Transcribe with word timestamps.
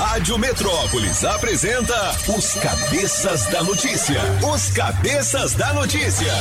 Rádio 0.00 0.38
Metrópolis 0.38 1.24
apresenta 1.24 2.16
os 2.34 2.54
Cabeças 2.54 3.44
da 3.48 3.62
Notícia. 3.62 4.18
Os 4.42 4.70
Cabeças 4.70 5.52
da 5.52 5.74
Notícia. 5.74 6.32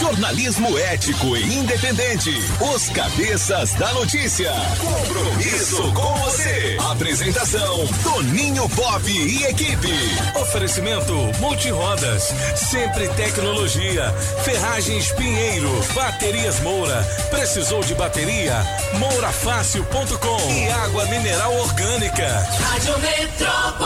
Jornalismo 0.00 0.78
ético 0.78 1.36
e 1.36 1.58
independente. 1.58 2.30
Os 2.74 2.88
Cabeças 2.88 3.74
da 3.74 3.92
Notícia. 3.92 4.50
Compromisso 4.78 5.92
com 5.92 6.14
você. 6.20 6.78
Apresentação: 6.90 7.86
Toninho 8.02 8.66
Pop 8.70 9.06
e 9.10 9.44
equipe. 9.44 9.92
Oferecimento 10.40 11.12
Multirodas, 11.38 12.32
Sempre 12.56 13.10
Tecnologia, 13.10 14.10
Ferragens 14.42 15.12
Pinheiro, 15.12 15.70
Baterias 15.94 16.60
Moura. 16.60 17.02
Precisou 17.30 17.82
de 17.82 17.94
bateria? 17.94 18.56
Mourafácil.com 18.94 20.50
e 20.50 20.70
água 20.70 21.04
mineral 21.06 21.54
orgânica. 21.56 22.48
Rádio 22.58 22.98
Metrópolis. 23.00 23.80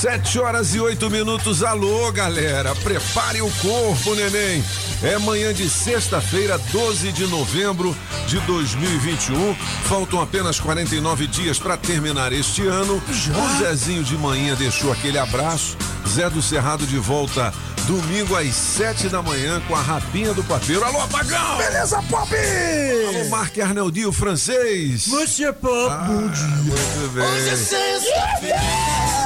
Sete 0.00 0.38
horas 0.38 0.74
e 0.74 0.80
oito 0.80 1.10
minutos. 1.10 1.62
Alô, 1.62 2.10
galera. 2.10 2.74
Prepare 2.76 3.42
o 3.42 3.50
corpo, 3.60 4.14
neném. 4.14 4.64
É 5.02 5.18
manhã 5.18 5.52
de 5.52 5.68
sexta-feira, 5.68 6.56
12 6.72 7.12
de 7.12 7.26
novembro 7.26 7.94
de 8.26 8.40
2021. 8.40 9.54
Faltam 9.84 10.22
apenas 10.22 10.58
49 10.58 11.26
dias 11.26 11.58
para 11.58 11.76
terminar 11.76 12.32
este 12.32 12.66
ano. 12.66 12.94
O 12.96 13.58
Zezinho 13.58 14.02
de 14.02 14.16
manhã 14.16 14.54
deixou 14.54 14.90
aquele 14.90 15.18
abraço. 15.18 15.76
Zé 16.08 16.30
do 16.30 16.40
Cerrado 16.40 16.86
de 16.86 16.96
volta 16.96 17.52
domingo 17.86 18.36
às 18.36 18.54
sete 18.54 19.06
da 19.08 19.20
manhã 19.20 19.60
com 19.68 19.76
a 19.76 19.82
rapinha 19.82 20.32
do 20.32 20.42
papeiro. 20.44 20.82
Alô, 20.82 21.02
apagão! 21.02 21.58
Beleza, 21.58 22.02
Pop? 22.08 22.34
Alô, 22.34 23.28
Marc 23.28 23.58
Arnaldinho, 23.58 24.12
francês. 24.12 25.06
Você, 25.08 25.52
Pop, 25.52 25.90
Ah, 25.90 26.06
bom 26.08 26.26
dia. 26.26 26.46
Muito 26.46 27.12
bem. 27.12 27.22
Hoje 27.22 27.48
é 27.50 27.56
sexta-feira. 27.56 29.19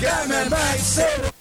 Come 0.00 0.48
vai 0.48 0.78
ser. 0.78 1.39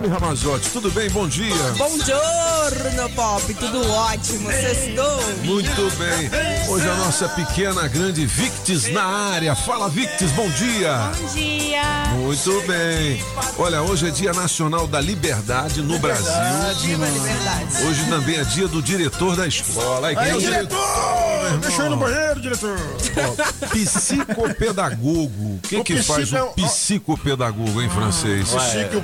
Oi, 0.00 0.08
Ramazotti, 0.08 0.70
tudo 0.70 0.90
bem? 0.90 1.08
Bom 1.10 1.28
dia. 1.28 1.54
Buongiorno, 1.76 3.10
Pop, 3.14 3.54
tudo 3.54 3.88
ótimo, 3.92 4.50
sextou? 4.50 5.22
Muito 5.44 5.96
bem. 5.96 6.30
Hoje 6.68 6.88
a 6.88 6.94
nossa 6.94 7.28
pequena, 7.28 7.86
grande 7.88 8.24
Victis 8.26 8.90
na 8.92 9.04
área. 9.04 9.54
Fala, 9.54 9.88
Victis, 9.88 10.30
bom 10.32 10.48
dia. 10.50 11.10
Bom 11.20 11.26
dia. 11.34 11.82
Muito 12.16 12.62
bem. 12.66 13.22
Olha, 13.58 13.82
hoje 13.82 14.08
é 14.08 14.10
Dia 14.10 14.32
Nacional 14.32 14.86
da 14.86 15.00
Liberdade 15.00 15.82
no 15.82 15.98
Brasil. 15.98 16.32
Viva 16.80 17.04
a 17.06 17.10
liberdade. 17.10 17.82
Hoje 17.84 18.04
também 18.08 18.36
é 18.38 18.44
dia 18.44 18.66
do 18.68 18.82
diretor 18.82 19.36
da 19.36 19.46
escola. 19.46 20.08
Aí, 20.08 20.16
quem 20.16 20.24
é 20.24 20.30
Aí, 20.30 20.36
o 20.36 20.40
diretor! 20.40 20.78
Deixa 21.60 21.82
eu 21.82 21.86
ir 21.86 21.90
no 21.90 21.96
banheiro, 21.96 22.40
diretor. 22.40 22.78
Psicopedagogo. 23.70 25.54
O 25.56 25.60
que 25.62 25.76
O 25.76 25.84
que 25.84 26.02
faz 26.02 26.22
psico 26.30 26.36
é 26.36 26.42
o 26.42 26.46
o- 26.46 26.52
psicopedagogo 26.54 27.82
em 27.82 27.90
francês? 27.90 28.48
Chique, 28.48 28.96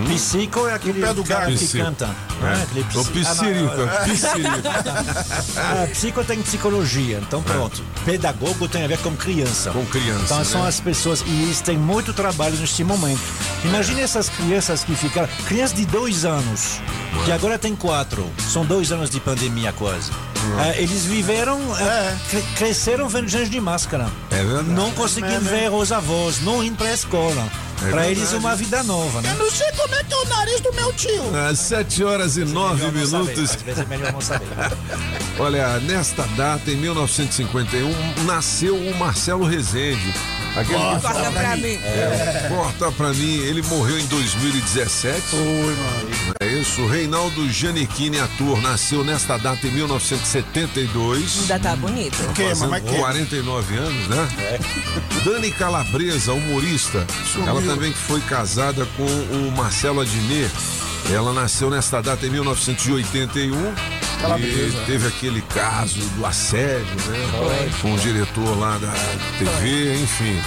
o. 0.00 0.04
Psico 0.14 0.66
é 0.66 0.74
aquele 0.74 1.02
O 1.02 1.06
pé 1.06 1.14
do 1.14 1.24
cara 1.24 1.40
gato. 1.46 1.52
que 1.58 1.64
Psico. 1.66 1.84
canta. 1.84 2.08
não 2.40 2.48
é? 2.48 2.62
Aquele 2.62 2.80
O 2.80 3.04
psi- 3.04 3.10
psirico, 3.10 3.82
Ah, 3.82 4.04
psirico. 4.04 4.68
ah, 5.56 5.86
psico 5.92 6.24
tem 6.24 6.42
psicologia, 6.42 7.18
então 7.26 7.42
pronto. 7.42 7.82
Pedagogo 8.04 8.68
tem 8.68 8.84
a 8.84 8.88
ver 8.88 8.98
com 8.98 9.14
criança. 9.16 9.70
Com 9.70 9.84
criança, 9.86 10.24
Então 10.24 10.44
são 10.44 10.62
né? 10.62 10.68
as 10.68 10.80
pessoas, 10.80 11.22
e 11.26 11.42
eles 11.42 11.60
têm 11.60 11.76
muito 11.76 12.12
trabalho 12.12 12.56
neste 12.56 12.82
momento. 12.82 13.20
Imagine 13.64 14.00
essas 14.00 14.28
crianças 14.28 14.82
que 14.82 14.94
ficaram. 14.94 15.28
Crianças 15.46 15.76
de 15.76 15.84
dois 15.86 16.24
anos, 16.24 16.80
que 17.24 17.32
agora 17.32 17.58
tem 17.58 17.76
quatro. 17.76 18.28
São 18.50 18.64
dois 18.64 18.90
anos 18.92 19.10
de 19.10 19.20
pandemia 19.20 19.72
quase. 19.72 20.10
Ah, 20.58 20.76
eles 20.76 21.04
viveram, 21.04 21.60
ah, 21.74 22.16
cre- 22.30 22.44
cresceram 22.56 23.08
vendo 23.08 23.28
gente 23.28 23.50
de 23.50 23.60
máscara. 23.60 24.08
É 24.30 24.42
verdade. 24.42 24.70
Não 24.70 24.90
conseguindo 24.92 25.40
ver 25.42 25.70
os 25.70 25.92
avós, 25.92 26.40
não 26.42 26.64
indo 26.64 26.76
para 26.76 26.88
a 26.88 26.94
escola. 26.94 27.46
É 27.82 27.90
para 27.90 28.02
verdade. 28.02 28.20
eles 28.20 28.32
uma 28.32 28.54
vida 28.54 28.82
nova, 28.84 29.20
né? 29.20 29.32
Eu 29.32 29.38
não 29.38 29.50
sei 29.50 29.70
como 29.72 29.94
é 29.94 30.04
que 30.04 30.14
é 30.14 30.16
o 30.16 30.24
nariz 30.26 30.60
do 30.60 30.72
meu 30.72 30.92
tio. 30.92 31.36
Às 31.36 31.58
sete 31.58 32.04
horas 32.04 32.36
e 32.36 32.44
nove 32.44 32.84
Melhor 32.86 32.92
não 32.92 33.06
saber, 33.06 33.36
minutos. 33.36 33.50
Às 33.56 33.62
vezes 33.62 33.80
é 33.80 33.86
melhor 33.86 34.12
não 34.12 34.20
saber. 34.20 34.46
Olha, 35.38 35.80
nesta 35.80 36.22
data, 36.36 36.70
em 36.70 36.76
1951, 36.76 38.24
nasceu 38.24 38.76
o 38.76 38.96
Marcelo 38.96 39.44
Rezende. 39.44 40.14
Aquele 40.54 40.78
que 40.78 41.00
Corta 41.00 41.30
pra 41.32 41.56
mim. 41.56 41.78
corta 42.48 42.92
pra 42.92 43.08
mim, 43.14 43.38
ele 43.38 43.62
morreu 43.62 43.98
em 43.98 44.06
2017. 44.06 45.22
Oi, 45.34 45.40
mano. 45.42 46.34
É 46.40 46.46
isso, 46.46 46.86
Reinaldo 46.86 47.48
Giannichini, 47.50 48.18
ator, 48.20 48.60
nasceu 48.60 49.02
nesta 49.02 49.38
data 49.38 49.66
em 49.66 49.70
1972. 49.70 51.40
Ainda 51.42 51.58
tá 51.58 51.74
bonito. 51.76 52.16
Que, 52.34 52.48
Fazendo 52.48 52.70
mas 52.70 52.82
que? 52.82 52.94
49 52.96 53.76
anos, 53.76 54.08
né? 54.08 54.28
Dani 55.24 55.50
Calabresa, 55.52 56.32
humorista. 56.34 57.06
Ela 57.46 57.62
também 57.62 57.92
foi 57.92 58.20
casada 58.20 58.86
com 58.96 59.04
o 59.06 59.52
Marcelo 59.56 60.00
Adnet. 60.02 60.50
Ela 61.10 61.32
nasceu 61.32 61.70
nesta 61.70 62.00
data 62.02 62.26
em 62.26 62.30
1981. 62.30 63.74
Calabresa. 64.20 64.78
E 64.82 64.84
teve 64.86 65.08
aquele 65.08 65.40
caso 65.42 65.98
do 66.16 66.24
assédio, 66.24 66.84
né? 67.08 67.70
Com 67.80 67.94
o 67.94 67.98
diretor 67.98 68.56
lá 68.58 68.78
da 68.78 68.92
TV, 69.38 69.94
enfim. 70.00 70.40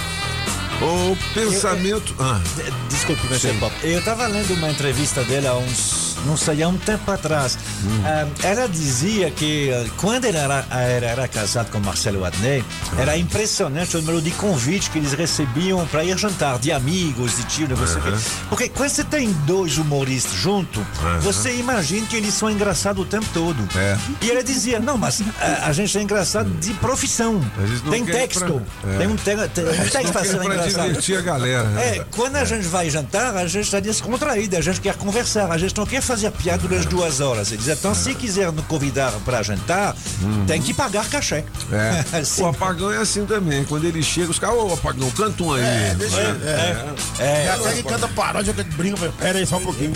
O 0.82 1.16
pensamento. 1.32 2.14
Ah, 2.18 2.40
Desculpe, 2.88 3.22
meu. 3.28 3.54
Pop. 3.58 3.74
Eu 3.82 3.98
estava 3.98 4.26
lendo 4.26 4.52
uma 4.54 4.70
entrevista 4.70 5.22
dela 5.24 5.50
há 5.50 5.56
uns, 5.56 6.16
não 6.26 6.36
sei, 6.36 6.62
há 6.62 6.68
um 6.68 6.76
tempo 6.76 7.10
atrás. 7.10 7.56
Hum. 7.84 8.02
Ah, 8.04 8.26
ela 8.42 8.68
dizia 8.68 9.30
que 9.30 9.70
ah, 9.72 9.86
quando 9.96 10.26
ela 10.26 10.38
era, 10.38 10.66
era, 10.82 11.06
era 11.06 11.28
casada 11.28 11.68
com 11.70 11.78
Marcelo 11.80 12.24
Adnet, 12.24 12.64
era 12.98 13.16
impressionante 13.16 13.96
o 13.96 14.00
número 14.00 14.20
de 14.20 14.30
convites 14.32 14.88
que 14.88 14.98
eles 14.98 15.12
recebiam 15.12 15.86
para 15.86 16.04
ir 16.04 16.16
jantar, 16.18 16.58
de 16.58 16.70
amigos, 16.72 17.36
de 17.36 17.44
tio. 17.44 17.66
Porque 18.48 18.68
quando 18.68 18.90
você 18.90 19.04
tem 19.04 19.32
dois 19.46 19.78
humoristas 19.78 20.32
juntos, 20.34 20.82
você 21.22 21.54
imagina 21.56 22.06
que 22.06 22.16
eles 22.16 22.34
são 22.34 22.50
engraçados 22.50 23.02
o 23.02 23.06
tempo 23.06 23.26
todo. 23.32 23.56
É. 23.76 23.96
E 24.20 24.30
ela 24.30 24.42
dizia, 24.42 24.78
não, 24.78 24.96
mas 24.98 25.22
a, 25.40 25.68
a 25.68 25.72
gente 25.72 25.96
é 25.96 26.02
engraçado 26.02 26.50
de 26.60 26.72
profissão. 26.74 27.40
Tem 27.90 28.04
texto. 28.04 28.40
pra- 28.82 28.92
é. 28.94 28.98
Tem 28.98 29.06
um, 29.08 29.16
te, 29.16 29.30
um 29.30 29.88
texto 29.90 30.12
para 30.12 30.24
ser 30.24 30.36
engraçado. 30.44 30.65
Divertir 30.68 31.18
a 31.18 31.20
galera. 31.20 31.64
né? 31.64 31.96
É, 31.98 32.04
quando 32.14 32.36
a 32.36 32.44
gente 32.44 32.66
vai 32.66 32.88
jantar, 32.90 33.36
a 33.36 33.46
gente 33.46 33.64
está 33.64 33.80
descontraído, 33.80 34.56
a 34.56 34.60
gente 34.60 34.80
quer 34.80 34.94
conversar, 34.96 35.50
a 35.50 35.58
gente 35.58 35.76
não 35.76 35.86
quer 35.86 36.00
fazer 36.00 36.30
piada 36.32 36.58
durante 36.58 36.88
duas 36.88 37.20
horas. 37.20 37.48
Ele 37.48 37.58
diz, 37.58 37.68
então, 37.78 37.94
se 37.94 38.14
quiser 38.14 38.50
nos 38.52 38.64
convidar 38.66 39.12
para 39.24 39.42
jantar, 39.42 39.94
tem 40.46 40.60
que 40.60 40.72
pagar 40.74 41.08
cachê. 41.08 41.44
É. 41.72 42.24
Sim. 42.24 42.42
O 42.42 42.46
apagão 42.48 42.92
é 42.92 42.98
assim 42.98 43.24
também. 43.26 43.64
Quando 43.64 43.84
ele 43.84 44.02
chega, 44.02 44.30
os 44.30 44.38
caras, 44.38 44.56
ô 44.56 44.72
apagão, 44.72 45.10
canta 45.10 45.42
um 45.42 45.52
aí. 45.52 45.62
Deixa 45.96 46.20
eu. 46.20 46.36
É. 46.48 46.86
É, 47.18 47.50
Até 47.50 47.72
que 47.74 47.82
canta 47.82 48.08
paródia, 48.08 48.52
que 48.52 48.62
brinca. 48.64 49.12
Pera 49.18 49.38
aí 49.38 49.46
só 49.46 49.56
um 49.58 49.62
pouquinho. 49.64 49.92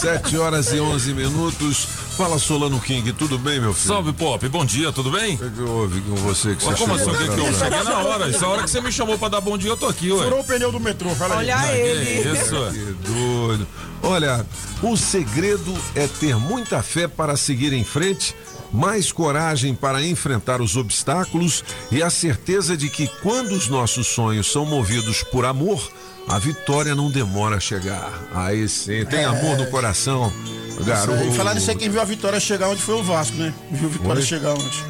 Sete 0.00 0.36
horas 0.36 0.72
e 0.72 0.80
onze 0.80 1.12
minutos. 1.12 1.86
Fala, 2.16 2.38
Solano 2.38 2.78
King, 2.78 3.10
tudo 3.14 3.38
bem, 3.38 3.58
meu 3.58 3.72
filho? 3.72 3.94
Salve, 3.94 4.12
Pop, 4.12 4.46
bom 4.48 4.64
dia, 4.66 4.92
tudo 4.92 5.10
bem? 5.10 5.34
O 5.36 5.50
que, 5.50 5.62
houve 5.62 6.00
com 6.02 6.14
você 6.16 6.54
que 6.54 6.62
você 6.62 6.70
Mas 6.70 6.78
como 6.78 6.94
assim? 6.94 7.10
que 7.10 7.28
que 7.28 7.40
eu 7.40 7.54
cheguei 7.54 7.82
na 7.82 7.98
hora? 8.00 8.28
Essa 8.28 8.46
hora 8.46 8.62
que 8.62 8.70
você 8.70 8.80
me 8.82 8.91
chamou 8.92 9.18
pra 9.18 9.28
dar 9.28 9.40
bom 9.40 9.56
dia, 9.56 9.70
eu 9.70 9.76
tô 9.76 9.86
aqui, 9.86 10.12
ué. 10.12 10.24
Furou 10.24 10.40
o 10.40 10.44
pneu 10.44 10.70
do 10.70 10.80
metrô, 10.80 11.10
fala 11.10 11.38
aí. 11.38 11.50
Olha 11.50 11.76
ele. 11.76 12.22
Que 12.22 12.28
isso. 12.28 12.54
Que 12.72 13.10
doido. 13.10 13.66
Olha, 14.02 14.44
o 14.82 14.96
segredo 14.96 15.74
é 15.94 16.06
ter 16.06 16.36
muita 16.36 16.82
fé 16.82 17.06
para 17.06 17.36
seguir 17.36 17.72
em 17.72 17.84
frente, 17.84 18.34
mais 18.72 19.12
coragem 19.12 19.74
para 19.74 20.02
enfrentar 20.02 20.60
os 20.60 20.76
obstáculos 20.76 21.62
e 21.90 22.02
a 22.02 22.10
certeza 22.10 22.76
de 22.76 22.88
que 22.88 23.08
quando 23.22 23.52
os 23.52 23.68
nossos 23.68 24.08
sonhos 24.08 24.50
são 24.50 24.64
movidos 24.66 25.22
por 25.22 25.44
amor, 25.44 25.80
a 26.28 26.38
vitória 26.38 26.94
não 26.94 27.10
demora 27.10 27.56
a 27.56 27.60
chegar. 27.60 28.12
Aí 28.34 28.68
sim, 28.68 29.04
tem 29.04 29.24
amor 29.24 29.56
no 29.56 29.66
coração, 29.66 30.32
garoto. 30.84 31.22
E 31.24 31.36
falar 31.36 31.54
nisso 31.54 31.70
aí, 31.70 31.76
quem 31.76 31.88
viu 31.90 32.00
a 32.00 32.04
vitória 32.04 32.40
chegar 32.40 32.68
onde 32.68 32.82
foi 32.82 32.96
o 32.96 33.02
Vasco, 33.02 33.36
né? 33.36 33.54
Viu 33.70 33.88
a 33.88 33.92
vitória 33.92 34.20
Oi? 34.20 34.26
chegar 34.26 34.52
onde? 34.52 34.84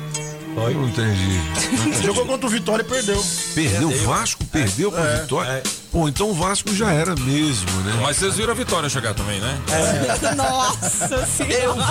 Eu 0.57 0.75
não 0.75 0.89
entendi. 0.89 1.41
Jogou 2.03 2.27
contra 2.27 2.47
o 2.47 2.51
Vitória 2.51 2.83
e 2.83 2.87
perdeu. 2.87 3.25
Perdeu 3.55 3.89
o 3.89 4.05
Vasco? 4.05 4.45
Perdeu 4.47 4.93
pra 4.93 5.03
Vitória? 5.03 5.63
Pô, 5.91 6.09
então 6.09 6.31
o 6.31 6.35
Vasco 6.35 6.75
já 6.75 6.91
era 6.91 7.15
mesmo, 7.15 7.71
né? 7.83 7.99
Mas 8.01 8.17
vocês 8.17 8.37
viram 8.37 8.53
a 8.53 8.55
vitória 8.55 8.89
chegar 8.89 9.13
também, 9.13 9.41
né? 9.41 9.59
Nossa 10.37 11.27
senhora. 11.27 11.83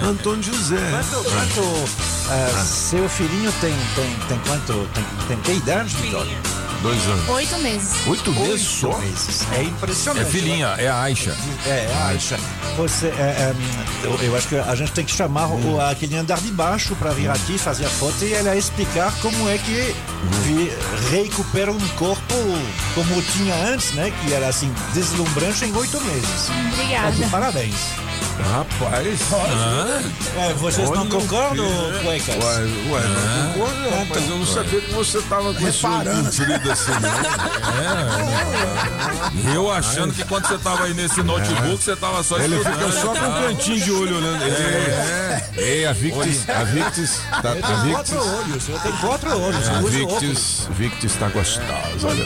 Antônio 0.02 0.42
José. 0.42 0.76
Quanto, 0.90 1.30
quanto 1.30 1.84
ah, 2.30 2.64
seu 2.64 3.08
filhinho 3.08 3.52
tem, 3.60 3.74
tem, 3.94 4.16
tem 4.28 4.38
quanto? 4.46 4.88
Tem, 4.94 5.04
tem 5.28 5.40
que 5.40 5.52
idade, 5.52 5.94
Vitória? 5.96 6.38
Dois 6.82 7.04
anos. 7.06 7.28
Oito 7.28 7.58
meses. 7.58 8.06
Oito 8.06 8.32
meses 8.32 8.62
só? 8.66 8.96
meses. 8.98 9.46
É 9.52 9.56
É 9.56 9.62
impressionante. 9.64 10.30
filhinha, 10.30 10.66
é 10.78 10.88
a 10.88 11.02
Aisha. 11.02 11.36
É, 11.66 11.86
Aisha. 12.08 12.38
Você, 12.78 13.08
é, 13.08 13.10
é, 13.52 13.54
eu, 14.02 14.14
eu 14.22 14.36
acho 14.36 14.48
que 14.48 14.56
a 14.56 14.74
gente 14.74 14.90
tem 14.92 15.04
que 15.04 15.12
chamar 15.12 15.48
o, 15.48 15.78
aquele 15.78 16.16
andar 16.16 16.40
de 16.40 16.50
baixo 16.50 16.96
para 16.96 17.10
vir 17.10 17.28
aqui 17.28 17.58
fazer 17.58 17.84
a 17.84 17.90
foto 17.90 18.24
e 18.24 18.32
ela 18.32 18.56
explicar 18.56 19.12
como 19.20 19.46
é 19.50 19.58
que 19.58 19.94
vi- 20.44 20.72
recupera 21.10 21.70
um 21.70 21.88
corpo 21.98 22.34
como 22.94 23.20
tinha 23.22 23.54
antes, 23.54 23.92
né? 23.92 24.10
Que 24.24 24.32
era 24.32 24.48
assim, 24.48 24.72
deslumbrante 24.94 25.66
em 25.66 25.76
oito 25.76 26.00
meses. 26.00 26.46
Tá 26.46 26.54
Obrigada. 26.72 27.28
parabéns. 27.30 27.74
Rapaz. 28.40 29.20
É, 30.36 30.54
vocês 30.54 30.88
não 30.90 31.00
Olha 31.00 31.10
concordam, 31.10 31.66
cuecas? 32.02 32.36
Ué, 32.36 32.40
ué, 32.90 33.02
não 33.08 33.52
concordo, 33.52 33.90
rapaz. 33.98 34.28
Eu 34.28 34.38
não 34.38 34.46
sabia 34.46 34.80
que 34.80 34.92
você 34.92 35.20
tava 35.22 35.54
com 35.54 35.68
esse 35.68 35.86
olho 35.86 35.98
Reparando. 35.98 36.28
assim, 36.70 36.92
não. 39.44 39.54
Eu 39.54 39.70
achando 39.70 40.14
que 40.14 40.24
quando 40.24 40.46
você 40.46 40.58
tava 40.58 40.84
aí 40.84 40.94
nesse 40.94 41.22
notebook, 41.22 41.82
você 41.82 41.96
tava 41.96 42.22
só 42.22 42.38
Ele 42.38 42.56
fica 42.58 42.92
só 42.92 43.14
com 43.14 43.26
um 43.26 43.32
cantinho 43.42 43.80
de 43.80 43.90
olho 43.92 44.16
olhando. 44.16 44.42
É, 44.42 45.82
é. 45.82 45.86
a 45.86 45.92
Victis, 45.92 46.48
a 46.48 46.64
Victis, 46.64 47.20
tá, 47.42 47.52
a 47.52 47.54
Tem 47.54 47.92
quatro 47.92 48.18
olhos, 48.18 48.68
eu 48.68 48.78
tenho 48.78 48.96
quatro 48.98 49.40
olhos. 49.40 49.68
a 49.68 49.72
eu. 49.74 49.88
Victis, 49.88 50.68
Victis 50.70 51.14
tá 51.16 51.28
gostosa, 51.28 52.08
olha. 52.08 52.24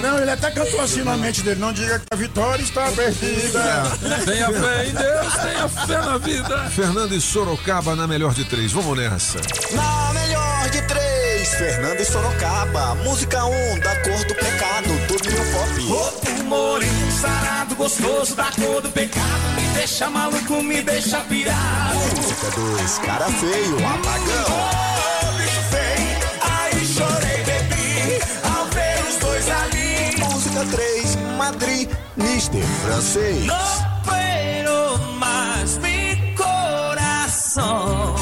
Não, 0.00 0.10
não, 0.10 0.18
ele 0.18 0.30
até 0.30 0.50
cantou 0.50 0.80
assim 0.80 1.02
na 1.02 1.16
mente 1.16 1.42
dele. 1.42 1.60
Não 1.60 1.72
diga 1.72 1.98
que 1.98 2.06
a 2.10 2.16
vitória 2.16 2.62
está 2.62 2.90
perdida. 2.92 3.82
Tenha 4.24 4.48
fé 4.52 4.86
em 4.86 4.92
Deus, 4.92 5.32
tenha 5.34 5.68
fé 5.68 5.98
na 5.98 6.18
vida. 6.18 6.70
Fernando 6.70 7.14
e 7.14 7.20
Sorocaba 7.20 7.96
na 7.96 8.06
melhor 8.06 8.34
de 8.34 8.44
três. 8.44 8.70
Vamos 8.72 8.96
nessa. 8.96 9.38
Na 9.72 10.12
melhor 10.12 10.70
de 10.70 10.82
três, 10.82 11.54
Fernando 11.54 12.00
e 12.00 12.04
Sorocaba. 12.04 12.94
Música 12.96 13.44
1, 13.44 13.48
um, 13.48 13.78
da 13.80 13.96
cor 13.96 14.24
do 14.24 14.34
pecado, 14.34 14.88
do 15.08 15.14
New 15.28 15.44
Pop. 15.52 16.40
O 16.40 16.44
moreno 16.44 17.12
sarado, 17.12 17.74
gostoso 17.74 18.34
da 18.36 18.50
cor 18.52 18.80
do 18.82 18.90
pecado. 18.90 19.54
Me 19.56 19.66
deixa 19.74 20.08
maluco, 20.08 20.62
me 20.62 20.82
deixa 20.82 21.18
pirado. 21.20 21.98
Música 22.16 22.50
2, 22.54 22.98
cara 22.98 23.26
feio, 23.26 23.76
apagão. 23.78 24.46
Oh, 24.48 25.32
bicho 25.38 25.62
feio, 25.70 26.18
aí 26.42 26.86
chorei, 26.86 27.44
bebi. 27.44 28.20
Ao 28.44 28.66
ver 28.66 29.04
os 29.08 29.16
dois 29.16 29.50
ali. 29.50 30.16
Música 30.18 30.64
3, 30.76 31.16
Madrid, 31.36 31.90
Mister 32.16 32.62
Francês. 32.82 33.46
No 33.46 33.91
puedo 34.04 34.98
más 35.18 35.78
mi 35.78 36.34
corazón. 36.34 38.14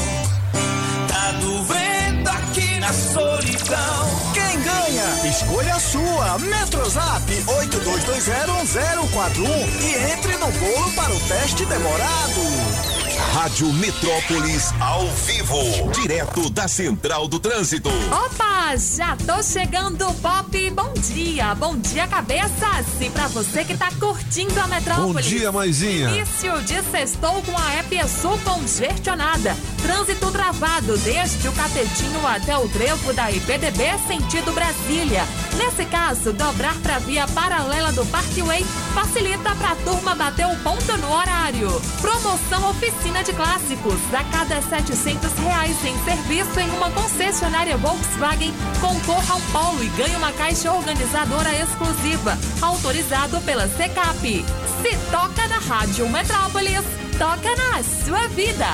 Tá 1.07 1.31
doendo 1.39 2.29
aqui 2.29 2.79
na 2.79 2.91
solidão. 2.93 4.09
Quem 4.33 4.61
ganha? 4.61 5.27
Escolha 5.29 5.79
sua. 5.79 6.37
Metrozap 6.39 7.31
82201041 7.47 9.47
e 9.81 9.95
entre 10.13 10.37
no 10.37 10.51
bolo 10.51 10.91
para 10.93 11.13
o 11.13 11.19
teste 11.21 11.65
demorado. 11.65 13.00
Rádio 13.33 13.71
Metrópolis 13.73 14.73
ao 14.81 15.07
vivo, 15.07 15.55
direto 15.93 16.49
da 16.49 16.67
Central 16.67 17.29
do 17.29 17.39
Trânsito. 17.39 17.89
Opa, 17.89 18.75
já 18.75 19.15
tô 19.15 19.41
chegando, 19.41 20.05
Pop. 20.15 20.69
Bom 20.71 20.93
dia, 20.95 21.55
bom 21.55 21.77
dia, 21.77 22.07
cabeças. 22.07 22.85
E 22.99 23.09
pra 23.09 23.29
você 23.29 23.63
que 23.63 23.77
tá 23.77 23.89
curtindo 23.97 24.59
a 24.59 24.67
Metrópolis. 24.67 25.13
Bom 25.13 25.21
dia, 25.21 25.49
Maisinha. 25.49 26.09
Início 26.09 26.61
de 26.63 26.83
sextou 26.91 27.41
com 27.43 27.57
a 27.57 27.75
EP 27.79 28.05
Sul 28.05 28.37
congestionada. 28.43 29.55
Trânsito 29.81 30.29
travado 30.29 30.97
desde 30.97 31.47
o 31.47 31.53
Catetinho 31.53 32.27
até 32.27 32.57
o 32.57 32.67
trevo 32.67 33.13
da 33.13 33.31
IPDB 33.31 33.97
sentido 34.07 34.51
Brasília. 34.51 35.23
Nesse 35.57 35.85
caso, 35.85 36.33
dobrar 36.33 36.75
pra 36.83 36.99
via 36.99 37.25
paralela 37.29 37.93
do 37.93 38.05
Parkway 38.07 38.65
facilita 38.93 39.55
pra 39.55 39.75
turma 39.85 40.15
bater 40.15 40.47
o 40.47 40.55
ponto 40.57 40.97
no 40.97 41.11
horário. 41.13 41.81
Promoção 42.01 42.69
Oficina 42.71 43.20
de 43.23 43.33
Clássicos. 43.33 43.99
A 44.13 44.23
cada 44.23 44.61
700 44.61 45.31
reais 45.39 45.77
em 45.85 45.97
serviço 46.03 46.59
em 46.59 46.69
uma 46.71 46.89
concessionária 46.91 47.77
Volkswagen, 47.77 48.53
concorra 48.79 49.35
um 49.35 49.41
polo 49.51 49.83
e 49.83 49.87
ganhe 49.89 50.15
uma 50.15 50.31
caixa 50.31 50.71
organizadora 50.71 51.49
exclusiva. 51.55 52.37
Autorizado 52.61 53.39
pela 53.41 53.67
Secap. 53.67 54.45
Se 54.81 54.97
toca 55.11 55.47
na 55.47 55.59
Rádio 55.59 56.09
Metrópolis, 56.09 56.83
toca 57.17 57.55
na 57.55 57.83
sua 57.83 58.27
vida. 58.29 58.65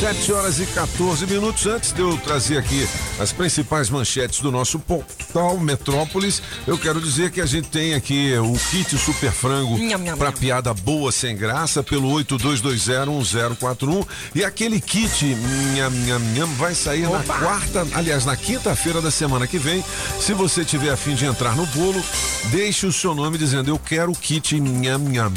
Sete 0.00 0.32
horas 0.32 0.58
e 0.58 0.66
14 0.66 1.26
minutos 1.26 1.66
antes 1.66 1.92
de 1.92 2.00
eu 2.00 2.16
trazer 2.18 2.58
aqui 2.58 2.86
as 3.18 3.32
principais 3.32 3.88
manchetes 3.88 4.40
do 4.40 4.50
nosso 4.50 4.78
portal 4.78 5.58
Metrópolis, 5.58 6.42
eu 6.66 6.76
quero 6.76 7.00
dizer 7.00 7.30
que 7.30 7.40
a 7.40 7.46
gente 7.46 7.68
tem 7.68 7.94
aqui 7.94 8.34
o 8.38 8.52
kit 8.70 8.96
Super 8.98 9.30
Frango 9.30 9.78
para 10.16 10.32
piada 10.32 10.74
boa 10.74 11.12
sem 11.12 11.36
graça 11.36 11.82
pelo 11.82 12.10
82201041 12.24 14.06
e 14.34 14.44
aquele 14.44 14.80
kit 14.80 15.24
nham, 15.24 15.90
nham, 15.90 16.18
nham, 16.34 16.46
vai 16.54 16.74
sair 16.74 17.08
na 17.08 17.22
quarta, 17.22 17.86
aliás, 17.94 18.24
na 18.24 18.36
quinta-feira 18.36 19.00
da 19.00 19.10
semana 19.10 19.46
que 19.46 19.58
vem. 19.58 19.84
Se 20.18 20.32
você 20.32 20.64
tiver 20.64 20.90
a 20.90 20.96
fim 20.96 21.14
de 21.14 21.24
entrar 21.24 21.56
no 21.56 21.66
bolo, 21.66 22.02
deixe 22.50 22.86
o 22.86 22.92
seu 22.92 23.14
nome 23.14 23.38
dizendo 23.38 23.70
eu 23.70 23.78
quero 23.78 24.10
o 24.12 24.16
kit 24.16 24.58
nham, 24.60 24.98
nham, 24.98 25.32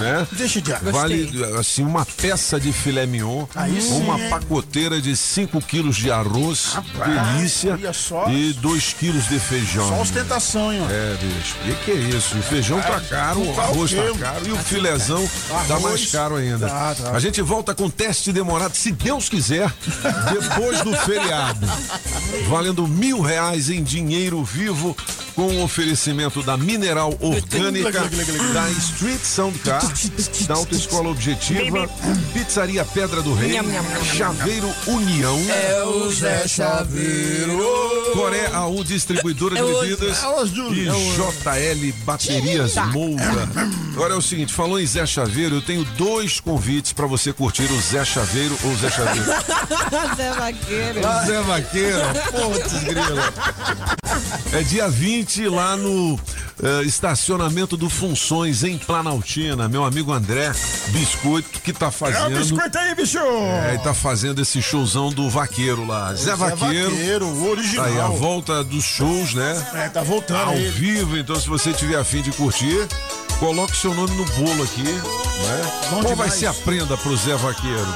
né? 0.00 0.26
Deixa 0.32 0.60
de. 0.60 0.72
Vale 0.90 1.30
assim 1.58 1.82
uma 1.82 2.04
peça 2.04 2.60
de 2.60 2.72
filé 2.72 3.06
mignon, 3.06 3.46
Aí 3.54 3.80
sim, 3.80 4.00
uma 4.02 4.18
hein? 4.18 4.30
pacoteira 4.30 5.00
de 5.00 5.16
5 5.16 5.60
quilos 5.62 5.96
de 5.96 6.10
arroz, 6.10 6.76
delícia, 7.22 7.78
só. 7.92 8.28
e 8.30 8.52
2 8.54 8.92
quilos 8.94 9.26
de 9.28 9.38
feijão. 9.38 9.88
Só 9.88 10.00
ostentação, 10.00 10.72
hein, 10.72 10.80
ó. 10.84 10.90
É, 10.90 11.16
bicho. 11.20 11.56
E 11.66 11.74
que 11.84 11.90
é 11.90 11.94
isso? 11.94 12.36
O 12.38 12.42
feijão 12.42 12.80
tá 12.80 13.00
caro, 13.00 13.40
o 13.42 13.54
tá 13.54 13.62
arroz 13.62 13.92
tá 13.92 14.18
caro 14.18 14.48
e 14.48 14.52
o 14.52 14.56
filézão 14.58 15.28
tá 15.48 15.74
Arroz. 15.74 15.82
mais 15.82 16.10
caro 16.10 16.36
ainda. 16.36 16.68
Tá, 16.68 16.94
tá. 16.94 17.10
A 17.12 17.18
gente 17.20 17.40
volta 17.42 17.74
com 17.74 17.88
teste 17.88 18.32
demorado, 18.32 18.74
se 18.76 18.92
Deus 18.92 19.28
quiser, 19.28 19.72
depois 20.32 20.80
do 20.82 20.92
feriado. 20.96 21.66
Valendo 22.48 22.86
mil 22.86 23.20
reais 23.20 23.70
em 23.70 23.82
dinheiro 23.82 24.42
vivo 24.44 24.96
com 25.34 25.46
o 25.46 25.62
oferecimento 25.62 26.42
da 26.42 26.56
Mineral 26.56 27.14
Orgânica, 27.20 28.08
da 28.52 28.70
Street 28.70 29.20
Sound 29.20 29.58
Car, 29.60 29.82
da 30.46 30.54
Autoescola 30.54 31.08
Objetiva, 31.10 31.88
Pizzaria 32.32 32.84
Pedra 32.84 33.22
do 33.22 33.34
Rei, 33.34 33.58
Chaveiro 34.16 34.68
União. 34.86 35.38
É 35.48 35.84
o 35.84 36.10
Zé 36.10 36.46
Chaveiro. 36.46 37.58
Coré 38.12 38.46
AU 38.52 38.84
Distribuidora 38.84 39.56
de 39.56 39.62
Bebidas 39.62 40.18
e 40.72 40.84
JL 40.84 41.94
Baterias 42.04 42.74
Moura. 42.92 43.48
Agora 43.94 44.14
é 44.14 44.16
o 44.16 44.22
seguinte, 44.22 44.52
falou 44.52 44.78
em 44.78 44.86
Zé 44.86 45.06
Chaveiro, 45.06 45.56
eu 45.56 45.62
tenho 45.62 45.84
dois 45.96 46.40
convites 46.40 46.92
para 46.92 47.06
você 47.06 47.32
curtir 47.32 47.70
o 47.70 47.80
Zé 47.80 48.04
Chaveiro 48.04 48.56
ou 48.64 48.76
Zé 48.76 48.90
Chaveiro. 48.90 49.26
Zé 50.16 50.32
Vaqueiro. 50.32 51.00
Zé 51.26 51.40
Vaqueiro, 51.42 51.98
putz, 52.30 52.84
grila. 52.84 53.32
É 54.52 54.62
dia 54.62 54.88
20 54.88 55.21
lá 55.48 55.76
no 55.76 56.18
eh, 56.62 56.82
estacionamento 56.84 57.76
do 57.76 57.88
Funções 57.88 58.64
em 58.64 58.76
Planaltina. 58.78 59.68
Meu 59.68 59.84
amigo 59.84 60.12
André 60.12 60.52
Biscoito 60.88 61.60
que 61.60 61.72
tá 61.72 61.86
É 61.86 61.88
o 61.88 61.92
fazendo 61.92 62.38
biscoito 62.38 62.78
aí, 62.78 62.94
bicho. 62.94 63.18
é, 63.18 63.74
e 63.74 63.78
tá 63.78 63.94
fazendo 63.94 64.40
esse 64.42 64.60
showzão 64.60 65.10
do 65.10 65.28
vaqueiro 65.30 65.86
lá. 65.86 66.12
Zé, 66.14 66.34
Vaqueiro. 66.34 66.90
Vaqueiro, 66.90 67.26
o 67.26 67.50
original. 67.50 67.84
Aí 67.86 68.00
a 68.00 68.08
volta 68.08 68.62
dos 68.64 68.84
shows, 68.84 69.34
né? 69.34 69.66
É, 69.74 69.88
tá 69.88 70.02
voltando 70.02 70.48
Ao 70.48 70.54
aí. 70.54 70.68
vivo, 70.68 71.16
então 71.16 71.36
se 71.36 71.48
você 71.48 71.72
tiver 71.72 71.96
afim 71.98 72.20
de 72.22 72.30
curtir, 72.32 72.86
coloque 73.38 73.76
seu 73.76 73.94
nome 73.94 74.14
no 74.16 74.24
bolo 74.24 74.62
aqui, 74.62 74.82
né? 74.82 75.72
Bom 75.90 76.02
Qual 76.02 76.16
vai 76.16 76.28
demais. 76.28 76.34
ser 76.34 76.46
a 76.46 76.54
prenda 76.54 76.96
pro 76.96 77.16
Zé 77.16 77.36
Vaqueiro? 77.36 77.94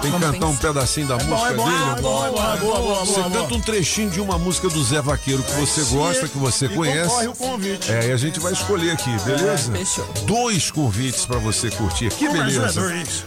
Tem 0.00 0.10
que 0.12 0.18
cantar 0.18 0.46
um 0.46 0.56
pedacinho 0.56 1.06
da 1.06 1.16
Bom, 1.18 1.24
música 1.26 1.50
é 1.50 1.54
bom, 1.54 1.64
dele? 1.64 1.76
é 1.76 2.00
bom, 2.00 2.26
é 2.26 2.30
bom, 2.30 2.52
é 2.52 2.56
boa, 2.56 2.78
boa, 2.80 3.04
Você 3.04 3.12
boa, 3.20 3.24
canta 3.30 3.38
boa. 3.48 3.56
um 3.56 3.60
trechinho 3.60 4.10
de 4.10 4.20
uma 4.20 4.38
música 4.38 4.68
do 4.68 4.82
Zé 4.82 5.00
Vaqueiro 5.02 5.42
que 5.42 5.52
você 5.52 5.82
gosta, 5.94 6.28
que 6.28 6.38
você 6.38 6.68
conhece. 6.68 7.26
o 7.28 7.34
convite. 7.34 7.92
É, 7.92 8.08
e 8.08 8.12
a 8.12 8.16
gente 8.16 8.40
vai 8.40 8.52
escolher 8.52 8.92
aqui, 8.92 9.10
beleza? 9.24 9.72
fechou. 9.72 10.06
Dois 10.26 10.70
convites 10.70 11.26
pra 11.26 11.38
você 11.38 11.70
curtir. 11.70 12.08
Que 12.10 12.26
é 12.26 12.32
beleza. 12.32 12.82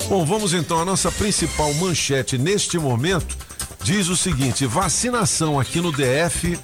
Bom, 0.10 0.26
vamos 0.26 0.54
então. 0.54 0.80
A 0.80 0.86
nossa 0.86 1.12
principal 1.12 1.74
manchete 1.76 2.38
neste 2.38 2.78
momento 2.80 3.38
diz 3.84 4.08
o 4.08 4.18
seguinte: 4.18 4.66
vacinação 4.66 5.60
aqui 5.60 5.80
no 5.80 5.92
DF 5.92 6.58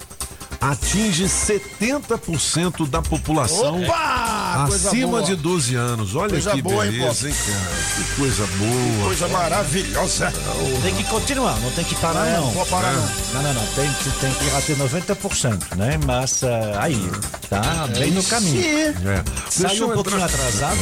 atinge 0.61 1.25
70% 1.25 2.87
da 2.89 3.01
população 3.01 3.81
Opa! 3.83 4.65
Acima 4.67 5.21
de 5.23 5.35
12 5.35 5.75
anos. 5.75 6.15
Olha 6.15 6.29
Coisa 6.31 6.51
que 6.51 6.61
boa, 6.61 6.83
beleza, 6.85 7.29
hein, 7.29 7.35
cara? 7.45 7.59
Que 7.95 8.15
coisa 8.15 8.47
boa. 8.57 9.05
Coisa 9.05 9.27
maravilhosa. 9.29 10.33
Tem 10.83 10.93
que 10.95 11.03
continuar, 11.05 11.57
não 11.61 11.71
tem 11.71 11.85
que 11.85 11.95
parar, 11.95 12.27
É, 12.27 12.37
não. 12.37 12.51
não 12.53 12.65
parar, 12.65 12.91
não. 12.93 13.09
Não, 13.33 13.41
não, 13.43 13.53
não. 13.53 13.65
Tem, 13.67 13.89
que- 13.93 14.09
tem 14.19 14.33
que 14.33 14.45
ir 14.45 14.55
até 14.55 14.73
90%, 14.75 15.75
né? 15.77 15.97
Mas 16.05 16.43
ah, 16.43 16.81
aí, 16.83 17.09
tá 17.49 17.87
bem 17.97 18.11
no 18.11 18.23
caminho. 18.23 18.59
É. 18.61 19.23
Saiu 19.49 19.89
um 19.89 19.93
pouquinho 19.93 20.17
entrar- 20.17 20.25
atrasado, 20.25 20.77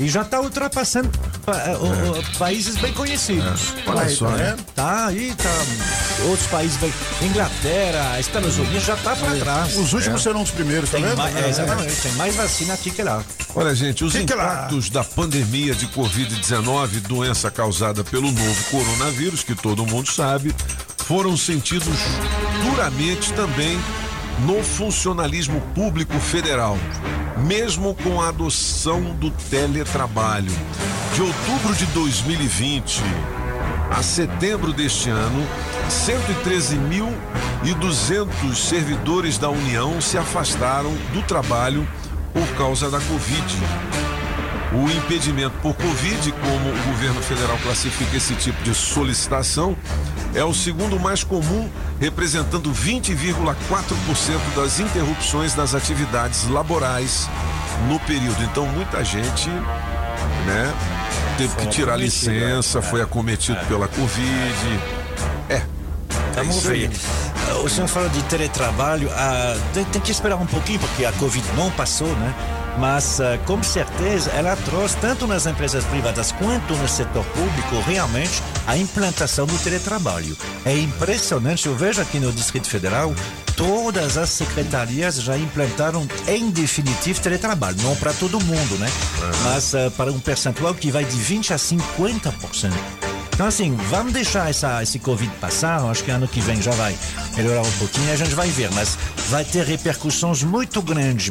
E 0.00 0.08
já 0.08 0.22
está 0.22 0.40
ultrapassando 0.40 1.10
pa- 1.44 1.52
o- 1.78 2.38
países 2.38 2.76
bem 2.76 2.92
conhecidos. 2.92 3.74
Olha 3.86 4.02
Aí, 4.02 4.16
só, 4.16 4.26
tá 4.26 4.36
né? 4.36 4.50
vendo? 4.56 4.64
Tá 4.74 5.06
aí, 5.06 5.34
tá. 5.36 6.24
Outros 6.28 6.46
países 6.48 6.76
bem. 6.78 6.92
Inglaterra, 7.22 8.18
Estados 8.18 8.56
Unidos 8.58 8.84
já 8.84 8.96
tá 8.96 9.14
para 9.14 9.36
trás. 9.36 9.76
Os 9.76 9.92
últimos 9.92 10.22
serão 10.22 10.42
os 10.42 10.50
primeiros, 10.50 10.90
tá 10.90 10.96
Tem 10.96 11.06
vendo? 11.06 11.16
mais, 11.18 11.36
é, 11.36 11.48
exatamente, 11.48 11.94
tem 12.00 12.12
mais 12.12 12.34
vacina 12.34 12.74
aqui 12.74 12.90
que 12.90 13.02
lá. 13.02 13.22
Olha, 13.54 13.74
gente, 13.74 14.02
os 14.02 14.12
Que 14.12 14.24
que 14.24 14.32
impactos 14.32 14.88
da 14.90 15.04
pandemia 15.04 15.74
de 15.74 15.86
Covid-19, 15.88 17.00
doença 17.00 17.50
causada 17.50 18.02
pelo 18.02 18.32
novo 18.32 18.64
coronavírus, 18.70 19.42
que 19.44 19.54
todo 19.54 19.86
mundo 19.86 20.10
sabe, 20.10 20.54
foram 21.06 21.36
sentidos 21.36 21.96
duramente 22.64 23.32
também 23.34 23.78
no 24.46 24.62
funcionalismo 24.62 25.60
público 25.74 26.18
federal, 26.18 26.76
mesmo 27.46 27.94
com 27.94 28.20
a 28.20 28.28
adoção 28.28 29.14
do 29.14 29.30
teletrabalho. 29.30 30.52
De 31.14 31.22
outubro 31.22 31.74
de 31.74 31.86
2020 31.86 33.02
a 33.92 34.02
setembro 34.02 34.72
deste 34.72 35.10
ano, 35.10 35.46
113.200 35.90 38.54
servidores 38.54 39.36
da 39.36 39.50
União 39.50 40.00
se 40.00 40.16
afastaram 40.16 40.94
do 41.12 41.20
trabalho 41.22 41.86
por 42.32 42.48
causa 42.56 42.90
da 42.90 42.98
Covid. 42.98 43.58
O 44.74 44.90
impedimento 44.90 45.54
por 45.60 45.74
Covid, 45.74 46.32
como 46.32 46.70
o 46.70 46.82
governo 46.92 47.20
federal 47.22 47.58
classifica 47.58 48.16
esse 48.16 48.34
tipo 48.34 48.62
de 48.62 48.74
solicitação, 48.74 49.76
é 50.34 50.42
o 50.42 50.54
segundo 50.54 50.98
mais 50.98 51.22
comum, 51.22 51.68
representando 52.00 52.72
20,4% 52.72 53.54
das 54.56 54.80
interrupções 54.80 55.54
das 55.54 55.74
atividades 55.74 56.48
laborais 56.48 57.28
no 57.86 58.00
período. 58.00 58.42
Então, 58.44 58.66
muita 58.66 59.04
gente, 59.04 59.50
né, 59.50 60.72
teve 61.36 61.54
que 61.56 61.66
tirar 61.66 61.94
acometida, 61.94 62.32
licença, 62.32 62.78
é. 62.78 62.82
foi 62.82 63.02
acometido 63.02 63.58
pela 63.66 63.86
Covid. 63.88 64.80
É. 65.50 65.62
Vamos 66.34 66.56
isso 66.56 66.70
aí. 66.70 66.86
ver. 66.86 66.96
Ah, 67.50 67.58
O 67.58 67.68
senhor 67.68 67.88
fala 67.88 68.08
de 68.08 68.22
teletrabalho, 68.22 69.10
ah, 69.12 69.54
tem 69.92 70.00
que 70.00 70.10
esperar 70.10 70.36
um 70.36 70.46
pouquinho, 70.46 70.78
porque 70.78 71.04
a 71.04 71.12
Covid 71.12 71.44
não 71.56 71.70
passou, 71.72 72.08
né? 72.08 72.34
Mas, 72.78 73.20
ah, 73.20 73.38
com 73.46 73.62
certeza, 73.62 74.30
ela 74.30 74.56
trouxe, 74.56 74.96
tanto 74.96 75.26
nas 75.26 75.46
empresas 75.46 75.84
privadas 75.84 76.32
quanto 76.32 76.74
no 76.74 76.88
setor 76.88 77.24
público, 77.26 77.80
realmente, 77.86 78.42
a 78.66 78.76
implantação 78.76 79.46
do 79.46 79.58
teletrabalho. 79.58 80.36
É 80.64 80.76
impressionante, 80.76 81.66
eu 81.66 81.74
vejo 81.74 82.00
aqui 82.00 82.18
no 82.18 82.32
Distrito 82.32 82.68
Federal, 82.68 83.14
todas 83.56 84.16
as 84.16 84.30
secretarias 84.30 85.16
já 85.16 85.36
implantaram, 85.36 86.06
em 86.26 86.50
definitivo, 86.50 87.20
teletrabalho. 87.20 87.76
Não 87.82 87.94
para 87.96 88.12
todo 88.12 88.40
mundo, 88.40 88.78
né? 88.78 88.88
Mas 89.44 89.74
ah, 89.74 89.90
para 89.96 90.10
um 90.10 90.18
percentual 90.18 90.74
que 90.74 90.90
vai 90.90 91.04
de 91.04 91.16
20% 91.16 91.52
a 91.52 91.56
50%. 91.56 93.01
Então, 93.34 93.46
assim, 93.46 93.74
vamos 93.90 94.12
deixar 94.12 94.50
essa, 94.50 94.82
esse 94.82 94.98
Covid 94.98 95.30
passar. 95.40 95.80
Acho 95.90 96.04
que 96.04 96.10
ano 96.10 96.28
que 96.28 96.40
vem 96.40 96.60
já 96.60 96.70
vai 96.72 96.96
melhorar 97.36 97.62
um 97.62 97.72
pouquinho 97.72 98.08
e 98.08 98.10
a 98.12 98.16
gente 98.16 98.34
vai 98.34 98.48
ver. 98.50 98.70
Mas 98.72 98.96
vai 99.30 99.44
ter 99.44 99.64
repercussões 99.64 100.42
muito 100.42 100.80
grandes, 100.82 101.30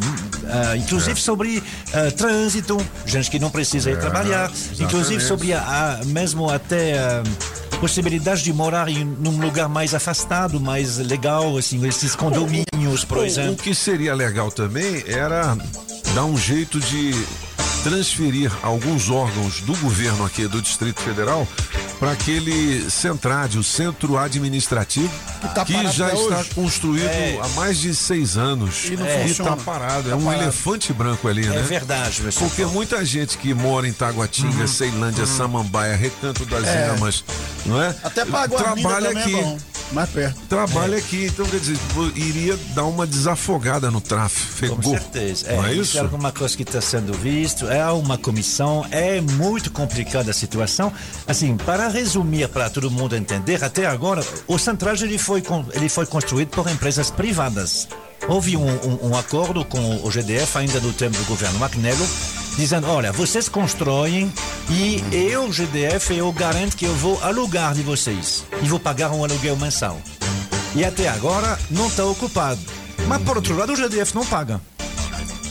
ah, 0.49 0.75
inclusive 0.75 1.19
sobre 1.21 1.63
ah, 1.93 2.11
trânsito, 2.11 2.77
gente 3.05 3.29
que 3.29 3.37
não 3.39 3.49
precisa 3.51 3.91
ir 3.91 3.99
trabalhar, 3.99 4.51
inclusive 4.79 5.21
sobre 5.21 5.53
a, 5.53 5.99
a- 6.01 6.05
mesmo 6.05 6.49
até. 6.49 6.97
ah, 6.97 7.23
Possibilidade 7.79 8.43
de 8.43 8.53
morar 8.53 8.87
em 8.89 9.03
num 9.03 9.39
lugar 9.41 9.67
mais 9.67 9.95
afastado, 9.95 10.59
mais 10.59 10.97
legal, 10.99 11.57
assim, 11.57 11.83
esses 11.87 12.15
condomínios, 12.15 13.03
por 13.05 13.17
O- 13.17 13.21
O 13.21 13.25
exemplo. 13.25 13.55
que 13.55 13.73
seria 13.73 14.13
legal 14.13 14.51
também 14.51 15.03
era 15.07 15.57
dar 16.13 16.25
um 16.25 16.37
jeito 16.37 16.79
de 16.79 17.11
transferir 17.83 18.51
alguns 18.61 19.09
órgãos 19.09 19.61
do 19.61 19.75
governo 19.77 20.23
aqui 20.25 20.47
do 20.47 20.61
Distrito 20.61 21.01
Federal 21.01 21.47
para 21.99 22.11
aquele 22.11 22.89
Centrade, 22.89 23.57
o 23.59 23.63
Centro 23.63 24.17
Administrativo, 24.17 25.09
que, 25.41 25.47
tá 25.53 25.65
parado 25.65 25.91
já 25.91 26.11
está 26.13 26.37
hoje. 26.39 26.49
construído 26.55 27.05
É. 27.07 27.39
há 27.41 27.47
mais 27.49 27.79
de 27.79 27.95
seis 27.95 28.37
anos 28.37 28.85
E 28.85 28.95
não 28.97 29.05
está 29.07 29.21
funciona. 29.27 29.57
parado. 29.57 30.07
É 30.09 30.11
Tá 30.11 30.17
um 30.17 30.23
parado. 30.25 30.43
elefante 30.43 30.93
branco 30.93 31.27
ali, 31.27 31.45
É 31.45 31.49
né? 31.49 31.61
verdade, 31.61 32.21
meu 32.23 32.31
Porque 32.33 32.65
muita 32.65 33.03
gente 33.05 33.37
que 33.37 33.53
mora 33.53 33.87
em 33.87 33.93
Taguatinga, 33.93 34.67
Ceilândia, 34.67 35.25
Samambaia, 35.25 35.95
Recanto 35.95 36.45
das 36.45 36.65
É. 36.67 36.93
Emas, 36.95 37.23
não 37.65 37.81
é? 37.81 37.95
Até 38.03 38.25
pra 38.25 38.47
Guarminda 38.47 38.89
trabalha 38.89 39.09
também 39.13 39.23
aqui. 39.39 39.57
É. 39.91 39.93
Mais 39.93 40.09
perto. 40.09 40.39
Trabalha 40.47 40.97
aqui, 40.97 41.25
então 41.25 41.45
quer 41.45 41.59
dizer, 41.59 41.77
iria 42.15 42.57
dar 42.73 42.85
uma 42.85 43.05
desafogada 43.05 43.91
no 43.91 43.99
tráfego. 44.01 44.75
Com 44.77 44.81
certeza. 44.91 45.47
É, 45.47 45.57
Não 45.57 45.65
é 45.65 45.73
isso 45.73 45.97
é 45.97 46.01
alguma 46.01 46.31
coisa 46.31 46.55
que 46.55 46.63
está 46.63 46.79
sendo 46.81 47.13
visto, 47.13 47.67
é 47.67 47.85
uma 47.91 48.17
comissão, 48.17 48.85
é 48.91 49.19
muito 49.21 49.69
complicada 49.71 50.31
a 50.31 50.33
situação. 50.33 50.91
Assim, 51.27 51.57
para 51.57 51.87
resumir, 51.87 52.47
para 52.47 52.69
todo 52.69 52.89
mundo 52.89 53.15
entender, 53.15 53.63
até 53.63 53.85
agora, 53.85 54.25
o 54.47 54.57
Centrage 54.57 55.03
ele 55.05 55.17
foi, 55.17 55.43
ele 55.73 55.89
foi 55.89 56.05
construído 56.05 56.49
por 56.49 56.67
empresas 56.69 57.11
privadas. 57.11 57.87
Houve 58.27 58.55
um, 58.55 58.67
um- 58.69 59.09
um 59.09 59.17
acordo 59.17 59.65
com 59.65 60.05
o 60.05 60.11
GDF 60.11 60.57
ainda 60.57 60.79
no 60.79 60.93
tempo 60.93 61.17
do 61.17 61.25
governo 61.25 61.57
Magnello, 61.59 62.07
dizendo, 62.57 62.87
olha, 62.87 63.11
vocês 63.11 63.49
constroem 63.49 64.31
e 64.69 65.03
eu, 65.11 65.51
GDF, 65.51 66.15
eu 66.15 66.31
garanto 66.31 66.75
que 66.75 66.85
eu 66.85 66.93
vou 66.95 67.21
alugar 67.23 67.73
de 67.73 67.81
vocês 67.81 68.45
e 68.61 68.67
vou 68.67 68.79
pagar 68.79 69.11
um 69.11 69.23
aluguel 69.23 69.57
mensal. 69.57 69.99
E 70.75 70.85
até 70.85 71.09
agora 71.09 71.59
não 71.69 71.87
está 71.87 72.05
ocupado. 72.05 72.59
Mas 73.07 73.21
por 73.23 73.35
outro 73.37 73.55
lado, 73.57 73.73
o 73.73 73.75
GDF 73.75 74.15
não 74.15 74.25
paga. 74.25 74.61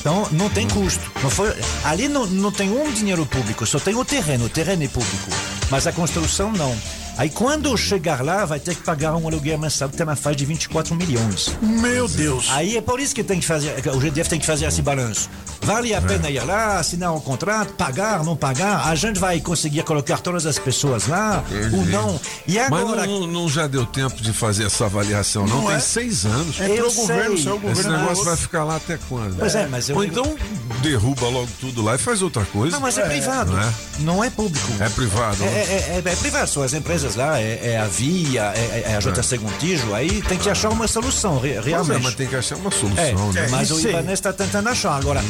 Então 0.00 0.26
não 0.32 0.48
tem 0.48 0.66
custo. 0.66 1.12
Não 1.22 1.28
foi, 1.28 1.54
ali 1.84 2.08
não, 2.08 2.26
não 2.26 2.50
tem 2.50 2.70
um 2.70 2.90
dinheiro 2.90 3.26
público, 3.26 3.66
só 3.66 3.78
tem 3.78 3.94
o 3.94 4.04
terreno. 4.04 4.46
O 4.46 4.48
terreno 4.48 4.82
é 4.82 4.88
público. 4.88 5.30
Mas 5.70 5.86
a 5.86 5.92
construção 5.92 6.50
não. 6.52 6.74
Aí 7.20 7.28
quando 7.28 7.76
chegar 7.76 8.24
lá, 8.24 8.46
vai 8.46 8.58
ter 8.58 8.74
que 8.74 8.82
pagar 8.82 9.14
um 9.14 9.26
aluguel 9.26 9.58
mensal 9.58 9.90
que 9.90 9.94
está 9.94 10.06
na 10.06 10.16
faixa 10.16 10.36
de 10.36 10.46
24 10.46 10.94
milhões. 10.94 11.54
Meu 11.60 12.08
Deus. 12.08 12.46
Aí 12.48 12.78
é 12.78 12.80
por 12.80 12.98
isso 12.98 13.14
que 13.14 13.22
tem 13.22 13.38
que 13.38 13.44
fazer, 13.44 13.74
o 13.94 13.98
GDF 13.98 14.30
tem 14.30 14.40
que 14.40 14.46
fazer 14.46 14.64
esse 14.64 14.80
balanço. 14.80 15.28
Vale 15.60 15.94
a 15.94 16.00
pena 16.00 16.30
ir 16.30 16.42
lá, 16.42 16.78
assinar 16.78 17.12
um 17.14 17.20
contrato, 17.20 17.74
pagar, 17.74 18.24
não 18.24 18.34
pagar? 18.34 18.88
A 18.88 18.94
gente 18.94 19.20
vai 19.20 19.38
conseguir 19.38 19.82
colocar 19.82 20.16
todas 20.16 20.46
as 20.46 20.58
pessoas 20.58 21.08
lá 21.08 21.44
ou 21.74 21.84
não? 21.84 22.18
E 22.48 22.54
Mas 22.54 22.80
agora. 22.80 23.06
não, 23.06 23.26
não 23.26 23.48
já 23.50 23.66
deu 23.66 23.84
tempo 23.84 24.22
de 24.22 24.32
fazer 24.32 24.64
essa 24.64 24.86
avaliação, 24.86 25.46
não. 25.46 25.60
Não 25.60 25.66
Tem 25.66 25.76
é? 25.76 25.80
seis 25.80 26.24
anos. 26.24 26.58
Eu 26.58 26.88
o 26.88 26.94
governo, 26.94 27.36
saiu 27.36 27.52
o 27.52 27.56
Esse 27.56 27.82
governo. 27.82 27.98
negócio 27.98 28.24
vai 28.24 28.36
ficar 28.36 28.64
lá 28.64 28.76
até 28.76 28.98
quando? 29.10 29.36
Pois 29.38 29.54
é, 29.54 29.66
mas 29.66 29.90
eu. 29.90 29.96
Ou 29.96 30.04
então 30.04 30.34
derruba 30.80 31.28
logo 31.28 31.48
tudo 31.60 31.82
lá 31.82 31.96
e 31.96 31.98
faz 31.98 32.22
outra 32.22 32.46
coisa. 32.46 32.74
Não, 32.76 32.80
mas 32.80 32.96
é 32.96 33.06
privado. 33.06 33.52
Não 33.52 33.60
é? 33.60 33.72
Não 33.98 34.24
é 34.24 34.30
público. 34.30 34.72
É 34.80 34.88
privado. 34.88 35.44
É, 35.44 35.46
é, 35.46 36.02
é, 36.06 36.10
é 36.10 36.16
privado, 36.16 36.48
são 36.48 36.62
as 36.62 36.72
empresas 36.72 37.09
lá, 37.16 37.40
é, 37.40 37.72
é 37.72 37.78
a 37.78 37.84
Via, 37.86 38.52
é, 38.56 38.82
é 38.92 38.96
a 38.96 39.00
JC 39.00 39.38
Contígio, 39.38 39.94
aí 39.94 40.22
tem 40.22 40.38
que 40.38 40.48
achar 40.48 40.70
uma 40.70 40.86
solução, 40.86 41.40
é, 41.44 41.60
realmente. 41.60 42.02
mas 42.02 42.14
tem 42.14 42.26
que 42.26 42.36
achar 42.36 42.56
uma 42.56 42.68
É, 42.68 42.72
solução, 42.72 43.32
né? 43.32 43.48
mas 43.50 43.70
o. 43.70 43.80
Ibanez 43.88 44.12
está 44.12 44.32
tentando 44.32 44.68
achar. 44.68 44.96
Agora, 44.96 45.22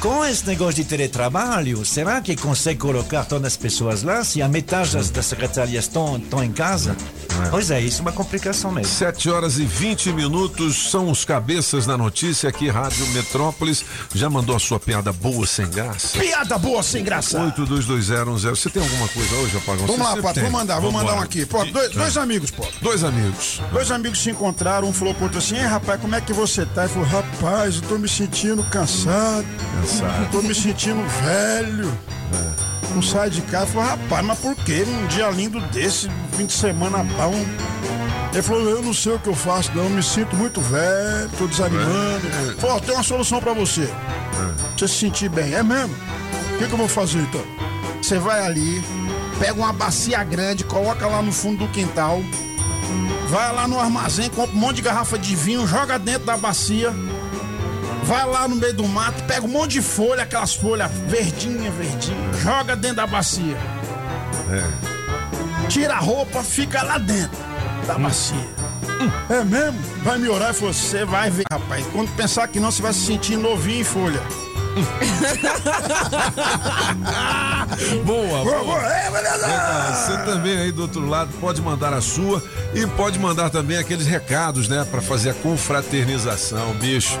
com 0.00 0.24
esse 0.24 0.46
negócio 0.46 0.74
de 0.74 0.84
teletrabalho, 0.84 1.84
será 1.84 2.20
que 2.20 2.36
consegue 2.36 2.78
colocar 2.80 3.24
todas 3.24 3.52
as 3.52 3.56
pessoas 3.56 4.02
lá 4.02 4.22
se 4.24 4.40
a 4.42 4.48
metade 4.48 4.92
das, 4.92 5.10
das 5.10 5.26
secretarias 5.26 5.84
estão 5.84 6.16
estão 6.16 6.42
em 6.42 6.52
casa? 6.52 6.96
Pois 7.50 7.70
é, 7.70 7.80
isso 7.80 7.98
é 7.98 8.02
uma 8.02 8.12
complicação 8.12 8.72
mesmo. 8.72 8.92
7 8.92 9.30
horas 9.30 9.58
e 9.58 9.64
20 9.64 10.12
minutos 10.12 10.90
são 10.90 11.08
os 11.08 11.24
cabeças 11.24 11.86
da 11.86 11.96
notícia 11.96 12.48
aqui, 12.48 12.68
Rádio 12.68 13.06
Metrópolis. 13.08 13.84
Já 14.12 14.28
mandou 14.28 14.56
a 14.56 14.58
sua 14.58 14.80
piada 14.80 15.12
boa 15.12 15.46
sem 15.46 15.68
graça? 15.68 16.18
Piada 16.18 16.58
boa, 16.58 16.82
sem 16.82 17.04
graça. 17.04 17.40
822010. 17.40 18.58
Você 18.58 18.68
tem 18.70 18.82
alguma 18.82 19.06
coisa 19.08 19.34
hoje, 19.36 19.56
Apagão? 19.56 19.86
Vamos 19.86 20.06
Você 20.06 20.16
lá, 20.16 20.22
Pato, 20.22 20.40
vou 20.40 20.50
mandar, 20.50 20.80
vou 20.80 20.90
mandar 20.90 21.10
Vambora. 21.10 21.27
Um 21.28 21.42
aqui. 21.42 21.46
Pô, 21.46 21.64
dois, 21.64 21.90
dois 21.92 22.16
amigos, 22.16 22.50
pô. 22.50 22.66
Dois 22.80 23.04
amigos. 23.04 23.60
Dois 23.72 23.90
amigos 23.90 24.22
se 24.22 24.30
encontraram, 24.30 24.88
um 24.88 24.92
falou 24.92 25.14
pro 25.14 25.24
outro 25.24 25.38
assim, 25.38 25.56
Ei, 25.56 25.64
rapaz, 25.64 26.00
como 26.00 26.14
é 26.14 26.20
que 26.20 26.32
você 26.32 26.64
tá? 26.66 26.84
Ele 26.84 26.92
falou, 26.92 27.08
rapaz, 27.08 27.76
eu 27.76 27.82
tô 27.82 27.98
me 27.98 28.08
sentindo 28.08 28.62
cansado. 28.64 29.46
Cansado. 29.80 30.30
Tô 30.32 30.42
me 30.42 30.54
sentindo 30.54 31.06
velho. 31.22 31.98
Não 32.94 33.02
sai 33.02 33.30
de 33.30 33.42
casa. 33.42 33.66
Falou, 33.66 33.88
rapaz, 33.88 34.26
mas 34.26 34.38
por 34.38 34.56
quê? 34.56 34.84
Num 34.86 35.06
dia 35.08 35.30
lindo 35.30 35.60
desse, 35.68 36.08
fim 36.36 36.46
de 36.46 36.52
semana 36.52 37.04
bom. 37.04 37.34
Ele 38.32 38.42
falou, 38.42 38.68
eu 38.68 38.82
não 38.82 38.92
sei 38.92 39.12
o 39.14 39.18
que 39.18 39.28
eu 39.28 39.34
faço, 39.34 39.70
não, 39.74 39.84
eu 39.84 39.90
me 39.90 40.02
sinto 40.02 40.36
muito 40.36 40.60
velho, 40.60 41.30
tô 41.38 41.46
desanimando. 41.46 42.26
Ele 42.42 42.60
Falou, 42.60 42.76
ó, 42.76 42.80
tem 42.80 42.94
uma 42.94 43.02
solução 43.02 43.40
pra 43.40 43.52
você. 43.52 43.86
Pra 43.86 44.76
você 44.76 44.88
se 44.88 44.94
sentir 44.94 45.28
bem. 45.30 45.54
É 45.54 45.62
mesmo? 45.62 45.94
O 46.54 46.58
que, 46.58 46.66
que 46.66 46.72
eu 46.72 46.78
vou 46.78 46.88
fazer 46.88 47.18
então? 47.20 47.44
Você 48.02 48.18
vai 48.18 48.46
ali, 48.46 48.82
pega 49.38 49.54
uma 49.54 49.72
bacia 49.72 50.22
grande, 50.24 50.64
coloca 50.64 51.06
lá 51.06 51.22
no 51.22 51.32
fundo 51.32 51.66
do 51.66 51.72
quintal. 51.72 52.20
Vai 53.28 53.52
lá 53.54 53.68
no 53.68 53.78
armazém, 53.78 54.30
compra 54.30 54.56
um 54.56 54.58
monte 54.58 54.76
de 54.76 54.82
garrafa 54.82 55.18
de 55.18 55.36
vinho, 55.36 55.66
joga 55.66 55.98
dentro 55.98 56.24
da 56.24 56.36
bacia. 56.36 56.94
Vai 58.04 58.26
lá 58.26 58.48
no 58.48 58.56
meio 58.56 58.72
do 58.72 58.86
mato, 58.88 59.22
pega 59.24 59.44
um 59.44 59.50
monte 59.50 59.72
de 59.72 59.82
folha, 59.82 60.22
aquelas 60.22 60.54
folhas 60.54 60.90
verdinha, 61.06 61.70
verdinha, 61.70 62.32
joga 62.42 62.74
dentro 62.74 62.96
da 62.96 63.06
bacia. 63.06 63.56
Tira 65.68 65.94
a 65.94 65.98
roupa, 65.98 66.42
fica 66.42 66.82
lá 66.82 66.96
dentro 66.96 67.38
da 67.86 67.98
bacia. 67.98 68.48
É 69.28 69.44
mesmo? 69.44 69.78
Vai 70.02 70.18
melhorar? 70.18 70.50
E 70.50 70.54
falou, 70.54 70.72
você 70.72 71.04
vai 71.04 71.30
ver, 71.30 71.44
rapaz. 71.52 71.86
Quando 71.92 72.08
pensar 72.16 72.48
que 72.48 72.58
não, 72.58 72.70
você 72.70 72.80
vai 72.80 72.92
se 72.92 73.00
sentir 73.00 73.36
novinho 73.36 73.82
em 73.82 73.84
folha. 73.84 74.22
Boa, 78.04 78.44
Boa, 78.44 78.80
Você 79.94 80.16
também 80.24 80.58
aí 80.58 80.72
do 80.72 80.82
outro 80.82 81.06
lado 81.06 81.30
pode 81.40 81.60
mandar 81.62 81.92
a 81.92 82.00
sua 82.00 82.42
e 82.74 82.86
pode 82.86 83.18
mandar 83.18 83.50
também 83.50 83.78
aqueles 83.78 84.06
recados, 84.06 84.68
né? 84.68 84.86
Pra 84.90 85.00
fazer 85.00 85.30
a 85.30 85.34
confraternização, 85.34 86.72
bicho. 86.74 87.18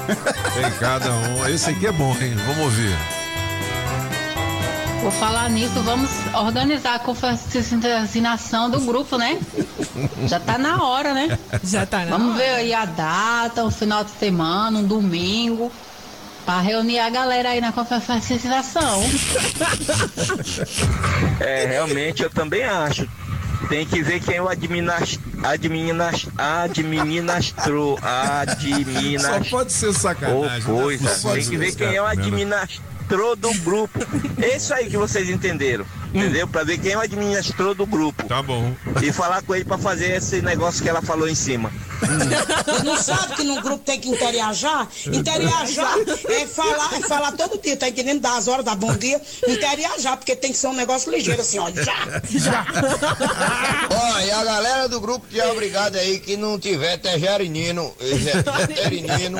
Tem 0.54 0.70
cada 0.78 1.10
um. 1.10 1.48
Esse 1.48 1.70
aqui 1.70 1.86
é 1.86 1.92
bom, 1.92 2.12
hein? 2.20 2.34
Vamos 2.46 2.64
ouvir. 2.64 2.96
Por 5.00 5.12
falar 5.12 5.48
nisso, 5.48 5.80
vamos 5.82 6.10
organizar 6.34 6.96
a 6.96 6.98
confraternização 6.98 8.68
do 8.68 8.80
grupo, 8.80 9.16
né? 9.16 9.38
Já 10.26 10.40
tá 10.40 10.58
na 10.58 10.82
hora, 10.82 11.14
né? 11.14 11.38
Já 11.62 11.86
tá, 11.86 11.98
né? 11.98 12.10
Vamos 12.10 12.36
ver 12.36 12.48
aí 12.48 12.74
a 12.74 12.84
data, 12.84 13.64
um 13.64 13.70
final 13.70 14.02
de 14.02 14.10
semana, 14.10 14.78
um 14.78 14.84
domingo, 14.84 15.70
pra 16.48 16.62
reunir 16.62 16.98
a 16.98 17.10
galera 17.10 17.50
aí 17.50 17.60
na 17.60 17.72
confraternização. 17.72 19.02
É, 21.40 21.66
realmente 21.66 22.22
eu 22.22 22.30
também 22.30 22.64
acho. 22.64 23.08
Tem 23.68 23.86
que 23.86 24.02
ver 24.02 24.18
quem 24.20 24.36
é 24.36 24.42
o 24.42 24.48
adminas, 24.48 25.20
adminas, 25.42 26.26
administrou, 26.36 27.96
Só 28.00 28.06
administrou 28.06 29.44
pode 29.50 29.72
ser 29.72 29.92
sacanagem. 29.92 30.58
é 30.58 30.60
coisa. 30.60 31.08
possível 31.08 31.32
Tem 31.34 31.44
que 31.44 31.56
ver 31.56 31.74
quem 31.76 31.94
é 31.94 32.02
o 32.02 32.06
né? 32.06 32.10
administrador 32.10 33.36
do 33.36 33.52
grupo. 33.60 34.00
Isso 34.54 34.74
aí 34.74 34.90
que 34.90 34.96
vocês 34.96 35.30
entenderam. 35.30 35.86
Entendeu? 36.12 36.48
Pra 36.48 36.64
ver 36.64 36.78
quem 36.78 36.92
é 36.92 36.96
o 36.96 37.00
administrador 37.00 37.74
do 37.74 37.86
grupo. 37.86 38.24
Tá 38.24 38.42
bom. 38.42 38.74
E 39.02 39.12
falar 39.12 39.42
com 39.42 39.54
ele 39.54 39.64
pra 39.64 39.78
fazer 39.78 40.16
esse 40.16 40.40
negócio 40.42 40.82
que 40.82 40.88
ela 40.88 41.02
falou 41.02 41.28
em 41.28 41.34
cima. 41.34 41.70
Não 42.84 42.96
sabe 42.96 43.34
que 43.34 43.42
no 43.42 43.60
grupo 43.60 43.78
tem 43.84 44.00
que 44.00 44.08
interiorar? 44.08 44.88
Interiorar 45.06 45.64
é 46.28 46.46
falar, 46.46 46.94
é 46.94 47.00
falar 47.00 47.32
todo 47.32 47.60
dia, 47.60 47.76
tá 47.76 47.88
entendendo? 47.88 48.20
Dar 48.20 48.36
as 48.36 48.46
horas, 48.46 48.64
dar 48.64 48.76
bom 48.76 48.94
dia, 48.94 49.20
interiorar, 49.46 50.16
porque 50.16 50.36
tem 50.36 50.52
que 50.52 50.58
ser 50.58 50.68
um 50.68 50.74
negócio 50.74 51.10
ligeiro 51.10 51.40
assim, 51.40 51.58
ó. 51.58 51.70
Já, 51.70 52.22
já. 52.30 52.66
Ó, 53.90 54.20
e 54.20 54.30
a 54.30 54.44
galera 54.44 54.88
do 54.88 55.00
grupo 55.00 55.26
que 55.26 55.40
é 55.40 55.50
obrigada 55.50 55.98
aí 55.98 56.18
que 56.20 56.36
não 56.36 56.58
tiver 56.58 56.98
tejerinino, 56.98 57.92
veterinino, 58.00 59.38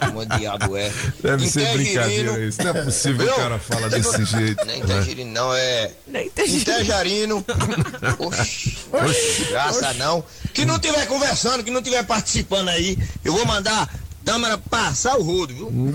como 0.00 0.24
diabo 0.26 0.76
é? 0.76 0.92
Deve 1.20 1.48
ser 1.48 1.72
brincadeira 1.72 2.38
isso. 2.44 2.62
Não 2.62 2.70
é 2.70 2.84
possível 2.84 3.26
que 3.26 3.32
o 3.32 3.36
cara 3.36 3.58
fala 3.58 3.88
desse 3.88 4.24
jeito. 4.24 4.64
Nem 4.64 4.80
tegerino 4.82 5.32
não, 5.32 5.52
é 5.52 5.90
Nem 6.06 6.30
tem 6.30 6.48
Intejarino. 6.48 7.44
Oxi, 8.18 9.44
graça 9.50 9.92
não. 9.94 10.24
Que 10.54 10.64
não 10.64 10.78
tiver 10.78 11.06
conversando, 11.06 11.64
que 11.64 11.70
não 11.70 11.82
tiver 11.82 12.04
participando 12.04 12.68
aí, 12.68 12.96
eu 13.24 13.32
vou 13.32 13.44
mandar 13.44 13.88
Câmara 14.26 14.58
passar 14.58 15.16
o 15.16 15.22
rodo, 15.22 15.54
viu? 15.54 15.70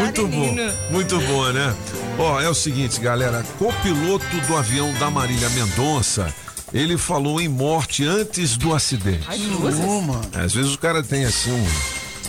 Muito 0.00 0.26
bom, 0.26 0.56
muito 0.90 1.20
bom, 1.20 1.52
né? 1.52 1.76
Ó, 2.18 2.40
é 2.40 2.48
o 2.48 2.54
seguinte, 2.54 2.98
galera, 2.98 3.44
copiloto 3.58 4.24
do 4.48 4.56
avião 4.56 4.90
da 4.94 5.10
Marília 5.10 5.50
Mendonça, 5.50 6.32
ele 6.72 6.96
falou 6.96 7.42
em 7.42 7.48
morte 7.48 8.06
antes 8.06 8.56
do 8.56 8.74
acidente. 8.74 9.28
Mano. 10.00 10.22
Às 10.32 10.54
vezes 10.54 10.72
o 10.72 10.78
cara 10.78 11.02
tem 11.02 11.26
assim 11.26 11.52
um 11.52 11.66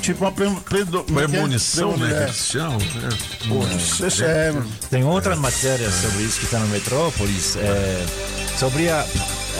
Tipo 0.06 0.26
uma 0.26 0.32
pre, 0.32 0.50
predo, 0.64 1.04
como 1.04 1.20
é 1.20 1.24
é? 1.24 1.28
premonição, 1.28 1.98
né? 1.98 2.26
É. 2.26 2.32
isso 4.08 4.24
é, 4.24 4.52
mano. 4.52 4.72
Tem 4.88 5.04
outra 5.04 5.36
matéria 5.36 5.90
sobre 5.90 6.24
isso 6.24 6.40
que 6.40 6.46
está 6.46 6.60
no 6.60 6.68
Metrópolis, 6.68 7.56
é, 7.56 8.06
sobre 8.56 8.88
a. 8.88 9.04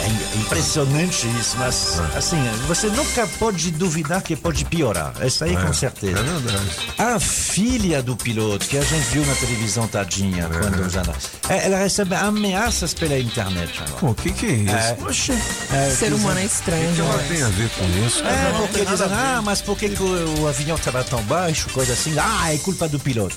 É 0.04 0.38
impressionante 0.38 1.28
isso, 1.40 1.56
mas 1.58 2.00
assim, 2.16 2.38
você 2.68 2.88
nunca 2.88 3.26
pode 3.40 3.72
duvidar 3.72 4.22
que 4.22 4.36
pode 4.36 4.66
piorar. 4.66 5.14
Isso 5.26 5.44
aí 5.44 5.56
com 5.56 5.72
certeza. 5.74 6.20
É 6.20 6.24
verdade. 6.24 6.94
A 6.98 7.20
filha 7.20 8.04
do 8.04 8.16
piloto, 8.16 8.68
que 8.68 8.78
a 8.78 8.82
gente 8.82 9.04
viu 9.06 9.26
na 9.26 9.34
televisão 9.36 9.88
tadinha, 9.88 10.48
quando 10.50 10.90
já. 10.90 11.02
é, 11.50 11.66
Ela 11.68 11.78
recebe 11.78 12.14
ameaças 12.16 12.94
pela 12.94 13.18
internet. 13.18 13.82
Pô, 14.00 14.08
o 14.10 14.16
que 14.16 14.32
que 14.32 14.46
é 14.46 14.50
isso? 14.52 14.76
É. 14.76 14.98
Oxe. 15.08 15.32
É, 15.72 15.90
Ser 15.90 16.14
humano 16.14 16.40
é 16.40 16.46
estranho, 16.46 16.92
O 16.92 16.96
que 16.96 17.02
ela 17.02 17.18
né? 17.18 17.26
tem 17.30 17.44
a 17.44 17.50
ver 17.50 17.70
com 17.70 18.06
isso? 18.06 18.24
É, 18.24 18.68
porque 18.68 18.86
dizem, 18.86 19.08
ah, 19.12 19.42
mas 19.44 19.62
por 19.62 19.78
que, 19.78 19.90
que 19.90 20.04
o, 20.04 20.42
o 20.42 20.48
avião 20.48 20.76
estava 20.76 21.04
tão 21.04 21.22
baixo, 21.24 21.70
coisa 21.70 21.94
assim? 21.94 22.14
Ah, 22.20 22.54
é 22.54 22.58
culpa 22.58 22.88
do 22.88 23.00
piloto. 23.00 23.36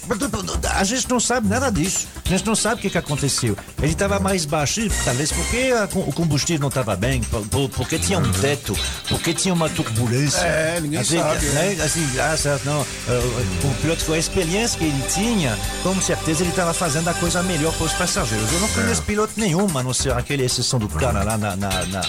A 0.75 0.85
gente 0.85 1.09
não 1.09 1.21
sabe 1.21 1.49
nada 1.49 1.71
disso. 1.71 2.07
A 2.25 2.29
gente 2.29 2.45
não 2.47 2.57
sabe 2.57 2.77
o 2.77 2.79
que, 2.83 2.91
que 2.91 2.99
aconteceu. 2.99 3.57
Ele 3.81 3.93
estava 3.93 4.19
mais 4.19 4.45
baixo, 4.45 4.81
talvez 5.05 5.31
porque 5.33 5.73
a 5.73 5.89
o 5.99 6.13
combustível 6.13 6.48
não 6.57 6.69
estava 6.69 6.95
bem, 6.95 7.21
por- 7.23 7.45
por- 7.49 7.69
porque 7.71 7.99
tinha 7.99 8.19
um 8.19 8.33
teto, 8.33 8.79
porque 9.09 9.35
tinha 9.35 9.53
uma 9.53 9.69
turbulência. 9.69 10.39
É, 10.41 10.81
ninguém 10.81 11.01
assim, 11.01 11.19
sabe, 11.19 11.47
Né? 11.47 11.77
Assim, 11.85 12.09
ah, 12.21 12.37
certo, 12.37 12.65
não. 12.65 12.81
eh, 13.09 13.67
O 13.69 13.75
piloto, 13.83 14.05
com 14.05 14.13
a 14.13 14.19
experiência 14.19 14.79
que 14.79 14.85
ele 14.85 15.03
tinha, 15.13 15.59
com 15.83 16.01
certeza 16.01 16.43
ele 16.43 16.51
estava 16.51 16.73
fazendo 16.73 17.09
a 17.09 17.15
coisa 17.15 17.43
melhor 17.43 17.73
para 17.75 17.87
os 17.87 17.93
passageiros. 17.93 18.53
Eu 18.53 18.61
não 18.61 18.69
conheço 18.69 19.03
piloto 19.03 19.33
nenhum, 19.37 19.67
a 19.77 19.83
não 19.83 19.93
ser 19.93 20.13
aquele 20.13 20.45
exceção 20.45 20.79
do 20.79 20.89
cara 20.89 21.25
lá 21.25 21.37
na, 21.37 21.57
na, 21.57 21.69
na, 21.87 22.03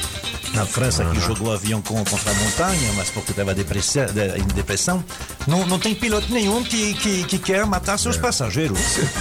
na 0.53 0.65
França 0.65 1.03
que 1.05 1.19
jogou 1.19 1.51
avião 1.53 1.81
com, 1.81 1.95
contra 2.05 2.31
a 2.31 2.33
montanha, 2.35 2.93
mas 2.95 3.09
porque 3.09 3.31
estava 3.31 3.51
em 3.53 4.43
depressão. 4.53 5.03
Não, 5.47 5.65
não 5.65 5.79
tem 5.79 5.95
piloto 5.95 6.31
nenhum 6.31 6.63
que, 6.63 6.93
que, 6.95 7.23
que 7.23 7.37
quer 7.39 7.65
matar 7.65 7.97
seus 7.97 8.17
passageiros. 8.17 8.77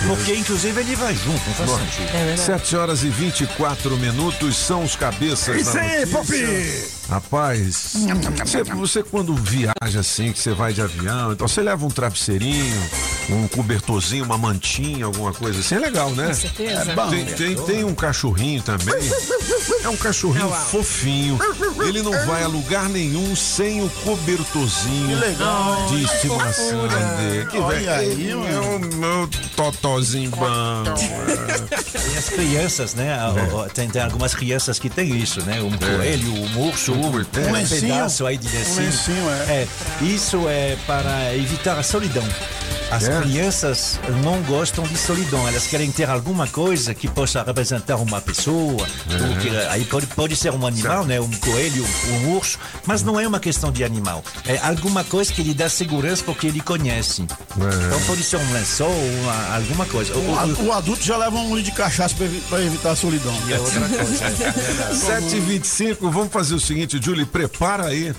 Porque, 0.07 0.35
inclusive, 0.35 0.81
ele 0.81 0.95
vai 0.97 1.15
junto, 1.15 1.41
não 1.47 1.55
faz 1.55 1.71
sentido. 1.71 2.39
7 2.39 2.77
horas 2.77 3.03
e 3.03 3.09
24 3.09 3.97
minutos 3.97 4.57
são 4.57 4.83
os 4.85 4.95
cabeças 5.13 5.57
Isso 5.61 5.79
aí, 5.79 6.05
notícia. 6.07 6.47
Pop! 6.47 6.99
Rapaz, 7.09 7.95
você, 8.45 8.63
você 8.65 9.03
quando 9.03 9.35
viaja 9.35 10.01
assim, 10.01 10.31
que 10.31 10.39
você 10.39 10.53
vai 10.53 10.75
de 10.75 10.83
avião, 10.83 11.33
então 11.33 11.49
você 11.49 11.63
leva 11.63 11.87
um 11.87 11.89
travesseirinho, 11.89 12.83
um 13.31 13.49
cobertorzinho, 13.49 14.25
uma 14.25 14.37
mantinha, 14.37 15.07
alguma 15.07 15.33
coisa 15.33 15.59
assim, 15.61 15.77
é 15.77 15.79
legal, 15.79 16.11
né? 16.11 16.27
Com 16.27 16.35
certeza. 16.35 16.93
É 16.93 16.95
bom. 16.95 17.09
Tem, 17.09 17.25
tem, 17.25 17.57
tem 17.65 17.85
um 17.85 17.95
cachorrinho 17.95 18.63
também. 18.63 18.95
É 19.83 19.89
um 19.89 19.97
cachorrinho 19.97 20.51
fofinho. 20.51 21.39
Ele 21.87 22.03
não 22.03 22.13
vai 22.27 22.43
a 22.43 22.47
lugar 22.47 22.91
nenhum 22.91 23.35
sem 23.35 23.83
o 23.83 23.89
cobertorzinho 23.89 25.09
Que 25.09 25.15
legal. 25.15 25.87
de 25.87 26.05
estimação 26.05 26.89
dele. 26.89 27.47
Que 27.47 27.59
Olha 27.59 27.79
velho, 27.79 27.91
aí, 27.91 28.31
é 28.31 28.35
mano. 28.35 28.87
o 28.87 28.97
meu 28.97 29.31
totozinho 29.57 30.31
bom. 30.31 30.85
As 32.29 32.35
crianças, 32.35 32.95
né? 32.95 33.15
A- 33.15 33.69
Tem, 33.73 33.89
tem 33.89 34.03
algumas 34.03 34.35
crianças 34.35 34.79
que 34.79 34.91
tem 34.91 35.17
isso, 35.17 35.41
né? 35.45 35.63
Um 35.63 35.71
coelho, 35.79 36.31
um 36.35 36.67
urso, 36.69 36.93
um, 36.93 37.07
Um 37.07 37.09
um 37.09 37.67
pedaço 37.67 38.27
aí 38.27 38.37
de 38.37 38.49
lencinho. 38.49 38.83
Um 38.83 38.91
lencinho, 38.91 39.31
é. 39.49 39.67
Isso 40.03 40.49
é 40.49 40.77
para 40.87 41.35
evitar 41.35 41.79
a 41.79 41.83
solidão. 41.83 42.25
As 42.91 43.07
É? 43.07 43.21
crianças 43.21 44.01
não 44.25 44.41
gostam 44.43 44.83
de 44.85 44.97
solidão, 44.97 45.47
elas 45.47 45.67
querem 45.67 45.91
ter 45.91 46.09
alguma 46.09 46.47
coisa 46.47 46.95
que 46.95 47.07
possa 47.07 47.43
representar 47.43 47.97
uma 47.97 48.19
pessoa, 48.21 48.73
ou 48.83 49.37
que- 49.41 49.51
aí 49.69 49.85
pode, 49.85 50.07
pode 50.07 50.35
ser 50.35 50.53
um 50.53 50.67
animal, 50.67 51.05
né? 51.05 51.21
um 51.21 51.31
coelho, 51.33 51.85
um 52.13 52.31
urso, 52.35 52.59
mas 52.87 53.03
não 53.03 53.21
é 53.21 53.29
uma 53.29 53.39
questão 53.39 53.71
de 53.71 53.85
animal, 53.85 54.25
é 54.47 54.57
alguma 54.59 55.05
coisa 55.05 55.31
que 55.33 55.43
lhe 55.43 55.53
dá 55.53 55.69
segurança 55.69 56.23
porque 56.25 56.47
ele 56.47 56.61
conhece. 56.63 57.23
Então 57.23 58.01
pode 58.07 58.23
ser 58.25 58.37
um 58.39 58.53
lençol, 58.53 58.91
uma, 59.23 59.57
alguma 59.57 59.85
coisa. 59.85 60.15
O, 60.15 60.19
O- 60.19 60.65
o- 60.65 60.67
o 60.69 60.73
adulto 60.73 61.03
já 61.05 61.17
leva 61.19 61.37
um 61.37 61.55
litro 61.57 61.71
de 61.71 61.77
cachaça 61.77 62.15
pra 62.49 62.63
evitar 62.63 62.93
a 62.93 62.97
solidão. 62.97 63.35
e 63.49 63.53
é 63.53 63.59
outra 63.61 63.81
coisa. 63.81 64.25
é 64.25 64.31
verdade. 64.31 64.97
7h25, 64.97 66.11
vamos 66.11 66.33
fazer 66.33 66.55
o 66.55 66.61
seguinte, 66.61 66.99
Julie, 67.03 67.27
prepara 67.27 67.87
aí 67.89 68.15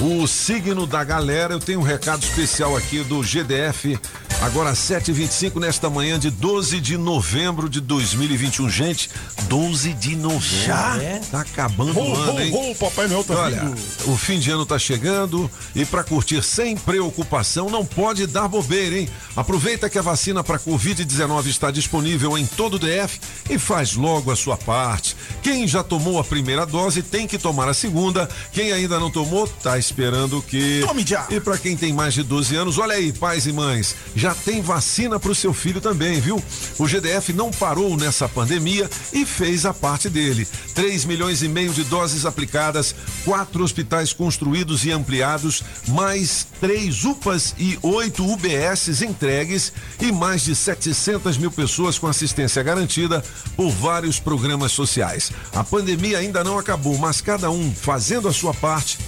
o 0.00 0.26
signo 0.28 0.86
da 0.86 1.02
galera. 1.04 1.54
Eu 1.54 1.60
tenho 1.60 1.80
um 1.80 1.82
recado 1.82 2.22
especial 2.22 2.76
aqui 2.76 3.02
do 3.02 3.22
GDF. 3.22 3.98
Agora 4.40 4.72
7h25, 4.72 5.60
nesta 5.60 5.88
manhã 5.88 6.18
de 6.18 6.28
12 6.28 6.80
de 6.80 6.96
novembro 6.96 7.68
de 7.68 7.80
2021. 7.80 8.68
Gente, 8.68 9.08
12 9.44 9.92
de 9.94 10.16
novembro. 10.16 10.66
Já? 10.66 10.96
É? 11.00 11.20
Tá 11.30 11.42
acabando 11.42 11.96
o 12.00 12.10
Ho, 12.10 12.14
ano, 12.16 12.40
hein? 12.40 12.52
ho, 12.52 12.70
ho, 12.72 12.74
Papai 12.74 13.06
Noel 13.06 13.22
tá 13.22 13.34
Olha, 13.34 13.60
vindo. 13.60 13.80
o 14.12 14.16
fim 14.16 14.40
de 14.40 14.50
ano 14.50 14.66
tá 14.66 14.80
chegando 14.80 15.48
e 15.76 15.84
para 15.84 16.02
curtir 16.02 16.42
sem 16.42 16.76
preocupação 16.76 17.70
não 17.70 17.84
pode 17.86 18.26
dar 18.26 18.48
bobeira, 18.48 18.98
hein? 18.98 19.08
Aproveita 19.36 19.88
que 19.88 19.96
a 19.96 20.02
vacina 20.02 20.42
para 20.42 20.58
Covid-19 20.58 21.46
está 21.46 21.70
disponível 21.70 22.36
em 22.36 22.44
todo 22.44 22.74
o 22.74 22.78
DF 22.80 23.20
e 23.48 23.58
faz 23.60 23.94
logo 23.94 24.32
a 24.32 24.36
sua 24.36 24.56
parte. 24.56 25.16
Quem 25.40 25.68
já 25.68 25.84
tomou 25.84 26.18
a 26.18 26.24
primeira 26.24 26.66
dose 26.66 27.00
tem 27.00 27.28
que 27.28 27.38
tomar 27.38 27.68
a 27.68 27.74
segunda. 27.74 28.28
Quem 28.52 28.72
ainda 28.72 28.98
não 28.98 29.08
tomou, 29.10 29.46
tá 29.46 29.78
esperando 29.78 30.42
que. 30.42 30.82
Tome 30.84 31.04
já. 31.06 31.28
E 31.30 31.38
para 31.38 31.56
quem 31.58 31.76
tem 31.76 31.92
mais 31.92 32.12
de 32.14 32.24
12 32.24 32.56
anos, 32.56 32.76
olha 32.78 32.94
aí, 32.94 33.12
pais 33.12 33.46
e 33.46 33.52
mães, 33.52 33.94
já 34.14 34.34
tem 34.34 34.60
vacina 34.60 35.18
para 35.18 35.30
o 35.30 35.34
seu 35.34 35.52
filho 35.52 35.80
também, 35.80 36.20
viu? 36.20 36.42
O 36.78 36.86
GDF 36.86 37.32
não 37.32 37.50
parou 37.50 37.96
nessa 37.96 38.28
pandemia 38.28 38.88
e 39.12 39.24
fez 39.24 39.64
a 39.64 39.72
parte 39.72 40.08
dele. 40.08 40.46
3 40.74 41.04
milhões 41.04 41.42
e 41.42 41.48
meio 41.48 41.72
de 41.72 41.84
doses 41.84 42.26
aplicadas, 42.26 42.94
quatro 43.24 43.62
hospitais 43.62 44.12
construídos 44.12 44.84
e 44.84 44.90
ampliados, 44.90 45.62
mais 45.88 46.46
três 46.60 47.04
UPAs 47.04 47.54
e 47.58 47.78
oito 47.82 48.24
UBSs 48.24 49.04
entregues 49.04 49.72
e 50.00 50.12
mais 50.12 50.42
de 50.42 50.54
700 50.54 51.36
mil 51.36 51.50
pessoas 51.50 51.98
com 51.98 52.06
assistência 52.06 52.62
garantida 52.62 53.24
por 53.56 53.70
vários 53.70 54.18
programas 54.18 54.72
sociais. 54.72 55.32
A 55.54 55.64
pandemia 55.64 56.18
ainda 56.18 56.44
não 56.44 56.58
acabou, 56.58 56.96
mas 56.98 57.20
cada 57.20 57.50
um 57.50 57.72
fazendo 57.74 58.28
a 58.28 58.32
sua 58.32 58.54
parte, 58.54 58.98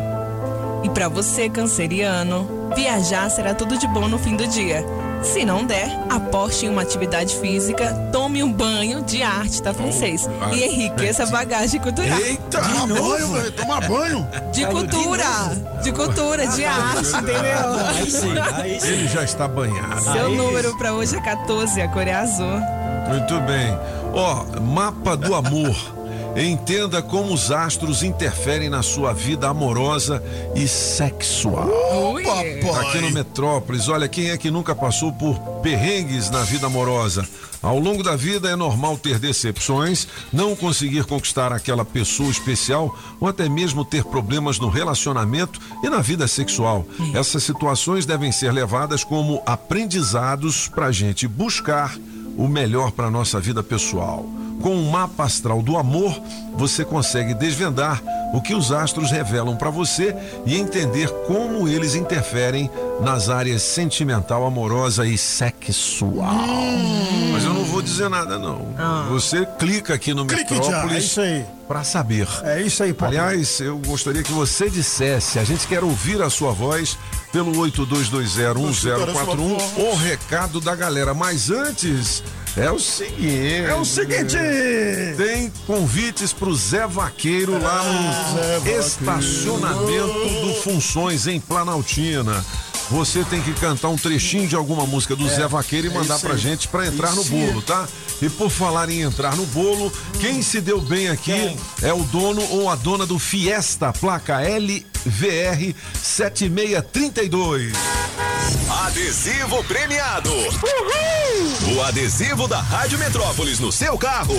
E 0.84 0.90
para 0.90 1.10
você, 1.10 1.50
canceriano, 1.50 2.72
viajar 2.76 3.30
será 3.30 3.54
tudo 3.56 3.78
de 3.78 3.88
bom 3.88 4.08
no 4.08 4.20
fim 4.20 4.36
do 4.36 4.48
dia. 4.48 4.86
Se 5.24 5.44
não 5.44 5.66
der, 5.66 5.90
aposte 6.10 6.66
em 6.66 6.70
uma 6.70 6.82
atividade 6.82 7.36
física, 7.38 7.94
tome 8.12 8.42
um 8.44 8.52
banho 8.52 9.02
de 9.04 9.22
arte, 9.22 9.62
tá 9.62 9.74
francês? 9.74 10.28
E 10.54 10.64
enriqueça 10.64 11.24
a 11.24 11.26
bagagem 11.28 11.80
cultural. 11.80 12.20
Eita, 12.20 12.62
de 12.62 12.94
banho, 12.94 13.28
velho, 13.34 13.52
tomar 13.52 13.88
banho. 13.88 14.28
De 14.52 14.66
cultura, 14.66 15.26
de 15.84 15.92
cultura, 15.92 16.48
de 16.48 16.66
arte, 16.66 17.10
entendeu? 17.10 17.88
Aí 17.88 18.12
sim, 18.12 18.34
aí 18.54 18.80
sim. 18.80 18.88
Ele 18.88 19.08
já 19.08 19.24
está 19.24 19.48
banhado. 19.48 20.02
Seu 20.02 20.30
número 20.30 20.78
para 20.78 20.94
hoje 20.94 21.16
é 21.16 21.22
14, 21.22 21.82
a 21.82 21.88
cor 21.90 22.08
é 22.08 22.14
azul. 22.14 22.60
Muito 23.10 23.40
bem. 23.42 23.78
Ó, 24.14 24.46
mapa 24.62 25.16
do 25.16 25.36
amor. 25.36 25.97
Entenda 26.38 27.02
como 27.02 27.34
os 27.34 27.52
astros 27.52 28.04
interferem 28.04 28.70
na 28.70 28.84
sua 28.84 29.12
vida 29.12 29.48
amorosa 29.48 30.24
e 30.56 30.68
sexual. 30.68 31.68
Aqui 32.80 33.02
no 33.02 33.10
Metrópolis, 33.10 33.90
olha, 33.90 34.08
quem 34.08 34.30
é 34.30 34.38
que 34.38 34.52
nunca 34.52 34.76
passou 34.76 35.12
por 35.12 35.40
perrengues 35.64 36.30
na 36.30 36.44
vida 36.44 36.68
amorosa? 36.68 37.28
Ao 37.60 37.80
longo 37.80 38.04
da 38.04 38.16
vida 38.16 38.50
é 38.50 38.56
normal 38.56 39.00
ter 39.00 39.18
decepções, 39.18 40.08
não 40.32 40.56
conseguir 40.56 41.06
conquistar 41.06 41.52
aquela 41.52 41.84
pessoa 41.84 42.30
especial 42.30 42.96
ou 43.20 43.28
até 43.28 43.50
mesmo 43.50 43.84
ter 43.84 44.04
problemas 44.04 44.60
no 44.60 44.70
relacionamento 44.70 45.60
e 45.84 45.90
na 45.90 46.02
vida 46.02 46.28
sexual. 46.28 46.86
Essas 47.16 47.42
situações 47.44 48.06
devem 48.06 48.32
ser 48.32 48.52
levadas 48.52 49.04
como 49.04 49.42
aprendizados 49.44 50.68
para 50.68 50.86
a 50.86 50.92
gente 50.92 51.28
buscar 51.28 51.98
o 52.38 52.48
melhor 52.48 52.92
para 52.92 53.10
nossa 53.10 53.40
vida 53.40 53.64
pessoal. 53.64 54.26
Com 54.62 54.76
o 54.76 54.92
mapa 54.92 55.24
astral 55.24 55.62
do 55.62 55.78
amor, 55.78 56.20
você 56.56 56.86
consegue 56.86 57.34
desvendar 57.34 58.02
o 58.34 58.42
que 58.42 58.54
os 58.54 58.72
astros 58.72 59.12
revelam 59.12 59.56
para 59.56 59.70
você 59.70 60.16
e 60.46 60.58
entender 60.58 61.10
como 61.26 61.68
eles 61.68 61.96
interferem 61.96 62.70
nas 63.02 63.30
áreas 63.30 63.62
sentimental, 63.62 64.46
amorosa 64.46 65.06
e 65.06 65.18
sexual. 65.18 66.36
Mas 67.32 67.44
eu 67.44 67.54
não 67.54 67.64
vou 67.64 67.82
dizer 67.82 68.10
nada 68.10 68.40
não. 68.40 68.74
Você 69.10 69.46
clica 69.60 69.94
aqui 69.94 70.14
no 70.14 70.26
Clique 70.26 70.54
é 70.54 70.58
Metrópolis 70.58 71.18
aí. 71.18 71.46
para 71.68 71.84
saber. 71.84 72.28
É 72.44 72.62
isso 72.62 72.82
aí, 72.84 72.94
papai. 72.94 73.18
Aliás, 73.18 73.60
eu 73.60 73.78
gostaria 73.80 74.24
que 74.24 74.32
você 74.32 74.70
dissesse, 74.70 75.38
a 75.40 75.44
gente 75.44 75.68
quer 75.68 75.84
ouvir 75.84 76.22
a 76.22 76.30
sua 76.30 76.52
voz 76.52 76.98
pelo 77.32 77.54
82201041, 77.54 79.58
o 79.78 79.96
recado 79.96 80.60
da 80.60 80.76
galera. 80.76 81.14
Mas 81.14 81.50
antes, 81.50 82.22
é 82.56 82.70
o 82.72 82.80
seguinte. 82.80 83.66
É 83.68 83.76
o 83.76 83.86
seguinte. 83.86 84.36
Tem 85.16 85.52
convites 85.68 86.34
pro 86.34 86.56
Zé 86.56 86.88
Vaqueiro 86.88 87.62
lá 87.62 87.84
no 87.84 88.36
Zé 88.36 88.58
Vaqueiro. 88.58 88.80
estacionamento 88.80 90.30
do 90.42 90.56
Funções 90.64 91.28
em 91.28 91.40
Planaltina. 91.40 92.44
Você 92.90 93.24
tem 93.26 93.42
que 93.42 93.54
cantar 93.54 93.90
um 93.90 93.98
trechinho 93.98 94.48
de 94.48 94.56
alguma 94.56 94.86
música 94.86 95.14
do 95.16 95.28
Zé 95.28 95.46
Vaqueiro 95.46 95.88
e 95.88 95.90
é 95.90 95.94
mandar 95.94 96.16
isso 96.16 96.26
pra 96.26 96.38
gente 96.38 96.70
pra 96.70 96.88
entrar 96.88 97.14
no 97.14 97.24
bolo, 97.26 97.62
tá? 97.62 97.86
E 98.22 98.30
por 98.30 98.50
falar 98.50 98.90
em 98.90 99.02
entrar 99.02 99.36
no 99.36 99.46
bolo, 99.48 99.92
quem 100.20 100.42
se 100.42 100.62
deu 100.62 100.80
bem 100.82 101.10
aqui 101.10 101.56
é 101.84 101.94
o 101.94 102.04
dono 102.06 102.42
ou 102.50 102.70
a 102.70 102.76
dona 102.76 103.06
do 103.06 103.20
Fiesta, 103.20 103.92
placa 103.92 104.42
LVR 105.06 105.76
7632. 106.02 107.74
Adesivo 108.86 109.64
premiado. 109.66 110.32
O 111.76 111.82
adesivo 111.84 112.48
da 112.48 112.62
Rádio 112.62 112.98
Metrópolis 112.98 113.60
no 113.60 113.72
seu 113.72 113.98
carro 113.98 114.36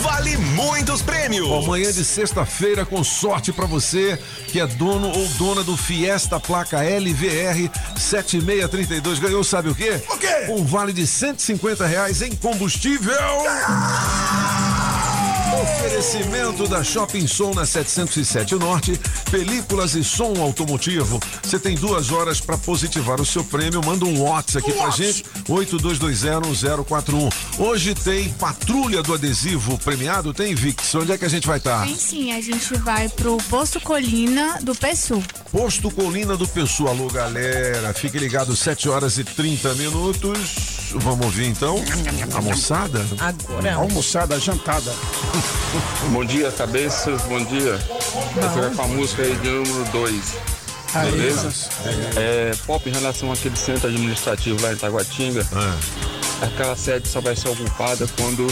vale 0.00 0.36
muitos 0.38 1.02
prêmios. 1.02 1.46
Ó, 1.48 1.62
Manhã 1.62 1.92
de 1.92 2.04
sexta-feira 2.04 2.86
com 2.86 3.04
sorte 3.04 3.52
pra 3.52 3.66
você 3.66 4.18
que 4.48 4.58
é 4.60 4.66
dono 4.66 5.08
ou 5.08 5.28
dona 5.30 5.62
do 5.62 5.76
Fiesta 5.76 6.40
placa 6.40 6.78
LVR 6.78 7.70
7632. 7.96 9.18
Ganhou 9.18 9.44
sabe 9.44 9.68
o 9.68 9.74
quê? 9.74 10.00
O 10.08 10.16
quê? 10.16 10.46
Um 10.48 10.64
vale 10.64 10.92
de 10.92 11.06
150 11.06 11.86
reais 11.86 12.22
em 12.22 12.34
combustível. 12.34 13.12
Oferecimento 15.52 16.68
da 16.68 16.84
Shopping 16.84 17.26
Som 17.26 17.52
na 17.54 17.66
707 17.66 18.54
Norte, 18.54 18.98
películas 19.30 19.94
e 19.94 20.04
som 20.04 20.40
automotivo. 20.40 21.20
Você 21.42 21.58
tem 21.58 21.74
duas 21.74 22.12
horas 22.12 22.40
para 22.40 22.56
positivar 22.56 23.20
o 23.20 23.26
seu 23.26 23.42
prêmio. 23.42 23.84
Manda 23.84 24.04
um 24.04 24.22
WhatsApp 24.22 24.70
aqui 24.70 24.78
pra 24.78 24.90
gente, 24.90 25.24
82201041. 25.48 27.32
Hoje 27.58 27.94
tem 27.94 28.28
patrulha 28.34 29.02
do 29.02 29.12
adesivo 29.12 29.76
premiado. 29.78 30.32
Tem, 30.32 30.54
Vix? 30.54 30.94
Onde 30.94 31.12
é 31.12 31.18
que 31.18 31.24
a 31.24 31.28
gente 31.28 31.46
vai 31.46 31.58
estar? 31.58 31.86
Sim, 31.86 31.96
sim, 31.96 32.32
a 32.32 32.40
gente 32.40 32.72
vai 32.78 33.08
pro 33.08 33.36
Posto 33.48 33.80
Colina 33.80 34.58
do 34.62 34.74
PSU. 34.74 35.22
Posto 35.50 35.90
Colina 35.90 36.36
do 36.36 36.46
Pessoa. 36.46 36.90
Alô, 36.90 37.08
galera. 37.08 37.92
Fique 37.92 38.18
ligado, 38.18 38.54
7 38.54 38.88
horas 38.88 39.18
e 39.18 39.24
30 39.24 39.74
minutos. 39.74 40.90
Vamos 40.94 41.26
ouvir 41.26 41.46
então 41.46 41.76
a 42.34 42.40
moçada? 42.40 43.04
Agora. 43.18 43.74
Almoçada, 43.74 44.38
jantada. 44.40 44.92
Bom 46.12 46.24
dia, 46.24 46.50
cabeças, 46.52 47.22
bom 47.22 47.42
dia. 47.44 47.78
Eu 48.36 48.50
quero 48.54 48.74
com 48.74 48.82
a 48.82 48.86
música 48.88 49.22
aí 49.22 49.34
de 49.36 49.48
número 49.48 49.84
2. 49.92 50.36
Aí, 50.94 51.10
Beleza? 51.12 51.52
É, 52.16 52.52
pop 52.66 52.88
em 52.88 52.92
relação 52.92 53.30
àquele 53.32 53.56
centro 53.56 53.88
administrativo 53.88 54.60
lá 54.62 54.72
em 54.72 54.76
Taguatinga. 54.76 55.46
Aquela 56.42 56.76
sede 56.76 57.08
só 57.08 57.20
vai 57.20 57.36
ser 57.36 57.48
ocupada 57.48 58.08
quando 58.16 58.46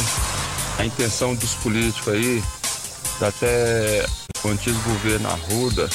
a 0.79 0.85
intenção 0.85 1.35
dos 1.35 1.55
políticos 1.55 2.13
aí, 2.13 2.43
até 3.21 4.07
o 4.45 4.49
antigo 4.49 4.79
governo 4.83 5.29
Arruda, 5.29 5.89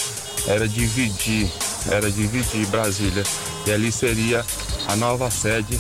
era 0.48 0.68
dividir, 0.68 1.50
era 1.90 2.12
dividir 2.12 2.66
Brasília. 2.68 3.24
E 3.66 3.72
ali 3.72 3.92
seria 3.92 4.46
a 4.88 4.96
nova 4.96 5.32
sede 5.32 5.80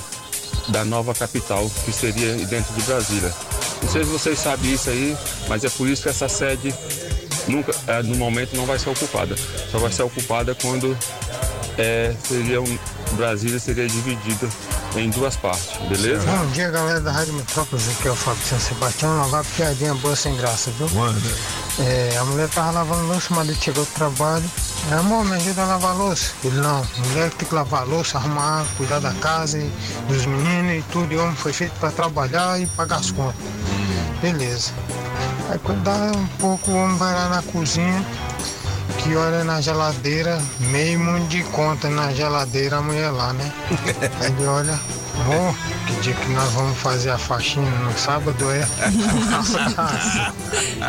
da 0.69 0.85
nova 0.85 1.13
capital, 1.13 1.69
que 1.83 1.91
seria 1.91 2.33
dentro 2.45 2.73
de 2.73 2.81
Brasília. 2.83 3.33
Não 3.83 3.89
sei 3.89 4.03
se 4.05 4.09
vocês 4.09 4.39
sabem 4.39 4.73
isso 4.73 4.89
aí, 4.89 5.15
mas 5.47 5.63
é 5.63 5.69
por 5.69 5.87
isso 5.87 6.03
que 6.03 6.09
essa 6.09 6.29
sede 6.29 6.73
nunca, 7.47 7.73
é, 7.85 8.01
no 8.01 8.15
momento 8.15 8.55
não 8.55 8.65
vai 8.65 8.79
ser 8.79 8.89
ocupada. 8.89 9.35
Só 9.69 9.77
vai 9.77 9.91
ser 9.91 10.03
ocupada 10.03 10.55
quando 10.55 10.97
é, 11.77 12.15
seria 12.23 12.61
um, 12.61 12.79
Brasília 13.15 13.59
seria 13.59 13.87
dividida 13.87 14.47
em 14.95 15.09
duas 15.09 15.35
partes, 15.35 15.77
beleza? 15.89 16.25
Bom 16.25 16.45
dia, 16.51 16.69
galera 16.69 17.01
da 17.01 17.11
Rádio 17.11 17.33
Metrópolis, 17.33 17.89
aqui 17.89 18.07
é 18.07 18.11
o 18.11 18.15
Fábio 18.15 18.41
de 18.41 18.47
São 18.47 18.59
Sebastião, 18.59 19.17
lavar 19.17 19.43
piadinha 19.43 19.93
boa 19.95 20.15
sem 20.15 20.35
graça, 20.37 20.71
viu? 20.71 20.87
É, 21.79 22.17
a 22.17 22.25
mulher 22.25 22.47
tava 22.49 22.71
lavando 22.71 23.07
louça, 23.07 23.33
o 23.33 23.35
marido 23.35 23.61
chegou 23.61 23.83
do 23.83 23.91
trabalho. 23.91 24.45
É, 24.91 24.95
amor, 24.95 25.23
me 25.25 25.35
ajuda 25.35 25.63
a 25.63 25.65
lavar 25.65 25.91
a 25.91 25.93
louça. 25.93 26.33
Ele, 26.43 26.57
não, 26.57 26.85
mulher 27.07 27.29
que 27.29 27.37
tem 27.37 27.47
que 27.47 27.55
lavar 27.55 27.81
a 27.81 27.85
louça, 27.85 28.17
arrumar, 28.17 28.65
cuidar 28.77 28.99
da 28.99 29.13
casa, 29.13 29.57
e 29.57 29.71
dos 30.07 30.25
meninos 30.25 30.79
e 30.79 30.81
tudo. 30.91 31.13
E 31.13 31.17
homem 31.17 31.35
foi 31.35 31.53
feito 31.53 31.73
para 31.79 31.89
trabalhar 31.91 32.59
e 32.59 32.65
pagar 32.67 32.97
as 32.97 33.09
contas. 33.11 33.35
Beleza. 34.21 34.71
Aí 35.49 35.59
quando 35.59 35.83
dá 35.83 36.11
um 36.15 36.27
pouco, 36.37 36.71
o 36.71 36.75
homem 36.75 36.97
vai 36.97 37.13
lá 37.13 37.29
na 37.29 37.41
cozinha, 37.43 38.05
que 38.97 39.15
olha 39.15 39.43
na 39.43 39.61
geladeira, 39.61 40.41
meio 40.59 40.99
mundo 40.99 41.27
de 41.27 41.43
conta 41.43 41.89
na 41.89 42.13
geladeira, 42.13 42.77
a 42.77 42.81
mulher 42.81 43.09
lá, 43.09 43.33
né? 43.33 43.51
Aí 44.19 44.31
ele 44.31 44.45
olha, 44.45 44.79
Bom, 45.15 45.55
que 45.87 45.93
dia 46.01 46.13
que 46.13 46.29
nós 46.31 46.51
vamos 46.53 46.77
fazer 46.79 47.11
a 47.11 47.17
faxina 47.17 47.69
no 47.69 47.97
sábado 47.97 48.51
é? 48.51 48.67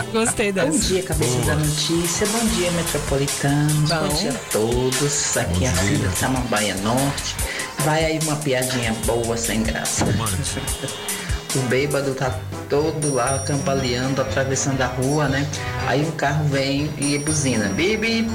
Gostei 0.12 0.50
dessa. 0.50 0.70
Bom 0.70 0.78
dia, 0.78 1.02
cabeça 1.02 1.38
da 1.42 1.54
notícia. 1.54 2.26
Bom 2.26 2.46
dia, 2.46 2.70
metropolitanos. 2.72 3.90
Bom, 3.90 4.08
dia 4.08 4.30
a 4.30 4.50
todos. 4.50 5.36
Aqui 5.36 5.66
é 5.66 5.68
a 5.68 5.72
filha 5.72 6.08
de 6.08 6.16
Samambaia 6.16 6.74
Norte. 6.76 7.36
Vai 7.84 8.04
aí 8.04 8.18
uma 8.22 8.36
piadinha 8.36 8.94
boa, 9.04 9.36
sem 9.36 9.62
graça. 9.62 10.06
o 11.54 11.58
bêbado 11.68 12.14
tá 12.14 12.34
todo 12.68 13.14
lá 13.14 13.38
cambaleando, 13.40 14.22
atravessando 14.22 14.80
a 14.80 14.86
rua, 14.86 15.28
né? 15.28 15.46
Aí 15.86 16.02
um 16.02 16.10
carro 16.12 16.44
vem 16.48 16.90
e 16.98 17.18
buzina. 17.18 17.68
Bibi! 17.68 18.26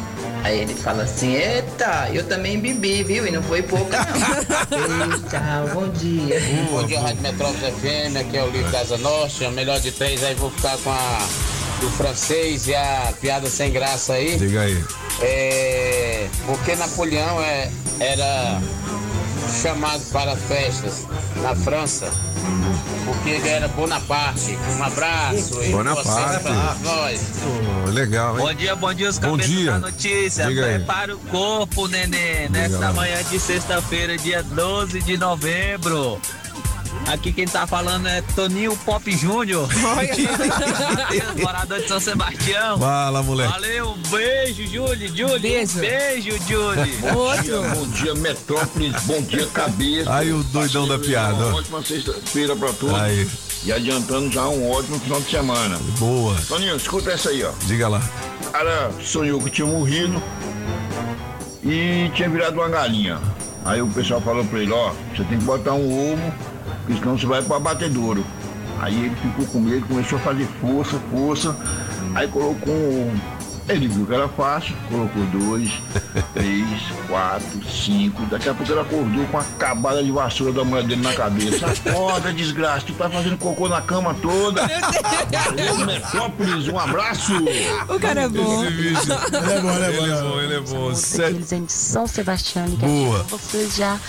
Aí 0.43 0.59
ele 0.59 0.73
fala 0.73 1.03
assim, 1.03 1.33
eita, 1.33 2.09
eu 2.13 2.23
também 2.23 2.59
bebi, 2.59 3.03
viu? 3.03 3.27
E 3.27 3.31
não 3.31 3.43
foi 3.43 3.61
pouco, 3.61 3.89
não. 3.91 3.99
Eita, 5.13 5.73
bom 5.73 5.87
dia. 5.89 6.39
Bom 6.71 6.83
dia, 6.85 7.01
Rádio 7.01 7.21
Metrópole 7.21 7.71
FM, 7.71 8.15
aqui 8.19 8.37
é 8.37 8.43
o 8.43 8.49
Livro 8.49 8.71
Casa 8.71 8.97
Nostra, 8.97 9.51
melhor 9.51 9.79
de 9.79 9.91
três, 9.91 10.23
aí 10.23 10.35
vou 10.35 10.49
ficar 10.51 10.77
com 10.77 10.91
a 10.91 11.27
do 11.79 11.89
francês 11.91 12.67
e 12.67 12.75
a 12.75 13.13
piada 13.21 13.49
sem 13.49 13.71
graça 13.71 14.13
aí. 14.13 14.37
Diga 14.37 14.61
aí. 14.61 14.83
É, 15.21 16.27
porque 16.45 16.75
Napoleão 16.75 17.41
é, 17.41 17.69
era 17.99 18.61
chamado 19.51 20.01
para 20.11 20.35
festas 20.35 21.05
na 21.41 21.55
França, 21.55 22.09
porque 23.05 23.29
ele 23.29 23.47
era 23.49 23.67
Bonaparte. 23.69 24.57
Um 24.77 24.83
abraço 24.83 25.63
e 25.63 25.69
Bonaparte. 25.69 26.09
boa 26.09 26.39
pra 26.39 26.75
nós. 26.83 27.21
Pô, 27.85 27.89
legal, 27.91 28.39
hein? 28.39 28.45
Bom 28.45 28.53
dia, 28.53 28.75
bom 28.75 28.93
dia, 28.93 29.09
os 29.09 29.17
Bom 29.19 29.37
dia. 29.37 29.71
da 29.71 29.79
notícia. 29.79 30.45
Diga 30.47 30.65
aí. 30.65 30.75
Prepara 30.75 31.15
o 31.15 31.19
corpo, 31.19 31.87
neném, 31.87 32.49
nesta 32.49 32.77
lá. 32.79 32.93
manhã 32.93 33.23
de 33.23 33.39
sexta-feira, 33.39 34.17
dia 34.17 34.43
12 34.43 35.01
de 35.01 35.17
novembro. 35.17 36.19
Aqui 37.09 37.33
quem 37.33 37.47
tá 37.47 37.65
falando 37.65 38.07
é 38.07 38.21
Toninho 38.35 38.77
Pop 38.85 39.11
Júnior. 39.11 39.67
Morador 41.41 41.79
de 41.79 41.87
São 41.87 41.99
Sebastião. 41.99 42.77
Fala, 42.77 43.23
moleque. 43.23 43.51
Valeu, 43.51 43.97
beijo, 44.11 44.67
Júlio. 44.67 45.07
Júlio, 45.07 45.39
beijo. 45.39 45.79
Beijo, 45.79 46.37
Júlio. 46.47 46.99
Bom 47.11 47.41
dia, 47.41 47.61
bom 47.61 47.87
dia, 47.87 48.13
Metrópolis, 48.13 49.01
bom 49.05 49.21
dia, 49.23 49.47
cabeça. 49.47 50.13
Aí 50.13 50.31
o 50.31 50.43
doidão 50.43 50.87
da 50.87 50.99
piada. 50.99 51.47
Uma 51.47 51.57
ótima 51.57 51.83
sexta-feira 51.83 52.55
pra 52.55 52.71
todos. 52.73 52.95
Aí. 52.95 53.27
E 53.63 53.73
adiantando 53.73 54.31
já 54.31 54.47
um 54.47 54.69
ótimo 54.69 54.99
final 54.99 55.19
de 55.19 55.31
semana. 55.31 55.79
Boa. 55.97 56.35
Toninho, 56.47 56.75
escuta 56.75 57.09
essa 57.09 57.29
aí, 57.29 57.43
ó. 57.43 57.51
Diga 57.65 57.87
lá. 57.87 58.01
O 58.45 58.51
cara 58.51 58.91
sonhou 59.01 59.41
que 59.41 59.49
tinha 59.49 59.67
morrido 59.67 60.21
e 61.63 62.11
tinha 62.13 62.29
virado 62.29 62.59
uma 62.59 62.69
galinha. 62.69 63.19
Aí 63.65 63.81
o 63.81 63.87
pessoal 63.87 64.21
falou 64.21 64.45
pra 64.45 64.59
ele, 64.59 64.71
ó, 64.71 64.93
você 65.15 65.23
tem 65.23 65.37
que 65.37 65.43
botar 65.43 65.73
um 65.73 66.13
ovo, 66.13 66.33
porque 66.89 67.01
senão 67.01 67.17
você 67.17 67.27
vai 67.27 67.41
pro 67.43 67.55
abatedouro. 67.55 68.25
Aí 68.81 69.05
ele 69.05 69.15
ficou 69.15 69.45
com 69.45 69.59
medo, 69.59 69.85
começou 69.85 70.17
a 70.17 70.21
fazer 70.21 70.47
força, 70.59 70.99
força. 71.11 71.55
Aí 72.15 72.27
colocou 72.27 72.73
um. 72.73 73.15
Ele 73.67 73.87
viu 73.87 74.03
que 74.07 74.13
era 74.15 74.27
fácil, 74.27 74.75
colocou 74.89 75.23
dois, 75.25 75.69
três, 76.33 76.65
quatro, 77.07 77.63
cinco. 77.69 78.25
Daqui 78.25 78.49
a 78.49 78.53
pouco 78.55 78.71
ele 78.71 78.79
acordou 78.81 79.23
com 79.27 79.37
a 79.37 79.43
cabada 79.59 80.03
de 80.03 80.11
vassoura 80.11 80.51
da 80.51 80.63
mulher 80.63 80.83
dele 80.85 81.03
na 81.03 81.13
cabeça. 81.13 81.67
Acorda, 81.67 82.33
desgraça, 82.33 82.87
tu 82.87 82.93
tá 82.93 83.07
fazendo 83.07 83.37
cocô 83.37 83.69
na 83.69 83.81
cama 83.81 84.15
toda. 84.15 84.63
Valeu, 84.67 85.85
Metrópolis, 85.85 86.67
um 86.69 86.79
abraço. 86.79 87.33
O 87.87 87.99
cara 87.99 88.21
é 88.21 88.27
bom. 88.27 88.63
Esse 88.63 88.73
vídeo. 88.73 89.01
Ele 89.27 89.53
é 89.53 89.61
bom, 89.61 89.75
ele 89.75 89.85
é 89.85 89.91
bom. 89.91 90.03
Ele 90.05 90.13
é 90.13 90.21
bom, 90.21 90.39
ele 90.39 90.53
é 90.55 90.59
bom. 90.61 91.65
De 91.65 91.71
São 91.71 92.07
Sebastião, 92.07 92.65
que 92.65 92.77
Boa. 92.77 93.21
vocês 93.29 93.75
já 93.75 93.99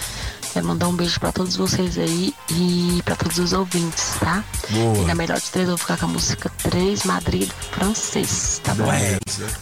é, 0.55 0.63
mandar 0.63 0.89
um 0.89 0.93
beijo 0.95 1.19
pra 1.21 1.33
todos 1.33 1.57
vocês 1.57 1.97
aí 1.99 2.35
e 2.51 3.01
pra 3.05 3.15
todos 3.17 3.39
os 3.39 3.53
ouvintes, 3.53 4.15
tá? 4.19 4.43
Boa. 4.71 4.99
E 4.99 5.05
na 5.05 5.15
melhor 5.15 5.39
de 5.41 5.51
três 5.51 5.67
eu 5.69 5.77
vou 5.77 5.79
ficar 5.79 5.97
com 5.97 6.07
a 6.07 6.09
música 6.09 6.51
3 6.63 7.05
Madrid 7.05 7.51
francês, 7.73 8.61
tá 8.63 8.75
bom? 8.75 8.85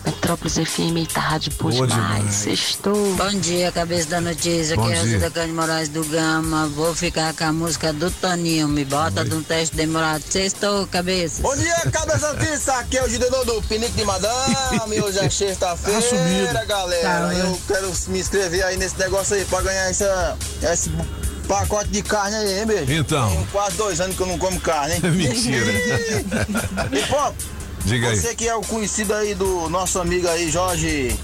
Metrópolis 0.05 0.55
FM 0.55 1.07
tá 1.13 1.21
rádio 1.21 1.53
boa 1.59 1.73
demais. 1.73 1.93
demais. 1.95 2.35
Sextou. 2.35 3.15
Bom 3.17 3.31
dia, 3.41 3.71
cabeça 3.73 4.09
da 4.09 4.21
notícia. 4.21 4.77
Bom 4.77 4.85
Aqui 4.85 4.93
é 4.93 4.99
a 4.99 5.03
dia. 5.03 5.13
Rosita 5.15 5.31
Cândido 5.31 5.55
Moraes 5.55 5.89
do 5.89 6.05
Gama. 6.05 6.67
Vou 6.69 6.95
ficar 6.95 7.33
com 7.35 7.45
a 7.45 7.53
música 7.53 7.93
do 7.93 8.11
Toninho. 8.11 8.69
Me 8.69 8.85
bota 8.85 9.25
de 9.25 9.35
um 9.35 9.43
teste 9.43 9.77
demorado. 9.77 10.23
Sextou, 10.29 10.87
cabeça. 10.87 11.43
Bom 11.43 11.57
dia, 11.57 11.75
cabeça 11.93 12.33
notícia. 12.35 12.75
Aqui 12.75 12.99
é 12.99 13.05
o 13.05 13.09
Gideon 13.09 13.45
do 13.45 13.63
Pinique 13.63 13.93
de 13.93 14.05
Madame. 14.05 15.01
Hoje 15.01 15.19
é 15.19 15.29
sexta-feira, 15.31 15.99
Assumido. 15.99 16.67
galera. 16.67 17.03
Tá, 17.03 17.35
Eu 17.35 17.61
quero 17.67 17.93
me 18.09 18.21
inscrever 18.21 18.65
aí 18.65 18.77
nesse 18.77 18.99
negócio 18.99 19.37
aí 19.37 19.45
pra 19.45 19.61
ganhar 19.63 19.91
essa, 19.91 20.37
esse 20.79 20.91
pacote 21.47 21.91
de 21.91 22.03
carne 22.03 22.37
aí, 22.37 22.61
hein, 22.61 22.67
beijo? 22.67 22.93
Então. 22.93 23.29
Tem 23.31 23.47
quase 23.47 23.77
dois 23.77 24.01
anos 24.01 24.17
que 24.17 24.23
eu 24.23 24.27
não 24.27 24.39
como 24.39 24.61
carne, 24.61 24.95
hein? 24.95 25.01
Mentira. 25.11 25.67
E, 26.93 27.03
pô, 27.07 27.33
Diga 27.85 28.09
aí. 28.09 28.17
você 28.17 28.35
que 28.35 28.47
é 28.49 28.55
o 28.55 28.61
conhecido 28.63 29.15
aí 29.15 29.35
do 29.35 29.69
nosso 29.69 29.99
amigo 29.99 30.29
aí, 30.29 30.51
Jorge. 30.51 31.19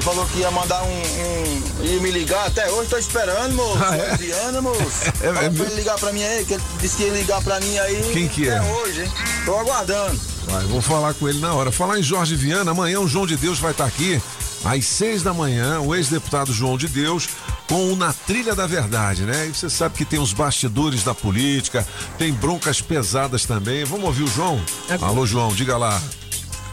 Falou 0.00 0.24
que 0.28 0.38
ia 0.38 0.50
mandar 0.50 0.82
um, 0.84 0.86
um- 0.88 1.84
ia 1.84 2.00
me 2.00 2.10
ligar, 2.10 2.46
até 2.46 2.70
hoje 2.70 2.88
tô 2.88 2.96
esperando, 2.96 3.54
moço. 3.54 3.78
Ah, 3.84 3.94
é? 3.96 4.10
Adriana, 4.12 4.62
moço. 4.62 4.80
É, 5.20 5.26
é 5.28 5.50
pra 5.50 5.66
ele 5.66 5.74
ligar 5.74 5.98
pra 5.98 6.12
mim 6.12 6.22
aí, 6.24 6.44
que 6.46 6.54
ele 6.54 6.62
disse 6.80 6.96
que 6.96 7.02
ia 7.02 7.10
ligar 7.12 7.42
pra 7.42 7.60
mim 7.60 7.76
aí. 7.78 8.10
Quem 8.12 8.26
que 8.26 8.48
é? 8.48 8.56
Até 8.56 8.72
hoje, 8.72 9.02
hein? 9.02 9.12
Tô 9.44 9.54
aguardando. 9.58 10.18
Vai, 10.48 10.64
vou 10.64 10.80
falar 10.80 11.12
com 11.12 11.28
ele 11.28 11.40
na 11.40 11.52
hora. 11.52 11.70
Falar 11.70 11.98
em 11.98 12.02
Jorge 12.02 12.34
Viana, 12.36 12.70
amanhã 12.70 13.00
o 13.00 13.06
João 13.08 13.26
de 13.26 13.36
Deus 13.36 13.58
vai 13.58 13.72
estar 13.72 13.84
aqui 13.84 14.20
às 14.64 14.86
seis 14.86 15.22
da 15.22 15.34
manhã, 15.34 15.78
o 15.80 15.94
ex-deputado 15.94 16.52
João 16.54 16.78
de 16.78 16.88
Deus, 16.88 17.28
com 17.68 17.92
o 17.92 17.96
Na 17.96 18.12
Trilha 18.12 18.54
da 18.54 18.66
Verdade, 18.66 19.22
né? 19.22 19.46
E 19.48 19.54
você 19.54 19.68
sabe 19.68 19.96
que 19.96 20.04
tem 20.04 20.18
os 20.18 20.32
bastidores 20.32 21.02
da 21.02 21.14
política, 21.14 21.86
tem 22.18 22.32
broncas 22.32 22.80
pesadas 22.80 23.44
também. 23.44 23.84
Vamos 23.84 24.04
ouvir 24.06 24.22
o 24.24 24.28
João? 24.28 24.60
Alô, 25.00 25.26
João, 25.26 25.48
diga 25.54 25.76
lá. 25.76 26.00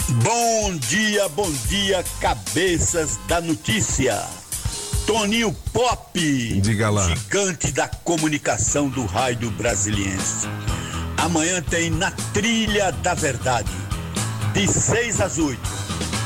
Bom 0.09 0.75
dia, 0.77 1.27
bom 1.29 1.49
dia, 1.67 2.03
cabeças 2.19 3.17
da 3.27 3.39
notícia. 3.41 4.21
Toninho 5.07 5.53
Pop, 5.73 6.17
Diga 6.61 6.89
lá. 6.89 7.07
gigante 7.09 7.71
da 7.71 7.87
comunicação 7.87 8.87
do 8.87 9.05
raio 9.05 9.49
brasiliense. 9.51 10.47
Amanhã 11.17 11.61
tem 11.61 11.89
Na 11.89 12.11
Trilha 12.33 12.91
da 12.91 13.13
Verdade, 13.13 13.71
de 14.53 14.67
6 14.67 15.21
às 15.21 15.37
8, 15.37 15.59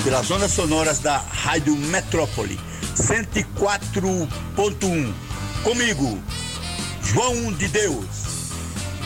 pelas 0.04 0.30
ondas 0.30 0.52
sonoras 0.52 1.00
da 1.00 1.18
Rádio 1.18 1.76
Metrópole, 1.76 2.60
104.1. 2.98 5.14
Comigo, 5.64 6.20
João 7.04 7.52
de 7.54 7.68
Deus. 7.68 8.06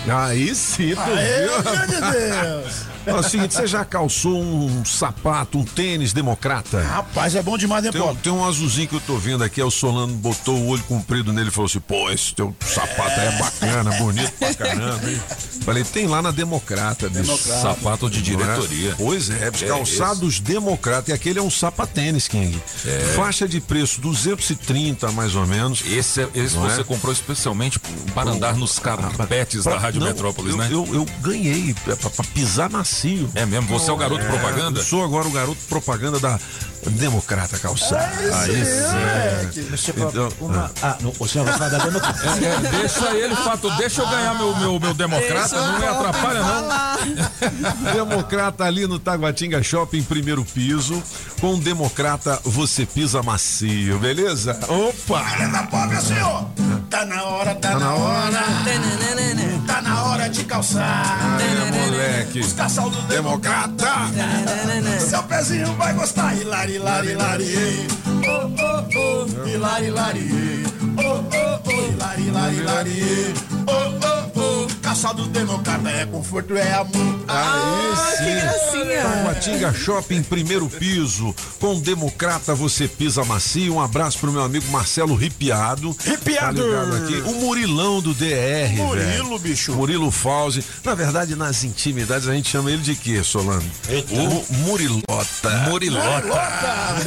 Aí 0.07 0.55
sim, 0.55 0.95
tu 0.95 1.01
Aê, 1.01 1.41
viu? 1.41 1.51
meu 1.51 1.61
Deus 1.87 1.87
de 1.87 2.11
Deus. 2.11 2.90
É 3.05 3.13
o 3.13 3.23
seguinte, 3.23 3.53
você 3.55 3.65
já 3.67 3.83
calçou 3.83 4.41
um 4.41 4.83
sapato, 4.85 5.57
um 5.57 5.63
tênis 5.65 6.13
democrata? 6.13 6.81
Rapaz, 6.83 7.35
é 7.35 7.41
bom 7.41 7.57
demais, 7.57 7.83
né, 7.83 7.91
Tem, 7.91 8.01
um- 8.01 8.15
tem 8.15 8.31
um 8.31 8.45
azulzinho 8.45 8.87
que 8.87 8.95
eu 8.95 9.01
tô 9.01 9.17
vendo 9.17 9.43
aqui, 9.43 9.59
aí 9.61 9.67
o 9.67 9.71
Solano 9.71 10.13
botou 10.13 10.55
o 10.57 10.67
olho 10.67 10.83
comprido 10.83 11.33
nele 11.33 11.49
e 11.49 11.51
falou 11.51 11.65
assim: 11.67 11.79
pô, 11.79 12.09
esse 12.11 12.33
teu 12.33 12.55
sapato 12.65 13.19
aí 13.19 13.27
é 13.27 13.31
bacana, 13.39 13.91
bonito 13.97 14.31
pra 14.33 14.53
caramba, 14.53 15.09
hein? 15.09 15.21
Falei, 15.65 15.83
tem 15.83 16.07
lá 16.07 16.21
na 16.21 16.31
Democrata, 16.31 17.09
bicho. 17.09 17.37
Sapato 17.37 18.09
de 18.09 18.21
diretoria. 18.21 18.91
É? 18.91 18.95
Pois 18.97 19.29
é, 19.29 19.47
É, 19.47 19.67
calçados 19.67 20.39
Democrata. 20.39 21.11
E 21.11 21.13
aquele 21.13 21.39
é 21.39 21.41
um 21.41 21.51
sapatênis, 21.51 22.27
King. 22.27 22.59
É. 22.85 23.13
Faixa 23.15 23.47
de 23.47 23.59
preço 23.61 24.01
230 24.01 25.11
mais 25.11 25.35
ou 25.35 25.45
menos. 25.45 25.83
Esse, 25.85 26.21
é- 26.21 26.29
esse 26.35 26.55
Não 26.55 26.63
você 26.69 26.81
é? 26.81 26.83
comprou 26.83 27.11
especialmente 27.13 27.79
para 28.13 28.31
andar 28.31 28.55
nos 28.55 28.79
carpetes 28.79 29.63
da 29.63 29.71
Pra- 29.71 29.79
Rádio 29.79 29.99
não, 29.99 30.07
Metrópolis, 30.07 30.51
eu, 30.51 30.57
né? 30.57 30.67
Eu, 30.71 30.87
eu 30.93 31.05
ganhei 31.21 31.75
é 31.87 31.95
pra, 31.95 32.09
pra 32.09 32.23
pisar 32.25 32.69
macio. 32.91 33.29
É 33.33 33.45
mesmo? 33.45 33.67
Você 33.69 33.89
é 33.89 33.93
o 33.93 33.97
garoto 33.97 34.25
propaganda? 34.25 34.79
Eu 34.79 34.83
sou 34.83 35.03
agora 35.03 35.27
o 35.27 35.31
garoto 35.31 35.61
propaganda 35.69 36.19
da 36.19 36.39
Democrata 36.91 37.57
Calçada. 37.57 38.11
Aí 38.41 38.65
sim. 38.65 39.69
Monsieur 39.69 39.95
Pop, 39.95 40.09
Então, 40.09 40.29
uma... 40.41 40.71
Ah, 40.81 40.97
não, 40.99 41.13
o 41.19 41.27
senhor 41.27 41.45
vai 41.45 41.53
falar 41.57 41.69
da 41.69 41.77
democracia. 41.77 42.47
É, 42.47 42.53
é, 42.53 42.59
deixa 42.79 43.11
ele, 43.15 43.35
Fato, 43.35 43.69
deixa 43.77 44.01
eu 44.01 44.09
ganhar 44.09 44.33
meu, 44.35 44.55
meu, 44.57 44.79
meu 44.79 44.93
democrata, 44.93 45.55
não 45.55 45.79
me 45.79 45.85
atrapalha 45.85 46.41
não. 46.41 47.93
Democrata 47.93 48.65
ali 48.65 48.87
no 48.87 48.99
Taguatinga 48.99 49.61
Shopping, 49.63 50.03
primeiro 50.03 50.43
piso. 50.43 51.01
Com 51.39 51.57
Democrata 51.59 52.39
você 52.43 52.85
pisa 52.85 53.23
macio, 53.23 53.99
beleza? 53.99 54.59
Opa! 54.67 55.25
Olha 55.33 55.47
da 55.47 55.63
Pop, 55.63 55.93
assim, 55.93 56.19
ó. 56.19 56.45
Tá 56.89 57.05
na 57.05 57.23
hora, 57.23 57.55
tá, 57.55 57.69
Tá 57.69 57.79
na 57.79 57.85
na 57.85 57.93
hora. 57.93 58.31
Tá 58.31 58.41
na 58.41 59.05
hora 59.05 59.20
de 60.31 60.43
calçar. 60.45 61.37
É, 61.41 61.71
moleque. 61.71 62.39
Os 62.39 62.53
calçal 62.53 62.89
do 62.89 63.01
Democrata. 63.03 63.91
Seu 64.99 65.21
pezinho 65.23 65.73
vai 65.75 65.93
gostar. 65.93 66.35
Hilari, 66.35 66.75
hilari, 66.75 67.09
hilari. 67.09 67.87
Oh, 68.07 68.49
oh, 68.63 68.85
oh. 68.95 69.45
Hilari, 69.45 69.85
hilari. 69.85 70.63
Oh, 70.97 71.01
oh, 71.01 71.59
oh. 71.65 71.69
Hilari, 71.69 72.21
hilari, 72.23 72.55
hilari. 72.55 73.33
Oh, 73.67 73.73
oh, 74.03 74.39
oh. 74.39 74.60
Caça 74.91 75.13
dos 75.13 75.27
democratas 75.29 75.87
é 75.87 76.05
conforto, 76.05 76.57
é 76.57 76.73
amor. 76.73 77.23
Aí 77.25 78.17
sim. 78.17 78.35
gracinha. 78.35 79.03
Taguatinga 79.03 79.73
Shopping, 79.73 80.21
primeiro 80.21 80.67
piso. 80.67 81.33
Com 81.61 81.79
Democrata 81.79 82.53
você 82.53 82.89
pisa 82.89 83.23
macio. 83.23 83.75
Um 83.75 83.81
abraço 83.81 84.19
pro 84.19 84.33
meu 84.33 84.43
amigo 84.43 84.69
Marcelo 84.69 85.15
Ripiado. 85.15 85.95
Ripiado. 86.03 86.61
Tá 86.61 86.97
aqui. 86.97 87.21
O 87.21 87.35
Murilão 87.35 88.01
do 88.01 88.13
DR, 88.13 88.75
Murilo, 88.75 89.29
velho. 89.29 89.39
bicho. 89.39 89.71
Murilo 89.73 90.11
Fauzi. 90.11 90.61
Na 90.83 90.93
verdade, 90.93 91.37
nas 91.37 91.63
intimidades 91.63 92.27
a 92.27 92.33
gente 92.33 92.49
chama 92.49 92.69
ele 92.69 92.81
de 92.81 92.93
quê, 92.93 93.23
Solano? 93.23 93.63
O 94.11 94.53
Murilota. 94.55 95.49
Murilota. 95.69 96.27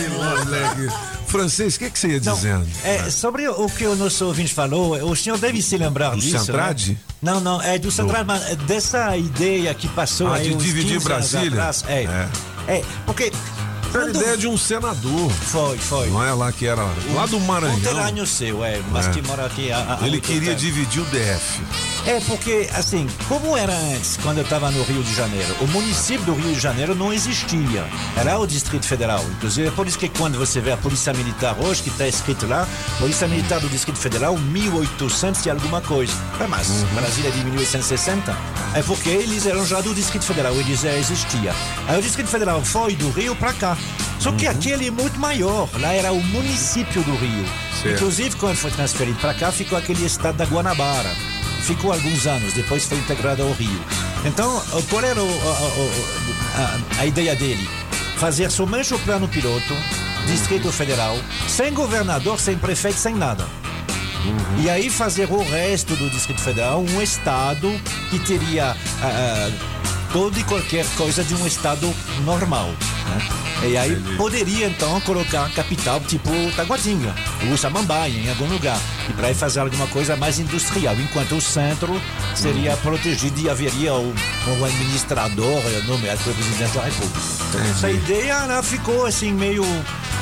Moleque. 0.09 1.14
Francês, 1.27 1.75
o 1.75 1.79
que, 1.81 1.90
que 1.90 1.99
você 1.99 2.09
ia 2.09 2.20
dizendo? 2.20 2.66
É, 2.85 3.11
sobre 3.11 3.49
o 3.49 3.68
que 3.68 3.85
o 3.87 3.97
nosso 3.97 4.25
ouvinte 4.25 4.55
falou, 4.55 4.94
o 5.11 5.16
senhor 5.16 5.37
deve 5.37 5.61
se 5.61 5.77
lembrar 5.77 6.11
Do 6.11 6.20
disso. 6.20 6.38
Centrade? 6.38 6.92
Né? 6.92 7.13
Não, 7.25 7.41
não, 7.41 7.63
é 7.63 7.79
do 7.79 7.91
Centrade, 7.91 8.27
mas 8.27 8.55
dessa 8.67 9.17
ideia 9.17 9.73
que 9.73 9.89
passou 9.89 10.27
Ah, 10.29 10.37
aí 10.37 10.51
de 10.51 10.57
dividir 10.57 10.93
15 10.93 10.95
anos 10.95 11.05
Brasília? 11.05 11.49
atrás. 11.59 11.85
É. 11.89 12.05
É. 12.05 12.29
é. 12.77 12.85
porque. 13.07 13.33
Era 13.94 14.02
a 14.02 14.07
quando- 14.07 14.16
ideia 14.20 14.37
de 14.37 14.46
um 14.48 14.57
senador. 14.59 15.30
Foi, 15.30 15.78
foi. 15.78 16.11
Não 16.11 16.22
é 16.24 16.33
lá 16.33 16.50
que 16.52 16.66
era. 16.66 16.83
Lá 17.14 17.26
do 17.26 17.38
Maranhão. 17.40 17.76
Conterrâneo 17.76 18.26
seu, 18.26 18.64
é, 18.64 18.80
mas 18.90 19.07
É. 19.07 19.11
que 19.11 19.22
mora 19.22 19.46
aqui. 19.46 19.68
Ele 20.02 20.20
queria 20.20 20.48
tempo. 20.50 20.61
dividir 20.61 21.02
o 21.02 21.04
DF. 21.07 21.62
É 22.07 22.20
porque, 22.26 22.68
assim, 22.74 23.07
como 23.28 23.57
era 23.57 23.72
antes, 23.72 24.18
quando 24.22 24.37
eu 24.38 24.44
estava 24.44 24.70
no 24.70 24.83
Rio 24.83 25.02
de 25.02 25.14
Janeiro, 25.14 25.54
o 25.62 25.66
município 25.68 26.24
do 26.26 26.35
Rio 26.35 26.52
de 26.52 26.61
Janeiro 26.61 26.94
não 26.94 27.11
existia. 27.12 27.87
Era 28.16 28.38
o 28.38 28.46
Distrito 28.46 28.85
Federal. 28.87 29.24
Inclusive, 29.37 29.68
é 29.68 29.70
por 29.70 29.87
isso 29.87 29.98
que 29.98 30.09
quando 30.11 30.37
você 30.38 30.61
vê 30.61 30.72
a 30.72 30.76
Polícia 30.76 31.14
Militar 31.14 31.57
hoje, 31.59 31.83
que 31.83 31.88
está 31.88 32.07
escrito 32.07 32.46
lá, 32.46 32.66
Polícia 32.98 33.26
Militar 33.26 33.59
do 33.61 33.68
Distrito 33.70 33.98
Federal, 33.98 34.37
1800 34.37 35.46
e 35.46 35.50
alguma 35.50 35.80
coisa. 35.80 36.12
É 36.40 36.46
mais, 36.46 36.68
Brasília 36.94 37.28
é 37.28 37.33
de 37.33 37.44
1860. 37.44 38.37
É 38.74 38.83
porque 38.83 39.09
eles 39.09 39.46
eram 39.46 39.64
já 39.64 39.80
do 39.80 39.94
Distrito 39.94 40.24
Federal, 40.26 40.52
eles 40.57 40.80
já 40.80 40.92
existiam. 40.92 41.54
Aí 41.88 41.98
o 41.98 42.02
Distrito 42.02 42.28
Federal 42.28 42.62
foi 42.62 42.94
do 42.96 43.09
Rio 43.11 43.35
para 43.37 43.52
cá. 43.54 43.76
Só 44.18 44.33
que 44.33 44.47
aquele 44.47 44.87
é 44.88 44.90
muito 44.90 45.18
maior. 45.20 45.68
Lá 45.79 45.92
era 45.92 46.12
o 46.12 46.23
município 46.23 47.03
do 47.03 47.14
Rio. 47.16 47.44
Certo. 47.83 47.97
Inclusive, 47.97 48.37
quando 48.37 48.57
foi 48.57 48.70
transferido 48.70 49.18
para 49.18 49.35
cá, 49.35 49.53
ficou 49.53 49.77
aquele 49.77 50.05
estado 50.07 50.37
da 50.37 50.44
Guanabara. 50.47 51.11
Ficou 51.62 51.92
alguns 51.92 52.27
anos, 52.27 52.53
depois 52.55 52.85
foi 52.85 52.99
integrado 52.99 53.42
ao 53.42 53.53
Rio. 53.53 53.81
Então, 54.25 54.57
uh, 54.57 54.83
qual 54.88 55.03
era 55.05 55.23
o- 55.23 55.27
o- 55.27 55.92
a, 56.99 57.01
a 57.03 57.07
ideia 57.07 57.35
dele? 57.37 57.68
Fazer 58.16 58.51
somente 58.51 58.94
o 58.94 58.99
plano 59.01 59.29
piloto, 59.29 59.75
Distrito 60.27 60.70
Federal, 60.73 61.18
sem 61.49 61.73
governador, 61.75 62.38
sem 62.40 62.57
prefeito, 62.57 62.99
sem 62.99 63.14
nada. 63.14 63.47
E 64.62 64.70
aí 64.70 64.88
fazer 64.88 65.29
o 65.31 65.42
resto 65.42 65.94
do 65.97 66.09
Distrito 66.09 66.40
Federal 66.40 66.81
um 66.83 67.03
estado 67.03 67.70
que 68.09 68.18
teria 68.20 68.75
ah, 69.03 69.51
toda 70.14 70.38
e 70.38 70.44
qualquer 70.44 70.87
coisa 70.96 71.24
de 71.24 71.35
um 71.35 71.44
estado 71.44 71.92
normal. 72.24 72.68
né? 72.68 73.68
E 73.68 73.77
aí 73.77 73.96
poderia 74.16 74.68
então 74.68 75.00
colocar 75.00 75.50
capital 75.53 75.98
tipo 76.00 76.31
Taguatinga, 76.55 77.12
ou 77.50 77.57
Samambaia, 77.57 78.12
em 78.12 78.29
algum 78.29 78.46
lugar. 78.46 78.79
E 79.11 79.12
para 79.12 79.35
fazer 79.35 79.59
alguma 79.59 79.88
coisa 79.88 80.14
mais 80.14 80.38
industrial, 80.38 80.94
enquanto 81.00 81.35
o 81.35 81.40
centro 81.40 82.00
seria 82.37 82.77
protegido 82.77 83.40
e 83.40 83.50
haveria 83.50 83.92
o, 83.92 84.14
o 84.61 84.64
administrador 84.64 85.61
nomeado 85.88 86.22
pelo 86.22 86.37
presidente 86.37 86.74
da 86.74 86.85
República. 86.85 87.20
Essa 87.70 87.90
ideia 87.90 88.46
né, 88.46 88.62
ficou 88.62 89.07
assim 89.07 89.33
meio 89.33 89.64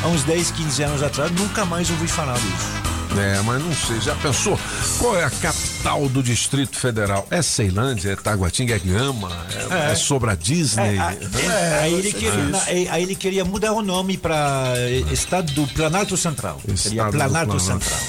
há 0.03 0.09
uns 0.09 0.25
10, 0.25 0.53
15 0.53 0.83
anos 0.85 1.03
atrás, 1.03 1.31
nunca 1.33 1.67
mais 1.67 1.91
ouvi 1.91 2.09
falar 2.09 2.39
disso. 2.39 2.92
É, 3.19 3.41
mas 3.43 3.63
não 3.63 3.73
sei, 3.75 4.01
já 4.01 4.15
pensou? 4.17 4.59
Qual 4.99 5.17
é 5.17 5.25
a 5.25 5.31
capital 5.31 6.09
do 6.09 6.23
Distrito 6.23 6.77
Federal? 6.79 7.27
É 7.31 7.43
Ceilândia, 7.43 8.13
é 8.13 8.17
Taguatinga, 8.17 8.75
é 8.75 8.79
Gama, 8.79 9.31
é, 9.71 9.89
É. 9.89 9.93
é 9.93 9.95
sobre 9.95 10.31
a 10.31 10.35
Disney. 10.35 10.99
É, 10.99 11.19
é, 11.47 11.79
aí, 11.83 11.95
ele 11.95 12.13
queria, 12.13 12.33
na- 12.45 12.63
aí- 12.65 13.03
ele 13.03 13.15
queria 13.15 13.45
mudar 13.45 13.73
o 13.73 13.83
nome 13.83 14.17
para 14.17 14.75
Estado 15.13 15.53
do 15.53 15.67
Planalto 15.69 16.17
Central. 16.17 16.61
Seria 16.75 17.03
Estado 17.03 17.13
do 17.13 17.19
Planalto 17.19 17.57
Planalto. 17.57 17.85
Central. 17.85 18.01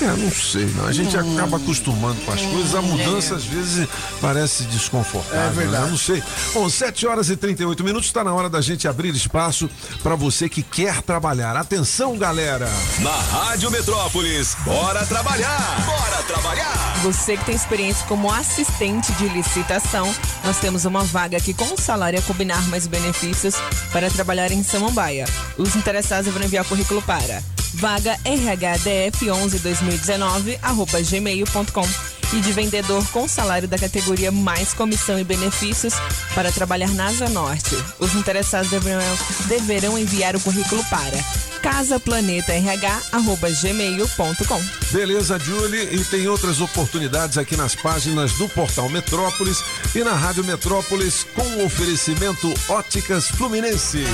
É, 0.00 0.06
não 0.06 0.30
sei, 0.30 0.64
não. 0.76 0.86
A 0.86 0.92
gente 0.92 1.16
acaba 1.16 1.56
acostumando 1.56 2.20
com 2.20 2.32
as 2.32 2.40
coisas. 2.42 2.74
A 2.74 2.80
mudança, 2.82 3.34
às 3.34 3.44
vezes, 3.44 3.88
parece 4.20 4.62
desconfortável. 4.64 5.40
É 5.40 5.50
verdade. 5.50 5.84
né? 5.84 5.90
Não 5.90 5.98
sei. 5.98 6.22
Bom, 6.54 6.68
7 6.68 7.06
horas 7.06 7.30
e 7.30 7.36
38 7.36 7.82
minutos. 7.82 8.06
Está 8.08 8.22
na 8.22 8.32
hora 8.32 8.48
da 8.48 8.60
gente 8.60 8.86
abrir 8.86 9.14
espaço 9.14 9.68
para 10.02 10.14
você 10.14 10.48
que 10.48 10.62
quer 10.62 11.02
trabalhar. 11.02 11.56
Atenção, 11.56 12.16
galera! 12.16 12.68
Na 13.00 13.10
Rádio 13.10 13.70
Metrópolis, 13.70 14.56
bora 14.64 15.04
trabalhar! 15.06 15.84
Bora 15.84 16.22
trabalhar! 16.22 17.00
Você 17.02 17.36
que 17.36 17.44
tem 17.44 17.54
experiência 17.54 18.06
como 18.06 18.32
assistente 18.32 19.10
de 19.12 19.28
licitação, 19.28 20.12
nós 20.44 20.58
temos 20.58 20.84
uma 20.84 21.02
vaga 21.02 21.40
que 21.40 21.52
com 21.52 21.74
o 21.74 21.80
salário 21.80 22.18
a 22.18 22.22
combinar 22.22 22.62
mais 22.68 22.86
benefícios 22.86 23.56
para 23.92 24.08
trabalhar 24.10 24.52
em 24.52 24.62
Samambaia. 24.62 25.24
Os 25.56 25.74
interessados 25.74 26.26
deverão 26.26 26.46
enviar 26.46 26.64
currículo 26.64 27.02
para 27.02 27.42
vaga 27.74 28.16
rhdf112019 28.24 30.58
arroba 30.62 31.02
gmail.com 31.02 31.88
e 32.32 32.40
de 32.40 32.52
vendedor 32.52 33.04
com 33.08 33.26
salário 33.26 33.66
da 33.66 33.76
categoria 33.78 34.30
mais 34.30 34.74
comissão 34.74 35.18
e 35.18 35.24
benefícios 35.24 35.94
para 36.34 36.52
trabalhar 36.52 36.90
na 36.90 37.06
Asa 37.06 37.26
Norte. 37.28 37.74
Os 37.98 38.14
interessados 38.14 38.70
deverão, 38.70 39.02
deverão 39.46 39.98
enviar 39.98 40.36
o 40.36 40.40
currículo 40.40 40.84
para 40.84 41.18
casaplanetarh@gmail.com. 41.62 44.62
Beleza, 44.92 45.38
Julie? 45.38 45.94
E 45.94 46.04
tem 46.04 46.28
outras 46.28 46.60
oportunidades 46.60 47.38
aqui 47.38 47.56
nas 47.56 47.74
páginas 47.74 48.32
do 48.32 48.46
Portal 48.48 48.88
Metrópolis 48.88 49.62
e 49.94 50.02
na 50.04 50.14
Rádio 50.14 50.44
Metrópolis 50.44 51.26
com 51.34 51.42
o 51.42 51.66
oferecimento 51.66 52.54
Óticas 52.68 53.28
Fluminense. 53.28 54.04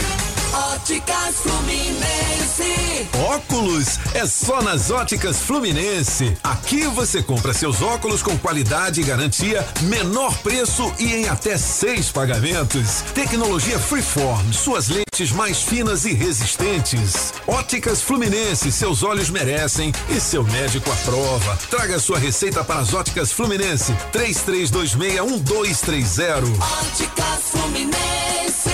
Óticas 0.54 1.36
Fluminense. 1.42 3.08
Óculos 3.28 3.98
é 4.14 4.24
só 4.24 4.62
nas 4.62 4.88
Óticas 4.88 5.40
Fluminense. 5.40 6.38
Aqui 6.44 6.86
você 6.86 7.20
compra 7.20 7.52
seus 7.52 7.82
óculos 7.82 8.22
com 8.22 8.38
qualidade 8.38 9.00
e 9.00 9.04
garantia, 9.04 9.66
menor 9.82 10.32
preço 10.38 10.94
e 10.98 11.12
em 11.12 11.28
até 11.28 11.58
seis 11.58 12.12
pagamentos. 12.12 13.02
Tecnologia 13.14 13.80
Freeform, 13.80 14.52
suas 14.52 14.86
lentes 14.88 15.32
mais 15.32 15.62
finas 15.62 16.04
e 16.04 16.12
resistentes. 16.12 17.34
Óticas 17.48 18.00
Fluminense, 18.00 18.70
seus 18.70 19.02
olhos 19.02 19.30
merecem 19.30 19.92
e 20.08 20.20
seu 20.20 20.44
médico 20.44 20.88
aprova. 20.92 21.58
Traga 21.68 21.98
sua 21.98 22.20
receita 22.20 22.62
para 22.62 22.78
as 22.78 22.94
Óticas 22.94 23.32
Fluminense. 23.32 23.92
33261230. 24.12 26.44
Óticas 26.60 27.40
Fluminense. 27.50 28.73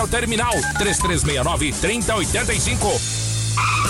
ao 0.01 0.07
terminal 0.07 0.53
3369 0.77 1.71
3085. 1.79 3.30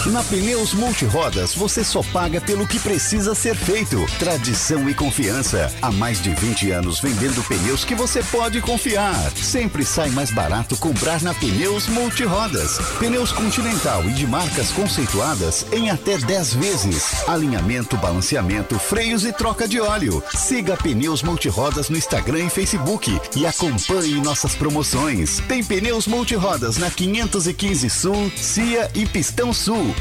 Na 0.08 0.24
Pneus 0.24 0.74
Multirodas 0.74 1.54
você 1.54 1.84
só 1.84 2.02
paga 2.02 2.42
pelo 2.42 2.68
que 2.68 2.80
precisa 2.80 3.36
ser 3.36 3.56
feito. 3.56 4.04
Tradição 4.18 4.90
e 4.90 4.96
confiança. 4.96 5.72
Há 5.80 5.92
mais 5.92 6.20
de 6.22 6.34
20 6.34 6.72
anos 6.72 7.00
vendendo 7.00 7.44
pneus 7.44 7.86
que 7.86 7.94
você 7.94 8.24
pode 8.24 8.60
confiar. 8.62 9.32
Sempre 9.36 9.86
sai 9.86 10.10
mais 10.10 10.32
barato 10.32 10.76
comprar 10.78 11.22
na 11.22 11.36
Pneus 11.36 11.88
Multirodas. 11.88 12.80
Pneus 12.98 13.32
Continental 13.32 14.04
e 14.06 14.14
de 14.14 14.26
marcas 14.26 14.72
conceituadas 14.72 15.68
em 15.72 15.92
até 15.92 16.18
10 16.18 16.56
vezes. 16.56 17.28
Alinhamento, 17.28 17.96
balanceamento, 17.96 18.80
freios 18.80 19.24
e 19.24 19.32
troca 19.32 19.68
de 19.68 19.80
óleo. 19.80 20.24
Siga 20.36 20.76
Pneus 20.78 21.22
Multirodas 21.22 21.90
no 21.90 21.98
Instagram 21.98 22.46
e 22.46 22.50
Facebook 22.50 23.20
e 23.36 23.46
acompanhe 23.46 24.16
nossas 24.16 24.56
promoções. 24.56 25.40
Tem 25.48 25.64
Pneus 25.64 26.08
Multirodas 26.08 26.78
na 26.78 26.90
515 26.90 27.90
Sul, 27.90 28.32
Cia 28.36 28.90
e 28.96 29.06
Pistão 29.06 29.54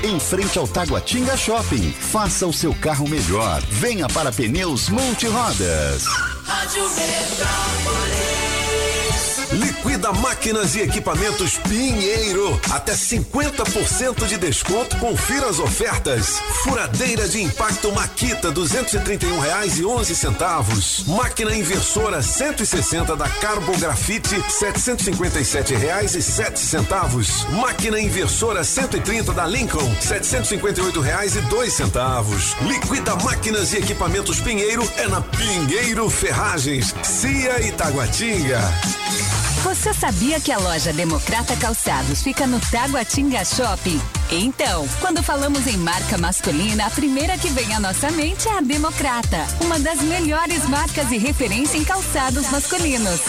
em 0.02 0.18
frente 0.18 0.58
ao 0.58 0.66
Taguatinga 0.66 1.36
Shopping. 1.36 1.92
Faça 1.92 2.46
o 2.46 2.52
seu 2.52 2.74
carro 2.74 3.06
melhor. 3.06 3.60
Venha 3.68 4.08
para 4.08 4.32
Pneus 4.32 4.88
Multirodas. 4.88 6.06
Rádio 6.46 6.82
Metrópolis. 6.88 8.79
Liquida 9.52 10.12
máquinas 10.12 10.76
e 10.76 10.80
equipamentos 10.80 11.58
Pinheiro. 11.68 12.60
Até 12.70 12.92
50% 12.92 14.26
de 14.26 14.36
desconto. 14.36 14.96
Confira 14.98 15.48
as 15.48 15.58
ofertas. 15.58 16.40
Furadeira 16.62 17.28
de 17.28 17.42
impacto 17.42 17.90
Maquita, 17.92 18.52
duzentos 18.52 18.94
e 18.94 19.00
trinta 19.00 19.26
e 19.26 19.32
um 19.32 19.40
reais 19.40 19.78
e 19.78 19.84
onze 19.84 20.14
centavos. 20.14 21.04
Máquina 21.06 21.54
inversora 21.54 22.22
160 22.22 23.16
da 23.16 23.28
Carbografite, 23.28 24.40
setecentos 24.48 25.06
e 25.06 25.10
cinquenta 25.10 25.40
e 25.40 25.44
sete 25.44 25.74
reais 25.74 26.14
e 26.14 26.22
sete 26.22 26.60
centavos. 26.60 27.44
Máquina 27.50 27.98
inversora 27.98 28.62
130 28.62 29.32
da 29.32 29.46
Lincoln, 29.46 29.92
setecentos 30.00 30.46
e 30.46 30.54
cinquenta 30.54 30.80
e 30.80 30.84
oito 30.84 31.00
reais 31.00 31.34
e 31.34 31.70
centavos. 31.70 32.56
Liquida 32.62 33.16
máquinas 33.16 33.72
e 33.72 33.78
equipamentos 33.78 34.38
Pinheiro 34.40 34.88
é 34.96 35.08
na 35.08 35.20
Pinheiro 35.20 36.08
Ferragens, 36.08 36.94
Cia 37.02 37.60
e 37.60 37.72
Taguatinga. 37.72 38.60
Você 39.62 39.92
sabia 39.92 40.40
que 40.40 40.50
a 40.50 40.58
loja 40.58 40.90
Democrata 40.90 41.54
Calçados 41.54 42.22
fica 42.22 42.46
no 42.46 42.58
Taguatinga 42.58 43.44
Shopping? 43.44 44.00
Então, 44.30 44.88
quando 45.00 45.22
falamos 45.22 45.66
em 45.66 45.76
marca 45.76 46.16
masculina, 46.16 46.86
a 46.86 46.90
primeira 46.90 47.36
que 47.36 47.48
vem 47.48 47.74
à 47.74 47.78
nossa 47.78 48.10
mente 48.10 48.48
é 48.48 48.56
a 48.56 48.62
Democrata, 48.62 49.46
uma 49.62 49.78
das 49.78 50.00
melhores 50.00 50.66
marcas 50.66 51.12
e 51.12 51.18
referência 51.18 51.76
em 51.76 51.84
calçados 51.84 52.50
masculinos. 52.50 53.20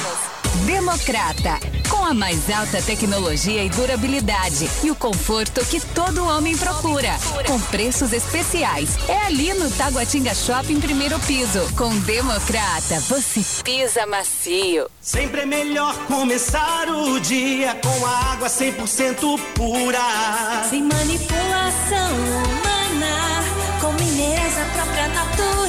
Democrata, 0.66 1.58
com 1.90 2.06
a 2.06 2.14
mais 2.14 2.50
alta 2.50 2.82
tecnologia 2.82 3.64
e 3.64 3.70
durabilidade 3.70 4.70
e 4.84 4.92
o 4.92 4.96
conforto 4.96 5.66
que 5.66 5.80
todo 5.80 6.28
homem 6.28 6.58
procura, 6.58 7.10
com 7.48 7.60
preços 7.60 8.14
especiais. 8.14 8.98
É 9.08 9.18
ali 9.26 9.54
no 9.54 9.72
Taguatinga 9.72 10.36
Shopping 10.36 10.80
primeiro 10.80 11.18
piso. 11.22 11.60
Com 11.76 11.98
Democrata, 12.00 13.00
você 13.08 13.42
pisa 13.64 14.06
macio. 14.06 14.88
Sempre 15.02 15.42
é 15.42 15.46
melhor 15.46 15.96
começar 16.06 16.90
o 16.90 17.20
dia 17.20 17.76
com 17.82 18.06
a 18.06 18.34
água 18.34 18.48
100% 18.48 19.40
pura. 19.56 20.68
Sem 20.70 20.84
manipulação 20.84 22.14
humana, 22.14 23.44
com 23.80 23.94
minerais 23.94 24.56
da 24.56 24.66
própria 24.66 25.08
natureza. 25.08 25.61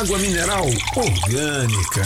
Água 0.00 0.18
mineral 0.18 0.64
orgânica. 0.96 2.00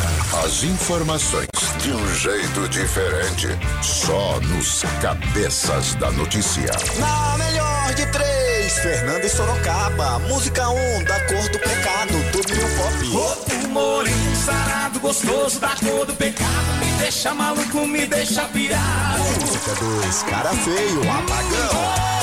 As 0.45 0.65
informações 0.65 1.47
de 1.81 1.93
um 1.93 2.15
jeito 2.17 2.69
diferente, 2.69 3.47
só 3.83 4.41
nos 4.41 4.83
cabeças 5.01 5.95
da 5.95 6.11
notícia. 6.11 6.73
Na 6.99 7.39
melhor 7.39 7.95
de 7.95 8.05
três, 8.07 8.73
Fernanda 8.81 9.25
e 9.25 9.29
Sorocaba. 9.29 10.19
Música 10.29 10.69
1, 10.71 10.73
um, 10.73 11.05
da 11.05 11.21
cor 11.21 11.49
do 11.51 11.59
pecado, 11.61 12.13
do 12.33 12.39
New 12.53 12.69
Pop. 12.77 13.11
Corpo 13.13 13.69
moreno, 13.69 14.37
sarado, 14.45 14.99
gostoso, 14.99 15.61
da 15.61 15.77
cor 15.77 16.05
do 16.05 16.17
pecado. 16.17 16.51
Me 16.81 16.99
deixa 16.99 17.33
maluco, 17.33 17.87
me 17.87 18.07
deixa 18.07 18.43
pirado. 18.49 19.23
Música 19.41 19.73
2, 20.03 20.23
cara 20.25 20.51
feio, 20.51 21.01
apagão. 21.03 22.14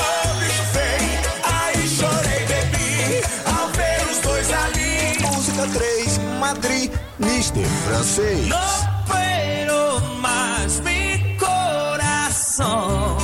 Mister 7.24 7.64
Francês. 7.84 8.48
No 8.48 8.56
puedo 9.06 10.00
mais 10.20 10.80
mi 10.80 11.36
coração. 11.38 13.16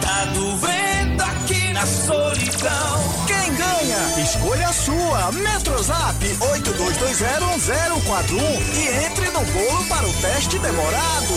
Tá 0.00 0.24
doendo 0.34 1.22
aqui 1.22 1.72
na 1.72 1.86
solidão. 1.86 3.00
Quem 3.26 3.54
ganha? 3.54 4.20
Escolha 4.22 4.68
a 4.68 4.72
sua. 4.72 5.32
Metrozap 5.32 6.24
82201041 6.24 8.40
e 8.74 8.88
entre 9.06 9.26
no 9.30 9.40
bolo 9.40 9.84
para 9.88 10.06
o 10.06 10.12
teste 10.14 10.58
demorado. 10.58 11.34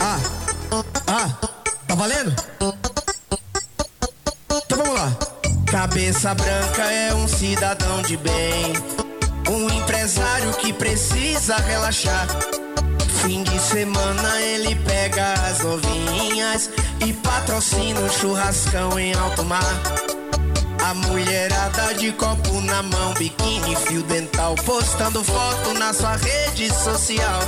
Ah, 0.00 0.18
ah, 1.06 1.30
tá 1.86 1.94
valendo? 1.94 2.34
Então 4.64 4.78
vamos 4.78 4.94
lá. 4.94 5.12
Cabeça 5.70 6.34
branca 6.34 6.82
é 6.82 7.14
um 7.14 7.28
cidadão 7.28 8.00
de 8.02 8.16
bem, 8.16 8.72
um 9.50 9.70
empresário 9.70 10.52
que 10.54 10.72
precisa 10.72 11.56
relaxar. 11.56 12.26
Fim 13.22 13.42
de 13.42 13.58
semana 13.58 14.40
ele 14.40 14.74
pega 14.76 15.32
as 15.48 15.60
novinhas 15.60 16.70
e 17.04 17.12
patrocina 17.12 18.00
um 18.00 18.08
churrascão 18.08 18.98
em 18.98 19.14
alto 19.14 19.44
mar. 19.44 19.82
A 20.84 20.94
mulherada 20.94 21.94
de 21.94 22.12
copo 22.12 22.60
na 22.62 22.82
mão, 22.82 23.12
biquíni, 23.14 23.76
fio 23.76 24.02
dental, 24.04 24.54
postando 24.64 25.22
foto 25.24 25.74
na 25.74 25.92
sua 25.92 26.16
rede 26.16 26.72
social. 26.72 27.40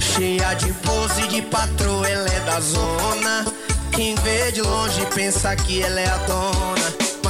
Cheia 0.00 0.54
de 0.54 0.72
pose 0.72 1.28
de 1.28 1.42
patroa, 1.42 2.08
ela 2.08 2.28
é 2.28 2.40
da 2.40 2.60
zona. 2.60 3.46
Quem 3.92 4.14
vê 4.16 4.50
de 4.52 4.62
longe 4.62 5.06
pensa 5.14 5.54
que 5.56 5.82
ela 5.82 6.00
é 6.00 6.08
a 6.08 6.16
dona. 6.18 6.77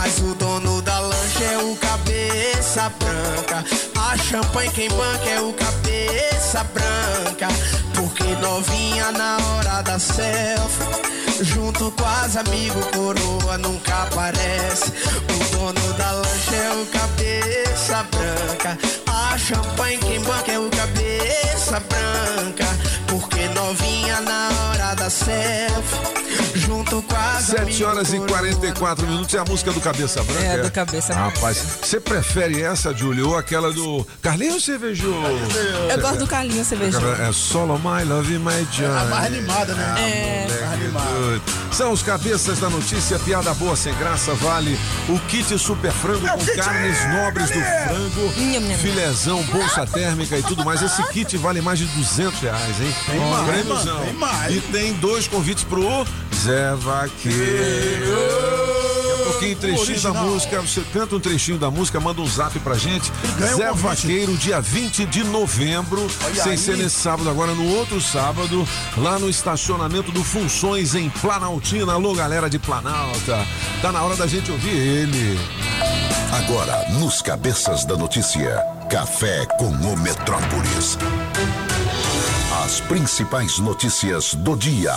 Mas 0.01 0.17
o 0.21 0.33
dono 0.37 0.81
da 0.81 1.01
lancha 1.01 1.45
é 1.45 1.59
o 1.59 1.75
cabeça 1.75 2.89
branca. 3.01 3.65
A 4.01 4.17
champanhe 4.17 4.71
quem 4.71 4.89
banca 4.91 5.29
é 5.29 5.41
o 5.41 5.53
cabeça 5.53 6.63
branca. 6.73 7.49
Porque 7.97 8.23
novinha 8.37 9.11
na 9.11 9.37
hora 9.39 9.83
da 9.83 9.99
selfie. 9.99 11.43
Junto 11.43 11.91
com 11.91 12.05
as 12.05 12.37
amigos, 12.37 12.85
coroa 12.95 13.59
nunca 13.59 14.05
aparece. 14.05 14.93
O 15.35 15.57
dono 15.57 15.93
da 15.95 16.13
lancha 16.13 16.55
é 16.55 16.71
o 16.81 16.87
cabeça 16.87 18.05
branca. 18.05 18.79
A 19.09 19.37
champanhe 19.37 19.99
quem 19.99 20.21
banca 20.21 20.53
é 20.53 20.61
o 20.61 20.71
cabeça 20.71 21.81
branca. 21.81 22.67
Porque 23.09 23.49
novinha 23.49 24.21
na 24.21 24.48
da 25.09 25.11
selfie. 25.11 26.19
Junto 26.55 27.03
com 27.03 27.17
as 27.17 27.45
7 27.45 27.85
horas 27.85 28.13
e 28.13 28.21
44 28.21 29.07
minutos 29.07 29.35
é 29.35 29.39
a 29.39 29.45
música 29.45 29.73
do 29.73 29.81
Cabeça 29.81 30.23
Branca. 30.23 30.43
É, 30.45 30.59
do 30.59 30.71
Cabeça 30.71 31.15
Branca. 31.15 31.31
Rapaz, 31.37 31.57
você 31.83 31.99
prefere 31.99 32.63
essa, 32.63 32.93
Júlio, 32.95 33.29
ou 33.31 33.37
aquela 33.39 33.73
do 33.73 34.07
Carlinhos 34.21 34.65
Cervejoso? 34.65 35.17
Eu 35.91 36.01
gosto 36.01 36.19
do 36.19 36.27
Carlinhos 36.27 36.67
Cervejoso. 36.67 37.07
É 37.07 37.33
Solo 37.33 37.79
My 37.79 38.05
Love 38.05 38.39
My 38.39 38.67
Joy. 38.73 38.87
A 38.87 39.05
mais 39.05 39.27
animada, 39.27 39.75
né? 39.75 39.95
É. 39.99 40.47
Mais 40.51 40.73
animada. 40.75 41.41
São 41.73 41.93
os 41.93 42.03
cabeças 42.03 42.59
da 42.59 42.69
notícia, 42.69 43.19
piada 43.21 43.53
boa 43.55 43.77
sem 43.77 43.95
graça, 43.95 44.35
vale 44.35 44.79
o 45.09 45.19
kit 45.21 45.57
super 45.59 45.93
frango 45.93 46.27
É 46.27 46.35
o 46.35 46.39
com 46.39 46.47
carnes 46.57 46.99
aí, 46.99 47.15
nobres 47.15 47.51
do 47.51 47.61
cadê? 47.61 47.85
frango, 47.89 48.33
Nham, 48.37 48.61
nham. 48.61 48.79
filezão, 48.79 49.43
bolsa 49.45 49.87
térmica 49.87 50.37
e 50.37 50.43
tudo 50.43 50.65
mais. 50.65 50.83
Esse 50.83 51.03
kit 51.09 51.37
vale 51.39 51.61
mais 51.61 51.79
de 51.79 51.87
200 51.87 52.41
reais, 52.41 52.81
hein? 52.81 52.95
Tem 53.07 53.21
Ó, 53.21 53.31
mais, 53.31 53.67
mano, 53.67 54.01
tem 54.05 54.13
mais. 54.15 54.55
E 54.57 54.61
tem 54.61 54.93
dois 54.99 55.27
convites 55.27 55.65
pro 55.65 56.07
Zé 56.35 56.75
Vaqueiro. 56.75 57.39
Pouquinho, 59.25 59.57
trechinho 59.57 60.01
da 60.01 60.13
música. 60.13 60.61
Você 60.61 60.83
canta 60.93 61.17
um 61.17 61.21
trechinho 61.21 61.59
da 61.59 61.71
música, 61.71 62.01
manda 62.01 62.21
um 62.21 62.27
zap 62.27 62.59
pra 62.61 62.75
gente. 62.75 63.13
ganha 63.39 63.55
um 63.55 63.57
Zé 63.57 63.69
convite. 63.69 63.83
Vaqueiro, 63.83 64.37
dia 64.37 64.61
20 64.61 65.07
de 65.07 65.25
novembro. 65.25 66.09
Olha 66.25 66.43
sem 66.43 66.53
aí. 66.53 66.59
ser 66.59 66.77
nesse 66.77 66.97
sábado, 66.97 67.29
agora 67.31 67.55
no 67.55 67.67
outro 67.77 68.01
sábado, 68.01 68.67
lá 68.97 69.19
no 69.19 69.29
estacionamento 69.29 70.11
do 70.11 70.25
Funções 70.25 70.95
em 70.95 71.09
Planaltina. 71.09 71.93
Alô, 71.93 72.15
galera 72.15 72.49
de 72.51 72.59
Planalta. 72.59 73.47
Tá 73.81 73.93
na 73.93 74.03
hora 74.03 74.17
da 74.17 74.27
gente 74.27 74.51
ouvir 74.51 74.77
ele. 74.77 75.39
Agora, 76.33 76.85
nos 76.91 77.23
cabeças 77.23 77.85
da 77.85 77.97
notícia, 77.97 78.63
café 78.91 79.47
com 79.59 79.69
o 79.69 79.97
Metrópolis. 79.97 80.99
As 82.69 82.83
principais 82.83 83.59
notícias 83.59 84.35
do 84.35 84.55
dia. 84.55 84.93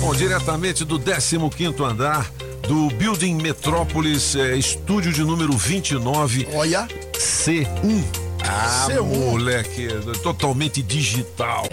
Bom, 0.00 0.12
diretamente 0.16 0.84
do 0.84 0.98
15º 0.98 1.88
andar 1.88 2.28
do 2.66 2.88
Building 2.96 3.36
Metrópolis, 3.36 4.34
é, 4.34 4.56
estúdio 4.56 5.12
de 5.12 5.22
número 5.22 5.56
29. 5.56 6.48
Olha. 6.52 6.88
C1. 7.12 8.23
Ah, 8.46 8.86
C1. 8.88 9.02
moleque, 9.02 9.88
totalmente 10.22 10.82
digital. 10.82 11.66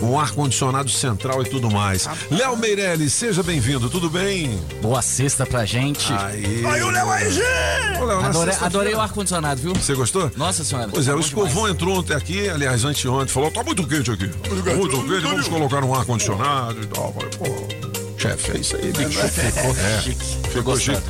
Com 0.00 0.20
ar-condicionado 0.20 0.90
central 0.90 1.42
e 1.42 1.48
tudo 1.48 1.70
mais. 1.70 2.06
Léo 2.30 2.56
Meirelles, 2.56 3.12
seja 3.14 3.42
bem-vindo, 3.42 3.88
tudo 3.88 4.10
bem? 4.10 4.60
Boa 4.82 5.00
sexta 5.00 5.46
pra 5.46 5.64
gente. 5.64 6.12
Aí. 6.12 6.64
Aí 6.66 6.82
o 6.82 6.90
Léo 6.90 7.10
aí, 7.10 7.32
Léo, 7.34 8.20
Adorei, 8.60 8.94
o 8.94 9.00
ar-condicionado, 9.00 9.60
viu? 9.60 9.74
Você 9.74 9.94
gostou? 9.94 10.30
Nossa 10.36 10.62
senhora. 10.64 10.88
Pois 10.92 11.08
é, 11.08 11.12
tá 11.12 11.16
o 11.16 11.20
Escovão 11.20 11.48
demais. 11.54 11.74
entrou 11.74 11.98
ontem 11.98 12.14
aqui, 12.14 12.48
aliás, 12.48 12.84
anteontem, 12.84 13.28
falou: 13.28 13.50
tá 13.50 13.62
muito 13.62 13.86
quente 13.86 14.10
aqui. 14.10 14.30
Muito 14.76 15.02
quente, 15.02 15.22
vamos 15.22 15.48
colocar 15.48 15.82
um 15.82 15.94
ar-condicionado 15.94 16.82
e 16.82 16.86
tal. 16.86 17.14
Falei, 17.14 17.30
pô, 17.38 18.18
chefe, 18.18 18.56
é 18.56 18.60
isso 18.60 18.76
aí, 18.76 18.92
bicho. 18.92 19.18
Ficou, 19.28 19.76
é, 19.76 20.50
ficou 20.50 20.78
chique. 20.78 21.02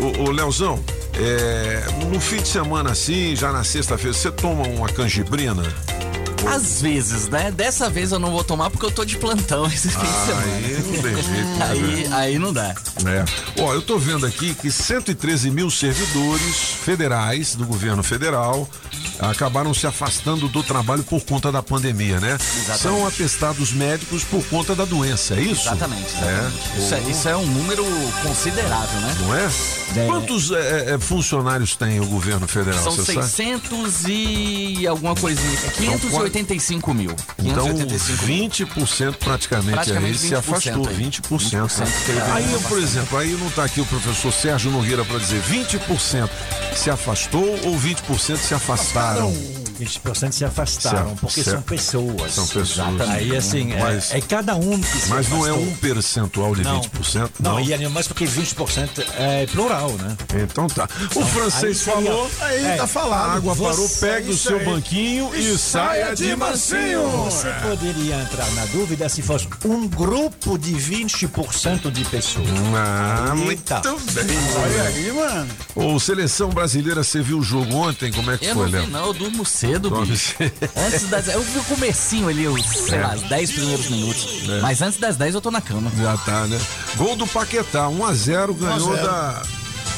O, 0.00 0.28
o 0.28 0.30
Leozão, 0.30 0.82
é, 1.14 1.84
no 2.06 2.20
fim 2.20 2.36
de 2.36 2.48
semana 2.48 2.92
assim, 2.92 3.34
já 3.34 3.52
na 3.52 3.64
sexta-feira, 3.64 4.12
você 4.12 4.30
toma 4.30 4.66
uma 4.68 4.88
canjibrina? 4.88 5.62
Às 6.46 6.80
vezes, 6.80 7.28
né? 7.28 7.50
Dessa 7.50 7.88
vez 7.90 8.12
eu 8.12 8.18
não 8.18 8.30
vou 8.30 8.44
tomar 8.44 8.70
porque 8.70 8.86
eu 8.86 8.90
tô 8.90 9.04
de 9.04 9.16
plantão 9.16 9.66
esse 9.72 9.88
fim 9.88 9.98
de 9.98 10.26
semana. 10.26 10.52
Aí 10.54 10.82
não 10.82 11.02
tem 11.02 11.02
jeito, 11.02 11.28
né, 11.28 11.68
aí, 11.68 12.08
aí 12.12 12.38
não 12.38 12.52
dá. 12.52 12.74
É. 13.06 13.24
Ó, 13.60 13.74
eu 13.74 13.82
tô 13.82 13.98
vendo 13.98 14.26
aqui 14.26 14.54
que 14.54 14.70
113 14.70 15.50
mil 15.50 15.70
servidores 15.70 16.56
federais 16.84 17.54
do 17.54 17.66
governo 17.66 18.02
federal 18.02 18.68
acabaram 19.18 19.74
se 19.74 19.86
afastando 19.86 20.48
do 20.48 20.62
trabalho 20.62 21.04
por 21.04 21.22
conta 21.22 21.52
da 21.52 21.62
pandemia, 21.62 22.18
né? 22.20 22.34
Exatamente. 22.34 22.78
São 22.80 23.06
atestados 23.06 23.72
médicos 23.72 24.24
por 24.24 24.42
conta 24.46 24.74
da 24.74 24.84
doença, 24.84 25.34
é 25.34 25.42
isso? 25.42 25.68
Exatamente. 25.68 26.14
É. 26.16 26.78
Isso, 26.78 26.94
é, 26.94 27.00
isso 27.00 27.28
é 27.28 27.36
um 27.36 27.46
número 27.46 27.84
considerável, 28.22 29.00
né? 29.00 29.16
Não 29.20 29.34
é? 29.34 29.50
É. 29.96 30.06
Quantos 30.06 30.50
é, 30.52 30.94
é, 30.94 30.98
funcionários 30.98 31.76
tem 31.76 32.00
o 32.00 32.06
governo 32.06 32.46
federal? 32.46 32.82
São 32.82 32.92
você 32.92 33.14
sabe? 33.14 33.26
600 33.26 34.04
e 34.06 34.86
alguma 34.86 35.14
coisinha. 35.14 35.58
É 36.26 36.29
585 36.30 36.94
mil. 36.94 37.10
Então, 37.38 37.64
585 37.64 38.26
mil. 38.26 38.48
20% 38.50 39.16
praticamente, 39.16 39.72
Praticamente 39.72 40.12
aí 40.12 40.18
se 40.18 40.34
20% 40.34 40.38
afastou, 40.38 40.88
aí. 40.88 40.96
20%. 40.96 41.20
20% 41.20 42.06
teve 42.06 42.20
aí, 42.20 42.58
por 42.68 42.78
exemplo, 42.78 43.18
aí 43.18 43.32
não 43.32 43.48
está 43.48 43.64
aqui 43.64 43.80
o 43.80 43.86
professor 43.86 44.32
Sérgio 44.32 44.70
Nogueira 44.70 45.04
para 45.04 45.18
dizer 45.18 45.42
20% 45.42 46.30
se 46.74 46.90
afastou 46.90 47.60
ou 47.64 47.78
20% 47.78 48.36
se 48.36 48.54
afastaram. 48.54 49.59
20% 49.84 50.32
se 50.32 50.44
afastaram, 50.44 51.10
Se- 51.14 51.20
porque 51.20 51.42
se- 51.44 51.50
são 51.50 51.62
pessoas. 51.62 52.32
São 52.32 52.46
pessoas. 52.46 52.70
Exatamente. 52.70 53.10
Aí, 53.10 53.36
assim, 53.36 53.72
é- 53.72 53.78
Mas- 53.80 54.12
é, 54.14 54.20
cada 54.20 54.54
um 54.56 54.78
que 54.80 54.86
se 54.98 55.08
Mas 55.08 55.28
não 55.28 55.46
é 55.46 55.50
afastou. 55.50 55.68
um 55.68 55.76
percentual 55.76 56.54
de 56.54 56.62
Não. 56.62 56.80
20%? 56.80 57.32
Não, 57.40 57.60
e 57.60 57.72
é 57.72 57.88
mais 57.88 58.06
porque 58.06 58.24
20% 58.26 59.02
é 59.18 59.46
plural, 59.46 59.90
né? 59.92 60.16
Então 60.42 60.66
tá. 60.68 60.88
O 61.14 61.24
francês 61.26 61.64
aí 61.64 61.74
seria- 61.94 62.10
falou, 62.10 62.30
Aí 62.40 62.64
É, 62.64 62.76
tá 62.76 62.86
falado. 62.86 63.30
a 63.30 63.32
água 63.34 63.54
Você- 63.54 63.62
parou, 63.70 63.88
pega 64.00 64.30
o 64.30 64.36
seu 64.36 64.58
aí. 64.58 64.64
banquinho 64.64 65.34
e, 65.34 65.56
saia 65.58 66.14
de 66.14 66.34
mansinho. 66.36 67.06
Você 67.24 67.48
poderia 67.62 68.16
entrar 68.16 68.50
na 68.52 68.64
dúvida 68.66 69.08
se 69.08 69.22
fosse 69.22 69.48
um 69.64 69.86
grupo 69.88 70.58
de 70.58 70.72
20% 70.74 71.90
de 71.90 72.04
pessoas. 72.04 72.46
Ah, 72.76 73.34
Eita. 73.36 73.80
muito 73.90 74.12
bem. 74.14 74.26
Olha 74.62 74.82
aí, 74.82 75.12
mano. 75.12 75.48
Ô, 75.74 75.98
seleção 76.00 76.48
brasileira, 76.50 77.02
você 77.02 77.20
viu 77.22 77.38
o 77.38 77.42
jogo 77.42 77.74
ontem? 77.76 78.12
Como 78.12 78.30
é 78.30 78.38
que 78.38 78.46
Eu 78.46 78.54
foi, 78.54 78.64
não 78.66 78.72
Léo? 78.72 78.86
vi, 78.86 78.90
não, 78.92 79.06
eu 79.06 79.12
durmo 79.12 79.44
cedo, 79.44 79.69
Dorme 79.78 80.06
bicho. 80.06 80.34
cedo. 80.36 80.52
Antes 80.76 81.08
das. 81.08 81.28
Eu 81.28 81.42
vi 81.42 81.58
o 81.58 81.64
comecinho 81.64 82.28
ali, 82.28 82.48
os, 82.48 82.66
sei 82.66 82.98
É. 82.98 83.02
lá, 83.02 83.14
os 83.14 83.22
10 83.22 83.52
primeiros 83.52 83.88
minutos. 83.88 84.48
É. 84.48 84.60
Mas 84.60 84.82
antes 84.82 84.98
das 84.98 85.16
10 85.16 85.34
eu 85.34 85.40
tô 85.40 85.50
na 85.50 85.60
cama. 85.60 85.90
Já 85.96 86.16
tá, 86.18 86.46
né? 86.46 86.58
Gol 86.96 87.16
do 87.16 87.26
Paquetá, 87.26 87.88
1x0 87.88 88.54
ganhou 88.54 88.88
1 88.88 88.92
a 88.92 88.96
0. 88.96 89.06
da 89.06 89.42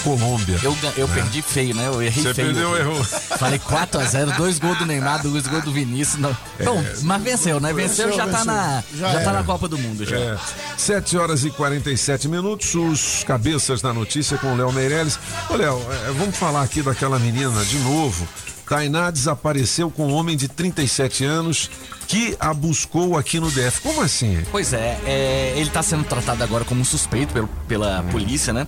Colômbia. 0.03 0.59
Eu, 0.64 0.77
eu 0.97 1.07
É. 1.07 1.14
perdi 1.14 1.41
feio, 1.43 1.77
né? 1.77 1.87
Eu 1.87 2.03
errei 2.03 2.23
Você 2.25 2.35
feio. 2.35 2.49
perdeu, 2.49 2.77
errou. 2.77 3.05
Falei 3.05 3.59
4x0, 3.61 4.37
dois 4.37 4.59
gols 4.59 4.77
do 4.79 4.85
Neymar, 4.85 5.23
dois 5.23 5.47
gols 5.47 5.62
do 5.62 5.70
Vinícius. 5.73 6.20
Não. 6.20 6.37
É. 6.59 6.64
Bom, 6.64 6.83
mas 7.03 7.23
venceu, 7.23 7.61
né? 7.61 7.73
Venceu, 7.73 8.09
Venceu, 8.09 8.16
já 8.16 8.27
tá, 8.27 8.39
venceu. 8.39 8.45
na, 8.53 8.83
Já 8.99 9.12
já 9.12 9.20
tá 9.20 9.33
na 9.33 9.45
Copa 9.45 9.68
do 9.68 9.79
Mundo 9.79 10.05
já. 10.05 10.16
É. 10.16 10.37
7 10.77 11.16
horas 11.16 11.45
e 11.45 11.51
47 11.51 12.27
minutos, 12.27 12.75
os 12.75 13.23
cabeças 13.25 13.81
da 13.81 13.93
notícia 13.93 14.37
com 14.39 14.53
o 14.53 14.57
Léo 14.57 14.73
Meirelles. 14.73 15.18
Ô, 15.49 15.55
Léo, 15.55 15.81
é, 16.09 16.11
vamos 16.18 16.37
falar 16.37 16.62
aqui 16.62 16.83
daquela 16.83 17.18
menina 17.20 17.64
de 17.64 17.79
novo. 17.79 18.27
Tainá 18.73 19.11
desapareceu 19.11 19.91
com 19.91 20.07
um 20.07 20.14
homem 20.14 20.35
de 20.35 20.49
37 20.49 21.27
anos 21.27 21.70
que 22.09 22.35
a 22.41 22.55
buscou 22.55 23.18
aqui 23.18 23.39
no 23.39 23.51
DF. 23.51 23.83
Como 23.83 24.01
assim? 24.01 24.43
Pois 24.51 24.73
é, 24.73 24.99
é, 25.05 25.53
ele 25.59 25.68
tá 25.68 25.83
sendo 25.83 26.05
tratado 26.05 26.43
agora 26.43 26.64
como 26.64 26.83
suspeito 26.83 27.35
pelo- 27.35 27.51
pela 27.68 28.03
polícia, 28.05 28.51
né? 28.51 28.66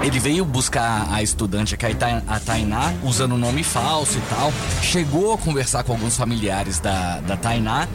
Ele 0.00 0.18
veio 0.20 0.44
buscar 0.44 1.08
a 1.10 1.22
estudante 1.22 1.74
aqui, 1.74 1.86
a 1.86 1.94
Tai- 1.94 2.22
a 2.26 2.38
Tainá, 2.40 2.92
usando 3.02 3.34
um 3.34 3.38
nome 3.38 3.62
falso 3.64 4.16
e 4.18 4.20
tal. 4.34 4.52
Chegou 4.80 5.34
a 5.34 5.38
conversar 5.38 5.82
com 5.82 5.92
alguns 5.92 6.16
familiares 6.16 6.78
da, 6.78 7.18
da 7.20 7.36
Tainá 7.36 7.88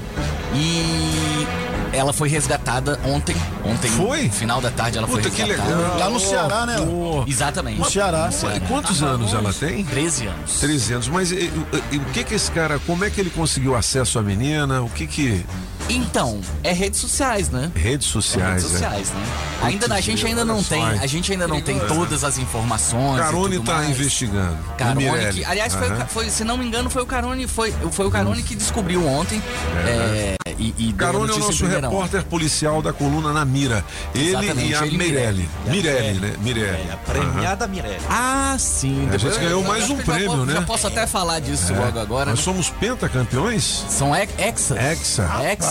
e 0.54 1.48
ela 1.94 2.12
foi 2.12 2.28
resgatada 2.28 3.00
ontem. 3.06 3.36
Ontem, 3.64 3.90
Foi? 3.90 4.24
no 4.24 4.32
final 4.34 4.60
da 4.60 4.70
tarde, 4.70 4.98
ela 4.98 5.08
Puta, 5.08 5.22
foi 5.22 5.32
que 5.32 5.44
resgatada. 5.44 5.76
legal. 5.76 6.00
Lá 6.00 6.10
no 6.10 6.20
Ceará, 6.20 6.66
né? 6.66 6.76
Pô. 6.78 7.24
Exatamente. 7.26 7.80
No 7.80 7.86
Ceará. 7.90 8.30
E 8.56 8.60
Quantos 8.62 9.02
anos 9.02 9.34
ela 9.34 9.54
tem? 9.54 9.86
13 9.86 10.28
anos. 10.28 10.60
13 10.60 10.94
anos. 10.94 11.08
Mas 11.08 11.32
e, 11.32 11.36
e- 11.36 11.52
e 11.94 11.98
o 11.98 12.06
que 12.06 12.24
que 12.26 12.36
esse 12.36 12.52
cara, 12.52 12.80
como 12.80 13.06
é 13.06 13.10
que 13.10 13.22
ele 13.22 13.30
conseguiu 13.30 13.76
acesso 13.76 14.20
à 14.20 14.22
menina? 14.22 14.82
O 14.82 14.90
que 14.90 15.08
que... 15.08 15.46
Então, 15.90 16.40
é 16.64 16.72
redes 16.72 17.00
sociais, 17.00 17.50
né? 17.50 17.72
Redes 17.76 18.08
sociais, 18.08 18.64
redes 18.64 18.72
sociais, 18.72 19.12
é. 19.12 19.14
né? 19.14 19.26
Ainda 19.64 19.94
a 19.94 20.02
gente 20.02 20.26
ainda 20.26 20.44
não 20.46 20.64
tem, 20.64 20.84
a 20.84 21.06
gente 21.08 21.32
ainda 21.32 21.48
não 21.48 21.62
tem 21.62 21.80
todas 21.80 22.24
as 22.24 22.38
informações. 22.38 23.18
e 23.18 23.20
Carone 23.22 23.60
tá 23.60 23.74
mais. 23.76 23.90
investigando. 23.90 24.58
Carone, 24.78 25.34
que, 25.34 25.46
aliás, 25.46 25.74
foi, 25.74 25.90
foi, 26.08 26.30
se 26.30 26.44
não 26.44 26.58
me 26.58 26.66
engano, 26.66 26.90
foi 26.90 27.02
o 27.02 27.06
Carone, 27.06 27.48
foi, 27.48 27.74
foi 27.92 28.06
o 28.06 28.12
Carone 28.12 28.42
que 28.44 28.56
descobriu 28.56 29.06
ontem. 29.06 29.42
é, 29.86 30.36
e, 30.58 30.74
e 30.78 30.94
deu 30.94 31.08
a 31.08 31.12
Carone 31.12 31.32
é 31.32 31.36
o 31.36 31.40
nosso 31.40 31.66
repórter 31.66 32.24
policial 32.26 32.82
da 32.82 32.94
coluna 32.94 33.34
na 33.34 33.44
mira. 33.44 33.84
Ele 34.14 34.30
Exatamente, 34.30 34.66
e 34.72 34.76
a 34.76 34.86
ele 34.86 34.96
e 34.96 34.98
Mirelli. 34.98 35.50
Mirelli, 35.66 36.20
né? 36.20 36.34
Mirelli. 36.40 36.92
A 36.92 36.98
premiada 36.98 37.68
Mirelli. 37.68 37.98
Ah, 38.10 38.56
sim. 38.60 39.08
A 39.10 39.18
gente 39.18 39.24
depois- 39.32 39.38
ganhou 39.38 39.64
mais 39.64 39.90
um 39.90 39.98
já 39.98 40.04
prêmio, 40.04 40.28
vou- 40.38 40.46
né? 40.46 40.54
Já 40.54 40.62
posso 40.62 40.88
até 40.88 41.06
falar 41.08 41.40
disso 41.40 41.74
É. 41.74 41.78
logo 41.78 42.00
agora. 42.00 42.30
Nós 42.32 42.40
né? 42.40 42.46
somos 42.46 42.70
pentacampeões? 42.70 43.84
São 43.90 44.16
ex- 44.16 44.30
hexa. 44.38 44.80
Hexa. 44.80 45.24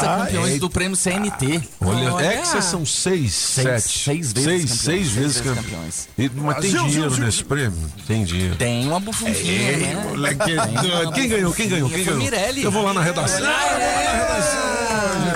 Campeões 0.06 0.58
do 0.60 0.70
prêmio 0.70 0.96
CNT. 0.96 1.62
Olha, 1.80 2.24
Hexa 2.24 2.60
são 2.60 2.84
seis, 2.86 3.32
sete. 3.34 3.98
seis 3.98 4.32
vezes 4.32 4.32
seis, 4.32 4.32
campeões, 4.32 4.70
seis 4.70 4.80
seis 4.80 5.08
vezes 5.10 5.40
campeões. 5.40 5.64
campeões. 5.64 6.08
E- 6.18 6.30
Mas 6.34 6.56
tem 6.58 6.70
Brasil, 6.70 6.86
dinheiro 6.88 7.08
Brasil, 7.10 7.24
nesse 7.26 7.44
prêmio? 7.44 7.92
Tem 8.06 8.24
dinheiro. 8.24 8.56
Tem 8.56 8.86
uma 8.86 9.00
bufunfinha, 9.00 9.76
né? 9.76 10.04
moleque 10.08 10.44
Tem 10.44 10.58
uma. 10.58 11.12
Quem 11.12 11.28
ganhou? 11.28 11.52
Quem 11.52 11.68
ganhou? 11.68 11.90
Quem 11.90 12.04
ganhou? 12.04 12.20
Mirelli. 12.20 12.62
Eu 12.64 12.70
vou 12.70 12.82
lá 12.82 12.92
na 12.94 13.02
redação. 13.02 13.46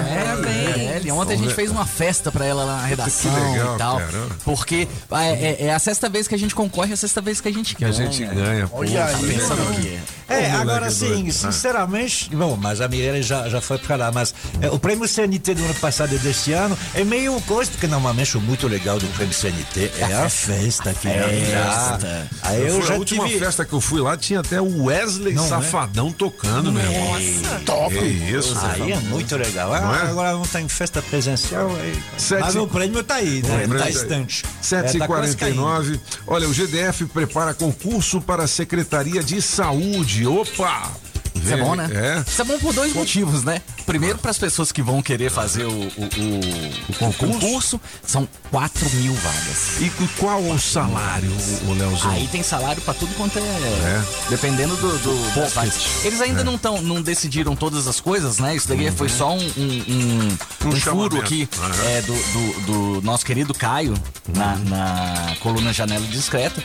É, 0.08 0.36
Mirelli. 0.36 1.10
Ontem 1.10 1.34
a 1.34 1.36
gente 1.36 1.54
fez 1.54 1.70
uma 1.70 1.86
festa 1.86 2.30
pra 2.32 2.44
ela 2.44 2.64
lá 2.64 2.76
na 2.78 2.86
redação 2.86 3.32
legal, 3.52 3.74
e 3.74 3.78
tal. 3.78 3.98
cara. 3.98 4.26
Porque 4.44 4.88
é, 5.10 5.56
é- 5.62 5.66
é 5.66 5.74
a 5.74 5.78
sexta 5.78 6.08
vez 6.08 6.26
que 6.28 6.34
a 6.34 6.38
gente 6.38 6.54
concorre, 6.54 6.90
é 6.90 6.94
a 6.94 6.96
sexta 6.96 7.20
vez 7.20 7.40
que 7.40 7.48
a 7.48 7.52
gente 7.52 7.74
Que 7.76 7.84
a 7.84 7.88
ganha. 7.90 8.10
gente 8.10 8.24
ganha. 8.24 8.66
pô. 8.68 8.78
Olha 8.78 9.06
Tá 9.06 9.16
aí. 9.16 9.26
pensando 9.26 9.62
o 9.62 9.74
quê? 9.80 9.98
É, 10.28 10.34
moleque 10.34 10.56
agora 10.56 10.90
sim, 10.90 11.08
doido. 11.08 11.32
sinceramente, 11.32 12.34
bom, 12.34 12.56
mas 12.60 12.80
a 12.80 12.88
Mirella 12.88 13.22
já, 13.22 13.48
já 13.48 13.60
foi 13.60 13.78
pra 13.78 13.96
lá, 13.96 14.10
mas 14.12 14.34
é, 14.60 14.68
o 14.70 14.78
prêmio 14.78 15.06
CNT 15.06 15.54
do 15.54 15.64
ano 15.64 15.74
passado 15.74 16.14
e 16.14 16.18
desse 16.18 16.52
ano 16.52 16.76
é 16.94 17.04
meio 17.04 17.40
coisa, 17.42 17.70
porque 17.70 17.86
normalmente 17.86 18.36
o 18.36 18.40
muito 18.40 18.66
legal 18.66 18.98
do 18.98 19.06
prêmio 19.14 19.34
CNT 19.34 19.92
é 19.98 20.04
a 20.14 20.28
festa 20.28 20.92
que 20.94 21.08
Festa. 21.08 22.28
Aí 22.42 22.62
eu, 22.66 22.74
Foi 22.80 22.86
já 22.88 22.94
a 22.94 22.98
última 22.98 23.26
tive... 23.26 23.38
festa 23.38 23.64
que 23.64 23.72
eu 23.72 23.80
fui 23.80 24.00
lá, 24.00 24.16
tinha 24.16 24.40
até 24.40 24.60
o 24.60 24.84
Wesley 24.84 25.34
Não 25.34 25.44
é? 25.44 25.48
Safadão 25.48 26.10
tocando, 26.12 26.72
meu 26.72 26.82
irmão. 26.82 27.16
Top! 27.64 27.94
Que 27.96 28.04
isso, 28.04 28.56
Aí 28.62 28.92
é 28.92 28.98
muito 29.00 29.36
legal. 29.36 29.72
Ah, 29.72 30.02
é? 30.04 30.10
Agora 30.10 30.32
não 30.32 30.42
tem 30.42 30.68
festa 30.68 31.00
presencial, 31.02 31.70
aí... 31.76 32.02
Sete- 32.18 32.40
mas 32.40 32.56
o 32.56 32.66
prêmio 32.66 33.02
tá 33.04 33.16
aí, 33.16 33.42
né? 33.42 33.66
Tá 33.68 33.78
tá 33.78 33.90
estante. 33.90 34.44
É, 34.44 34.82
tá 34.82 34.88
7h49. 34.88 36.00
Olha, 36.26 36.48
o 36.48 36.52
GDF 36.52 37.04
prepara 37.06 37.54
concurso 37.54 38.20
para 38.20 38.44
a 38.44 38.48
Secretaria 38.48 39.22
de 39.22 39.40
Saúde. 39.40 40.15
Opa! 40.24 41.05
Isso 41.42 41.52
é 41.54 41.56
bom, 41.56 41.74
né? 41.74 41.88
É. 41.92 42.24
Isso 42.28 42.42
é 42.42 42.44
bom 42.44 42.58
por 42.58 42.72
dois 42.72 42.92
motivos, 42.94 43.42
né? 43.44 43.60
Primeiro, 43.84 44.18
para 44.18 44.30
as 44.30 44.38
pessoas 44.38 44.72
que 44.72 44.82
vão 44.82 45.00
querer 45.02 45.30
fazer 45.30 45.64
o, 45.64 45.70
o, 45.70 47.00
o- 47.00 47.14
concurso? 47.14 47.80
são 48.04 48.28
4 48.50 48.90
mil 48.96 49.14
vagas. 49.14 49.80
E 49.80 49.90
qual 50.18 50.42
o 50.42 50.58
salário, 50.58 51.30
o 51.68 51.72
Leozão? 51.72 52.10
Aí 52.10 52.26
tem 52.28 52.42
salário 52.42 52.80
pra 52.82 52.94
tudo 52.94 53.14
quanto 53.14 53.38
é. 53.38 54.02
Dependendo 54.28 54.76
do. 54.76 54.98
do 54.98 55.34
das 55.34 55.52
vagas. 55.52 55.74
Eles 56.04 56.20
ainda 56.20 56.40
É. 56.40 56.44
não, 56.44 56.56
tão, 56.58 56.80
não 56.82 57.00
decidiram 57.02 57.54
todas 57.54 57.86
as 57.86 58.00
coisas, 58.00 58.38
né? 58.38 58.54
Isso 58.56 58.68
daí 58.68 58.90
foi 58.90 59.08
só 59.08 59.32
um, 59.34 59.38
um, 59.56 59.84
um, 59.88 60.68
Um 60.68 60.72
furo 60.80 61.20
aqui 61.20 61.48
Aham. 61.58 61.84
é, 61.84 62.02
do, 62.02 62.12
do, 62.14 62.60
do 62.96 63.02
nosso 63.02 63.24
querido 63.24 63.52
Caio 63.54 63.94
na, 64.34 64.56
na 64.56 65.36
coluna 65.40 65.72
Janela 65.72 66.06
Discreta. 66.06 66.62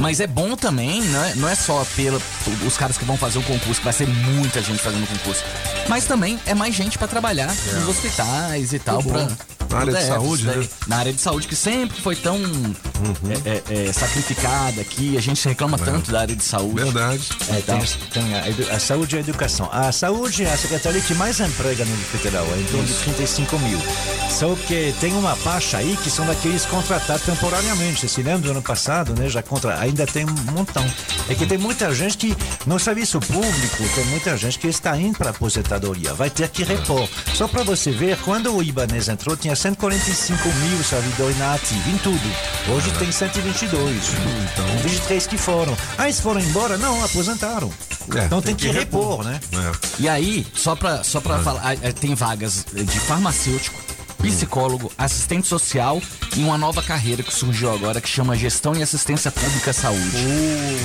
Mas 0.00 0.20
é 0.20 0.26
bom 0.26 0.56
também, 0.56 1.02
né? 1.02 1.32
não 1.36 1.48
é 1.48 1.54
só 1.54 1.84
pela, 1.96 2.20
os 2.66 2.76
caras 2.76 2.96
que 2.96 3.04
vão 3.04 3.16
fazer 3.16 3.38
o 3.38 3.42
concurso, 3.42 3.80
que 3.80 3.84
vai 3.84 3.92
ser 3.92 4.03
muita 4.06 4.62
gente 4.62 4.82
fazendo 4.82 5.06
concurso. 5.06 5.44
Mas 5.88 6.04
também 6.04 6.38
é 6.46 6.54
mais 6.54 6.74
gente 6.74 6.98
pra 6.98 7.08
trabalhar 7.08 7.48
nos 7.48 7.88
hospitais 7.88 8.72
e 8.72 8.78
tal. 8.78 9.02
Bom. 9.02 9.28
Na 9.74 9.80
área 9.80 9.92
de 9.92 10.06
saúde, 10.06 10.46
né? 10.46 10.68
Na 10.86 10.96
área 10.98 11.12
de 11.12 11.20
saúde, 11.20 11.48
que 11.48 11.56
sempre 11.56 12.00
foi 12.00 12.16
tão 12.16 12.36
é, 13.44 13.72
é, 13.74 13.88
é, 13.88 13.92
sacrificada 13.92 14.80
aqui. 14.80 15.16
A 15.16 15.20
gente 15.20 15.46
reclama 15.48 15.76
tanto 15.78 16.10
da 16.12 16.20
área 16.20 16.36
de 16.36 16.44
saúde. 16.44 16.82
Verdade. 16.82 17.28
É, 17.48 17.60
tem, 17.60 17.80
tem 18.12 18.34
a, 18.34 18.76
a 18.76 18.78
saúde 18.78 19.16
e 19.16 19.18
a 19.18 19.20
educação. 19.20 19.68
A 19.72 19.90
saúde 19.92 20.44
é 20.44 20.52
a 20.52 20.56
secretaria 20.56 21.00
que 21.00 21.14
mais 21.14 21.40
emprega 21.40 21.84
no 21.84 21.96
federal, 21.96 22.46
é 22.46 22.60
em 22.60 22.64
torno 22.64 22.86
de 22.86 22.94
35 22.94 23.58
mil. 23.58 23.78
Só 24.30 24.54
que 24.66 24.94
tem 25.00 25.12
uma 25.14 25.36
parte 25.36 25.76
aí 25.76 25.96
que 26.02 26.10
são 26.10 26.26
daqueles 26.26 26.64
contratados 26.66 27.24
temporariamente. 27.24 28.00
Você 28.00 28.08
se 28.08 28.22
lembra 28.22 28.42
do 28.42 28.50
ano 28.50 28.62
passado, 28.62 29.14
né? 29.18 29.28
Já 29.28 29.42
contra, 29.42 29.78
ainda 29.78 30.06
tem 30.06 30.24
um 30.24 30.52
montão. 30.52 30.84
É 31.28 31.34
que 31.34 31.46
tem 31.46 31.58
muita 31.58 31.94
gente 31.94 32.16
que, 32.16 32.36
no 32.66 32.78
serviço 32.78 33.20
público, 33.20 33.88
tem 33.94 34.04
muita 34.06 34.36
gente 34.36 34.58
que 34.58 34.68
está 34.68 34.96
indo 34.96 35.16
para 35.16 35.30
aposentadoria. 35.30 36.12
Vai 36.14 36.30
ter 36.30 36.48
que 36.48 36.62
repor. 36.62 37.08
Só 37.34 37.48
para 37.48 37.62
você 37.62 37.90
ver, 37.90 38.18
quando 38.18 38.54
o 38.54 38.62
Ibanez 38.62 39.08
entrou, 39.08 39.36
tinha 39.36 39.54
145 39.64 40.46
mil 40.46 40.84
servidores 40.84 41.38
na 41.38 41.54
ativa, 41.54 41.88
em 41.88 41.96
tudo. 41.96 42.20
Hoje 42.68 42.90
tem 42.98 43.10
122. 43.10 43.72
Então, 44.52 44.66
23 44.82 45.26
que 45.26 45.38
foram. 45.38 45.74
Ah, 45.96 46.04
eles 46.04 46.20
foram 46.20 46.38
embora? 46.38 46.76
Não, 46.76 47.02
aposentaram. 47.02 47.72
É, 48.14 48.26
então 48.26 48.42
tem 48.42 48.54
tem, 48.54 48.56
que 48.56 48.70
que 48.70 48.78
repor, 48.78 49.24
né? 49.24 49.40
E 49.98 50.06
aí, 50.06 50.46
só 50.54 50.76
pra, 50.76 51.02
só 51.02 51.18
pra 51.18 51.38
falar, 51.38 51.76
tem 51.98 52.14
vagas 52.14 52.66
de 52.74 53.00
farmacêutico, 53.00 53.80
psicólogo, 54.30 54.90
assistente 54.96 55.46
social 55.46 56.00
e 56.36 56.40
uma 56.40 56.56
nova 56.58 56.82
carreira 56.82 57.22
que 57.22 57.32
surgiu 57.32 57.72
agora 57.72 58.00
que 58.00 58.08
chama 58.08 58.36
Gestão 58.36 58.74
e 58.74 58.82
Assistência 58.82 59.30
Pública 59.30 59.70
à 59.70 59.74
Saúde. 59.74 60.16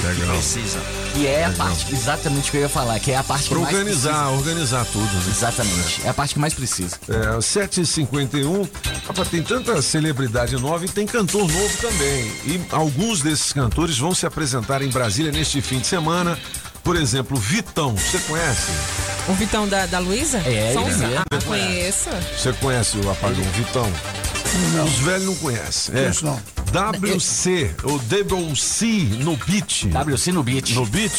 Legal. 0.08 0.36
Precisa. 0.36 0.80
E 1.16 1.26
é 1.26 1.46
a 1.46 1.48
Legal. 1.50 1.68
parte, 1.68 1.94
exatamente 1.94 2.50
o 2.50 2.52
que 2.52 2.58
eu 2.58 2.62
ia 2.62 2.70
falar, 2.70 3.00
que 3.00 3.12
é 3.12 3.18
a 3.18 3.24
parte 3.24 3.50
Pra 3.50 3.58
que 3.58 3.64
mais 3.64 3.76
organizar, 3.76 4.10
precisa. 4.14 4.30
organizar 4.38 4.86
tudo, 4.86 5.06
né? 5.06 5.24
Exatamente. 5.30 6.02
É 6.06 6.10
a 6.10 6.14
parte 6.14 6.34
que 6.34 6.40
mais 6.40 6.54
precisa. 6.54 6.98
É, 7.08 7.38
7h51, 7.42 8.68
rapaz, 9.08 9.28
tem 9.30 9.42
tanta 9.42 9.82
celebridade 9.82 10.56
nova 10.58 10.86
e 10.86 10.90
tem 10.90 11.06
cantor 11.06 11.48
novo 11.48 11.78
também. 11.82 12.26
E 12.46 12.62
alguns 12.72 13.22
desses 13.22 13.54
cantores 13.54 13.98
vão 13.98 14.14
se 14.14 14.26
apresentar 14.26 14.82
em 14.82 14.90
Brasília 14.90 15.32
neste 15.32 15.62
fim 15.62 15.80
de 15.80 15.88
semana. 15.88 16.38
Por 16.90 16.96
exemplo, 16.96 17.38
Vitão, 17.38 17.96
você 17.96 18.18
conhece? 18.18 18.72
O 19.28 19.34
Vitão 19.34 19.68
da, 19.68 19.86
da 19.86 20.00
Luísa? 20.00 20.40
É, 20.40 20.74
Sonza? 20.74 20.90
ele 20.90 21.06
mesmo. 21.06 21.24
Ah, 21.32 21.40
conheço. 21.46 22.10
Você 22.36 22.52
conhece 22.54 22.98
o 22.98 23.12
apagão 23.12 23.44
Vitão? 23.52 23.88
Os 24.84 24.98
velhos 24.98 25.26
não 25.26 25.36
conhecem. 25.36 25.94
É. 25.94 26.00
Conheço 26.00 26.26
não. 26.26 26.42
WC, 26.72 27.76
ou 27.84 27.98
WC 27.98 28.86
no 29.24 29.36
beat. 29.38 29.86
WC 29.88 30.32
no 30.32 30.44
beat. 30.44 30.72
No 30.76 30.86
beat? 30.86 31.12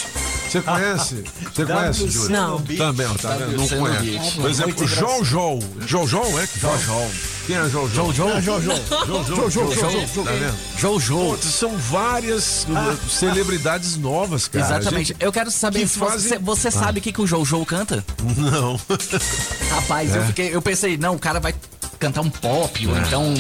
Você 0.49 0.61
conhece? 0.63 1.25
Você 1.53 1.65
conhece, 1.67 2.09
Júlio? 2.09 2.59
beat. 2.61 2.79
Também, 2.79 3.07
ó, 3.07 3.15
tá 3.15 3.37
vendo? 3.37 3.57
Não 3.57 3.69
conhece. 3.69 4.37
Por 4.37 4.51
exemplo, 4.51 4.75
Muito 4.79 4.87
João 4.87 5.25
João. 5.25 5.59
João 5.87 6.07
João, 6.07 6.39
é? 6.41 6.49
João. 6.57 7.11
Quem 7.47 7.57
é 7.57 7.69
João 7.69 7.89
João? 7.91 8.13
João 8.13 8.41
João, 8.41 8.63
João. 8.63 8.77
João 8.87 9.07
João, 9.07 9.51
João, 9.51 9.51
João, 9.51 9.73
João. 9.73 10.25
Tá 10.25 10.33
vendo? 10.33 10.55
Jojo. 10.79 11.39
São 11.43 11.77
várias 11.77 12.67
celebridades 13.09 13.97
novas, 13.97 14.47
cara. 14.47 14.65
Exatamente. 14.65 15.17
Eu 15.19 15.33
quero 15.33 15.51
saber 15.51 15.89
se 15.89 15.99
você, 15.99 16.39
você 16.39 16.69
Ah. 16.69 16.71
sabe 16.73 17.01
o 17.01 17.03
que, 17.03 17.21
o 17.21 17.27
Jojo 17.27 17.65
canta? 17.67 18.05
Não. 18.37 18.81
Rapaz, 19.71 20.15
eu 20.15 20.23
É. 20.23 20.27
fiquei, 20.27 20.55
eu 20.55 20.63
pensei, 20.63 20.97
não, 20.97 21.17
o 21.17 21.19
cara 21.19 21.41
vai 21.41 21.53
cantar 22.01 22.23
um 22.23 22.31
pop, 22.31 22.87
ou 22.87 22.97
É. 22.97 23.01
então, 23.01 23.35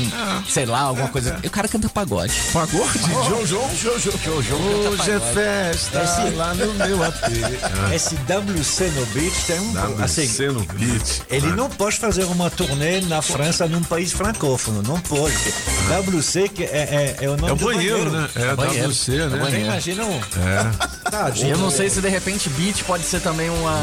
sei 0.48 0.66
lá, 0.66 0.80
alguma 0.82 1.08
coisa. 1.08 1.36
E 1.42 1.46
o 1.46 1.50
cara 1.50 1.66
canta 1.66 1.88
pagode. 1.88 2.32
Pagode? 2.52 2.98
João 3.28 3.46
João? 3.46 3.70
Jojo. 3.74 4.12
Jojo 4.22 4.54
Hoje 4.54 5.10
é 5.10 5.20
festa 5.20 6.02
Esse- 6.02 6.34
lá 6.36 6.54
no 6.54 6.74
meu 6.74 7.02
AP. 7.02 7.94
Esse 7.94 8.14
WC 8.16 8.84
no 8.90 9.06
Beat 9.06 9.32
tem 9.46 9.58
um. 9.60 9.72
WC 9.72 10.02
assim, 10.22 10.46
no 10.48 10.60
beat. 10.60 11.22
Ele 11.30 11.46
Ah. 11.48 11.56
não 11.56 11.70
pode 11.70 11.96
fazer 11.96 12.24
uma 12.24 12.50
turnê 12.50 13.00
na 13.02 13.22
França, 13.22 13.66
num 13.66 13.82
país 13.82 14.12
francófono. 14.12 14.82
Não 14.82 15.00
pode. 15.00 15.34
WC 15.88 16.48
que 16.48 16.64
é, 16.64 17.16
é, 17.18 17.24
é 17.24 17.28
o 17.28 17.36
nome 17.36 17.48
É 17.48 17.52
o 17.52 17.56
do 17.56 17.64
banheiro, 17.64 18.10
né? 18.10 18.28
É, 18.36 18.54
banheiro. 18.54 18.88
WC, 18.90 19.16
É 19.16 19.24
o 19.24 19.30
né? 19.30 19.38
banheiro. 19.38 19.64
Imagina 19.66 20.04
um. 20.04 20.16
É. 20.18 21.10
Tadinho. 21.10 21.50
Eu 21.52 21.58
não 21.58 21.70
sei 21.70 21.88
se 21.88 22.00
de 22.00 22.08
repente 22.08 22.48
beat 22.50 22.84
pode 22.84 23.04
ser 23.04 23.20
também 23.20 23.48
uma 23.50 23.74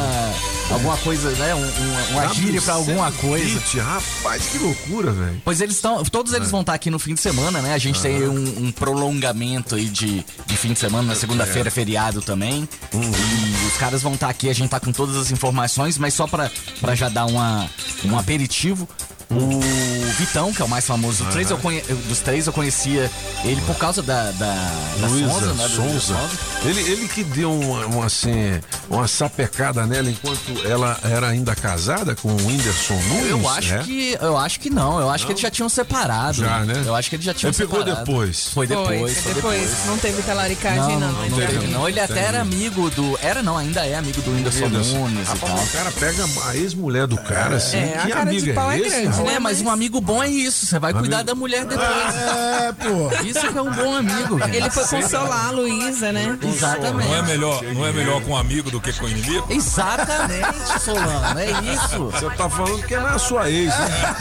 alguma 0.69 0.97
coisa, 0.97 1.29
né? 1.31 1.55
Um, 1.55 1.59
um- 1.59 2.11
uma 2.11 2.33
gíria 2.33 2.61
pra 2.61 2.75
alguma 2.75 3.11
coisa. 3.13 3.45
Beat, 3.59 3.75
rapaz, 3.77 4.43
que 4.47 4.57
loucura, 4.67 5.11
velho. 5.11 5.41
Pois 5.43 5.61
eles 5.61 5.75
estão, 5.75 6.03
todos 6.03 6.33
eles 6.33 6.51
vão 6.51 6.61
estar 6.61 6.73
aqui 6.73 6.89
no 6.89 6.99
fim 6.99 7.13
de 7.13 7.21
semana, 7.21 7.61
né? 7.61 7.73
A 7.73 7.77
gente 7.77 8.01
tem 8.01 8.27
um, 8.27 8.65
um 8.65 8.71
prolongamento 8.71 9.75
aí 9.75 9.85
de, 9.85 10.25
de 10.45 10.57
fim 10.57 10.73
de 10.73 10.79
semana, 10.79 11.07
na 11.07 11.15
segunda-feira, 11.15 11.71
feriado 11.71 12.21
também. 12.21 12.67
E 12.93 13.67
os 13.67 13.77
caras 13.77 14.01
vão 14.01 14.13
estar 14.13 14.29
aqui, 14.29 14.49
a 14.49 14.53
gente 14.53 14.69
tá 14.69 14.79
com 14.79 14.91
todas 14.91 15.15
as 15.15 15.31
informações, 15.31 15.97
mas 15.97 16.13
só 16.13 16.27
pra, 16.27 16.51
pra 16.79 16.95
já 16.95 17.09
dar 17.09 17.25
uma, 17.25 17.69
um 18.05 18.17
aperitivo. 18.17 18.87
O 19.29 20.05
Vitão, 20.17 20.53
que 20.53 20.61
é 20.61 20.65
o 20.65 20.69
mais 20.69 20.85
famoso 20.85 21.23
dos 21.23 21.33
três, 21.33 21.51
eu 21.51 21.57
conhe- 21.57 21.81
dos 21.81 22.19
três, 22.19 22.47
eu 22.47 22.53
conhecia 22.53 23.11
ele 23.43 23.61
por 23.61 23.75
causa 23.75 24.01
da, 24.01 24.31
da, 24.31 24.71
da 25.01 25.07
Luísa 25.07 25.29
Sonza, 25.29 25.53
né? 25.53 25.67
Sonza. 25.67 26.15
Ele, 26.63 26.81
ele 26.91 27.07
que 27.09 27.23
deu 27.23 27.51
uma, 27.51 27.85
uma, 27.87 28.05
assim, 28.05 28.59
uma 28.89 29.07
sapecada 29.07 29.85
nela 29.85 30.09
enquanto 30.09 30.65
ela 30.65 30.97
era 31.03 31.27
ainda 31.27 31.53
casada 31.55 32.15
com 32.15 32.29
o 32.29 32.35
Whindersson 32.47 32.93
Nunes. 32.95 33.29
Eu 33.29 33.49
acho 33.49 33.73
é? 33.73 33.79
que 33.79 34.17
eu 34.19 34.37
acho 34.37 34.59
que 34.61 34.69
não, 34.69 34.99
eu 34.99 35.09
acho 35.09 35.25
que 35.25 35.33
eles 35.33 35.41
já 35.41 35.51
tinham 35.51 35.67
separado. 35.69 36.37
Já, 36.37 36.59
né? 36.63 36.83
Eu 36.85 36.95
acho 36.95 37.09
que 37.09 37.15
eles 37.17 37.25
já 37.25 37.33
tinham 37.33 37.49
Ele 37.51 37.57
pegou 37.57 37.79
separado. 37.79 38.05
depois. 38.05 38.47
Foi 38.53 38.65
depois, 38.65 38.87
Foi, 38.87 39.09
foi 39.13 39.33
depois. 39.33 39.59
depois. 39.61 39.85
Não 39.87 39.97
teve 39.97 40.21
talaricagem, 40.23 40.97
não. 40.99 41.11
Não, 41.11 41.21
Ele 41.25 41.29
não, 41.31 41.37
teve- 41.39 41.51
teve, 41.59 41.67
não. 41.67 41.89
Ele 41.89 41.99
até 41.99 42.19
era 42.21 42.41
amigo 42.41 42.89
do. 42.91 43.19
Era 43.21 43.43
não, 43.43 43.57
ainda 43.57 43.85
é 43.85 43.95
amigo 43.95 44.21
do 44.21 44.31
Whindersson 44.31 44.65
Whindersson. 44.65 44.97
Nunes 44.97 45.27
e 45.27 45.31
Rapaz, 45.31 45.69
o 45.69 45.71
cara 45.73 45.91
pega 45.91 46.25
a 46.45 46.55
ex-mulher 46.55 47.07
do 47.07 47.17
cara, 47.17 47.57
assim. 47.57 47.77
É, 47.77 47.97
a 47.97 48.01
que 48.05 48.11
cara 48.13 48.31
de 48.31 48.37
amigo 48.37 48.53
pau 48.55 48.71
é 48.71 48.79
esse, 48.79 48.89
grande, 49.01 49.16
cara? 49.17 49.29
né? 49.29 49.35
É, 49.35 49.39
mas 49.39 49.61
um 49.61 49.69
amigo 49.69 49.99
bom 50.01 50.21
é 50.23 50.29
isso. 50.29 50.65
Você 50.65 50.79
vai 50.79 50.93
cuidar 50.93 51.23
da 51.23 51.35
mulher 51.35 51.65
depois. 51.65 51.87
É, 51.87 52.71
pô. 52.73 53.23
Isso 53.25 53.51
que 53.51 53.57
é 53.57 53.61
um 53.61 53.71
bom 53.71 53.95
amigo. 53.95 54.37
cara. 54.39 54.55
Ele 54.55 54.69
foi 54.69 54.85
consolar 54.85 55.47
a 55.47 55.51
Luísa, 55.51 56.11
né? 56.11 56.37
Exatamente. 56.41 57.07
Não 57.07 57.15
é 57.15 57.21
melhor, 57.23 57.63
não 57.63 57.85
é 57.85 57.91
melhor 57.91 58.21
com 58.23 58.35
amigo 58.37 58.69
do 58.71 58.79
que 58.81 58.93
com 58.93 59.07
inimigo? 59.07 59.45
Exatamente, 59.49 60.81
Solano. 60.81 61.39
É 61.39 61.51
isso. 61.73 62.05
Você 62.05 62.29
tá 62.35 62.49
falando 62.49 62.83
que 62.83 62.93
ela 62.93 63.11
é 63.11 63.15
a 63.15 63.19
sua 63.19 63.49
ex, 63.49 63.67
né? 63.69 64.15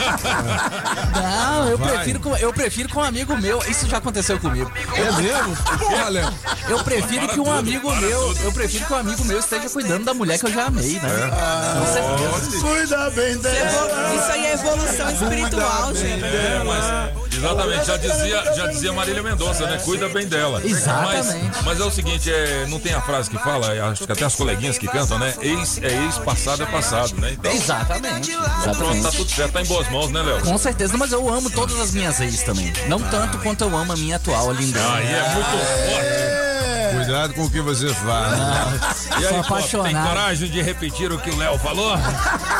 Não, 1.13 1.67
eu 1.69 1.77
Vai. 1.77 1.89
prefiro, 1.95 2.19
com, 2.19 2.35
eu 2.37 2.53
prefiro 2.53 2.89
com 2.89 2.99
um 2.99 3.03
amigo 3.03 3.35
meu. 3.37 3.59
Isso 3.67 3.87
já 3.87 3.97
aconteceu 3.97 4.39
comigo. 4.39 4.71
É 4.93 5.11
mesmo? 5.21 5.55
Porra, 5.79 6.09
Léo. 6.09 6.33
Eu 6.69 6.83
prefiro 6.83 7.27
que 7.29 7.39
um 7.39 7.51
amigo 7.51 7.95
meu, 7.95 8.35
eu 8.43 8.51
prefiro 8.51 8.85
que 8.85 8.93
um 8.93 8.97
amigo 8.97 9.25
meu 9.25 9.39
esteja 9.39 9.69
cuidando 9.69 10.05
da 10.05 10.13
mulher 10.13 10.39
que 10.39 10.45
eu 10.45 10.51
já 10.53 10.65
amei, 10.65 10.99
né? 10.99 11.09
É. 11.09 11.79
Com 11.79 11.85
certeza. 11.93 12.67
Cuida 12.67 13.09
bem 13.11 13.37
dela. 13.37 14.15
Isso 14.15 14.31
aí 14.31 14.45
é 14.45 14.53
evolução 14.53 14.86
espiritual, 14.87 15.95
gente. 15.95 16.23
É, 16.23 16.63
mas 16.65 17.35
exatamente, 17.35 17.85
já 17.85 17.97
dizia, 17.97 18.53
já 18.53 18.67
dizia 18.67 18.93
Marília 18.93 19.23
Mendonça, 19.23 19.65
né? 19.65 19.79
Cuida 19.83 20.09
bem 20.09 20.27
dela. 20.27 20.61
Exatamente. 20.63 21.47
Mas, 21.53 21.65
mas 21.65 21.79
é 21.79 21.83
o 21.83 21.91
seguinte, 21.91 22.31
é, 22.31 22.65
não 22.67 22.79
tem 22.79 22.93
a 22.93 23.01
frase 23.01 23.29
que 23.29 23.37
fala, 23.37 23.73
é, 23.73 23.81
acho 23.81 24.05
que 24.05 24.11
até 24.11 24.25
as 24.25 24.35
coleguinhas 24.35 24.77
que 24.77 24.87
cantam, 24.87 25.19
né? 25.19 25.33
Ex 25.41 25.79
é 25.81 26.05
ex, 26.05 26.17
passado 26.19 26.63
é 26.63 26.65
passado, 26.65 27.15
né? 27.19 27.31
Então, 27.33 27.51
Exatamente. 27.51 28.31
pronto, 28.31 28.45
tá 28.45 28.71
Exatamente. 28.71 29.17
tudo 29.17 29.31
certo, 29.31 29.51
tá 29.53 29.61
em 29.61 29.65
boas 29.65 29.89
mãos, 29.89 30.11
né, 30.11 30.21
Léo? 30.21 30.41
Com 30.41 30.57
certeza, 30.57 30.97
mas 30.97 31.11
eu 31.11 31.27
amo 31.29 31.49
todas 31.49 31.79
as 31.79 31.91
minhas 31.93 32.19
ex 32.19 32.43
também. 32.43 32.73
Não 32.87 32.99
tanto 32.99 33.37
quanto 33.39 33.63
eu 33.63 33.75
amo 33.75 33.93
a 33.93 33.97
minha 33.97 34.15
atual, 34.15 34.49
a 34.49 34.53
Lindana. 34.53 34.95
Aí 34.95 35.05
é 35.05 35.29
muito 35.33 35.49
forte. 35.49 36.47
Cuidado 36.95 37.33
com 37.33 37.43
o 37.45 37.49
que 37.49 37.61
você 37.61 37.87
faz. 37.93 38.96
E 39.19 39.21
Sou 39.21 39.29
aí, 39.29 39.35
Pop, 39.35 39.47
tem 39.47 39.57
apaixonado. 39.57 40.07
coragem 40.07 40.49
de 40.49 40.61
repetir 40.61 41.11
o 41.11 41.17
que 41.19 41.29
o 41.29 41.37
Léo 41.37 41.57
falou? 41.59 41.97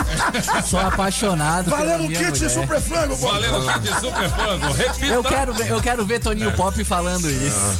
Sou 0.65 0.79
apaixonado 0.79 1.69
Valendo 1.69 2.05
o 2.05 2.07
kit 2.07 2.23
mulher. 2.23 2.49
super 2.49 2.81
frango, 2.81 3.17
pô. 3.17 3.27
Valendo 3.27 3.57
o 3.59 3.73
kit 3.73 3.79
de 3.79 3.99
super 3.99 4.29
frango. 4.29 4.73
Repita. 4.73 5.05
Eu 5.05 5.23
quero, 5.23 5.53
ver, 5.53 5.69
eu 5.69 5.81
quero 5.81 6.05
ver 6.05 6.19
Toninho 6.19 6.51
Pop 6.53 6.83
falando 6.83 7.29
isso. 7.29 7.77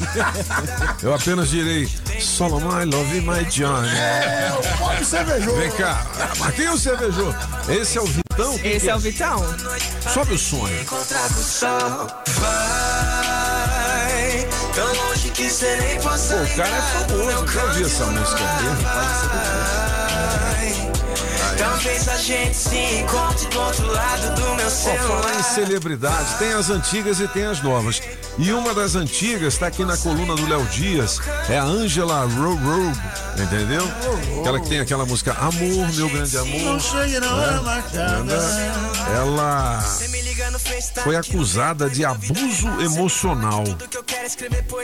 Eu 1.02 1.14
apenas 1.14 1.50
direi 1.50 1.90
Solo 2.20 2.60
my 2.60 2.86
love 2.86 3.22
my 3.22 3.44
Johnny. 3.46 3.90
É, 3.90 4.52
o 4.58 4.78
pop 4.78 5.06
cervejoso. 5.06 5.58
Vem 5.58 5.72
cá, 5.72 6.06
mas 6.40 6.56
quem 6.56 6.66
é 6.66 6.72
o 6.72 6.78
cervejou? 6.78 7.34
Esse 7.70 7.98
é 7.98 8.02
o 8.02 8.06
Vitão? 8.06 8.58
Quem 8.60 8.72
Esse 8.72 8.86
que 8.86 8.90
é 8.92 8.96
o 8.96 9.00
Vitão. 9.00 9.44
Sobe 10.14 10.34
o. 10.34 10.38
Encontrar 10.82 11.28
com 11.30 11.40
o 11.40 11.44
sol 11.44 12.08
vai 13.38 14.48
tão 14.74 14.88
longe 14.88 15.17
Pô, 16.02 16.10
o 16.10 16.56
cara 16.56 16.78
é 16.78 16.82
famoso, 16.82 17.48
já 17.54 17.64
ouvi 17.64 17.84
essa 17.84 18.06
música 18.08 18.40
dele. 18.40 19.87
Talvez 21.58 22.08
a 22.08 22.18
gente 22.18 22.56
se 22.56 22.78
encontre 23.00 23.48
do 23.48 23.60
outro 23.60 23.92
lado 23.92 24.36
do 24.36 24.56
meu 24.56 24.70
falar 24.70 25.36
em 25.36 25.44
celular. 25.44 25.44
celebridade, 25.44 26.38
tem 26.38 26.54
as 26.54 26.70
antigas 26.70 27.20
e 27.20 27.28
tem 27.28 27.46
as 27.46 27.62
novas. 27.62 28.02
E 28.38 28.52
uma 28.52 28.74
das 28.74 28.96
antigas 28.96 29.54
está 29.54 29.68
aqui 29.68 29.84
na 29.84 29.98
coluna 29.98 30.36
do 30.36 30.48
Léo 30.48 30.64
Dias, 30.66 31.20
é 31.50 31.58
a 31.58 31.64
Angela 31.64 32.22
Roro, 32.26 32.92
entendeu? 33.42 33.84
Aquela 34.40 34.60
que 34.60 34.70
tem 34.70 34.80
aquela 34.80 35.06
música 35.06 35.34
Amor, 35.34 35.94
meu 35.94 36.10
grande 36.10 36.38
amor. 36.38 36.62
Não 36.62 36.80
chegue 36.80 37.20
na 37.20 37.36
hora 37.36 37.62
marcada. 37.62 38.36
Ela 39.16 39.84
foi 41.04 41.16
acusada 41.16 41.90
de 41.90 42.06
abuso 42.06 42.68
emocional. 42.82 43.64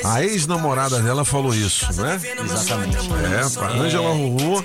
A 0.03 0.23
ex-namorada 0.23 0.99
dela 0.99 1.23
falou 1.23 1.53
isso, 1.53 1.85
né? 2.01 2.19
Exatamente. 2.43 2.97
É, 2.97 3.63
a 3.63 3.67
Angela 3.69 4.09
Rorô, 4.13 4.63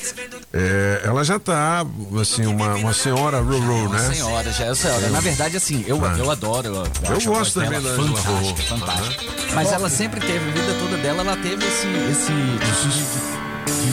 é, 0.53 1.03
ela 1.05 1.25
já 1.25 1.39
tá, 1.39 1.85
assim, 2.21 2.47
uma, 2.47 2.75
uma 2.75 2.93
senhora 2.93 3.41
Rorô, 3.41 3.89
né? 3.89 3.99
Senhora, 4.15 4.53
já 4.53 4.67
é 4.67 4.75
senhora. 4.75 5.09
Na 5.11 5.21
verdade, 5.21 5.57
assim, 5.57 5.85
eu, 5.87 6.05
Ah. 6.05 6.17
eu 6.19 6.31
adoro. 6.31 6.67
Eu, 6.69 6.85
Eu 7.15 7.21
gosto 7.25 7.61
também 7.61 7.81
da 7.81 7.89
Angela 7.91 8.21
Rorô. 8.21 8.57
fantástica. 8.57 9.25
Mas 9.55 9.73
ela 9.73 9.89
sempre 9.91 10.21
teve, 10.21 10.49
a 10.51 10.53
vida 10.53 10.75
toda 10.79 10.97
dela, 10.99 11.23
ela 11.23 11.37
teve 11.37 11.65
esse. 11.67 11.87
esse 12.11 13.38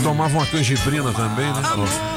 Tomava 0.04 0.38
uma 0.38 0.46
canjibrina 0.46 1.12
também, 1.12 1.46
né? 1.46 1.62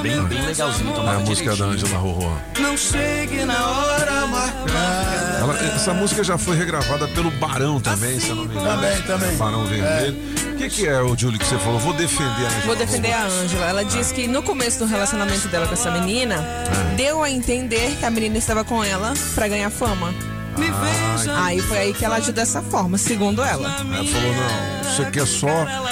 Bem, 0.02 0.22
bem 0.24 0.42
legalzinho, 0.46 0.94
É 0.94 1.14
a 1.14 1.18
música 1.20 1.56
da. 1.56 1.64
Angela 1.66 1.98
Rorô. 1.98 2.30
Não 2.60 2.76
chegue 2.76 3.44
na 3.44 3.66
hora 3.66 4.26
marcada. 4.26 5.38
Ela- 5.40 5.58
essa 5.74 5.94
música 5.94 6.22
já 6.24 6.36
foi 6.36 6.56
regravada 6.56 7.06
pelo 7.08 7.30
Barão 7.32 7.80
também, 7.80 8.18
se 8.20 8.28
eu 8.28 8.36
não 8.36 8.44
me 8.44 8.54
engano. 8.54 8.68
Também, 8.68 9.02
também. 9.02 9.36
Barão 9.36 9.64
Vermelho. 9.66 10.16
O 10.52 10.56
que, 10.58 10.68
que 10.68 10.86
é, 10.88 11.00
o 11.00 11.16
Júlio, 11.16 11.38
que 11.38 11.46
você 11.46 11.56
falou? 11.58 11.78
Vou 11.78 11.92
defender 11.92 12.24
a 12.44 12.48
Angela 12.48 12.66
Vou 12.66 12.76
defender 12.76 13.12
a 13.12 13.22
Rorô. 13.22 13.40
Ângela. 13.42 13.66
Ela 13.66 13.84
disse 13.84 14.12
que 14.12 14.26
no 14.26 14.42
começo 14.42 14.78
do 14.80 14.86
relacionamento 14.86 15.46
dela 15.48 15.66
com 15.66 15.74
essa 15.74 15.90
menina, 15.90 16.34
É. 16.34 16.94
deu 16.96 17.22
a 17.22 17.30
entender 17.30 17.96
que 17.98 18.04
a 18.04 18.10
menina 18.10 18.36
estava 18.38 18.64
com 18.64 18.82
ela 18.82 19.14
pra 19.34 19.46
ganhar 19.48 19.70
fama. 19.70 20.12
Ah, 20.62 21.44
Aí 21.46 21.61
foi 21.61 21.78
aí 21.78 21.92
que 21.94 22.04
ela 22.04 22.16
agiu 22.16 22.32
dessa 22.32 22.62
forma, 22.62 22.98
segundo 22.98 23.42
ela. 23.42 23.68
Ela 23.68 24.04
falou, 24.04 24.34
não, 24.34 24.90
isso 24.90 25.02
aqui 25.02 25.20
é 25.20 25.26
só 25.26 25.48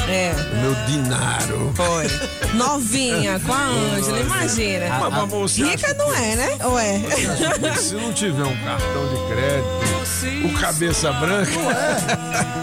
É. 0.09 0.35
o 0.53 0.57
meu 0.63 0.75
dinaro. 0.87 1.73
Foi. 1.75 2.07
Novinha, 2.55 3.41
com 3.41 3.53
a 3.53 3.67
Ângela, 3.67 4.21
imagina. 4.21 4.87
Mas, 4.99 5.13
mas 5.13 5.31
você 5.31 5.65
Rica 5.65 5.95
não 5.95 6.15
é, 6.15 6.37
né? 6.37 6.59
Ou 6.65 6.79
é? 6.79 6.99
Se 7.77 7.95
não 7.95 8.13
tiver 8.13 8.45
um 8.45 8.57
cartão 8.65 9.09
de 9.09 9.35
crédito, 9.35 10.47
o 10.47 10.61
cabeça 10.61 11.13
branca. 11.13 11.51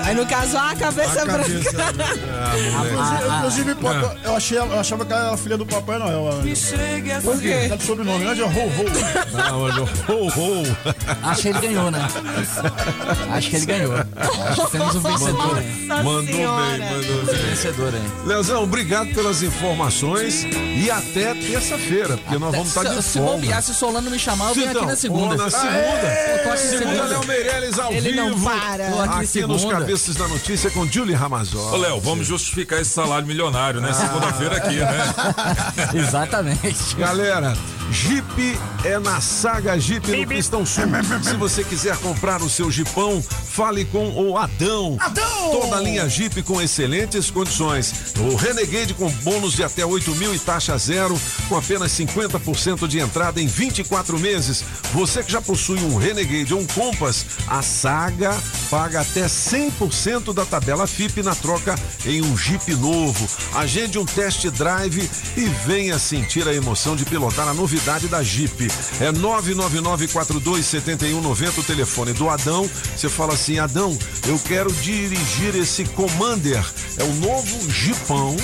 Aí 0.05 0.15
no 0.15 0.25
caso, 0.25 0.57
a 0.57 0.75
cabeça 0.75 1.21
A 1.21 1.25
branca. 1.25 1.43
cabeça 1.43 1.69
Inclusive, 2.63 3.29
Ah, 3.29 3.37
inclusive, 3.37 3.75
papai- 3.75 4.17
eu, 4.23 4.35
achei, 4.35 4.57
eu 4.57 4.79
achava 4.79 5.05
que 5.05 5.13
ela 5.13 5.27
era 5.27 5.37
filha 5.37 5.57
do 5.57 5.65
Papai 5.65 5.97
Noel. 5.99 6.27
a 6.27 6.31
Ângela. 6.35 7.21
Por 7.21 7.39
quê? 7.39 7.65
Tá 7.69 7.75
de 7.75 7.83
sobrenome, 7.83 8.25
Ângela 8.25 8.47
Ho 8.47 8.63
Ho. 8.63 9.37
Não, 9.37 9.61
olha, 9.61 9.83
ho, 9.83 10.27
ho. 10.27 10.77
Acho 11.23 11.41
que 11.43 11.47
ele 11.49 11.59
ganhou, 11.59 11.91
né? 11.91 11.92
Acho 13.33 13.49
que 13.49 13.55
ele 13.57 13.65
ganhou. 13.65 13.93
Acho 13.95 14.65
que 14.65 14.71
temos 14.71 14.95
um 14.95 14.99
vencedor 15.01 15.57
aí. 15.57 15.85
Mandou 15.87 16.21
bem, 16.23 16.45
mandou 16.45 17.25
bem. 17.25 17.35
Vencedor 17.49 17.93
aí. 17.93 18.11
Leozão, 18.25 18.63
obrigado 18.63 19.13
pelas 19.13 19.41
informações 19.43 20.43
e 20.77 20.89
até 20.89 21.33
terça-feira, 21.33 22.17
porque 22.17 22.37
nós 22.37 22.51
vamos 22.51 22.67
estar 22.69 22.83
de 22.83 22.95
se, 22.95 23.03
se 23.03 23.19
folga. 23.19 23.33
bobear, 23.33 23.61
se 23.61 23.71
o 23.71 23.73
Solano 23.73 24.09
me 24.11 24.19
chamar, 24.19 24.49
eu 24.49 24.55
venho 24.55 24.67
aqui 24.67 24.77
Então, 24.77 24.87
na 24.89 24.95
segunda. 24.95 25.35
na 25.35 25.49
segunda. 25.49 25.73
Eu 25.73 26.43
tô 26.43 26.49
aqui 26.49 26.63
Segunda. 26.63 27.03
Léo 27.05 27.25
Meirelles 27.27 27.79
ao 27.79 27.91
Ele 27.91 28.11
não 28.13 28.29
vivo. 28.33 28.49
para. 28.49 28.89
Tô 28.91 29.01
aqui 29.01 29.23
Aqui 29.23 29.41
nos. 29.47 29.63
Cabeças 29.65 30.15
da 30.15 30.27
Notícia 30.27 30.69
com 30.69 30.85
Julie 30.85 31.15
Ramazzotti. 31.15 31.73
Ô, 31.75 31.77
Léo, 31.77 31.99
vamos 31.99 32.27
justificar 32.27 32.79
esse 32.79 32.91
salário 32.91 33.25
milionário, 33.25 33.81
né? 33.81 33.91
Segunda-feira 33.93 34.57
aqui, 34.57 34.75
né? 34.75 35.13
Exatamente. 35.93 36.95
Galera, 36.95 37.55
Jeep 37.91 38.59
é 38.83 38.99
na 38.99 39.19
Saga 39.19 39.79
Jeep 39.79 40.11
no 40.11 40.27
Cristão 40.27 40.65
Sul. 40.65 40.83
Se 41.23 41.33
você 41.35 41.63
quiser 41.63 41.82
comprar 41.97 42.41
o 42.41 42.49
seu 42.49 42.71
Jeepão, 42.71 43.21
fale 43.21 43.83
com 43.85 44.09
o 44.09 44.37
Adão. 44.37 44.97
Adão! 44.99 45.51
Toda 45.51 45.77
a 45.77 45.81
linha 45.81 46.07
Jeep 46.07 46.41
com 46.43 46.61
excelentes 46.61 47.29
condições. 47.29 48.13
O 48.17 48.35
Renegade 48.35 48.93
com 48.93 49.09
bônus 49.09 49.53
de 49.53 49.63
até 49.63 49.85
8 49.85 50.15
mil 50.15 50.33
e 50.33 50.39
taxa 50.39 50.77
zero, 50.77 51.19
com 51.49 51.57
apenas 51.57 51.91
50% 51.91 52.87
de 52.87 52.99
entrada 52.99 53.41
em 53.41 53.47
24 53.47 54.17
meses. 54.17 54.63
Você 54.93 55.21
que 55.21 55.31
já 55.31 55.41
possui 55.41 55.79
um 55.79 55.97
Renegade 55.97 56.53
ou 56.53 56.61
um 56.61 56.67
Compass, 56.67 57.25
a 57.47 57.61
Saga 57.61 58.33
paga 58.69 59.01
até 59.01 59.25
100% 59.25 60.33
da 60.33 60.45
tabela 60.45 60.87
FIP 60.87 61.21
na 61.21 61.35
troca 61.35 61.75
em 62.05 62.21
um 62.21 62.37
Jeep 62.37 62.73
novo. 62.75 63.27
Agende 63.53 63.99
um 63.99 64.05
test 64.05 64.47
drive 64.49 65.09
e 65.37 65.45
venha 65.65 65.99
sentir 65.99 66.47
a 66.47 66.53
emoção 66.53 66.95
de 66.95 67.05
pilotar 67.05 67.47
a 67.47 67.53
novidade 67.53 68.07
da 68.07 68.23
Jeep. 68.23 68.67
É 68.99 69.11
999427190 69.11 71.62
o 71.63 71.65
telefone 71.65 72.13
do 72.13 72.29
Adão. 72.29 72.69
Você 72.95 73.09
fala 73.09 73.33
assim: 73.33 73.57
Adão, 73.57 73.97
eu 74.27 74.37
quero 74.39 74.71
dirigir 74.71 75.55
esse 75.55 75.85
Commander. 75.85 76.63
É 76.97 77.03
o 77.03 77.13
novo 77.15 77.71
Jeepão. 77.71 78.35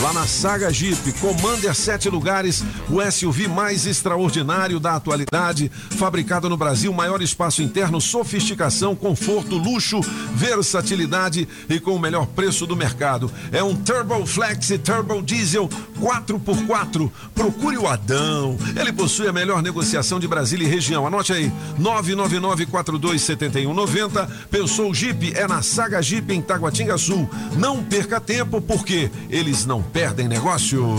Lá 0.00 0.12
na 0.12 0.28
Saga 0.28 0.72
Jeep, 0.72 1.12
Commander 1.14 1.74
sete 1.74 2.08
lugares, 2.08 2.62
o 2.88 3.02
SUV 3.10 3.48
mais 3.48 3.84
extraordinário 3.84 4.78
da 4.78 4.94
atualidade, 4.94 5.68
fabricado 5.96 6.48
no 6.48 6.56
Brasil, 6.56 6.92
maior 6.92 7.20
espaço 7.20 7.62
interno, 7.62 8.00
sofisticação, 8.00 8.94
conforto, 8.94 9.56
luxo, 9.56 10.00
versatilidade 10.34 11.48
e 11.68 11.80
com 11.80 11.96
o 11.96 11.98
melhor 11.98 12.26
preço 12.26 12.64
do 12.64 12.76
mercado. 12.76 13.28
É 13.50 13.60
um 13.60 13.74
Turbo 13.74 14.24
Flex 14.24 14.68
Turbo 14.84 15.20
Diesel 15.20 15.68
4x4. 16.00 17.10
Procure 17.34 17.76
o 17.76 17.88
Adão. 17.88 18.56
Ele 18.76 18.92
possui 18.92 19.26
a 19.26 19.32
melhor 19.32 19.60
negociação 19.62 20.20
de 20.20 20.28
Brasília 20.28 20.64
e 20.64 20.70
região. 20.70 21.08
Anote 21.08 21.32
aí: 21.32 21.50
999427190. 21.80 24.28
Pensou 24.48 24.94
Jeep? 24.94 25.36
É 25.36 25.48
na 25.48 25.60
Saga 25.60 26.00
Jeep 26.00 26.32
em 26.32 26.40
Taguatinga 26.40 26.96
Sul. 26.96 27.28
Não 27.56 27.82
perca 27.82 28.20
tempo, 28.20 28.60
porque 28.60 29.10
eles 29.28 29.66
não 29.66 29.87
perdem 29.92 30.28
negócio. 30.28 30.96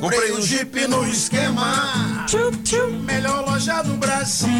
Comprei 0.00 0.32
um 0.32 0.42
Jeep 0.42 0.86
no 0.88 1.06
esquema. 1.06 1.92
Melhor 3.04 3.44
loja 3.46 3.82
do 3.82 3.94
Brasil. 3.94 4.50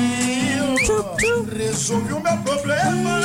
Resolvi 1.56 2.12
o 2.12 2.20
meu 2.20 2.36
problema. 2.38 3.20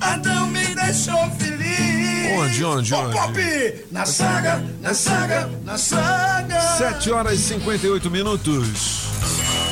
Adão 0.00 0.46
me 0.46 0.64
deixou 0.74 1.30
feliz. 1.38 2.32
Onde, 2.38 2.64
onde, 2.64 2.94
onde? 2.94 3.12
Pop! 3.12 3.84
Na 3.90 4.06
saga, 4.06 4.64
na 4.80 4.94
saga, 4.94 5.50
na 5.64 5.76
saga. 5.76 6.60
7 6.78 7.10
horas 7.10 7.34
e 7.34 7.42
58 7.42 8.10
minutos. 8.10 9.08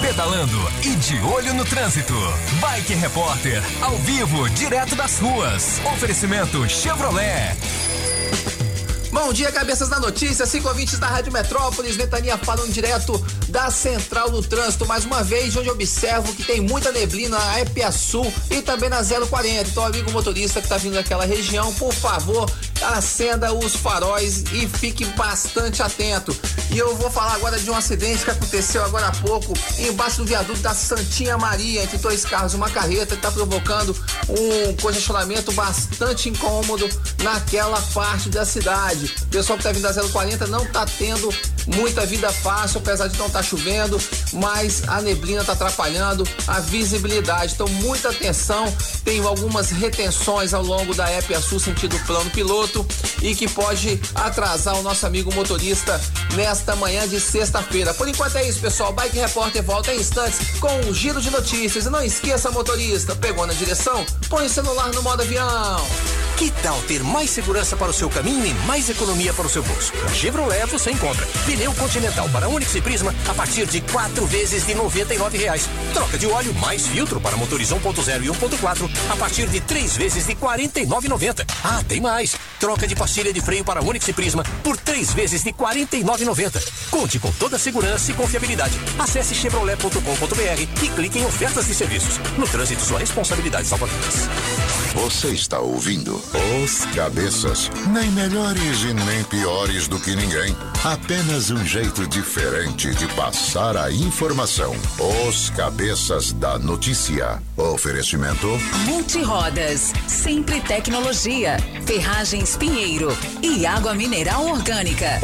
Pedalando 0.01 0.71
e 0.83 0.95
de 0.97 1.19
olho 1.21 1.55
no 1.55 1.65
trânsito. 1.65 2.15
Bike 2.61 2.95
Repórter, 2.95 3.63
ao 3.81 3.97
vivo, 3.99 4.49
direto 4.51 4.95
das 4.95 5.19
ruas. 5.19 5.81
Oferecimento 5.85 6.69
Chevrolet. 6.69 7.57
Bom 9.17 9.33
dia, 9.33 9.51
cabeças 9.51 9.89
da 9.89 9.99
notícia, 9.99 10.45
cinco 10.45 10.69
ouvintes 10.69 10.99
da 10.99 11.07
Rádio 11.07 11.33
Metrópolis, 11.33 11.97
Ventania 11.97 12.37
falando 12.37 12.71
direto 12.71 13.19
da 13.49 13.71
Central 13.71 14.29
do 14.29 14.43
Trânsito, 14.43 14.85
mais 14.87 15.07
uma 15.07 15.23
vez, 15.23 15.57
onde 15.57 15.71
observo 15.71 16.35
que 16.35 16.45
tem 16.45 16.61
muita 16.61 16.93
neblina 16.93 17.39
na 17.39 17.61
Epia 17.61 17.91
Sul 17.91 18.31
e 18.51 18.61
também 18.61 18.91
na 18.91 19.03
040. 19.03 19.71
Então, 19.71 19.87
amigo 19.87 20.13
motorista 20.13 20.61
que 20.61 20.67
está 20.67 20.77
vindo 20.77 20.93
daquela 20.93 21.25
região, 21.25 21.73
por 21.75 21.95
favor, 21.95 22.49
acenda 22.83 23.55
os 23.55 23.75
faróis 23.75 24.45
e 24.53 24.69
fique 24.69 25.07
bastante 25.07 25.83
atento. 25.83 26.37
E 26.71 26.77
eu 26.77 26.95
vou 26.97 27.11
falar 27.11 27.35
agora 27.35 27.59
de 27.59 27.71
um 27.71 27.75
acidente 27.75 28.25
que 28.25 28.31
aconteceu 28.31 28.85
agora 28.85 29.07
há 29.07 29.13
pouco, 29.13 29.55
embaixo 29.79 30.19
do 30.19 30.25
viaduto 30.27 30.61
da 30.61 30.75
Santinha 30.75 31.39
Maria, 31.39 31.83
entre 31.83 31.97
dois 31.99 32.25
carros 32.25 32.53
e 32.53 32.57
uma 32.57 32.69
carreta, 32.69 33.15
está 33.15 33.31
provocando 33.31 33.97
um 34.29 34.77
congestionamento 34.77 35.53
bastante 35.53 36.29
incômodo 36.29 36.87
naquela 37.23 37.81
parte 37.95 38.29
da 38.29 38.45
cidade. 38.45 39.06
O 39.07 39.27
pessoal 39.27 39.57
que 39.57 39.65
tá 39.65 39.73
vindo 39.73 39.83
da 39.83 39.93
040 39.93 40.47
não 40.47 40.65
tá 40.67 40.87
tendo 40.99 41.33
muita 41.67 42.07
vida 42.07 42.31
fácil, 42.33 42.79
apesar 42.79 43.09
de 43.09 43.19
não 43.19 43.27
estar 43.27 43.43
chovendo, 43.43 44.01
mas 44.35 44.83
a 44.89 45.01
neblina 45.01 45.45
tá 45.45 45.53
atrapalhando 45.53 46.27
a 46.47 46.61
visibilidade. 46.61 47.55
Então, 47.55 47.69
muita 47.69 48.11
atenção. 48.11 48.73
Tem 49.05 49.21
algumas 49.21 49.71
retenções 49.71 50.53
ao 50.53 50.63
longo 50.63 50.95
da 50.95 51.11
Epia 51.13 51.41
Sul 51.41 51.61
sentido 51.61 51.99
plano 52.07 52.31
piloto 52.31 52.87
e 53.23 53.35
que 53.35 53.49
pode 53.49 54.01
atrasar 54.15 54.77
o 54.77 54.83
nosso 54.83 55.07
amigo 55.07 55.33
motorista 55.35 56.01
nesta 56.35 56.75
manhã 56.77 57.07
de 57.09 57.21
sexta-feira. 57.21 57.95
Por 57.95 58.09
enquanto 58.09 58.37
é 58.37 58.49
isso, 58.49 58.61
pessoal. 58.61 58.93
Bike 58.93 59.19
Repórter 59.19 59.63
volta 59.63 59.95
em 59.95 60.01
instantes 60.01 60.39
com 60.61 60.73
um 60.81 60.95
giro 60.95 61.21
de 61.21 61.31
notícias. 61.31 61.87
E 61.87 61.91
não 61.91 62.03
esqueça, 62.03 62.51
motorista, 62.51 63.15
pegou 63.15 63.47
na 63.47 63.53
direção? 63.53 64.05
Põe 64.29 64.47
o 64.47 64.51
celular 64.51 64.93
no 64.93 65.03
modo 65.03 65.23
avião. 65.23 65.85
Que 66.37 66.51
tal 66.51 66.79
ter 66.83 67.03
mais 67.03 67.31
segurança 67.31 67.77
para 67.77 67.91
o 67.91 67.95
seu 67.95 68.11
caminho 68.11 68.45
e 68.45 68.53
mais 68.67 68.91
para 69.35 69.47
o 69.47 69.51
seu 69.51 69.63
bolso? 69.63 69.93
Chevrolet 70.15 70.65
você 70.67 70.91
encontra 70.91 71.27
pneu 71.45 71.73
Continental 71.75 72.29
para 72.31 72.49
Onix 72.49 72.75
e 72.75 72.81
Prisma 72.81 73.15
a 73.29 73.35
partir 73.35 73.67
de 73.67 73.81
quatro 73.83 74.25
vezes 74.27 74.65
de 74.65 74.75
99 74.75 75.37
reais. 75.37 75.69
Troca 75.93 76.17
de 76.17 76.27
óleo 76.27 76.55
mais 76.55 76.87
filtro 76.87 77.21
para 77.21 77.37
motores 77.37 77.71
1.0 77.71 78.25
e 78.25 78.29
1.4 78.29 78.91
a 79.11 79.17
partir 79.17 79.47
de 79.49 79.61
três 79.61 79.97
vezes 79.97 80.27
de 80.27 80.33
R$ 80.33 80.39
49,90. 80.41 81.45
Ah, 81.63 81.83
tem 81.87 82.01
mais! 82.01 82.37
Troca 82.59 82.87
de 82.87 82.97
pastilha 82.97 83.33
de 83.33 83.41
freio 83.41 83.65
para 83.65 83.83
Onix 83.83 84.09
e 84.09 84.13
Prisma 84.13 84.43
por 84.63 84.77
três 84.79 85.13
vezes 85.13 85.43
de 85.43 85.51
R$ 85.51 85.57
49,90. 85.59 86.91
Conte 86.91 87.19
com 87.19 87.31
toda 87.33 87.57
a 87.57 87.59
segurança 87.59 88.11
e 88.11 88.15
confiabilidade. 88.15 88.79
Acesse 88.99 89.35
chevrolet.com.br 89.35 90.83
e 90.83 90.89
clique 90.89 91.19
em 91.19 91.27
ofertas 91.27 91.67
de 91.67 91.75
serviços. 91.75 92.19
No 92.39 92.49
trânsito, 92.49 92.83
sua 92.83 92.99
responsabilidade 92.99 93.67
salva 93.67 93.87
vidas. 93.87 94.76
Você 94.97 95.29
está 95.29 95.61
ouvindo 95.61 96.17
Os 96.65 96.87
Cabeças. 96.95 97.71
Nem 97.93 98.11
melhores 98.13 98.81
e 98.81 98.95
nem 98.95 99.23
piores 99.25 99.87
do 99.87 100.01
que 100.01 100.17
ninguém. 100.17 100.57
Apenas 100.83 101.51
um 101.51 101.63
jeito 101.67 102.07
diferente 102.09 102.95
de 102.95 103.07
passar 103.09 103.77
a 103.77 103.93
informação. 103.93 104.75
Os 105.29 105.51
Cabeças 105.51 106.33
da 106.33 106.59
Notícia. 106.59 107.43
Oferecimento. 107.59 108.47
Multirodas, 108.87 109.93
sempre 110.09 110.63
tecnologia, 110.63 111.59
ferragens 111.85 112.57
Pinheiro 112.57 113.15
e 113.43 113.67
água 113.67 113.95
mineral 113.95 114.47
orgânica. 114.47 115.21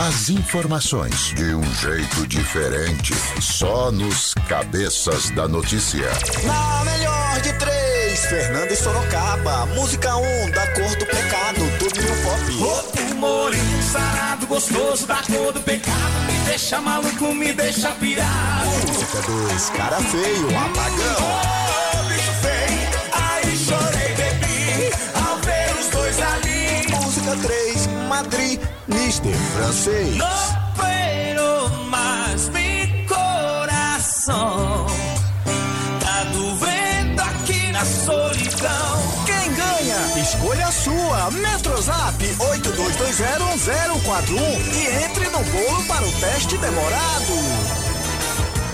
As 0.00 0.28
informações 0.28 1.32
de 1.34 1.54
um 1.54 1.74
jeito 1.76 2.26
diferente. 2.26 3.14
Só 3.40 3.92
nos 3.92 4.34
Cabeças 4.48 5.30
da 5.30 5.46
Notícia. 5.46 6.10
Na 6.44 6.84
melhor 6.84 7.40
de 7.40 7.52
três, 7.54 7.95
Fernando 8.24 8.70
e 8.70 8.76
Sorocaba. 8.76 9.66
Música 9.66 10.16
1 10.16 10.44
um, 10.44 10.50
da 10.50 10.66
cor 10.68 10.96
do 10.96 11.06
pecado, 11.06 11.58
do 11.78 12.02
Mil 12.02 12.16
Pop. 12.22 12.62
Outro 12.62 13.14
moreno, 13.16 13.82
sarado, 13.82 14.46
gostoso, 14.46 15.06
da 15.06 15.16
cor 15.16 15.52
do 15.52 15.60
pecado. 15.60 16.20
Me 16.26 16.38
deixa 16.46 16.80
maluco, 16.80 17.34
me 17.34 17.52
deixa 17.52 17.90
pirado. 17.92 18.70
Música 18.86 19.22
2, 19.26 19.70
cara 19.70 19.96
feio, 19.96 20.48
apagão. 20.48 21.16
Oh, 21.20 22.02
bicho 22.08 22.32
feio, 22.42 22.90
aí 23.12 23.56
chorei, 23.56 24.14
bebi. 24.14 24.90
Ao 25.14 25.36
ver 25.38 25.80
os 25.80 25.88
dois 25.88 26.20
ali. 26.20 26.86
Música 26.88 27.36
3, 27.42 27.86
Madrid, 28.08 28.60
Mister 28.88 29.34
Francês. 29.54 30.16
No 30.16 30.65
Metrozap 41.30 42.22
82201041 42.22 44.74
e 44.74 45.04
entre 45.04 45.28
no 45.30 45.42
bolo 45.44 45.82
para 45.84 46.04
o 46.06 46.12
teste 46.12 46.58
demorado. 46.58 47.32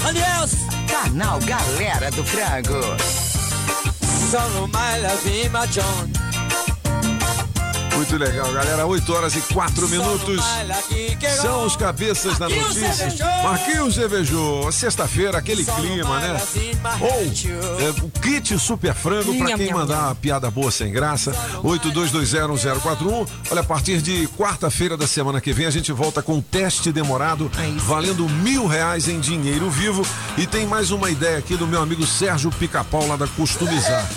Adeus! 0.07 0.53
Canal 0.89 1.39
Galera 1.41 2.11
do 2.11 2.25
Frango. 2.25 2.81
Solo 4.31 4.67
my 4.69 4.99
love, 5.01 5.51
my 5.51 5.67
John. 5.69 6.22
Muito 7.97 8.17
legal, 8.17 8.51
galera. 8.53 8.87
8 8.87 9.13
horas 9.13 9.35
e 9.37 9.41
4 9.53 9.89
minutos. 9.89 10.41
São 11.41 11.65
os 11.65 11.77
cabeças 11.77 12.39
da 12.39 12.49
notícia. 12.49 13.13
Marquinhos 13.43 13.95
cervejou. 13.95 14.71
Sexta-feira, 14.73 15.39
aquele 15.39 15.65
clima, 15.65 16.19
né? 16.19 16.41
Ou 17.01 17.09
é, 17.81 17.91
o 18.03 18.11
kit 18.21 18.59
super 18.59 18.95
frango 18.95 19.35
pra 19.37 19.49
Nham, 19.49 19.57
quem 19.57 19.73
mandar 19.73 20.07
uma 20.07 20.15
piada 20.15 20.51
boa 20.51 20.71
sem 20.71 20.91
graça. 20.91 21.33
82201041. 21.63 23.29
Olha, 23.51 23.61
a 23.61 23.65
partir 23.65 24.01
de 24.01 24.27
quarta-feira 24.39 24.97
da 24.97 25.07
semana 25.07 25.41
que 25.41 25.53
vem 25.53 25.67
a 25.67 25.71
gente 25.71 25.93
volta 25.93 26.23
com 26.23 26.37
um 26.37 26.43
teste 26.43 26.91
demorado, 26.93 27.51
valendo 27.79 28.29
mil 28.29 28.67
reais 28.67 29.09
em 29.09 29.21
dinheiro 29.21 29.71
vivo. 29.71 30.05
E 30.39 30.47
tem 30.47 30.67
mais 30.67 30.91
uma 30.91 31.11
ideia 31.11 31.39
aqui 31.39 31.57
do 31.57 31.67
meu 31.67 31.81
amigo 31.83 32.07
Sérgio 32.07 32.51
Pica-Pau 32.51 33.07
lá 33.07 33.17
da 33.17 33.27
Customizar. 33.29 34.09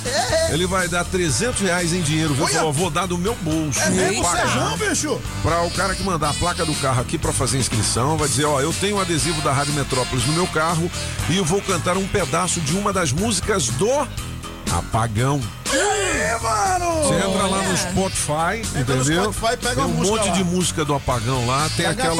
Ele 0.49 0.65
vai 0.65 0.87
dar 0.87 1.03
300 1.03 1.61
reais 1.61 1.93
em 1.93 2.01
dinheiro. 2.01 2.35
Falou, 2.35 2.71
vou 2.71 2.89
dar 2.89 3.05
do 3.05 3.17
meu 3.17 3.35
bolso. 3.35 3.64
É 3.77 4.11
Vou 4.13 4.23
pagar. 4.23 4.47
Sérgio, 4.47 4.89
bicho? 4.89 5.21
Pra 5.41 5.61
o 5.63 5.71
cara 5.71 5.95
que 5.95 6.03
mandar 6.03 6.29
a 6.29 6.33
placa 6.33 6.65
do 6.65 6.73
carro 6.75 7.01
aqui 7.01 7.17
pra 7.17 7.31
fazer 7.33 7.57
inscrição, 7.57 8.17
vai 8.17 8.27
dizer, 8.27 8.45
ó, 8.45 8.59
eu 8.61 8.73
tenho 8.73 8.97
um 8.97 8.99
adesivo 9.01 9.41
da 9.41 9.51
Rádio 9.53 9.73
Metrópolis 9.73 10.25
no 10.25 10.33
meu 10.33 10.47
carro 10.47 10.89
e 11.29 11.37
eu 11.37 11.45
vou 11.45 11.61
cantar 11.61 11.97
um 11.97 12.07
pedaço 12.07 12.59
de 12.61 12.73
uma 12.77 12.91
das 12.93 13.11
músicas 13.11 13.67
do 13.69 13.89
Apagão. 14.71 15.39
Ih, 15.71 16.41
mano! 16.41 17.03
Você 17.03 17.15
entra 17.15 17.47
lá 17.47 17.61
no 17.61 17.77
Spotify, 17.77 18.79
Entra 18.79 18.95
no 18.95 19.01
entendeu? 19.03 19.33
Spotify, 19.33 19.57
pega 19.57 19.75
tem 19.75 19.83
um 19.85 19.87
monte 19.89 20.27
lá. 20.27 20.33
de 20.33 20.43
música 20.43 20.85
do 20.85 20.93
Apagão 20.95 21.45
lá, 21.45 21.69
tem 21.75 21.85
aquela 21.85 22.15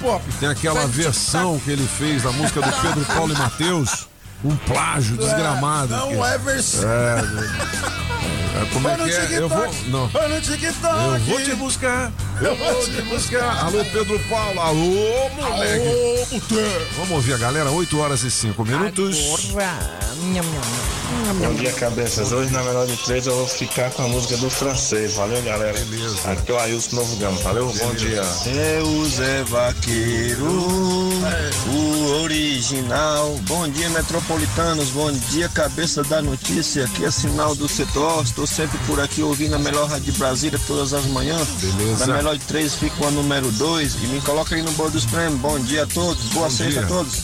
pop. 0.00 0.22
tem 0.38 0.48
aquela 0.48 0.86
versão 0.86 1.58
que 1.60 1.70
ele 1.70 1.86
fez 1.98 2.22
da 2.22 2.30
música 2.32 2.60
do 2.60 2.72
Pedro 2.80 3.04
Paulo 3.06 3.32
e 3.32 3.38
Matheus, 3.38 4.06
um 4.44 4.54
plágio 4.56 5.16
desgramado. 5.16 5.88
Não 5.96 6.08
que- 6.08 6.14
é 6.16 6.38
versão. 6.38 6.88
É, 6.88 7.20
é, 7.20 8.37
como 8.72 8.88
é 8.88 8.96
que 8.96 9.02
é? 9.02 9.38
Eu 9.38 9.48
vou, 9.48 9.74
não. 9.86 10.10
Eu 10.14 11.20
vou 11.20 11.40
te 11.40 11.54
buscar. 11.54 12.12
Eu 12.40 12.56
vou 12.56 12.84
te 12.84 13.02
buscar. 13.02 13.64
Alô, 13.64 13.84
Pedro 13.84 14.18
Paulo. 14.28 14.60
Alô, 14.60 15.30
moleque. 15.36 16.38
Vamos 16.96 17.10
ouvir 17.10 17.34
a 17.34 17.38
galera, 17.38 17.70
8 17.70 17.98
horas 17.98 18.22
e 18.22 18.30
5 18.30 18.64
minutos. 18.64 19.16
Bom 21.40 21.54
dia, 21.54 21.72
cabeças. 21.72 22.32
Hoje, 22.32 22.52
na 22.52 22.62
menor 22.62 22.86
de 22.86 22.96
três, 23.04 23.26
eu 23.26 23.34
vou 23.34 23.46
ficar 23.46 23.90
com 23.90 24.02
a 24.02 24.08
música 24.08 24.36
do 24.36 24.50
francês. 24.50 25.14
Valeu, 25.14 25.40
galera. 25.42 25.78
Beleza. 25.86 26.30
Aqui 26.30 26.50
é 26.50 26.54
o 26.54 26.58
Ailson 26.58 26.96
Novo 26.96 27.16
Gama. 27.16 27.38
Valeu, 27.40 27.72
bom 27.72 27.94
dia. 27.94 28.22
É 28.46 28.80
o 28.82 29.04
Zé 29.06 29.42
Vaqueiro, 29.44 30.44
o 30.46 32.22
original. 32.22 33.38
Bom 33.42 33.68
dia, 33.68 33.88
metropolitanos. 33.90 34.90
Bom 34.90 35.12
dia, 35.12 35.48
cabeça 35.48 36.02
da 36.04 36.20
notícia. 36.20 36.84
Aqui 36.84 37.04
é 37.04 37.10
sinal 37.10 37.54
do 37.54 37.68
setor. 37.68 38.22
Estou 38.24 38.46
sempre 38.48 38.78
por 38.86 39.00
aqui 39.00 39.22
ouvindo 39.22 39.54
a 39.54 39.58
melhor 39.58 39.88
rádio 39.88 40.12
de 40.12 40.18
Brasília 40.18 40.58
todas 40.66 40.92
as 40.92 41.04
manhãs. 41.06 41.46
Beleza. 41.60 42.06
Na 42.06 42.16
melhor 42.16 42.36
de 42.36 42.44
três, 42.44 42.74
fico 42.74 43.06
a 43.06 43.10
número 43.10 43.50
dois. 43.52 43.94
E 44.02 44.06
me 44.08 44.20
coloca 44.20 44.54
aí 44.54 44.62
no 44.62 44.72
bolo 44.72 44.90
dos 44.90 45.04
prêmios. 45.06 45.40
Bom 45.40 45.58
dia 45.60 45.84
a 45.84 45.86
todos. 45.86 46.24
Boa 46.26 46.46
Bom 46.48 46.50
sexta 46.50 46.80
dia. 46.80 46.82
a 46.84 46.86
todos. 46.86 47.14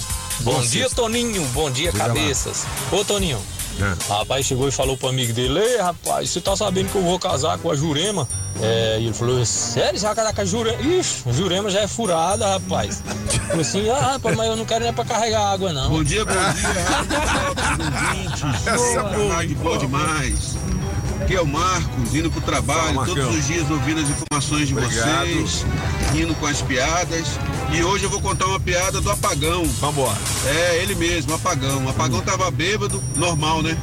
Bom 0.41 0.61
dia, 0.63 0.91
Toninho. 0.91 1.45
Bom 1.53 1.71
dia, 1.71 1.93
Diga 1.93 2.07
lá. 2.07 2.15
cabeças. 2.15 2.65
Ô, 2.93 3.05
Toninho. 3.05 3.41
É. 3.81 4.13
Rapaz 4.13 4.47
chegou 4.47 4.69
e 4.69 4.71
falou 4.71 4.97
pro 4.97 5.09
amigo 5.09 5.33
dele: 5.33 5.59
Ei, 5.59 5.79
rapaz, 5.79 6.31
você 6.31 6.41
tá 6.41 6.55
sabendo 6.57 6.91
que 6.91 6.97
eu 6.97 7.03
vou 7.03 7.19
casar 7.19 7.59
com 7.59 7.71
a 7.73 7.75
Jurema? 7.77 8.29
É, 8.61 8.99
e 9.01 9.07
ele 9.07 9.13
falou: 9.13 9.45
Sério, 9.45 9.99
você 9.99 10.07
vai 10.07 10.15
casar 10.15 10.33
com 10.33 10.41
a 10.43 10.45
Jurema? 10.45 10.81
Ixi, 10.81 11.23
a 11.29 11.33
Jurema 11.33 11.69
já 11.71 11.81
é 11.81 11.89
furada, 11.89 12.47
rapaz. 12.47 13.03
Falei 13.49 13.63
assim: 13.63 13.89
Ah, 13.91 14.13
rapaz, 14.13 14.37
mas 14.37 14.47
eu 14.47 14.55
não 14.57 14.65
quero 14.65 14.85
nem 14.85 14.93
pra 14.93 15.05
carregar 15.05 15.53
água, 15.53 15.73
não. 15.73 15.89
Bom 15.91 16.05
dia, 16.05 16.25
bom 16.25 16.33
dia. 16.35 16.45
Essa 18.75 19.03
boa. 19.03 19.45
Boa 19.63 19.79
demais. 19.79 20.57
Aqui 21.21 21.37
é 21.37 21.41
o 21.41 21.47
Marcos, 21.47 22.15
indo 22.15 22.31
pro 22.31 22.41
trabalho, 22.41 22.95
Fala, 22.95 23.07
todos 23.07 23.37
os 23.37 23.47
dias 23.47 23.71
ouvindo 23.71 24.01
as 24.01 24.09
informações 24.11 24.69
de 24.69 24.75
Obrigado. 24.77 25.27
vocês, 25.27 25.65
rindo 26.13 26.35
com 26.35 26.47
as 26.47 26.61
piadas. 26.61 27.27
E 27.73 27.83
hoje 27.83 28.05
eu 28.05 28.11
vou 28.11 28.21
contar 28.21 28.47
uma 28.47 28.61
piada 28.61 29.01
do 29.01 29.11
apagão. 29.11 29.65
Vambora. 29.81 30.17
É, 30.47 30.83
ele 30.83 30.95
mesmo, 30.95 31.35
apagão. 31.35 31.85
O 31.85 31.89
apagão 31.89 32.21
tava 32.21 32.51
bêbado, 32.51 33.03
normal, 33.17 33.63
né? 33.63 33.77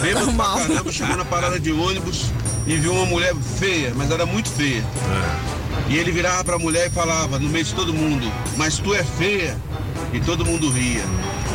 Bêbado 0.00 0.26
Normal. 0.26 0.56
pra 0.56 0.66
caramba, 0.68 0.92
chegou 0.92 1.16
na 1.16 1.24
parada 1.24 1.60
de 1.60 1.70
ônibus 1.72 2.26
e 2.66 2.76
viu 2.76 2.92
uma 2.92 3.04
mulher 3.06 3.34
feia, 3.58 3.92
mas 3.94 4.10
era 4.10 4.24
muito 4.24 4.48
feia. 4.50 4.84
E 5.88 5.96
ele 5.96 6.12
virava 6.12 6.44
pra 6.44 6.58
mulher 6.58 6.86
e 6.86 6.90
falava, 6.90 7.38
no 7.38 7.48
meio 7.48 7.64
de 7.64 7.74
todo 7.74 7.92
mundo, 7.92 8.30
mas 8.56 8.78
tu 8.78 8.94
é 8.94 9.02
feia. 9.04 9.56
E 10.12 10.20
todo 10.20 10.44
mundo 10.44 10.70
ria. 10.70 11.04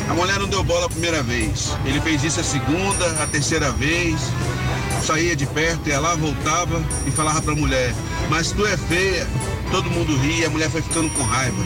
A 0.09 0.13
mulher 0.13 0.39
não 0.39 0.47
deu 0.47 0.63
bola 0.63 0.85
a 0.85 0.89
primeira 0.89 1.21
vez. 1.23 1.75
Ele 1.85 1.99
fez 2.01 2.23
isso 2.23 2.39
a 2.39 2.43
segunda, 2.43 3.23
a 3.23 3.27
terceira 3.27 3.71
vez. 3.71 4.19
Saía 5.03 5.35
de 5.35 5.45
perto, 5.45 5.87
ia 5.87 5.99
lá, 5.99 6.15
voltava 6.15 6.81
e 7.05 7.11
falava 7.11 7.41
pra 7.41 7.53
mulher, 7.53 7.93
mas 8.29 8.51
tu 8.51 8.65
é 8.65 8.75
feia. 8.75 9.27
Todo 9.71 9.89
mundo 9.89 10.17
ria, 10.17 10.47
a 10.47 10.49
mulher 10.49 10.69
foi 10.69 10.81
ficando 10.81 11.09
com 11.11 11.23
raiva. 11.23 11.63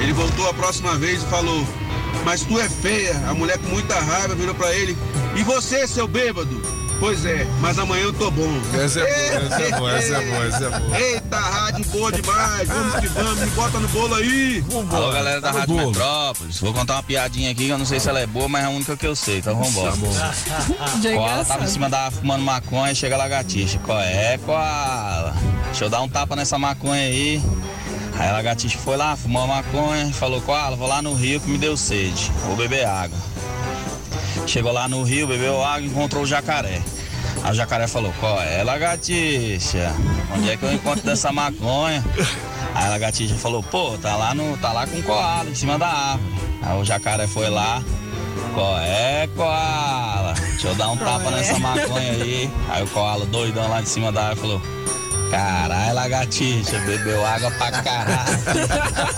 Ele 0.00 0.12
voltou 0.12 0.48
a 0.48 0.54
próxima 0.54 0.94
vez 0.96 1.22
e 1.22 1.26
falou, 1.26 1.66
mas 2.24 2.42
tu 2.42 2.58
é 2.58 2.68
feia. 2.68 3.16
A 3.28 3.34
mulher 3.34 3.58
com 3.58 3.68
muita 3.68 3.98
raiva 3.98 4.34
virou 4.34 4.54
pra 4.54 4.72
ele, 4.74 4.96
e 5.34 5.42
você, 5.42 5.86
seu 5.88 6.06
bêbado? 6.06 6.77
Pois 6.98 7.24
é, 7.24 7.46
mas 7.60 7.78
amanhã 7.78 8.04
eu 8.04 8.12
tô 8.12 8.28
bom. 8.30 8.48
Essa 8.74 9.00
é 9.00 9.38
boa, 9.38 9.46
essa 9.46 9.62
é 9.62 9.78
boa, 9.78 9.92
essa 9.96 10.14
é 10.14 10.26
boa, 10.26 10.46
essa 10.46 10.64
é 10.64 10.80
boa. 10.80 10.98
Eita, 10.98 11.38
rádio 11.38 11.84
boa 11.86 12.10
demais. 12.10 12.68
Vamos 12.68 12.94
que 12.96 13.06
vamos, 13.08 13.38
me 13.38 13.46
bota 13.50 13.78
no 13.78 13.88
bolo 13.88 14.14
aí. 14.16 14.64
Alô, 14.90 15.12
galera 15.12 15.40
da 15.40 15.52
Tá 15.52 15.60
Rádio 15.60 15.76
bolo. 15.76 15.88
Metrópolis. 15.88 16.60
Vou 16.60 16.74
contar 16.74 16.94
uma 16.94 17.02
piadinha 17.04 17.52
aqui 17.52 17.66
que 17.66 17.70
eu 17.70 17.78
não 17.78 17.86
sei 17.86 18.00
se 18.00 18.08
ela 18.08 18.18
é 18.18 18.26
boa, 18.26 18.48
mas 18.48 18.64
é 18.64 18.66
a 18.66 18.70
única 18.70 18.96
que 18.96 19.06
eu 19.06 19.14
sei. 19.14 19.38
Então 19.38 19.54
vambora. 19.54 19.92
Tá 19.92 19.96
bom. 19.96 20.12
Koala 21.14 21.36
Já 21.36 21.40
é 21.40 21.44
tava 21.44 21.64
em 21.64 21.68
cima 21.68 21.88
da 21.88 22.10
fumando 22.10 22.42
maconha, 22.42 22.92
chega 22.94 23.14
a 23.14 23.18
lagartixa. 23.18 23.78
Qual 23.78 24.00
é, 24.00 24.36
Koala? 24.38 25.36
Deixa 25.66 25.84
eu 25.84 25.90
dar 25.90 26.00
um 26.00 26.08
tapa 26.08 26.34
nessa 26.34 26.58
maconha 26.58 27.02
aí. 27.02 27.40
Aí 28.18 28.28
a 28.28 28.32
lagartixa 28.32 28.76
foi 28.78 28.96
lá, 28.96 29.14
fumou 29.16 29.44
a 29.44 29.46
maconha 29.46 30.12
falou, 30.12 30.40
Koala, 30.40 30.74
vou 30.74 30.88
lá 30.88 31.00
no 31.00 31.14
rio 31.14 31.40
que 31.40 31.48
me 31.48 31.58
deu 31.58 31.76
sede. 31.76 32.32
Vou 32.44 32.56
beber 32.56 32.84
água. 32.84 33.16
Chegou 34.48 34.72
lá 34.72 34.88
no 34.88 35.02
rio, 35.02 35.26
bebeu 35.26 35.62
água 35.62 35.82
e 35.82 35.86
encontrou 35.86 36.22
o 36.22 36.26
jacaré. 36.26 36.80
Aí 37.44 37.52
o 37.52 37.54
jacaré 37.54 37.86
falou, 37.86 38.14
qual 38.18 38.40
é, 38.40 38.64
lagartixa? 38.64 39.94
Onde 40.34 40.48
é 40.48 40.56
que 40.56 40.62
eu 40.62 40.72
encontro 40.72 41.04
dessa 41.04 41.30
maconha? 41.30 42.02
Aí 42.74 42.86
a 42.86 42.88
lagartixa 42.88 43.34
falou, 43.34 43.62
pô, 43.62 43.98
tá 43.98 44.16
lá, 44.16 44.34
no, 44.34 44.56
tá 44.56 44.72
lá 44.72 44.86
com 44.86 44.96
o 44.96 45.02
koala, 45.02 45.50
em 45.50 45.54
cima 45.54 45.78
da 45.78 45.86
árvore. 45.86 46.34
Aí 46.62 46.80
o 46.80 46.82
jacaré 46.82 47.26
foi 47.26 47.50
lá, 47.50 47.82
qual 48.54 48.78
é, 48.78 49.28
koala? 49.36 50.32
Deixa 50.32 50.68
eu 50.68 50.74
dar 50.76 50.92
um 50.92 50.96
tapa 50.96 51.30
nessa 51.30 51.58
maconha 51.58 52.12
aí. 52.12 52.50
Aí 52.70 52.82
o 52.82 52.86
koala, 52.86 53.26
doidão 53.26 53.68
lá 53.68 53.82
de 53.82 53.88
cima 53.90 54.10
da 54.10 54.28
árvore, 54.28 54.40
falou, 54.40 54.62
caralho, 55.30 55.94
lagartixa, 55.94 56.78
bebeu 56.80 57.24
água 57.24 57.50
pra 57.52 57.70
caralho. 57.82 58.38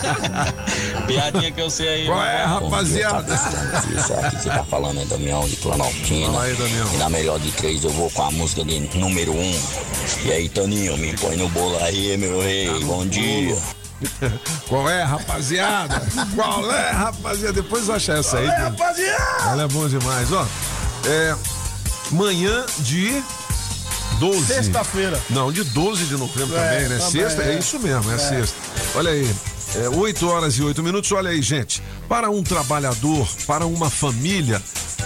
Piadinha 1.06 1.50
que 1.50 1.60
eu 1.60 1.70
sei 1.70 1.88
aí. 1.88 2.06
Qual 2.06 2.24
é, 2.24 2.44
rapaziada? 2.44 3.34
Isso 3.34 4.14
aqui 4.14 4.36
que 4.36 4.42
você 4.42 4.48
tá 4.48 4.64
falando 4.64 5.00
é 5.00 5.04
Damião 5.04 5.46
de 5.48 5.56
Planaltina. 5.56 6.26
Fala 6.26 6.44
aí, 6.44 6.54
Damião. 6.54 6.94
E 6.94 6.96
na 6.98 7.10
melhor 7.10 7.38
de 7.38 7.50
três 7.52 7.84
eu 7.84 7.90
vou 7.90 8.10
com 8.10 8.22
a 8.22 8.30
música 8.30 8.64
de 8.64 8.80
número 8.96 9.32
um. 9.32 9.60
E 10.24 10.32
aí, 10.32 10.48
Toninho, 10.48 10.96
me 10.96 11.16
põe 11.16 11.36
no 11.36 11.48
bolo 11.48 11.82
aí, 11.82 12.16
meu 12.16 12.40
rei. 12.40 12.68
Bom 12.84 13.06
dia. 13.06 13.56
Qual 14.68 14.88
é, 14.88 15.02
rapaziada? 15.02 16.02
Qual 16.34 16.70
é, 16.72 16.90
rapaziada? 16.90 17.52
Depois 17.52 17.88
eu 17.88 17.94
acho 17.94 18.12
essa 18.12 18.38
aí. 18.38 18.46
Qual 18.46 18.56
é, 18.56 18.62
rapaziada? 18.62 19.50
Ela 19.50 19.62
é 19.64 19.68
bom 19.68 19.88
demais, 19.88 20.32
ó. 20.32 20.46
É. 21.06 21.36
Manhã 22.10 22.64
de 22.78 23.22
12. 24.20 24.46
Sexta-feira. 24.46 25.20
Não, 25.30 25.50
de 25.50 25.64
12 25.64 26.04
de 26.04 26.16
novembro 26.16 26.56
É, 26.56 26.60
também, 26.60 26.88
né? 26.88 26.98
também, 26.98 27.10
Sexta, 27.10 27.42
é 27.42 27.54
é. 27.54 27.58
isso 27.58 27.78
mesmo, 27.80 28.10
é, 28.10 28.14
É. 28.14 28.18
sexta. 28.18 28.56
Olha 28.94 29.10
aí. 29.10 29.28
É, 29.76 29.88
8 29.88 30.28
horas 30.28 30.54
e 30.54 30.62
8 30.62 30.82
minutos. 30.82 31.10
Olha 31.12 31.30
aí, 31.30 31.40
gente. 31.40 31.82
Para 32.10 32.28
um 32.28 32.42
trabalhador, 32.42 33.28
para 33.46 33.64
uma 33.64 33.88
família, 33.88 34.60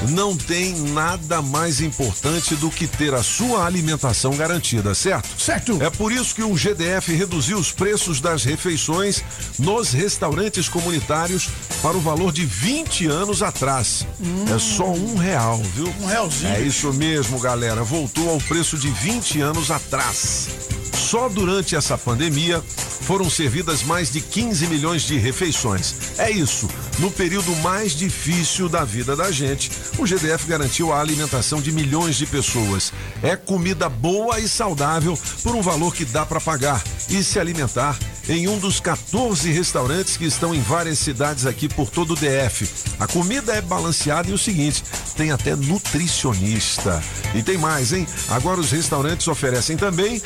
não 0.08 0.34
tem 0.34 0.74
nada 0.88 1.42
mais 1.42 1.82
importante 1.82 2.56
do 2.56 2.70
que 2.70 2.86
ter 2.86 3.12
a 3.12 3.22
sua 3.22 3.66
alimentação 3.66 4.34
garantida, 4.34 4.94
certo? 4.94 5.28
Certo. 5.38 5.82
É 5.82 5.90
por 5.90 6.10
isso 6.10 6.34
que 6.34 6.42
o 6.42 6.54
GDF 6.54 7.14
reduziu 7.14 7.58
os 7.58 7.70
preços 7.70 8.22
das 8.22 8.42
refeições 8.42 9.22
nos 9.58 9.92
restaurantes 9.92 10.66
comunitários 10.66 11.50
para 11.82 11.94
o 11.94 12.00
valor 12.00 12.32
de 12.32 12.46
20 12.46 13.06
anos 13.06 13.42
atrás. 13.42 14.06
É 14.50 14.58
só 14.58 14.90
um 14.90 15.14
real, 15.18 15.58
viu? 15.58 15.92
Um 16.00 16.06
realzinho. 16.06 16.54
É 16.54 16.62
isso 16.62 16.90
mesmo, 16.94 17.38
galera. 17.38 17.84
Voltou 17.84 18.30
ao 18.30 18.38
preço 18.38 18.78
de 18.78 18.88
20 18.88 19.42
anos 19.42 19.70
atrás. 19.70 20.48
Só 20.94 21.28
durante 21.28 21.76
essa 21.76 21.98
pandemia 21.98 22.62
foram 23.04 23.28
servidas 23.28 23.82
mais 23.82 24.10
de 24.10 24.20
15 24.20 24.66
milhões 24.66 25.02
de 25.02 25.18
refeições. 25.18 25.94
É 26.18 26.30
isso. 26.30 26.68
No 26.98 27.10
período 27.10 27.54
mais 27.56 27.92
difícil 27.92 28.68
da 28.68 28.84
vida 28.84 29.16
da 29.16 29.30
gente, 29.32 29.70
o 29.98 30.06
GDF 30.06 30.46
garantiu 30.46 30.92
a 30.92 31.00
alimentação 31.00 31.60
de 31.60 31.72
milhões 31.72 32.14
de 32.16 32.24
pessoas. 32.24 32.92
É 33.22 33.34
comida 33.34 33.88
boa 33.88 34.38
e 34.38 34.48
saudável 34.48 35.18
por 35.42 35.56
um 35.56 35.60
valor 35.60 35.92
que 35.94 36.04
dá 36.04 36.24
para 36.24 36.40
pagar 36.40 36.82
e 37.10 37.22
se 37.24 37.38
alimentar 37.40 37.98
em 38.28 38.46
um 38.48 38.58
dos 38.58 38.78
14 38.78 39.50
restaurantes 39.50 40.16
que 40.16 40.24
estão 40.24 40.54
em 40.54 40.62
várias 40.62 40.98
cidades 41.00 41.46
aqui 41.46 41.68
por 41.68 41.90
todo 41.90 42.12
o 42.14 42.16
DF. 42.16 42.66
A 43.00 43.06
comida 43.08 43.52
é 43.52 43.60
balanceada 43.60 44.30
e 44.30 44.32
o 44.32 44.38
seguinte, 44.38 44.82
tem 45.16 45.32
até 45.32 45.56
nutricionista. 45.56 47.02
E 47.34 47.42
tem 47.42 47.58
mais, 47.58 47.92
hein? 47.92 48.06
Agora 48.28 48.60
os 48.60 48.70
restaurantes 48.70 49.26
oferecem 49.26 49.76
também 49.76 50.22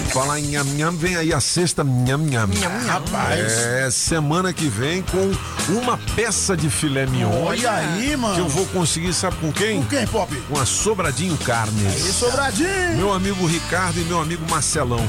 Falar 0.09 0.41
em 0.41 0.53
nham, 0.53 0.65
nham, 0.65 0.97
vem 0.97 1.17
aí 1.17 1.35
a 1.35 1.41
sexta 1.41 1.85
nham, 1.85 2.17
nham. 2.17 2.49
Rapaz. 2.87 3.53
É, 3.53 3.91
semana 3.91 4.51
que 4.51 4.67
vem 4.67 5.03
com 5.03 5.31
uma 5.75 5.99
peça 6.17 6.57
de 6.57 6.71
filé 6.71 7.05
mignon. 7.05 7.45
Olha 7.45 7.71
aí, 7.71 8.17
mano. 8.17 8.37
Que 8.37 8.41
eu 8.41 8.49
vou 8.49 8.65
conseguir, 8.69 9.13
sabe 9.13 9.37
com 9.37 9.53
quem? 9.53 9.83
Com 9.83 9.89
quem, 9.89 10.07
Pop? 10.07 10.35
Com 10.49 10.59
a 10.59 10.65
Sobradinho 10.65 11.37
Carnes. 11.37 11.87
Aí, 11.87 12.13
Sobradinho. 12.13 12.94
Meu 12.97 13.13
amigo 13.13 13.45
Ricardo 13.47 14.01
e 14.01 14.05
meu 14.05 14.21
amigo 14.21 14.49
Marcelão. 14.49 15.05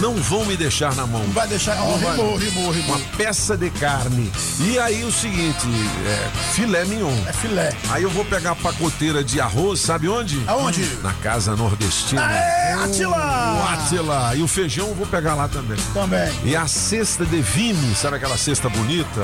Não 0.00 0.14
vão 0.14 0.44
me 0.44 0.56
deixar 0.56 0.94
na 0.94 1.06
mão. 1.06 1.22
Não 1.22 1.32
vai 1.32 1.46
deixar. 1.48 1.76
Ó, 1.80 1.96
vai. 1.96 2.16
rimou, 2.16 2.36
rimou, 2.36 2.70
rimou. 2.70 2.96
Uma 2.96 3.04
peça 3.16 3.56
de 3.56 3.68
carne. 3.70 4.30
E 4.60 4.78
aí 4.78 5.04
o 5.04 5.10
seguinte, 5.10 5.66
é, 6.06 6.52
filé 6.52 6.84
mignon. 6.84 7.12
É 7.26 7.32
filé. 7.32 7.72
Aí 7.90 8.02
eu 8.04 8.10
vou 8.10 8.24
pegar 8.24 8.52
a 8.52 8.54
pacoteira 8.54 9.24
de 9.24 9.40
arroz, 9.40 9.80
sabe 9.80 10.08
onde? 10.08 10.40
Aonde? 10.46 10.84
Na 11.02 11.12
casa 11.14 11.56
nordestina. 11.56 12.24
Aê, 12.24 12.76
O 12.76 12.80
Atila! 12.84 13.72
Atila. 13.72 14.36
E 14.36 14.42
o 14.42 14.48
feijão 14.48 14.88
eu 14.88 14.94
vou 14.94 15.06
pegar 15.06 15.34
lá 15.34 15.48
também. 15.48 15.76
Também. 15.92 16.32
E 16.44 16.54
a 16.54 16.66
cesta 16.68 17.24
de 17.24 17.40
vime, 17.40 17.94
sabe 17.94 18.16
aquela 18.16 18.36
cesta 18.38 18.68
bonita? 18.68 19.20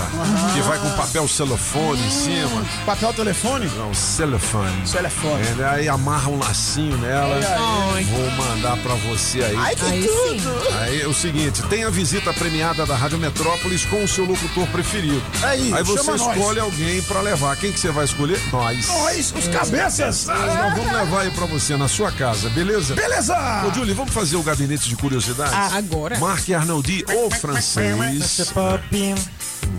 Que 0.55 0.61
vai 0.63 0.79
com 0.79 0.91
papel 0.91 1.29
celofone 1.29 2.05
em 2.05 2.11
cima. 2.11 2.65
Papel 2.85 3.13
telefone? 3.15 3.71
Não, 3.77 3.95
celofane. 3.95 4.87
Celofane. 4.87 5.45
É, 5.61 5.65
aí 5.69 5.89
amarra 5.89 6.29
um 6.31 6.39
lacinho 6.39 6.97
nela. 6.99 7.37
Olha 7.37 7.95
aí. 7.95 8.05
Vou 8.05 8.31
mandar 8.33 8.77
pra 8.79 8.95
você 8.95 9.43
aí. 9.43 9.57
Ai, 9.57 9.77
que 9.77 9.85
Aí 9.85 10.03
tudo. 10.03 10.64
Aí 10.81 11.03
é 11.03 11.07
o 11.07 11.15
seguinte, 11.15 11.63
tem 11.65 11.85
a 11.85 11.91
visita 11.91 12.33
premiada 12.33 12.87
da 12.87 12.97
Rádio 12.97 13.19
Metrópolis 13.19 13.85
com 13.85 14.03
o 14.03 14.09
seu 14.09 14.25
locutor 14.25 14.67
preferido. 14.69 15.23
Aí, 15.43 15.71
você 15.85 15.99
chama 15.99 16.17
nós. 16.17 16.37
escolhe 16.37 16.61
alguém 16.61 17.03
pra 17.03 17.21
levar. 17.21 17.57
Quem 17.57 17.73
que 17.73 17.79
você 17.81 17.91
vai 17.91 18.05
escolher? 18.05 18.41
Nós. 18.53 18.87
Nós, 18.89 19.35
os 19.37 19.49
cabeças. 19.49 20.27
Nós 20.27 20.39
nós 20.39 20.75
vamos 20.75 20.93
levar 20.93 21.21
aí 21.23 21.31
pra 21.31 21.47
você 21.47 21.77
na 21.77 21.89
sua 21.89 22.11
casa, 22.13 22.49
beleza? 22.51 22.95
Beleza. 22.95 23.35
Ô, 23.67 23.75
Julie, 23.75 23.95
vamos 23.95 24.13
fazer 24.13 24.37
o 24.37 24.43
gabinete 24.43 24.89
de 24.89 24.97
curiosidades? 24.97 25.75
Agora. 25.75 26.19
Marc 26.19 26.49
Arnoldi, 26.51 27.05
o 27.09 27.31
francês. 27.31 28.53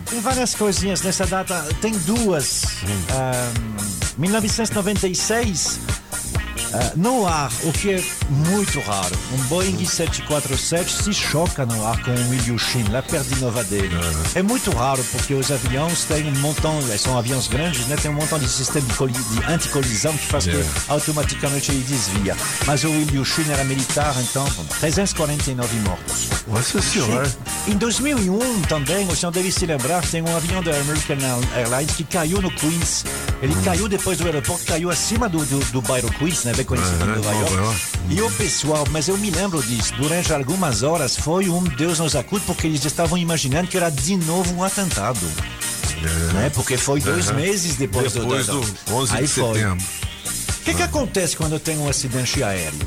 Tem 0.05 0.19
várias 0.21 0.55
coisinhas 0.55 1.01
nessa 1.01 1.25
data. 1.25 1.67
Tem 1.81 1.91
duas. 1.99 2.63
Ah, 3.11 3.51
1996. 4.17 5.79
Ah, 6.77 6.91
no 6.95 7.25
ar, 7.27 7.51
o 7.63 7.71
que 7.71 7.91
é 7.93 8.03
muito 8.29 8.79
raro. 8.81 9.15
Um 9.33 9.37
Boeing 9.43 9.85
747 9.85 11.03
se 11.03 11.13
choca 11.13 11.65
no 11.65 11.85
ar 11.87 12.01
com 12.03 12.11
um 12.11 12.33
Ilyushin, 12.33 12.83
lá 12.91 13.01
perto 13.01 13.33
de 13.33 13.39
Nova 13.41 13.63
Delhi. 13.63 13.95
É 14.35 14.41
muito 14.41 14.71
raro 14.71 15.03
porque 15.11 15.33
os 15.33 15.49
aviões 15.51 16.03
têm 16.03 16.27
um 16.27 16.39
montão, 16.39 16.77
eles 16.81 17.01
são 17.01 17.17
aviões 17.17 17.47
grandes, 17.47 17.85
né? 17.87 17.95
Tem 18.01 18.11
um 18.11 18.15
montão 18.15 18.37
de 18.39 18.47
sistema 18.49 18.85
de, 18.87 18.93
coli- 18.95 19.13
de 19.13 19.43
anticolisão 19.51 20.11
que 20.17 20.25
faz 20.27 20.45
Yeah. 20.45 20.63
que 20.85 20.91
automaticamente 20.91 21.71
ele 21.71 21.83
desvia. 21.83 22.35
Mas 22.67 22.83
o 22.83 22.87
Ilyushin 22.89 23.49
era 23.51 23.63
militar, 23.63 24.13
então, 24.21 24.45
bom, 24.55 24.65
349 24.79 25.75
mortos. 25.79 26.27
Nossa 26.47 26.81
senhora. 26.81 27.31
Em 27.67 27.77
2001 27.77 28.61
também, 28.63 29.07
o 29.07 29.15
senhor 29.15 29.31
deve 29.31 29.51
se 29.51 29.65
lembrar, 29.65 30.05
tem 30.05 30.21
um 30.21 30.35
avião 30.37 30.61
da 30.61 30.71
American 30.71 31.17
Airlines 31.55 31.95
que 31.95 32.03
caiu 32.03 32.41
no 32.41 32.51
Queens. 32.51 33.03
Ele 33.45 33.55
caiu 33.63 33.87
depois 33.87 34.17
do 34.17 34.25
aeroporto, 34.25 34.65
caiu 34.65 34.89
acima 34.89 35.29
do, 35.29 35.37
do, 35.45 35.59
do 35.71 35.81
bairro 35.83 36.09
Queens, 36.13 36.43
né? 36.45 36.53
Bem 36.55 36.65
conhecido 36.65 37.03
em 37.03 37.07
Nova 37.07 37.31
York. 37.31 37.77
E 38.09 38.19
o 38.21 38.31
pessoal, 38.31 38.83
mas 38.89 39.07
eu 39.07 39.15
me 39.19 39.29
lembro 39.29 39.61
disso, 39.61 39.93
durante 39.99 40.33
algumas 40.33 40.81
horas 40.81 41.15
foi 41.15 41.47
um 41.47 41.63
Deus 41.63 41.99
nos 41.99 42.15
acude, 42.15 42.43
porque 42.47 42.65
eles 42.65 42.83
estavam 42.83 43.19
imaginando 43.19 43.67
que 43.67 43.77
era 43.77 43.91
de 43.91 44.17
novo 44.17 44.51
um 44.55 44.63
atentado. 44.63 45.19
Né? 46.33 46.49
Porque 46.55 46.75
foi 46.75 46.99
dois 46.99 47.27
Aham. 47.29 47.37
meses 47.37 47.75
depois, 47.75 48.13
Depois 48.13 48.47
do, 48.47 48.61
do 48.61 48.95
11 48.95 49.15
Aí 49.15 49.21
de 49.23 49.27
foi. 49.27 49.53
setembro. 49.59 49.85
O 50.49 50.63
que, 50.65 50.73
que 50.73 50.81
acontece 50.81 51.37
quando 51.37 51.59
tem 51.59 51.77
um 51.77 51.87
acidente 51.87 52.41
aéreo? 52.43 52.79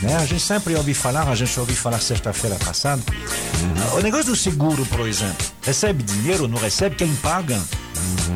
Né? 0.00 0.16
A 0.16 0.26
gente 0.26 0.42
sempre 0.42 0.74
ouve 0.74 0.92
falar, 0.94 1.28
a 1.28 1.34
gente 1.36 1.58
ouviu 1.60 1.76
falar 1.76 2.00
sexta-feira 2.00 2.56
passada. 2.56 3.00
O 3.96 4.00
negócio 4.00 4.26
do 4.26 4.36
seguro, 4.36 4.84
por 4.86 5.06
exemplo, 5.06 5.46
recebe 5.62 6.02
dinheiro, 6.02 6.48
não 6.48 6.58
recebe, 6.58 6.96
quem 6.96 7.14
paga? 7.16 7.60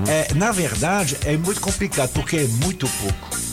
É, 0.08 0.32
na 0.34 0.52
verdade, 0.52 1.16
é 1.24 1.36
muito 1.36 1.60
complicado, 1.60 2.10
porque 2.12 2.36
é 2.36 2.46
muito 2.46 2.88
pouco. 2.88 3.45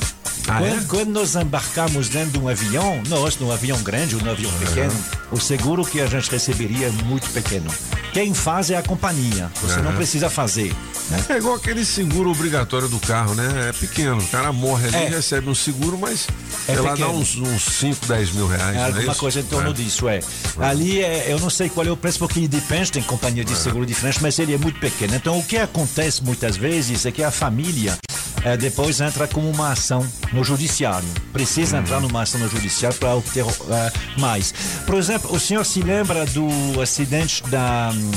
Ah, 0.48 0.60
quando, 0.60 0.82
é? 0.82 0.86
quando 0.88 1.10
nós 1.10 1.36
embarcamos 1.36 2.10
dentro 2.10 2.32
de 2.32 2.40
um 2.40 2.48
avião, 2.50 3.02
nós, 3.08 3.38
num 3.38 3.52
avião 3.52 3.82
grande 3.82 4.16
ou 4.16 4.22
num 4.22 4.32
avião 4.32 4.52
pequeno, 4.54 4.94
o 5.32 5.40
seguro 5.40 5.86
que 5.86 6.02
a 6.02 6.06
gente 6.06 6.30
receberia 6.30 6.88
é 6.88 6.92
muito 7.06 7.30
pequeno. 7.30 7.70
Quem 8.12 8.34
faz 8.34 8.70
é 8.70 8.76
a 8.78 8.84
companhia, 8.84 9.50
você 9.62 9.78
não 9.78 9.88
Aham. 9.90 9.96
precisa 9.96 10.30
fazer. 10.30 10.74
Né? 11.10 11.26
É 11.30 11.38
igual 11.38 11.56
aquele 11.56 11.84
seguro 11.84 12.30
obrigatório 12.32 12.88
do 12.88 13.00
carro, 13.00 13.34
né? 13.36 13.70
É 13.70 13.74
pequeno. 13.74 14.18
O 14.20 14.28
cara 14.28 14.54
morre 14.54 14.88
ali, 14.88 14.96
É. 14.98 15.10
recebe 15.10 15.50
um 15.50 15.56
seguro, 15.56 15.98
mas 15.98 16.28
É 16.68 16.80
lá, 16.80 16.96
dá 16.96 17.10
uns, 17.10 17.36
uns 17.38 17.62
5, 17.64 18.06
10 18.06 18.32
mil 18.34 18.48
reais. 18.48 18.76
É 18.76 18.80
não 18.80 18.86
alguma 18.98 19.16
coisa 19.16 19.40
em 19.40 19.44
torno 19.44 19.72
É. 19.72 19.74
disso, 19.74 20.08
é. 20.08 20.20
Ali, 20.60 21.02
é, 21.02 21.26
eu 21.32 21.40
não 21.40 21.50
sei 21.50 21.70
qual 21.70 21.86
é 21.86 21.92
o 21.92 21.98
preço, 21.98 22.20
porque 22.20 22.48
depende, 22.48 22.92
tem 22.92 23.04
companhia 23.04 23.44
de 23.44 23.56
seguro 23.56 23.86
diferente, 23.86 24.20
mas 24.22 24.38
ele 24.40 24.54
é 24.54 24.58
muito 24.58 24.80
pequeno. 24.80 25.16
Então, 25.16 25.38
o 25.40 25.44
que 25.44 25.58
acontece 25.58 26.24
muitas 26.24 26.56
vezes 26.56 27.06
é 27.06 27.12
que 27.12 27.24
a 27.24 27.32
família 27.32 27.98
eh, 28.46 28.56
depois 28.58 29.02
entra 29.02 29.28
com 29.28 29.42
uma 29.50 29.72
ação 29.72 30.06
no 30.34 30.44
judiciário. 30.44 31.08
Precisa 31.32 31.78
entrar 31.78 32.00
numa 32.02 32.24
ação 32.24 32.40
no 32.40 32.50
judiciário 32.50 32.98
para 32.98 33.16
obter 33.16 33.46
eh, 33.46 33.92
mais. 34.18 34.54
Por 34.86 34.96
exemplo, 34.96 35.34
o 35.34 35.40
senhor 35.40 35.66
se 35.66 35.82
lembra 35.82 36.26
do 36.26 36.82
acidente 36.82 37.44
da. 37.48 37.92
hum, 37.94 38.12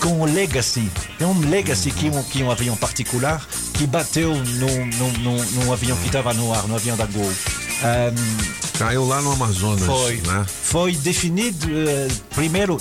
com 0.00 0.20
o 0.20 0.24
Legacy. 0.24 0.90
Tem 1.18 1.26
um 1.26 1.38
Legacy 1.50 1.90
que, 1.90 2.08
é 2.08 2.10
um, 2.10 2.22
que 2.22 2.42
é 2.42 2.44
um 2.44 2.50
avião 2.50 2.76
particular 2.76 3.46
que 3.74 3.86
bateu 3.86 4.34
num, 4.34 4.86
num, 4.86 5.12
num, 5.18 5.44
num 5.44 5.72
avião 5.72 5.96
que 5.98 6.06
estava 6.06 6.32
no 6.32 6.52
ar, 6.52 6.66
no 6.66 6.74
avião 6.74 6.96
da 6.96 7.06
Gol. 7.06 7.24
Hum, 7.24 8.60
Caiu 8.78 9.06
lá 9.06 9.20
no 9.20 9.32
Amazonas, 9.32 9.84
foi, 9.84 10.16
né? 10.16 10.46
foi 10.48 10.96
definido 10.96 11.66
eh, 11.70 12.08
primeiro 12.34 12.78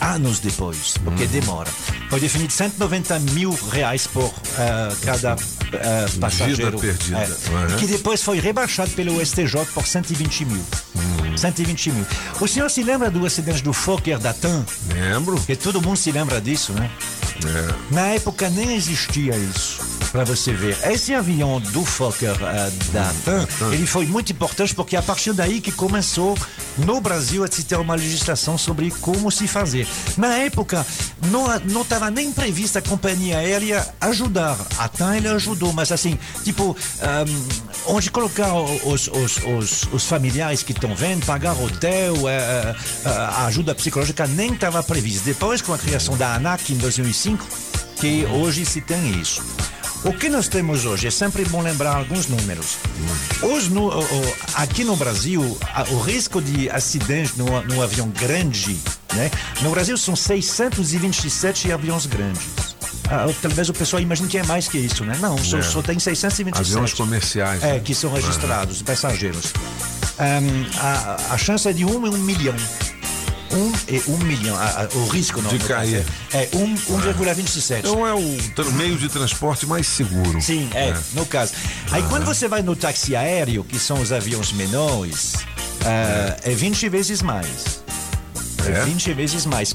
anos 0.00 0.38
depois, 0.40 0.94
porque 1.02 1.26
demora. 1.26 1.70
Foi 2.08 2.20
definido 2.20 2.52
190 2.52 3.18
mil 3.32 3.50
reais 3.70 4.06
por 4.06 4.32
eh, 4.58 4.96
cada 5.02 5.36
eh, 5.72 6.06
passageiro. 6.20 6.78
perdida. 6.78 7.18
É. 7.18 7.26
Uhum. 7.26 7.76
Que 7.78 7.86
depois 7.86 8.22
foi 8.22 8.38
rebaixado 8.38 8.90
pelo 8.92 9.24
STJ 9.24 9.66
por 9.72 9.86
120 9.86 10.44
mil. 10.44 10.64
120 11.36 11.90
mil. 11.90 12.06
O 12.40 12.46
senhor 12.46 12.70
se 12.70 12.82
lembra 12.82 13.10
do 13.10 13.26
acidente 13.26 13.62
do 13.62 13.72
Fokker 13.72 14.18
da 14.18 14.32
TAM? 14.32 14.64
Lembro. 14.92 15.40
Que 15.40 15.56
todo 15.56 15.82
mundo 15.82 15.96
se 15.96 16.12
lembra 16.12 16.40
disso, 16.40 16.72
né? 16.72 16.90
É. 17.44 17.94
Na 17.94 18.06
época 18.08 18.48
nem 18.50 18.74
existia 18.74 19.36
isso. 19.36 19.82
para 20.12 20.24
você 20.24 20.52
ver. 20.52 20.76
Esse 20.84 21.12
avião 21.12 21.60
do 21.60 21.84
Fokker 21.84 22.36
eh, 22.40 22.70
da 22.92 23.12
TAM, 23.24 23.48
ele 23.72 23.84
foi 23.84 24.06
muito 24.06 24.30
importante 24.32 24.72
porque 24.72 24.94
é 24.94 24.98
a 25.00 25.02
partir 25.02 25.32
daí 25.32 25.60
que 25.60 25.72
começou 25.72 26.38
no 26.78 27.00
Brasil 27.00 27.42
a 27.42 27.48
se 27.48 27.64
ter 27.64 27.76
uma 27.76 27.96
legislação 27.96 28.56
sobre 28.56 28.92
como 29.00 29.28
se 29.32 29.48
fazer. 29.48 29.88
Na 30.16 30.36
época, 30.36 30.86
não 31.30 31.44
não 31.64 31.82
estava 31.82 32.10
nem 32.12 32.30
prevista 32.32 32.78
a 32.78 32.82
companhia 32.82 33.38
aérea 33.38 33.84
ajudar. 34.00 34.56
A 34.78 34.86
TAM 34.88 35.16
ele 35.16 35.26
ajudou, 35.28 35.72
mas 35.72 35.90
assim, 35.90 36.16
tipo, 36.44 36.76
ahm, 37.00 37.48
onde 37.86 38.08
colocar 38.10 38.54
os, 38.54 39.08
os, 39.08 39.38
os, 39.38 39.82
os 39.92 40.04
familiares 40.04 40.62
que 40.62 40.70
estão 40.72 40.94
vendo, 40.94 41.26
pagar 41.26 41.54
hotel, 41.60 42.14
eh, 42.28 42.74
a 43.04 43.46
ajuda 43.46 43.74
psicológica 43.74 44.26
nem 44.28 44.52
estava 44.52 44.80
prevista. 44.82 45.22
Depois, 45.24 45.60
com 45.60 45.72
a 45.72 45.78
criação 45.78 46.16
da 46.16 46.34
ANAC 46.36 46.72
em 46.72 46.76
2005, 46.76 47.23
que 48.00 48.24
hoje 48.26 48.64
se 48.66 48.80
tem 48.80 49.20
isso. 49.20 49.42
O 50.04 50.12
que 50.12 50.28
nós 50.28 50.48
temos 50.48 50.84
hoje 50.84 51.06
é 51.06 51.10
sempre 51.10 51.44
bom 51.46 51.62
lembrar 51.62 51.96
alguns 51.96 52.26
números. 52.26 52.76
Os 53.42 53.68
nu- 53.68 53.88
o- 53.88 54.00
o- 54.02 54.34
aqui 54.54 54.84
no 54.84 54.94
Brasil, 54.96 55.40
o 55.90 55.98
risco 56.00 56.42
de 56.42 56.68
acidente 56.68 57.32
no, 57.38 57.62
no 57.62 57.82
avião 57.82 58.08
grande, 58.10 58.78
né? 59.14 59.30
No 59.62 59.70
Brasil 59.70 59.96
são 59.96 60.14
627 60.14 61.72
aviões 61.72 62.04
grandes. 62.04 62.42
Ah, 63.08 63.26
talvez 63.40 63.68
o 63.70 63.72
pessoal 63.72 64.02
imagine 64.02 64.28
que 64.28 64.36
é 64.38 64.42
mais 64.44 64.68
que 64.68 64.76
isso, 64.78 65.04
né? 65.04 65.16
Não, 65.20 65.36
só, 65.38 65.58
É. 65.58 65.62
só 65.62 65.80
tem 65.82 65.98
627. 65.98 66.72
Aviões 66.74 66.92
comerciais. 66.92 67.62
É, 67.62 67.72
né? 67.74 67.80
que 67.80 67.94
são 67.94 68.12
registrados, 68.12 68.82
passageiros. 68.82 69.52
Ahm, 70.18 70.66
a, 70.78 71.34
a 71.34 71.38
chance 71.38 71.66
é 71.68 71.72
de 71.72 71.84
um 71.84 72.06
em 72.06 72.10
um 72.10 72.18
milhão. 72.18 72.54
Um 73.54 73.72
e 73.88 74.02
um 74.08 74.18
milhão. 74.18 74.56
A- 74.56 74.82
a- 74.82 74.88
o 74.96 75.06
risco 75.08 75.40
não. 75.40 75.50
De 75.50 75.58
cair. 75.60 76.04
É 76.32 76.48
um- 76.54 76.74
1,27. 76.74 77.80
Então 77.80 78.06
é 78.06 78.12
o 78.14 78.72
meio 78.72 78.96
de 78.96 79.08
transporte 79.08 79.66
mais 79.66 79.86
seguro. 79.86 80.40
Sim, 80.42 80.68
é, 80.74 80.94
no 81.12 81.24
caso. 81.24 81.52
Aí 81.90 82.02
quando 82.04 82.24
você 82.24 82.48
vai 82.48 82.62
no 82.62 82.74
táxi 82.74 83.14
aéreo, 83.14 83.62
que 83.64 83.78
são 83.78 84.00
os 84.00 84.10
aviões 84.12 84.52
menores, 84.52 85.34
ah, 85.84 86.36
é 86.42 86.50
20 86.54 86.88
vezes 86.88 87.22
mais. 87.22 87.82
É, 88.66 88.84
20 88.84 89.12
vezes 89.12 89.44
mais. 89.46 89.74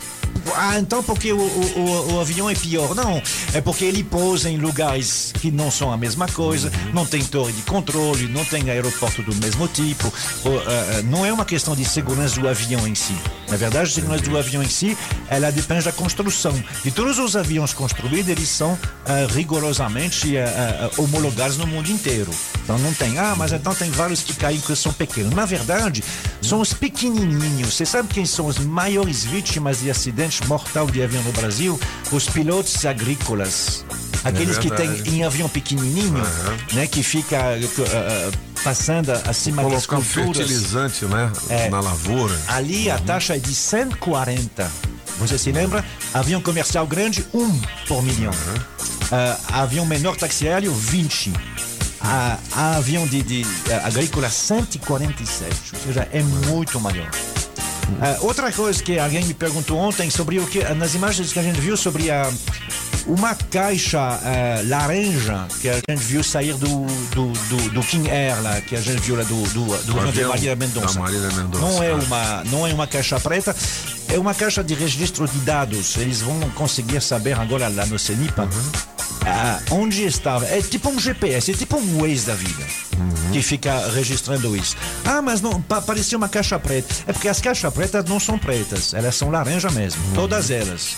Ah, 0.56 0.78
então 0.80 1.02
porque 1.04 1.32
o, 1.32 1.38
o, 1.40 2.14
o- 2.16 2.20
avião 2.20 2.50
é 2.50 2.56
pior? 2.56 2.94
Não, 2.96 3.22
é 3.54 3.62
porque 3.62 3.86
ele 3.86 4.04
pousa 4.04 4.50
em 4.50 4.58
lugares 4.58 5.32
que 5.40 5.52
não 5.52 5.70
são 5.72 5.92
a 5.92 5.98
mesma 5.98 6.28
coisa, 6.28 6.72
não 6.94 7.06
tem 7.06 7.24
torre 7.24 7.54
de 7.54 7.62
controle, 7.62 8.28
não 8.28 8.44
tem 8.44 8.70
aeroporto 8.70 9.22
do 9.24 9.34
mesmo 9.36 9.68
tipo. 9.68 10.08
O, 10.08 10.50
ah, 10.58 10.98
ah, 10.98 11.02
não 11.04 11.26
é 11.26 11.32
uma 11.32 11.46
questão 11.46 11.76
de 11.76 11.86
segurança 11.86 12.40
do 12.40 12.48
avião 12.48 12.88
em 12.88 12.96
si. 12.96 13.16
Na 13.50 13.58
verdade, 13.58 13.90
a 13.90 13.94
segurança 13.94 14.24
do 14.24 14.38
avião 14.38 14.62
em 14.64 14.70
si, 14.70 14.98
ela 15.30 15.52
depende 15.52 15.86
da 15.86 15.92
construção. 15.92 16.54
E 16.84 16.92
todos 16.92 17.20
os 17.20 17.36
aviões 17.36 17.74
construídos, 17.74 18.28
eles 18.30 18.50
são 18.50 18.78
ah, 19.06 19.28
rigorosamente 19.34 20.38
ah, 20.38 20.90
homologados 20.98 21.58
no 21.58 21.68
mundo 21.68 21.90
inteiro. 21.92 22.32
Então 22.64 22.78
não 22.80 22.94
tem, 22.94 23.18
ah, 23.18 23.34
mas 23.38 23.52
então 23.54 23.74
tem 23.74 23.90
vários 23.92 24.22
que 24.22 24.34
caem 24.34 24.60
que 24.60 24.76
são 24.76 24.92
pequenos. 24.94 25.34
Na 25.34 25.46
verdade, 25.46 26.04
são 26.42 26.60
os 26.60 26.74
pequenininhos. 26.74 27.74
Você 27.76 27.86
sabe 27.86 28.10
quem 28.14 28.26
são 28.26 28.48
as 28.50 28.58
maiores 28.60 29.24
vítimas 29.24 29.80
de 29.80 29.90
acidente 30.20 30.46
mortal 30.48 30.86
de 30.88 31.02
avião 31.02 31.24
no 31.24 31.32
Brasil? 31.32 31.80
Os 32.12 32.28
pilotos 32.28 32.86
agrícolas. 32.86 33.86
Aqueles 34.24 34.58
que 34.58 34.70
têm 34.70 34.90
em 35.08 35.24
avião 35.24 35.48
pequenininho, 35.48 36.22
né, 36.74 36.86
que 36.88 37.02
fica 37.02 37.38
ah, 37.40 38.32
passando 38.62 39.12
acima 39.12 39.64
das 39.64 39.86
Colocar 39.86 39.98
um 39.98 40.14
culturas. 40.14 40.50
fertilizante, 40.50 41.06
né? 41.06 41.32
É. 41.50 41.70
Na 41.70 41.80
lavoura. 41.80 42.38
Ali 42.50 42.92
a 42.92 43.00
taxa 43.00 43.38
é 43.38 43.40
de 43.40 43.56
140. 43.56 44.70
Você 45.20 45.38
se 45.38 45.52
lembra? 45.52 45.86
Avião 46.14 46.42
comercial 46.42 46.86
grande, 46.86 47.26
1 47.34 47.62
por 47.88 48.04
milhão. 48.04 48.34
Ah, 49.12 49.62
avião 49.62 49.86
menor 49.86 50.18
táxi 50.18 50.50
aéreo, 50.50 50.74
20. 50.74 51.32
Ah, 52.02 52.38
avião 52.78 53.08
de, 53.08 53.24
de 53.24 53.46
ah, 53.72 53.88
agrícola, 53.88 54.30
147. 54.30 55.56
Ou 55.76 55.82
seja, 55.82 56.10
é 56.12 56.22
muito 56.22 56.78
maior. 56.80 57.10
Ah, 58.02 58.18
outra 58.22 58.52
coisa 58.52 58.82
que 58.82 59.00
alguém 59.00 59.24
me 59.26 59.34
perguntou 59.34 59.78
ontem 59.78 60.10
sobre 60.10 60.40
o 60.40 60.48
que 60.48 60.64
nas 60.74 60.94
imagens 60.94 61.32
que 61.34 61.40
a 61.40 61.44
gente 61.44 61.60
viu 61.60 61.76
sobre 61.76 62.10
a 62.10 62.30
uma 63.06 63.34
caixa 63.34 64.00
ah, 64.00 64.62
laranja 64.66 65.48
que 65.62 65.70
a 65.70 65.76
gente 65.76 66.04
viu 66.04 66.24
sair 66.24 66.54
do, 66.54 66.86
do, 67.14 67.32
do, 67.32 67.70
do 67.72 67.82
King 67.82 68.10
Air 68.10 68.42
lá, 68.42 68.62
que 68.62 68.76
a 68.76 68.82
gente 68.82 69.02
viu 69.02 69.16
lá 69.16 69.24
do, 69.24 69.42
do, 69.50 69.66
do 69.84 70.00
avião 70.00 70.30
Marília 70.30 70.56
Mendonça. 70.56 71.00
Não 71.60 71.84
é 71.84 71.90
é. 71.90 71.94
uma 71.94 72.44
não 72.46 72.68
é 72.68 72.74
uma 72.74 72.88
caixa 72.88 73.20
preta, 73.20 73.56
é 74.08 74.18
uma 74.18 74.34
caixa 74.34 74.64
de 74.64 74.74
registro 74.74 75.28
de 75.28 75.40
dados. 75.40 75.98
Eles 75.98 76.22
vão 76.22 76.40
conseguir 76.52 77.02
saber 77.02 77.38
agora 77.40 77.68
lá 77.68 77.86
no 77.86 77.98
CENIPA 77.98 78.48
ah, 79.26 79.60
onde 79.72 80.04
estava. 80.06 80.46
É 80.46 80.62
tipo 80.62 80.90
um 80.90 81.00
GPS, 81.00 81.52
é 81.52 81.54
tipo 81.54 81.78
um 81.78 82.02
Waze 82.02 82.26
da 82.26 82.36
vida. 82.36 82.64
Que 83.32 83.42
fica 83.42 83.88
registrando 83.92 84.56
isso. 84.56 84.76
Ah, 85.06 85.22
mas 85.22 85.42
não 85.42 85.62
pa- 85.62 85.82
parecia 85.82 86.18
uma 86.18 86.28
caixa 86.30 86.58
preta. 86.60 86.94
É 87.08 87.14
porque 87.14 87.28
as 87.28 87.40
caixas 87.40 87.74
pretas 87.74 88.06
não 88.06 88.20
são 88.20 88.38
pretas, 88.40 88.94
elas 88.94 89.16
são 89.16 89.30
laranja 89.30 89.70
mesmo, 89.72 90.02
todas 90.16 90.50
elas. 90.52 90.98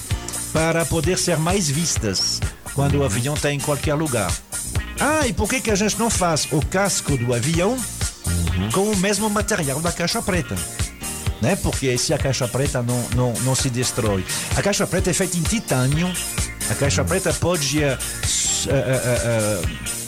Para 0.53 0.85
poder 0.85 1.17
ser 1.17 1.37
mais 1.37 1.69
vistas 1.69 2.39
quando 2.73 2.95
o 2.99 3.03
avião 3.03 3.33
está 3.35 3.51
em 3.51 3.59
qualquer 3.59 3.93
lugar. 3.95 4.31
Ah, 4.99 5.25
e 5.27 5.33
por 5.33 5.49
que, 5.49 5.59
que 5.61 5.71
a 5.71 5.75
gente 5.75 5.97
não 5.97 6.09
faz 6.09 6.47
o 6.51 6.63
casco 6.65 7.17
do 7.17 7.33
avião 7.33 7.77
com 8.73 8.91
o 8.91 8.95
mesmo 8.97 9.29
material 9.29 9.79
da 9.81 9.91
caixa 9.91 10.21
preta? 10.21 10.55
Né? 11.41 11.55
Porque 11.55 11.97
se 11.97 12.13
a 12.13 12.17
caixa 12.19 12.47
preta 12.47 12.83
não, 12.83 13.03
não, 13.15 13.33
não 13.41 13.55
se 13.55 13.69
destrói. 13.69 14.23
A 14.55 14.61
caixa 14.61 14.85
preta 14.85 15.09
é 15.09 15.13
feita 15.13 15.37
em 15.37 15.41
titânio. 15.41 16.11
A 16.69 16.75
caixa 16.75 17.03
preta 17.03 17.33
pode 17.33 17.83
eh, 17.83 17.97
eh, 18.67 19.61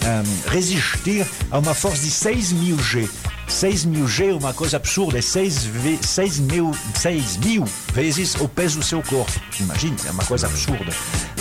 eh, 0.06 0.24
resistir 0.48 1.26
a 1.50 1.60
uma 1.60 1.74
força 1.74 2.04
de 2.04 2.12
6 2.12 2.52
mil 2.54 2.78
G. 2.80 3.10
6 3.48 3.86
mil 3.86 4.08
G 4.08 4.30
é 4.30 4.34
uma 4.34 4.54
coisa 4.54 4.78
absurda, 4.78 5.20
é 5.20 5.22
6, 5.22 5.66
ve 5.66 6.00
6, 6.02 6.40
mil, 6.40 6.72
6 6.96 7.38
mil 7.38 7.66
vezes 7.94 8.36
o 8.36 8.48
peso 8.48 8.80
do 8.80 8.86
seu 8.86 9.02
corpo. 9.04 9.32
Imagina, 9.60 9.96
é 10.08 10.12
uma 10.12 10.24
coisa 10.24 10.48
absurda. 10.48 10.92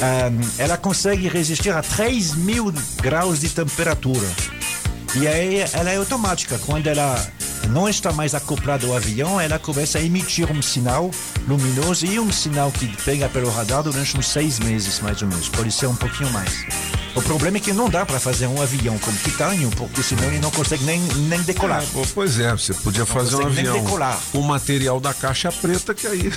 Ah, 0.00 0.30
ela 0.58 0.76
consegue 0.76 1.28
resistir 1.28 1.70
a 1.70 1.82
3 1.82 2.34
mil 2.34 2.72
graus 3.00 3.40
de 3.40 3.48
temperatura. 3.48 4.26
E 5.14 5.28
aí 5.28 5.64
ela 5.72 5.90
é 5.90 5.96
automática. 5.96 6.58
Quando 6.66 6.86
ela 6.86 7.24
não 7.68 7.88
está 7.88 8.12
mais 8.12 8.34
acoplada 8.34 8.86
ao 8.86 8.96
avião, 8.96 9.40
ela 9.40 9.58
começa 9.58 9.98
a 9.98 10.02
emitir 10.02 10.50
um 10.50 10.62
sinal 10.62 11.10
luminoso 11.46 12.06
e 12.06 12.18
um 12.18 12.30
sinal 12.30 12.70
que 12.70 12.86
pega 13.04 13.28
pelo 13.28 13.50
radar 13.50 13.82
durante 13.82 14.16
uns 14.18 14.26
seis 14.26 14.58
meses, 14.58 15.00
mais 15.00 15.22
ou 15.22 15.28
menos. 15.28 15.48
Pode 15.48 15.72
ser 15.72 15.86
um 15.86 15.96
pouquinho 15.96 16.30
mais. 16.30 17.01
O 17.14 17.20
problema 17.20 17.58
é 17.58 17.60
que 17.60 17.72
não 17.74 17.90
dá 17.90 18.06
para 18.06 18.18
fazer 18.18 18.46
um 18.46 18.60
avião 18.62 18.96
como 18.98 19.14
titânio, 19.18 19.68
porque 19.76 20.02
senão 20.02 20.24
ele 20.24 20.38
não 20.38 20.50
consegue 20.50 20.82
nem, 20.84 20.98
nem 21.28 21.42
decolar. 21.42 21.84
Pô, 21.92 22.02
Pois 22.14 22.40
é, 22.40 22.50
você 22.52 22.72
podia 22.72 23.04
fazer 23.04 23.36
um 23.36 23.46
avião 23.46 23.74
decolar. 23.82 24.18
com 24.32 24.38
o 24.38 24.42
material 24.42 24.98
da 24.98 25.12
caixa 25.12 25.52
preta 25.52 25.92
que 25.94 26.06
aí, 26.06 26.32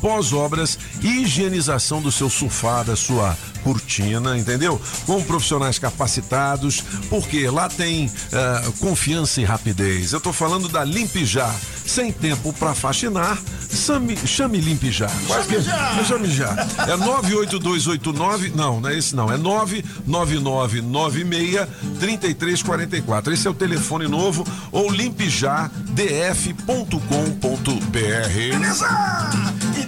pós-obras 0.00 0.78
e 1.02 1.22
higienização 1.22 2.00
do 2.00 2.12
seu 2.12 2.28
sofá, 2.28 2.82
da 2.82 2.96
sua 2.96 3.36
Cortina, 3.64 4.36
entendeu? 4.36 4.78
Com 5.06 5.22
profissionais 5.24 5.78
capacitados, 5.78 6.82
porque 7.08 7.48
lá 7.48 7.68
tem 7.68 8.10
ah, 8.32 8.62
confiança 8.78 9.40
e 9.40 9.44
rapidez. 9.44 10.12
Eu 10.12 10.20
tô 10.20 10.32
falando 10.32 10.68
da 10.68 10.84
Limpijá. 10.84 11.52
Sem 11.86 12.10
tempo 12.10 12.50
pra 12.54 12.74
faxinar, 12.74 13.36
chame, 13.70 14.16
chame 14.26 14.58
Limpijá. 14.58 15.06
Quase 15.26 15.48
que- 15.48 15.62
Chame 16.06 16.30
já. 16.30 16.66
É 16.88 16.96
98289, 16.96 18.50
não, 18.54 18.80
não 18.80 18.88
é 18.88 18.96
esse 18.96 19.14
não, 19.14 19.30
é 19.30 19.36
99996 19.36 21.68
3344. 22.00 23.34
Esse 23.34 23.46
é 23.46 23.50
o 23.50 23.54
telefone 23.54 24.08
novo 24.08 24.46
ou 24.72 24.90
limpijadf.com.br. 24.90 27.90
Beleza! 27.90 28.88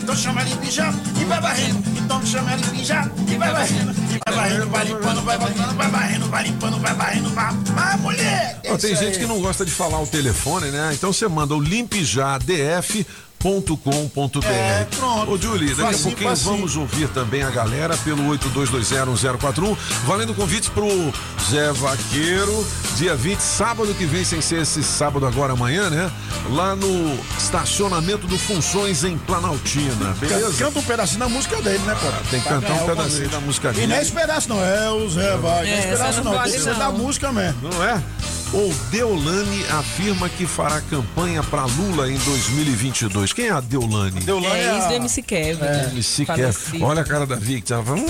Então 0.07 0.14
chama 0.14 0.46
já 0.70 0.94
e 1.20 1.24
vai 1.24 1.40
varrendo. 1.40 1.82
Então 1.98 2.24
chama 2.24 2.57
já 2.84 3.11
e 3.26 3.34
vai 3.34 3.50
varrendo. 3.50 3.90
E 3.90 4.20
vai 4.24 4.36
varrendo, 4.36 4.70
vai 4.70 4.84
limpando, 4.84 5.22
vai 5.22 5.36
varrendo, 5.36 5.74
vai 5.74 5.90
varrendo, 5.90 6.26
vai 6.26 6.44
limpando, 6.44 6.78
vai 6.78 6.94
varrendo, 6.94 7.30
vai. 7.30 7.52
Vai, 7.74 7.96
mulher! 7.96 8.61
Ó, 8.68 8.78
tem 8.78 8.94
gente 8.94 9.18
que 9.18 9.26
não 9.26 9.40
gosta 9.40 9.64
de 9.64 9.72
falar 9.72 10.00
o 10.00 10.07
telefone, 10.07 10.70
né? 10.70 10.92
Então 10.94 11.12
você 11.12 11.26
manda 11.26 11.57
o 11.57 11.61
limpijadf.com.br. 13.45 14.46
É, 14.46 14.87
pronto. 14.96 15.33
Ô, 15.33 15.38
Julie, 15.38 15.68
daqui 15.71 15.83
a 15.83 15.84
Facinho, 15.87 16.03
pouquinho 16.11 16.30
facinho. 16.30 16.50
vamos 16.57 16.76
ouvir 16.76 17.08
também 17.08 17.42
a 17.42 17.50
galera 17.50 17.96
pelo 17.99 18.22
82201041, 18.37 19.76
valendo 20.04 20.34
convites 20.34 20.68
pro 20.68 20.87
Zé 21.50 21.72
Vaqueiro, 21.72 22.67
dia 22.96 23.14
20, 23.14 23.41
sábado 23.41 23.95
que 23.95 24.04
vem, 24.07 24.25
sem 24.25 24.41
ser 24.41 24.63
esse 24.63 24.83
sábado 24.83 25.26
agora 25.26 25.53
amanhã, 25.53 25.88
né? 25.91 26.11
Lá 26.50 26.75
no 26.75 27.18
estacionamento 27.38 28.26
do 28.26 28.38
Funções 28.38 29.04
em 29.04 29.17
Planaltina, 29.18 30.14
beleza? 30.18 30.64
Canta 30.64 30.79
um 30.79 30.83
pedacinho 30.83 31.21
da 31.21 31.29
música 31.29 31.61
dele, 31.63 31.79
né, 31.84 31.96
pô? 32.00 32.07
Tem 32.30 32.41
que 32.41 32.49
cantar 32.49 32.72
um 32.72 32.87
pedacinho 32.87 32.96
convite. 33.11 33.29
da 33.30 33.41
música 33.41 33.71
E 33.71 33.72
dele. 33.75 33.87
não 33.88 33.96
é 33.96 34.03
esse 34.03 34.13
pedaço, 34.13 34.49
não. 34.49 34.64
É 34.64 34.91
o 34.91 35.08
Zé 35.08 35.37
Vai. 35.37 35.67
Não 35.67 35.72
é 35.72 35.79
esse 35.79 35.87
É, 35.88 35.91
pedaço, 35.92 36.25
não. 36.25 36.33
não 36.33 36.42
Tem 36.42 36.53
que 36.53 36.61
ser 36.61 36.75
da 36.75 36.91
música 36.91 37.33
mesmo. 37.33 37.68
Não 37.71 37.84
é? 37.84 38.03
Ou 38.53 38.72
Deolane 38.91 39.64
afirma 39.71 40.29
que 40.29 40.46
fará 40.46 40.80
campanha 40.83 41.42
para 41.42 41.64
Lula 41.64 42.08
em 42.11 42.17
2022. 42.17 43.25
Quem 43.32 43.46
é 43.46 43.50
a 43.50 43.61
Deolane? 43.61 44.20
É 44.54 44.76
ex 44.76 44.86
do 44.86 44.94
MC 44.94 45.22
Kevin. 45.22 45.64
MC 45.92 46.26
Kevin. 46.26 46.82
Olha 46.82 47.03
a 47.03 47.04
cara 47.04 47.26
da 47.26 47.36
Vic. 47.36 47.72
Ela 47.72 47.82
fala, 47.82 47.98
hum, 47.98 48.07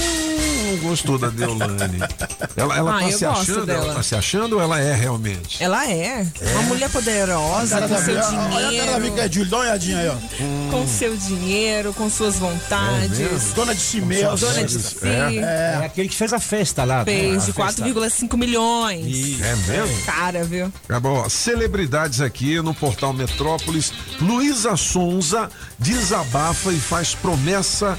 não 0.76 0.88
gostou 0.90 1.18
da 1.18 1.28
Deolane. 1.28 1.98
Ela, 2.56 2.76
ela 2.76 2.96
Ah, 2.98 3.00
tá 3.02 3.10
se 3.12 3.24
achando? 3.24 3.66
dela. 3.66 3.84
Ela 3.84 3.94
tá 3.94 4.02
se 4.02 4.14
achando 4.14 4.54
ou 4.56 4.62
ela 4.62 4.80
é 4.80 4.94
realmente? 4.94 5.62
Ela 5.62 5.90
é. 5.90 6.26
Uma 6.52 6.62
mulher 6.62 6.88
poderosa, 6.90 7.80
com 7.82 7.88
seu 7.98 8.14
Vic- 8.14 8.16
Olha 8.16 8.68
a 8.68 8.86
cara 8.86 8.92
da 8.92 8.98
dinheiro. 8.98 9.20
é 9.20 9.28
Júlio. 9.32 9.50
Dá 9.50 9.56
uma 9.58 9.62
olhadinha 9.64 9.98
aí, 9.98 10.08
ó. 10.08 10.70
Com 10.70 10.86
seu 10.88 11.14
dinheiro, 11.16 11.92
com 11.92 12.08
suas 12.08 12.36
vontades. 12.38 13.52
Dona 13.54 13.74
de 13.74 13.80
si 13.80 14.00
mesmo. 14.00 14.36
Dona 14.36 14.64
de 14.64 14.72
si. 14.80 14.96
É. 15.02 15.82
aquele 15.84 16.08
que 16.08 16.16
fez 16.16 16.32
a 16.32 16.40
festa 16.40 16.84
lá. 16.84 17.04
Fez 17.04 17.44
de 17.44 17.50
A 17.50 17.54
festa. 17.54 17.82
4,5 17.84 18.36
milhões. 18.38 19.40
É 19.42 19.56
mesmo? 19.56 20.02
Cara, 20.06 20.42
viu? 20.44 20.72
Ó, 21.04 21.28
celebridades 21.28 22.20
aqui 22.22 22.60
no 22.62 22.74
portal 22.74 23.12
Metrópolis. 23.12 23.92
Luísa 24.20 24.76
Sonza 24.76 25.50
desabafa 25.78 26.72
e 26.72 26.78
faz 26.80 27.14
promessa 27.14 27.98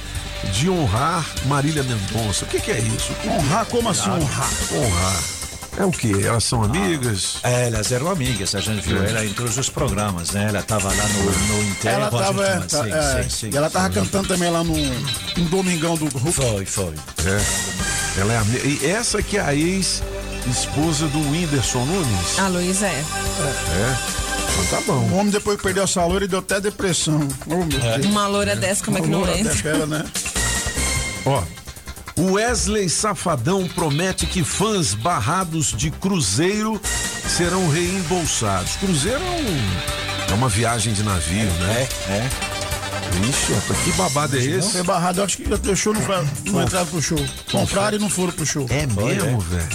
de 0.54 0.70
honrar 0.70 1.26
Marília 1.46 1.84
Mendonça. 1.84 2.46
O 2.46 2.48
que, 2.48 2.60
que 2.60 2.72
é 2.72 2.80
isso? 2.80 3.12
Honrar? 3.28 3.66
Como 3.66 3.90
assim 3.90 4.10
honrar? 4.10 4.50
Honrar. 4.74 5.24
É 5.80 5.86
o 5.86 5.92
quê? 5.92 6.12
Elas 6.24 6.44
são 6.44 6.64
amigas? 6.64 7.38
É, 7.44 7.68
elas 7.68 7.92
eram 7.92 8.10
amigas, 8.10 8.56
a 8.56 8.60
gente 8.60 8.82
viu 8.82 8.98
ela 9.04 9.24
em 9.24 9.32
todos 9.34 9.58
os 9.60 9.70
programas, 9.70 10.32
né? 10.32 10.48
Ela 10.50 10.64
tava 10.64 10.88
lá 10.88 11.04
no, 11.08 11.24
no 11.24 11.64
enterro. 11.70 11.96
Ela 11.96 12.08
a 12.08 12.10
gente 12.10 12.20
tava, 12.26 12.46
é, 12.48 12.60
tá- 12.62 12.84
sim, 12.84 12.92
é, 12.92 13.24
sim, 13.24 13.30
sim. 13.30 13.50
e 13.54 13.58
ela 13.58 13.70
tava 13.70 13.90
cantando 13.92 14.28
também 14.28 14.50
lá 14.50 14.64
no, 14.64 14.74
no 14.76 15.50
Domingão 15.50 15.96
do 15.96 16.06
Hulk. 16.18 16.32
Foi, 16.32 16.66
foi. 16.66 16.94
É. 17.26 18.20
Ela 18.22 18.34
é 18.34 18.38
ami- 18.38 18.80
E 18.82 18.86
essa 18.88 19.22
que 19.22 19.38
é 19.38 19.42
a 19.42 19.54
ex-esposa 19.54 21.06
do 21.10 21.20
Whindersson 21.30 21.86
Nunes? 21.86 22.40
A 22.40 22.48
Luísa 22.48 22.88
é. 22.88 23.04
É. 23.04 24.27
Então 24.66 24.80
tá 24.80 24.82
bom. 24.86 25.00
O 25.12 25.16
homem 25.18 25.30
depois 25.32 25.58
que 25.58 25.64
perdeu 25.64 25.84
essa 25.84 26.04
loira 26.06 26.26
e 26.26 26.28
deu 26.28 26.40
até 26.40 26.60
depressão. 26.60 27.28
Oh, 27.46 27.56
meu 27.56 27.66
Deus. 27.68 28.06
Uma 28.06 28.28
loura 28.28 28.56
dessa, 28.56 28.84
como 28.84 28.98
é 28.98 29.02
que 29.02 29.08
Uma 29.08 29.18
não 29.18 29.24
loura 29.26 29.40
entra? 29.40 29.54
daquela, 29.54 29.86
né? 29.86 30.06
Ó, 31.26 31.44
o 32.16 32.32
Wesley 32.34 32.90
Safadão 32.90 33.68
promete 33.68 34.26
que 34.26 34.44
fãs 34.44 34.94
barrados 34.94 35.68
de 35.74 35.92
cruzeiro 35.92 36.82
serão 37.28 37.70
reembolsados. 37.70 38.76
Cruzeiro 38.78 39.22
é, 39.24 39.30
um- 39.30 40.32
é 40.32 40.34
uma 40.34 40.50
viagem 40.50 40.94
de 40.94 41.04
navio, 41.04 41.46
né? 41.52 41.88
É, 42.10 42.12
é. 42.12 42.30
Ixi, 43.30 43.54
rapaz, 43.54 43.80
que 43.84 43.92
babado 43.94 44.38
é 44.38 44.42
esse? 44.44 44.72
Foi 44.74 44.84
barrado, 44.84 45.22
eu 45.22 45.26
acho 45.26 45.38
que 45.38 45.76
show 45.76 45.94
não, 45.94 46.02
não 46.52 46.64
entraram 46.64 46.86
pro 46.88 47.02
show. 47.02 47.18
Compraram 47.52 47.98
e 47.98 48.02
não 48.02 48.10
foram 48.10 48.34
pro 48.34 48.46
show. 48.46 48.66
É 48.70 48.86
mesmo, 48.86 49.40
velho? 49.40 49.68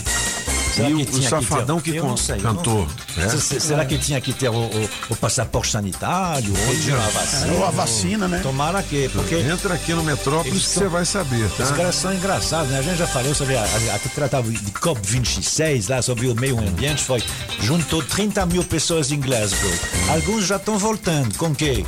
Será 0.72 0.88
E 0.90 0.94
que 0.94 1.02
o, 1.02 1.04
tinha 1.06 1.16
o 1.16 1.22
que 1.22 1.28
Safadão 1.28 1.80
ter- 1.80 1.92
que, 1.92 2.00
con- 2.00 2.16
sei, 2.16 2.40
cantou. 2.40 2.88
né? 3.16 3.28
Se- 3.28 3.40
se- 3.40 3.60
Será 3.60 3.84
que 3.84 3.98
tinha 3.98 4.20
que 4.20 4.32
ter 4.32 4.48
o, 4.48 4.54
o- 4.54 4.88
o 5.10 5.16
passaporte 5.16 5.70
sanitário, 5.70 6.52
ou 6.52 6.96
a 6.96 7.08
vacina? 7.10 7.52
Ou 7.52 7.66
a 7.66 7.70
vacina, 7.70 8.28
né? 8.28 8.40
Tomara 8.42 8.82
que, 8.82 9.08
porque 9.10 9.34
Entra 9.36 9.74
aqui 9.74 9.92
no 9.92 10.02
Metrópolis 10.02 10.62
que 10.66 10.68
você 10.78 10.88
vai 10.88 11.04
saber, 11.04 11.48
tá? 11.50 11.64
Os 11.64 11.70
caras 11.72 11.94
são 11.94 12.12
engraçados, 12.14 12.70
né? 12.70 12.78
A 12.78 12.82
gente 12.82 12.96
já 12.96 13.06
falou 13.06 13.34
sobre 13.34 13.56
a, 13.56 13.62
a, 13.62 13.94
a 13.96 13.98
tratava 13.98 14.50
de 14.50 14.58
COP26, 14.72 15.88
lá 15.90 16.00
sobre 16.02 16.28
o 16.28 16.34
meio 16.34 16.58
ambiente, 16.58 17.02
foi 17.02 17.22
juntou 17.60 18.02
30 18.02 18.46
mil 18.46 18.64
pessoas 18.64 19.12
em 19.12 19.20
Glasgow. 19.20 19.70
Alguns 20.10 20.46
já 20.46 20.56
estão 20.56 20.78
voltando. 20.78 21.36
Com 21.36 21.54
quê? 21.54 21.84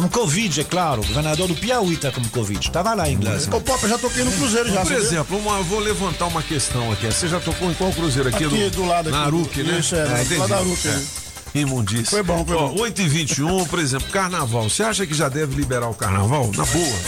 Com 0.00 0.08
Covid, 0.08 0.60
é 0.60 0.64
claro. 0.64 1.00
O 1.02 1.06
governador 1.06 1.48
do 1.48 1.54
Piauí 1.56 1.94
está 1.94 2.12
com 2.12 2.22
Covid. 2.28 2.60
Estava 2.64 2.94
lá 2.94 3.08
em 3.08 3.18
Glasgow. 3.18 3.58
Ô, 3.58 3.60
Pop, 3.62 3.82
eu 3.82 3.88
já 3.88 3.98
toquei 3.98 4.22
no 4.22 4.30
Cruzeiro 4.32 4.72
já. 4.72 4.82
Por 4.82 4.92
exemplo, 4.92 5.36
uma- 5.38 5.56
eu 5.58 5.64
vou 5.64 5.80
levantar 5.80 6.26
uma 6.26 6.42
questão 6.42 6.92
aqui. 6.92 7.06
Você 7.06 7.26
já 7.26 7.40
tocou 7.40 7.68
em 7.70 7.74
qual 7.74 7.90
cruzeiro 7.92 8.28
aqui? 8.28 8.44
Aqui, 8.44 8.70
do 8.70 8.86
lado 8.86 9.08
aqui. 9.08 9.18
Na 9.18 9.24
Aruque, 9.24 9.62
né? 9.64 9.78
Isso, 9.80 9.96
é, 9.96 10.04
do 10.06 10.12
entendi. 10.22 10.36
lado 10.36 10.48
da 10.50 10.56
Aruque, 10.58 10.88
É. 10.88 11.58
Imundície. 11.58 12.06
Foi 12.10 12.22
bom, 12.22 12.44
foi 12.46 12.54
Ó, 12.56 12.68
bom. 12.68 12.80
8 12.82 13.00
e 13.02 13.08
21 13.08 13.64
por 13.66 13.78
exemplo, 13.80 14.06
carnaval. 14.10 14.68
Você 14.68 14.82
acha 14.84 15.04
que 15.06 15.14
já 15.14 15.28
deve 15.28 15.56
liberar 15.56 15.88
o 15.88 15.94
carnaval? 15.94 16.50
Na 16.56 16.64
boa. 16.64 16.98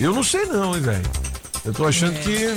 Eu 0.00 0.12
não 0.14 0.24
sei 0.24 0.46
não, 0.46 0.74
hein, 0.74 0.80
velho. 0.82 1.02
Eu 1.66 1.72
tô 1.72 1.84
achando 1.86 2.18
que. 2.20 2.56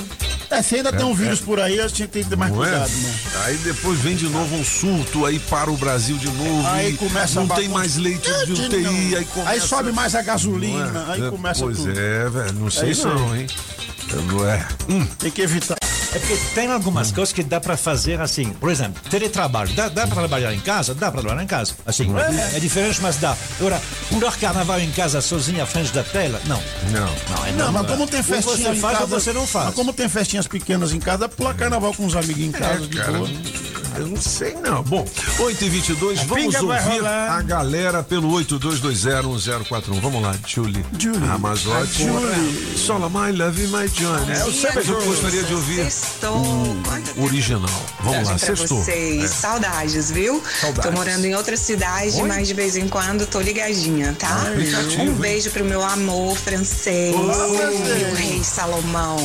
É, 0.50 0.62
se 0.62 0.76
ainda 0.76 0.92
tem 0.92 1.04
um 1.04 1.12
É, 1.12 1.14
vírus 1.14 1.40
é. 1.40 1.44
por 1.44 1.60
aí, 1.60 1.78
a 1.80 1.86
gente 1.86 2.08
tem 2.08 2.22
que 2.24 2.28
ter 2.30 2.36
mais 2.36 2.52
Não 2.52 2.64
é? 2.64 2.68
cuidado, 2.70 2.90
né? 2.90 3.14
Aí 3.44 3.56
depois 3.58 3.98
vem 4.00 4.16
de 4.16 4.28
novo 4.28 4.56
um 4.56 4.64
surto, 4.64 5.24
aí 5.26 5.38
para 5.38 5.70
o 5.70 5.76
Brasil 5.76 6.16
de 6.16 6.26
novo. 6.28 6.66
Aí 6.68 6.96
começa 6.96 7.40
Não 7.40 7.48
tem 7.48 7.68
mais 7.68 7.96
leite 7.96 8.28
de 8.46 8.52
Não. 8.52 8.66
UTI, 8.66 9.16
aí 9.16 9.24
começa. 9.26 9.50
Aí 9.50 9.60
sobe 9.60 9.92
mais 9.92 10.14
a 10.14 10.18
Não 10.18 10.24
gasolina, 10.26 11.04
é? 11.08 11.12
aí 11.12 11.26
É, 11.26 11.30
começa 11.30 11.60
Pois 11.62 11.76
tudo. 11.78 11.90
é, 11.98 12.28
velho. 12.28 12.52
Não 12.54 12.70
sei 12.70 12.90
isso 12.90 13.06
não, 13.08 13.36
hein? 13.36 13.46
Eu 14.12 14.22
Não 14.22 14.48
é. 14.48 14.66
Hum. 14.88 15.06
Tem 15.18 15.30
que 15.30 15.42
evitar. 15.42 15.76
É 16.12 16.18
porque 16.18 16.36
tem 16.54 16.66
algumas 16.72 17.12
coisas 17.12 17.32
que 17.32 17.42
dá 17.42 17.60
para 17.60 17.76
fazer 17.76 18.20
assim. 18.20 18.50
Por 18.54 18.70
exemplo, 18.70 19.00
teletrabalho. 19.08 19.72
Dá, 19.74 19.88
dá 19.88 20.06
para 20.06 20.16
trabalhar 20.16 20.52
em 20.52 20.58
casa? 20.60 20.92
Dá 20.94 21.10
para 21.10 21.20
trabalhar 21.20 21.44
em 21.44 21.46
casa. 21.46 21.74
Assim, 21.86 22.08
é. 22.54 22.58
diferente, 22.58 23.00
mas 23.00 23.16
dá. 23.16 23.36
Agora, 23.60 23.80
pular 24.08 24.36
carnaval 24.36 24.80
em 24.80 24.90
casa 24.90 25.20
sozinho 25.20 25.62
à 25.62 25.66
frente 25.66 25.92
da 25.92 26.02
tela? 26.02 26.40
Não. 26.46 26.60
Não. 26.90 27.36
Não, 27.36 27.46
é 27.46 27.52
Não, 27.52 27.72
mas 27.72 27.86
como 27.86 28.06
tem 28.08 28.22
festinha 28.24 28.56
você 28.56 28.68
em 28.70 28.80
faz 28.80 28.98
casa, 28.98 29.14
ou 29.14 29.20
você 29.20 29.32
não 29.32 29.46
faz. 29.46 29.66
Mas 29.66 29.74
como 29.74 29.92
tem 29.92 30.08
festinhas 30.08 30.48
pequenas 30.48 30.92
em 30.92 30.98
casa, 30.98 31.28
pular 31.28 31.54
carnaval 31.54 31.94
com 31.94 32.04
os 32.06 32.16
amiguinhos 32.16 32.54
em 32.56 32.58
casa, 32.58 32.74
É, 32.84 32.86
de 32.88 32.96
cara, 32.96 33.12
boa. 33.12 33.30
eu 33.96 34.06
não 34.08 34.16
sei 34.20 34.54
não. 34.54 34.82
Bom, 34.82 35.06
8 35.38 35.64
e 35.64 35.68
22 35.68 36.18
A 36.20 36.24
vamos 36.24 36.54
ouvir 36.56 37.06
a 37.06 37.40
galera 37.42 38.02
pelo 38.02 38.30
82201041. 38.32 40.00
Vamos 40.00 40.22
lá, 40.22 40.34
Julie. 40.46 40.84
Julie. 40.98 41.20
Ramazotti. 41.26 42.04
Julie. 42.04 42.76
Sola 42.76 43.08
My 43.08 43.30
Love 43.36 43.66
My 43.68 43.88
Johnny. 43.88 44.32
É, 44.32 44.40
eu 44.42 44.52
mas- 44.74 45.04
gostaria 45.04 45.42
de 45.44 45.54
ouvir 45.54 45.80
Sextou. 46.00 46.42
o 47.16 47.24
original. 47.24 47.82
Vamos 48.00 48.28
lá, 48.28 48.38
sextou. 48.38 48.82
vocês. 48.82 49.24
É. 49.24 49.28
Saudades, 49.28 50.10
viu? 50.10 50.42
Saudades. 50.60 50.90
Tô 50.90 50.92
morando 50.96 51.24
em 51.26 51.34
outra 51.34 51.56
cidade, 51.56 52.16
Oi? 52.20 52.28
mas 52.28 52.48
de 52.48 52.54
vez 52.54 52.76
em 52.76 52.88
quando 52.88 53.26
tô 53.26 53.40
ligadinha, 53.40 54.14
tá? 54.18 54.28
Ah, 54.30 54.50
um 54.98 55.02
hein? 55.02 55.12
beijo 55.14 55.50
pro 55.50 55.64
meu 55.64 55.82
amor 55.82 56.36
francês, 56.36 57.14
o 57.14 58.14
rei 58.14 58.42
Salomão. 58.42 59.16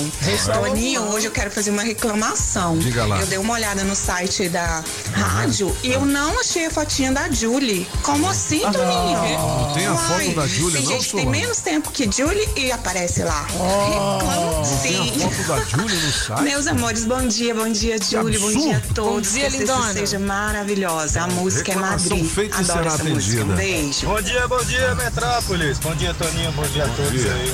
Toninho, 0.54 1.02
hoje 1.14 1.28
eu 1.28 1.32
quero 1.32 1.50
fazer 1.52 1.72
uma 1.72 1.84
reclamação. 1.84 2.78
Diga 2.78 3.06
lá. 3.06 3.20
Eu 3.22 3.28
dei 3.28 3.38
uma 3.38 3.54
olhada 3.54 3.84
no 3.84 3.96
site 3.96 4.50
da 4.50 4.84
rádio 5.14 5.76
e 5.84 5.92
eu 5.92 6.06
não 6.06 6.40
achei 6.40 6.66
a 6.66 6.72
fotinha 6.72 7.12
da 7.12 7.30
Julie. 7.32 7.88
Como 8.04 8.30
assim, 8.30 8.60
Toninho? 8.60 9.38
Não 9.40 9.74
tem 9.74 9.86
a 9.88 9.96
foto 9.96 10.36
da 10.36 10.48
Julie, 10.48 10.74
Tem 10.78 10.84
não, 10.84 10.92
gente 10.92 11.16
tem 11.16 11.26
menos 11.26 11.60
tempo 11.60 11.92
que 11.92 12.10
Julie 12.12 12.48
e 12.58 12.72
aparece 12.72 13.24
lá. 13.24 13.44
Reclamo 13.44 14.52
Não 14.66 14.78
tem 14.82 14.92
sim. 15.14 15.24
a 15.26 15.30
foto 15.30 15.48
da 15.48 15.64
Julie 15.64 15.96
no 15.98 16.12
site? 16.12 16.42
Meus 16.44 16.65
amores, 16.68 17.06
bom 17.06 17.28
dia, 17.28 17.54
bom 17.54 17.70
dia, 17.70 17.98
Júlio, 18.02 18.40
bom 18.40 18.52
dia 18.52 18.78
a 18.78 18.94
todos. 18.94 19.28
Bom 19.30 19.38
dia, 19.40 19.52
que 19.52 19.58
lindona. 19.58 19.94
seja 19.94 20.20
maravilhosa. 20.20 21.22
A 21.24 21.28
música 21.28 21.72
é 21.72 21.76
Madrid. 21.76 22.26
feita 22.26 22.58
Adoro 22.58 22.78
será 22.78 22.94
essa 22.94 23.04
música. 23.04 23.44
Um 23.44 23.54
atendida. 23.54 23.56
beijo. 23.56 24.06
Bom 24.08 24.22
dia, 24.22 24.48
bom 24.48 24.64
dia, 24.64 24.96
Metrópolis. 24.96 25.80
Bom 25.80 25.96
dia, 25.96 26.14
Toninho. 26.14 26.52
Bom 26.54 26.64
dia 26.68 26.86
a 26.86 26.88
todos 26.90 27.12
dia. 27.12 27.34
aí. 27.34 27.54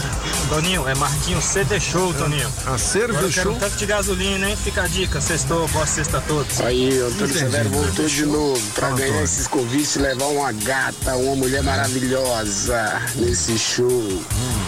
Toninho, 0.50 0.88
é 0.88 0.96
Marquinhos 0.96 1.44
CD 1.46 1.80
Show, 1.80 2.14
Toninho. 2.14 2.50
A 2.66 2.78
cerveja 2.78 3.26
eu 3.26 3.32
quero 3.32 3.50
show. 3.50 3.56
um 3.56 3.60
tanto 3.60 3.76
de 3.78 3.86
gasolina, 3.86 4.50
hein? 4.50 4.58
Fica 4.64 4.84
a 4.84 4.88
dica. 4.88 5.22
Sextou, 5.22 5.68
boa 5.70 5.86
sexta 5.86 6.18
a 6.18 6.22
todos. 6.22 6.60
Aí, 6.62 7.02
o 7.02 7.08
Antônio. 7.08 7.34
Severo 7.34 7.70
voltou 7.70 8.06
de 8.06 8.26
novo 8.26 8.72
pra 8.74 8.88
Fala, 8.90 9.00
ganhar 9.00 9.24
esses 9.24 9.48
convites 9.48 9.96
e 9.96 10.00
levar 10.00 10.26
uma 10.26 10.52
gata, 10.52 11.16
uma 11.16 11.36
mulher 11.36 11.64
maravilhosa 11.64 13.02
nesse 13.16 13.58
show. 13.58 14.22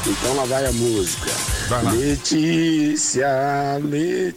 Então 0.05 0.35
lá 0.35 0.45
vai 0.45 0.65
a 0.65 0.71
música. 0.71 1.31
Vai 1.69 1.83
lá. 1.83 1.91
Letícia, 1.91 3.27
Letícia, 3.83 4.32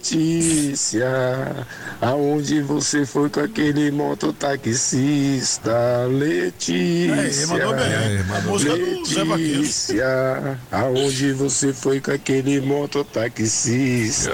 aonde 2.01 2.61
você 2.61 3.05
foi 3.05 3.29
com 3.29 3.39
aquele 3.39 3.91
mototaxista? 3.91 5.71
Letícia. 6.09 7.43
É, 7.43 7.45
mandou 7.47 7.75
bem. 7.75 7.85
É. 7.85 8.25
Letícia, 9.27 10.59
aonde 10.71 11.33
você 11.33 11.73
foi 11.73 11.99
com 11.99 12.11
aquele 12.11 12.61
mototaxista? 12.61 14.31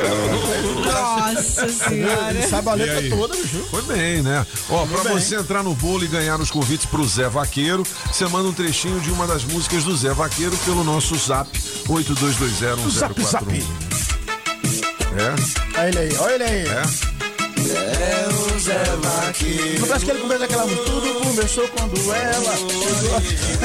Nossa 0.85 1.67
senhora. 1.69 2.47
Sabe 2.47 2.69
a 2.69 2.73
letra 2.73 3.09
toda, 3.09 3.35
bicho. 3.35 3.65
Foi 3.69 3.81
bem, 3.83 4.21
né? 4.21 4.45
Ó, 4.69 4.85
pra 4.85 5.03
bem. 5.03 5.13
você 5.13 5.35
entrar 5.35 5.63
no 5.63 5.73
bolo 5.75 6.03
e 6.03 6.07
ganhar 6.07 6.39
os 6.39 6.51
convites 6.51 6.85
pro 6.85 7.05
Zé 7.07 7.27
Vaqueiro, 7.29 7.83
você 8.11 8.25
manda 8.27 8.49
um 8.49 8.53
trechinho 8.53 8.99
de 8.99 9.11
uma 9.11 9.25
das 9.25 9.43
músicas 9.43 9.83
do 9.83 9.95
Zé 9.95 10.13
Vaqueiro 10.13 10.55
pelo 10.57 10.83
nosso 10.83 11.15
zap 11.15 11.49
82201041. 11.87 12.89
Zap, 12.89 13.23
zap. 13.23 14.22
É, 15.15 15.79
Olha 15.79 15.87
ele 15.89 15.99
aí, 15.99 16.17
olha 16.19 16.33
ele 16.35 16.43
aí. 16.43 16.67
é. 16.67 16.83
É 17.63 18.27
o 18.27 18.59
Zé 18.59 18.83
Vaqueiro. 19.01 19.79
Não 19.79 19.87
parece 19.87 20.05
que 20.05 20.11
ele 20.11 20.19
começa 20.19 20.43
aquela 20.45 20.65
música. 20.65 20.83
Tudo 20.83 21.13
começou 21.21 21.67
quando 21.69 22.13
ela. 22.13 23.63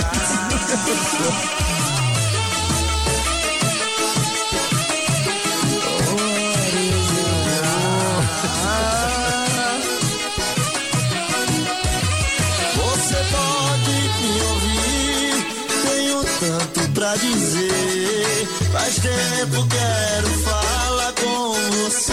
Você 12.75 13.15
pode 13.31 13.91
me 14.21 14.43
ouvir, 14.43 15.47
tenho 15.83 16.25
tanto 16.41 16.93
pra 16.93 17.17
dizer. 17.17 18.49
Faz 18.73 18.95
tempo 18.97 19.67
quero 19.69 20.38
você. 21.89 22.13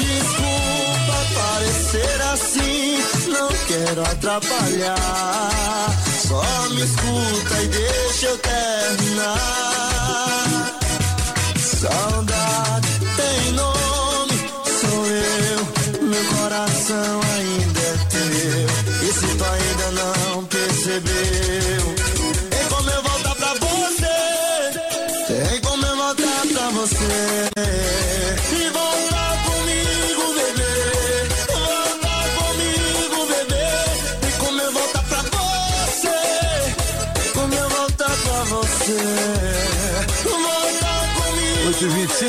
Desculpa 0.00 1.16
parecer 1.34 2.22
assim, 2.32 2.98
não 3.28 3.48
quero 3.66 4.02
atrapalhar. 4.02 5.90
Só 6.26 6.42
me 6.70 6.82
escuta 6.82 7.62
e 7.62 7.68
deixa 7.68 8.26
eu 8.26 8.38
terminar. 8.38 9.40
Saudade 11.58 12.73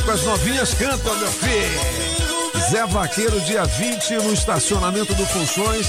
8h25, 0.06 0.10
as 0.10 0.24
novinhas 0.24 0.74
cantam, 0.74 1.16
meu 1.18 1.28
filho. 1.28 2.70
Zé 2.70 2.86
Vaqueiro, 2.86 3.40
dia 3.42 3.66
20, 3.66 4.16
no 4.24 4.34
estacionamento 4.34 5.14
do 5.14 5.26
Funções. 5.26 5.88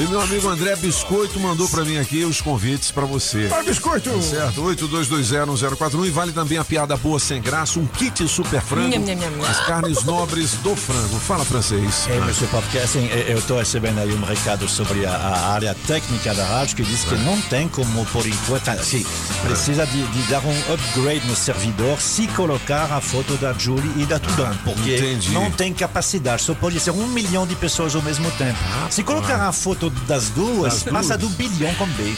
E 0.00 0.06
meu 0.06 0.20
amigo 0.20 0.48
André 0.48 0.76
Biscoito 0.76 1.40
mandou 1.40 1.68
pra 1.68 1.84
mim 1.84 1.98
aqui 1.98 2.24
os 2.24 2.40
convites 2.40 2.92
pra 2.92 3.04
você. 3.04 3.48
Vai, 3.48 3.64
biscoito. 3.64 4.22
Certo, 4.22 4.62
82201041 4.62 6.06
e 6.06 6.10
vale 6.10 6.30
também 6.32 6.56
a 6.56 6.64
piada 6.64 6.96
boa 6.96 7.18
sem 7.18 7.42
graça, 7.42 7.80
um 7.80 7.86
kit 7.86 8.26
super 8.28 8.60
frango, 8.60 8.90
Nham, 8.96 9.00
nham, 9.00 9.16
nham, 9.16 9.30
nham. 9.38 9.50
as 9.50 9.58
carnes 9.66 10.04
nobres 10.04 10.52
do 10.62 10.76
frango. 10.76 11.18
Fala 11.18 11.44
francês. 11.44 12.06
É, 12.08 12.46
porque 12.48 12.78
assim, 12.78 13.08
eu- 13.08 13.38
estou 13.38 13.58
recebendo 13.58 13.98
aí 13.98 14.12
um 14.14 14.22
recado 14.24 14.68
sobre 14.68 15.04
a, 15.04 15.10
a 15.10 15.52
área 15.52 15.74
técnica 15.88 16.32
da 16.32 16.44
rádio 16.46 16.76
que 16.76 16.82
diz 16.84 17.02
que 17.02 17.16
não 17.16 17.40
tem 17.42 17.66
como, 17.68 18.04
por 18.06 18.24
enquanto, 18.24 18.68
assim, 18.68 19.04
precisa 19.44 19.84
de, 19.84 20.00
de 20.06 20.22
dar 20.30 20.42
um 20.44 20.74
upgrade 20.74 21.26
no 21.26 21.34
servidor 21.34 22.00
se 22.00 22.28
colocar 22.28 22.92
a 22.92 23.00
foto 23.00 23.34
da 23.38 23.52
Julie 23.52 23.90
e 23.96 24.06
da 24.06 24.20
Tudan, 24.20 24.54
porque 24.64 24.96
Entendi. 24.96 25.30
não 25.32 25.50
tem 25.50 25.72
capacidade, 25.74 26.42
só 26.42 26.54
pode 26.54 26.78
ser 26.78 26.92
um 26.92 27.06
milhão 27.08 27.46
de 27.48 27.56
pessoas 27.56 27.96
ao 27.96 28.02
mesmo 28.02 28.30
tempo. 28.32 28.58
Se 28.90 29.02
colocar 29.02 29.42
a 29.48 29.52
foto 29.52 29.87
das 30.06 30.30
duas, 30.30 30.82
Das 30.82 30.92
passa 30.92 31.16
duas? 31.18 31.32
do 31.32 31.36
bilhão 31.36 31.74
com 31.74 31.86
B. 31.86 32.14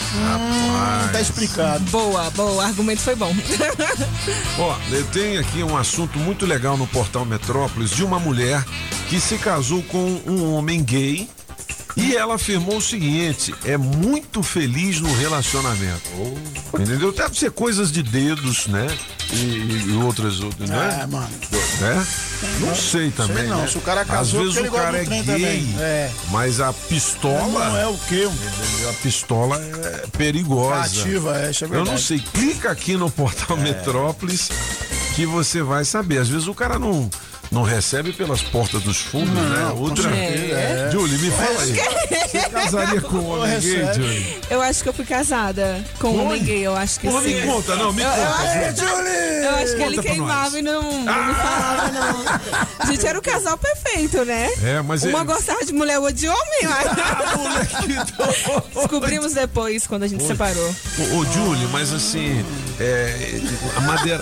Tá 1.12 1.20
explicado. 1.20 1.84
Boa, 1.90 2.30
boa. 2.30 2.52
O 2.52 2.60
argumento 2.60 3.00
foi 3.00 3.14
bom. 3.16 3.34
Ó, 4.58 4.76
eu 4.90 5.04
tenho 5.06 5.40
aqui 5.40 5.62
um 5.62 5.76
assunto 5.76 6.18
muito 6.18 6.46
legal 6.46 6.76
no 6.76 6.86
portal 6.86 7.24
Metrópolis 7.24 7.90
de 7.90 8.04
uma 8.04 8.18
mulher 8.18 8.64
que 9.08 9.20
se 9.20 9.38
casou 9.38 9.82
com 9.84 10.20
um 10.26 10.52
homem 10.54 10.82
gay 10.82 11.28
e 11.96 12.14
ela 12.14 12.34
afirmou 12.36 12.76
o 12.76 12.80
seguinte: 12.82 13.54
é 13.64 13.76
muito 13.76 14.42
feliz 14.42 15.00
no 15.00 15.12
relacionamento. 15.16 16.08
Entendeu? 16.78 17.12
Deve 17.12 17.38
ser 17.38 17.50
coisas 17.50 17.90
de 17.90 18.02
dedos, 18.02 18.66
né? 18.68 18.86
E, 19.32 19.84
e 19.88 19.92
outras, 20.02 20.40
outras, 20.40 20.68
né? 20.68 21.00
É, 21.02 21.06
mano. 21.06 21.28
Né? 21.80 22.06
Não 22.60 22.74
sei 22.74 23.10
também. 23.10 23.36
Sei 23.36 23.46
não, 23.46 23.60
né? 23.60 23.66
se 23.68 23.78
o 23.78 23.80
cara 23.80 24.00
Às 24.02 24.08
casou, 24.08 24.40
vezes 24.40 24.54
porque 24.54 24.68
o 24.68 24.72
cara 24.72 24.98
é 24.98 25.04
gay, 25.04 25.22
também. 25.22 25.74
É. 25.78 26.10
mas 26.30 26.60
a 26.60 26.72
pistola. 26.72 27.68
Não 27.68 27.76
é 27.76 27.86
o 27.86 27.98
quê? 28.08 28.28
A 28.88 28.92
pistola 28.94 29.56
é 29.56 30.06
perigosa. 30.16 31.02
Ativa, 31.02 31.38
é, 31.38 31.50
isso 31.50 31.64
é 31.64 31.68
Eu 31.68 31.84
não 31.84 31.96
sei. 31.96 32.18
Clica 32.18 32.70
aqui 32.70 32.96
no 32.96 33.10
portal 33.10 33.56
Metrópolis 33.56 34.48
que 35.14 35.26
você 35.26 35.62
vai 35.62 35.84
saber. 35.84 36.18
Às 36.18 36.28
vezes 36.28 36.48
o 36.48 36.54
cara 36.54 36.78
não, 36.78 37.08
não 37.50 37.62
recebe 37.62 38.12
pelas 38.12 38.42
portas 38.42 38.82
dos 38.82 38.98
fundos, 38.98 39.34
Não, 39.34 39.42
né? 39.42 39.72
Outra. 39.76 40.04
certeza, 40.04 40.54
é. 40.60 40.90
Julie, 40.92 41.18
me 41.18 41.30
fala 41.32 41.62
aí. 41.62 41.74
Você 42.30 42.48
casaria 42.48 43.00
com 43.00 43.16
um 43.16 43.38
homem 43.40 43.58
gay. 43.60 43.94
Julie? 43.94 44.40
Eu 44.48 44.62
acho 44.62 44.82
que 44.82 44.88
eu 44.88 44.92
fui 44.92 45.04
casada 45.04 45.84
com 45.98 46.08
um 46.10 46.26
homem 46.26 46.42
gay, 46.44 46.60
eu 46.66 46.76
acho 46.76 47.00
que 47.00 47.08
Porra, 47.08 47.22
sim. 47.24 47.34
me 47.34 47.42
conta, 47.46 47.74
não, 47.76 47.92
me 47.92 48.02
Eu- 48.02 48.08
conta, 48.10 48.56
eu- 48.56 48.76
Julie. 48.76 49.44
Eu 49.44 49.54
acho 49.56 49.76
que 49.76 49.82
ele 49.82 50.02
queimava 50.02 50.58
e 50.58 50.62
não, 50.62 50.82
não 51.04 51.24
me 51.26 51.34
falava, 51.34 51.88
não. 51.90 52.86
Gente, 52.86 53.06
era 53.06 53.18
o 53.18 53.22
casal 53.22 53.58
perfeito, 53.58 54.24
né? 54.24 54.48
É, 54.62 54.82
mas 54.82 55.02
Uma 55.02 55.18
ele- 55.18 55.26
gostava 55.26 55.64
de 55.64 55.72
mulher, 55.72 55.98
outra 55.98 56.12
de 56.14 56.28
homem. 56.28 56.60
Descobrimos 58.74 59.32
depois, 59.34 59.86
quando 59.86 60.04
a 60.04 60.08
gente 60.08 60.24
separou. 60.24 60.74
Ô, 60.98 61.16
ô, 61.18 61.24
Julie, 61.32 61.66
mas 61.72 61.92
assim, 61.92 62.44
é, 62.80 63.40
a 63.76 63.80
madeira. 63.80 64.20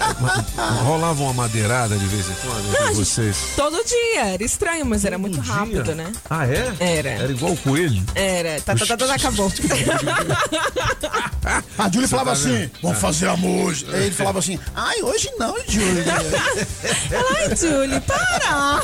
rolava 0.82 1.22
uma 1.22 1.32
madeirada 1.32 1.97
de 1.97 2.06
vez 2.06 2.28
em 2.28 2.35
quando 2.35 2.72
Não, 2.72 2.86
gente- 2.89 2.97
vocês. 2.97 3.36
Todo 3.56 3.82
dia. 3.85 4.26
Era 4.35 4.43
estranho, 4.44 4.85
mas 4.85 5.05
era 5.05 5.16
muito 5.18 5.40
rápido, 5.40 5.94
né? 5.94 6.10
Ah, 6.28 6.47
é? 6.47 6.72
Era. 6.80 7.09
Era 7.10 7.30
igual 7.32 7.52
o 7.52 7.56
coelho? 7.56 8.02
Era. 8.14 8.60
Tá, 8.60 8.74
tá, 8.74 8.85
tá, 8.86 8.97
tá, 8.97 9.14
acabou. 9.14 9.52
A 11.78 11.85
Julie 11.90 12.06
Você 12.06 12.09
falava 12.09 12.30
tá 12.30 12.32
assim, 12.32 12.70
vamos 12.82 12.98
fazer 12.98 13.28
amor. 13.28 13.66
hoje. 13.68 13.86
Aí 13.93 14.02
ele 14.06 14.10
falava 14.14 14.39
assim, 14.40 14.59
ai, 14.74 15.01
hoje 15.02 15.30
não, 15.39 15.55
Julie. 15.66 16.05
Ai, 17.39 17.56
Julie, 17.56 18.01
para! 18.01 18.82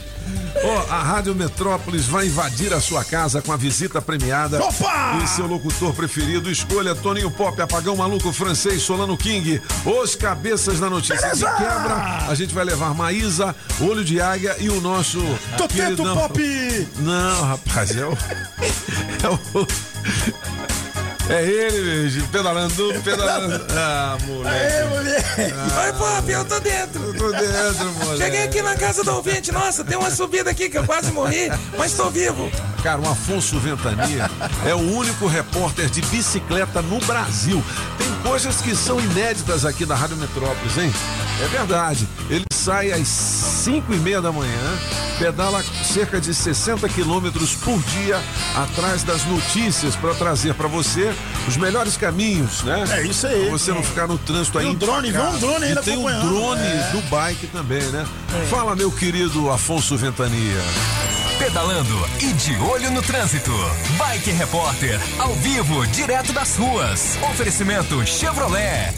Ó, 0.62 0.92
a 0.92 1.02
Rádio 1.02 1.34
Metrópolis 1.34 2.06
vai 2.06 2.26
invadir 2.26 2.72
a 2.72 2.80
sua 2.80 3.04
casa 3.04 3.40
com 3.40 3.52
a 3.52 3.56
visita 3.56 4.00
premiada. 4.02 4.62
Opa! 4.62 5.18
E 5.22 5.26
seu 5.28 5.46
locutor 5.46 5.92
preferido, 5.94 6.50
escolha 6.50 6.94
Toninho 6.94 7.30
Pop, 7.30 7.60
Apagão 7.60 7.96
Maluco 7.96 8.32
Francês, 8.32 8.82
Solano 8.82 9.16
King, 9.16 9.60
os 9.84 10.14
cabeças 10.14 10.78
da 10.80 10.90
notícia. 10.90 11.16
Beleza! 11.20 11.46
De 11.50 11.56
quebra, 11.56 12.26
a 12.28 12.34
gente 12.34 12.52
vai 12.54 12.64
levar 12.64 12.94
Maísa, 12.94 13.54
Olho 13.80 14.04
de 14.04 14.20
Águia 14.20 14.56
e 14.58 14.68
o 14.68 14.80
nosso. 14.80 15.20
Toteto 15.56 15.74
queridão- 15.74 16.16
Pop! 16.16 16.88
Não, 16.98 17.42
rapaz, 17.44 17.96
é 17.96 18.04
o. 18.06 18.16
É 19.22 19.28
o. 19.28 20.69
É 21.30 21.44
ele, 21.44 21.80
mesmo, 21.80 22.26
pedalando, 22.28 23.00
pedalando. 23.04 23.66
Ah, 23.72 24.18
moleque. 24.26 24.56
Aê, 24.56 24.84
moleque! 24.84 25.40
Oi, 25.40 25.92
Pop, 25.96 26.30
eu 26.30 26.44
tô 26.44 26.58
dentro. 26.58 27.02
Eu 27.02 27.14
tô 27.14 27.30
dentro, 27.30 27.92
moleque. 28.04 28.22
Cheguei 28.22 28.42
aqui 28.42 28.62
na 28.62 28.74
casa 28.76 29.04
do 29.04 29.14
ouvinte. 29.14 29.52
Nossa, 29.52 29.84
tem 29.84 29.96
uma 29.96 30.10
subida 30.10 30.50
aqui 30.50 30.68
que 30.68 30.76
eu 30.76 30.84
quase 30.84 31.12
morri, 31.12 31.48
mas 31.78 31.92
tô 31.94 32.10
vivo. 32.10 32.50
Cara, 32.82 33.00
o 33.00 33.08
Afonso 33.08 33.58
Ventania 33.60 34.28
é 34.66 34.74
o 34.74 34.78
único 34.78 35.26
repórter 35.28 35.88
de 35.88 36.02
bicicleta 36.02 36.82
no 36.82 36.98
Brasil. 37.00 37.62
Tem 37.96 38.12
coisas 38.28 38.56
que 38.60 38.74
são 38.74 38.98
inéditas 39.00 39.64
aqui 39.64 39.86
da 39.86 39.94
Rádio 39.94 40.16
Metrópolis, 40.16 40.78
hein? 40.78 40.92
É 41.44 41.46
verdade. 41.46 42.08
Ele 42.28 42.44
sai 42.52 42.90
às 42.90 43.06
5 43.06 43.94
e 43.94 43.96
meia 43.98 44.20
da 44.20 44.32
manhã, 44.32 44.78
pedala 45.20 45.62
cerca 45.84 46.18
de 46.18 46.34
60 46.34 46.88
quilômetros 46.88 47.54
por 47.56 47.78
dia 47.82 48.18
atrás 48.56 49.02
das 49.02 49.22
notícias 49.26 49.94
para 49.94 50.14
trazer 50.14 50.54
para 50.54 50.66
você 50.66 51.12
os 51.46 51.58
melhores 51.58 51.94
caminhos, 51.98 52.62
né? 52.62 52.82
É 52.90 53.02
isso 53.02 53.26
aí. 53.26 53.42
Pra 53.42 53.50
você 53.50 53.70
não 53.70 53.82
ficar 53.82 54.06
no 54.06 54.16
trânsito 54.16 54.58
aí. 54.58 54.64
Tem 54.64 54.74
um 54.74 54.78
drone, 54.78 55.12
vem 55.12 55.20
um 55.20 55.38
drone 55.38 55.64
ainda 55.66 55.80
E 55.82 55.84
tem 55.84 55.98
um 55.98 56.04
drone 56.28 56.62
É. 56.66 56.90
do 56.92 57.02
bike 57.10 57.46
também, 57.48 57.82
né? 57.88 58.06
É. 58.42 58.46
Fala, 58.46 58.74
meu 58.74 58.90
querido 58.90 59.50
Afonso 59.50 59.94
Ventania. 59.96 60.62
Pedalando 61.38 62.08
e 62.20 62.32
de 62.32 62.56
olho 62.58 62.90
no 62.90 63.02
trânsito. 63.02 63.52
Bike 63.98 64.30
Repórter, 64.30 64.98
ao 65.18 65.34
vivo, 65.34 65.86
direto 65.88 66.32
das 66.32 66.56
ruas. 66.56 67.18
Oferecimento 67.30 68.04
Chevrolet. 68.06 68.94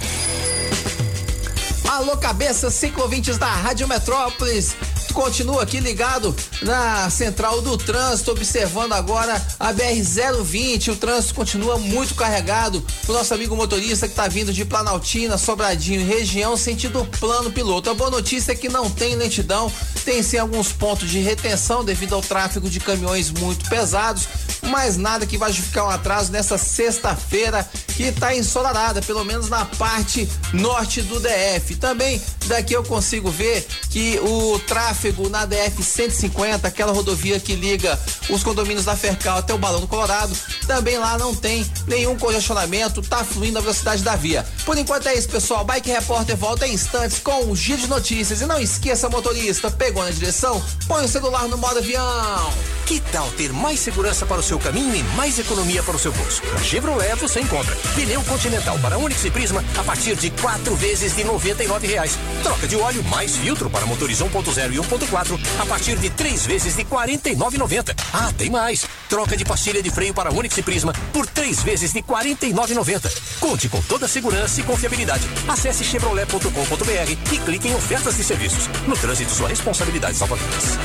Alô, 1.92 2.16
cabeça, 2.16 2.70
ciclovintes 2.70 3.36
da 3.36 3.48
Rádio 3.48 3.86
Metrópolis. 3.86 4.74
Continua 5.12 5.62
aqui 5.62 5.78
ligado 5.78 6.34
na 6.62 7.10
central 7.10 7.60
do 7.60 7.76
trânsito, 7.76 8.30
observando 8.30 8.94
agora 8.94 9.34
a 9.60 9.74
BR-020. 9.74 10.92
O 10.92 10.96
trânsito 10.96 11.34
continua 11.34 11.76
muito 11.76 12.14
carregado. 12.14 12.82
O 13.06 13.12
nosso 13.12 13.34
amigo 13.34 13.54
motorista 13.54 14.06
que 14.06 14.14
está 14.14 14.26
vindo 14.26 14.54
de 14.54 14.64
Planaltina, 14.64 15.36
Sobradinho 15.36 16.06
região, 16.06 16.56
sentido 16.56 17.06
plano 17.20 17.52
piloto. 17.52 17.90
A 17.90 17.94
boa 17.94 18.10
notícia 18.10 18.52
é 18.52 18.54
que 18.54 18.70
não 18.70 18.88
tem 18.88 19.14
lentidão, 19.14 19.70
tem 20.02 20.22
sim 20.22 20.38
alguns 20.38 20.72
pontos 20.72 21.10
de 21.10 21.18
retenção 21.18 21.84
devido 21.84 22.14
ao 22.14 22.22
tráfego 22.22 22.70
de 22.70 22.80
caminhões 22.80 23.30
muito 23.30 23.68
pesados, 23.68 24.26
mas 24.62 24.96
nada 24.96 25.26
que 25.26 25.36
vai 25.36 25.52
justificar 25.52 25.84
um 25.84 25.90
atraso 25.90 26.32
nessa 26.32 26.56
sexta-feira 26.56 27.68
que 27.94 28.04
está 28.04 28.34
ensolarada, 28.34 29.02
pelo 29.02 29.24
menos 29.24 29.50
na 29.50 29.66
parte 29.66 30.26
norte 30.54 31.02
do 31.02 31.20
DF. 31.20 31.74
Também 31.82 32.22
daqui 32.46 32.74
eu 32.74 32.84
consigo 32.84 33.28
ver 33.28 33.66
que 33.90 34.16
o 34.20 34.56
tráfego 34.60 35.28
na 35.28 35.44
DF 35.44 35.82
150, 35.82 36.68
aquela 36.68 36.92
rodovia 36.92 37.40
que 37.40 37.56
liga 37.56 37.98
os 38.30 38.44
condomínios 38.44 38.84
da 38.84 38.96
Fercal 38.96 39.38
até 39.38 39.52
o 39.52 39.58
Balão 39.58 39.80
do 39.80 39.88
Colorado, 39.88 40.32
também 40.64 40.96
lá 40.96 41.18
não 41.18 41.34
tem 41.34 41.66
nenhum 41.88 42.16
congestionamento, 42.16 43.02
tá 43.02 43.24
fluindo 43.24 43.58
a 43.58 43.60
velocidade 43.60 44.04
da 44.04 44.14
via. 44.14 44.46
Por 44.64 44.78
enquanto 44.78 45.08
é 45.08 45.14
isso, 45.14 45.28
pessoal. 45.28 45.64
Bike 45.64 45.90
Repórter 45.90 46.36
volta 46.36 46.68
em 46.68 46.74
instantes 46.74 47.18
com 47.18 47.50
o 47.50 47.56
giro 47.56 47.80
de 47.80 47.88
notícias. 47.88 48.40
E 48.40 48.46
não 48.46 48.60
esqueça, 48.60 49.08
motorista, 49.08 49.68
pegou 49.68 50.04
na 50.04 50.10
direção? 50.10 50.62
Põe 50.86 51.04
o 51.04 51.08
celular 51.08 51.48
no 51.48 51.58
modo 51.58 51.78
avião. 51.78 52.52
Que 52.86 53.00
tal 53.00 53.28
ter 53.32 53.52
mais 53.52 53.80
segurança 53.80 54.24
para 54.24 54.38
o 54.38 54.42
seu 54.42 54.58
caminho 54.58 54.94
e 54.94 55.02
mais 55.16 55.38
economia 55.38 55.82
para 55.82 55.96
o 55.96 55.98
seu 55.98 56.12
bolso? 56.12 56.42
Na 56.52 56.62
Chevrolet 56.62 57.16
você 57.16 57.40
encontra 57.40 57.74
pneu 57.94 58.22
Continental 58.22 58.78
para 58.78 58.98
Onix 58.98 59.24
e 59.24 59.30
Prisma 59.30 59.64
a 59.76 59.82
partir 59.82 60.14
de 60.14 60.30
quatro 60.30 60.76
vezes 60.76 61.16
de 61.16 61.24
99 61.24 61.71
reais. 61.80 62.18
Troca 62.42 62.66
de 62.66 62.76
óleo 62.76 63.02
mais 63.04 63.36
filtro 63.36 63.70
para 63.70 63.86
motores 63.86 64.18
1.0 64.18 64.72
e 64.72 64.76
1.4 64.76 65.40
a 65.60 65.66
partir 65.66 65.96
de 65.96 66.10
três 66.10 66.44
vezes 66.46 66.76
de 66.76 66.84
49,90. 66.84 67.94
Ah, 68.12 68.32
tem 68.36 68.50
mais! 68.50 68.84
Troca 69.08 69.36
de 69.36 69.44
pastilha 69.44 69.82
de 69.82 69.90
freio 69.90 70.14
para 70.14 70.32
Onix 70.32 70.56
e 70.56 70.62
Prisma 70.62 70.92
por 71.12 71.26
três 71.26 71.62
vezes 71.62 71.92
de 71.92 72.02
49,90. 72.02 73.12
Conte 73.40 73.68
com 73.68 73.80
toda 73.82 74.06
a 74.06 74.08
segurança 74.08 74.60
e 74.60 74.64
confiabilidade. 74.64 75.26
Acesse 75.48 75.84
chevrolet.com.br 75.84 77.32
e 77.32 77.38
clique 77.38 77.68
em 77.68 77.74
ofertas 77.74 78.16
de 78.16 78.24
serviços. 78.24 78.68
No 78.86 78.96
trânsito, 78.96 79.32
sua 79.32 79.48
responsabilidade 79.48 80.16
salva 80.16 80.36
vidas. 80.36 80.78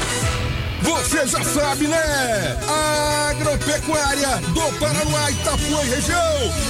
Você 0.81 1.27
já 1.27 1.43
sabe, 1.43 1.87
né? 1.87 2.57
A 2.67 3.29
agropecuária 3.31 4.37
do 4.53 4.79
Paraná, 4.79 5.31
Itapuã 5.31 5.83
e 5.83 5.89
região. 5.89 6.17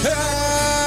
É 0.06 0.87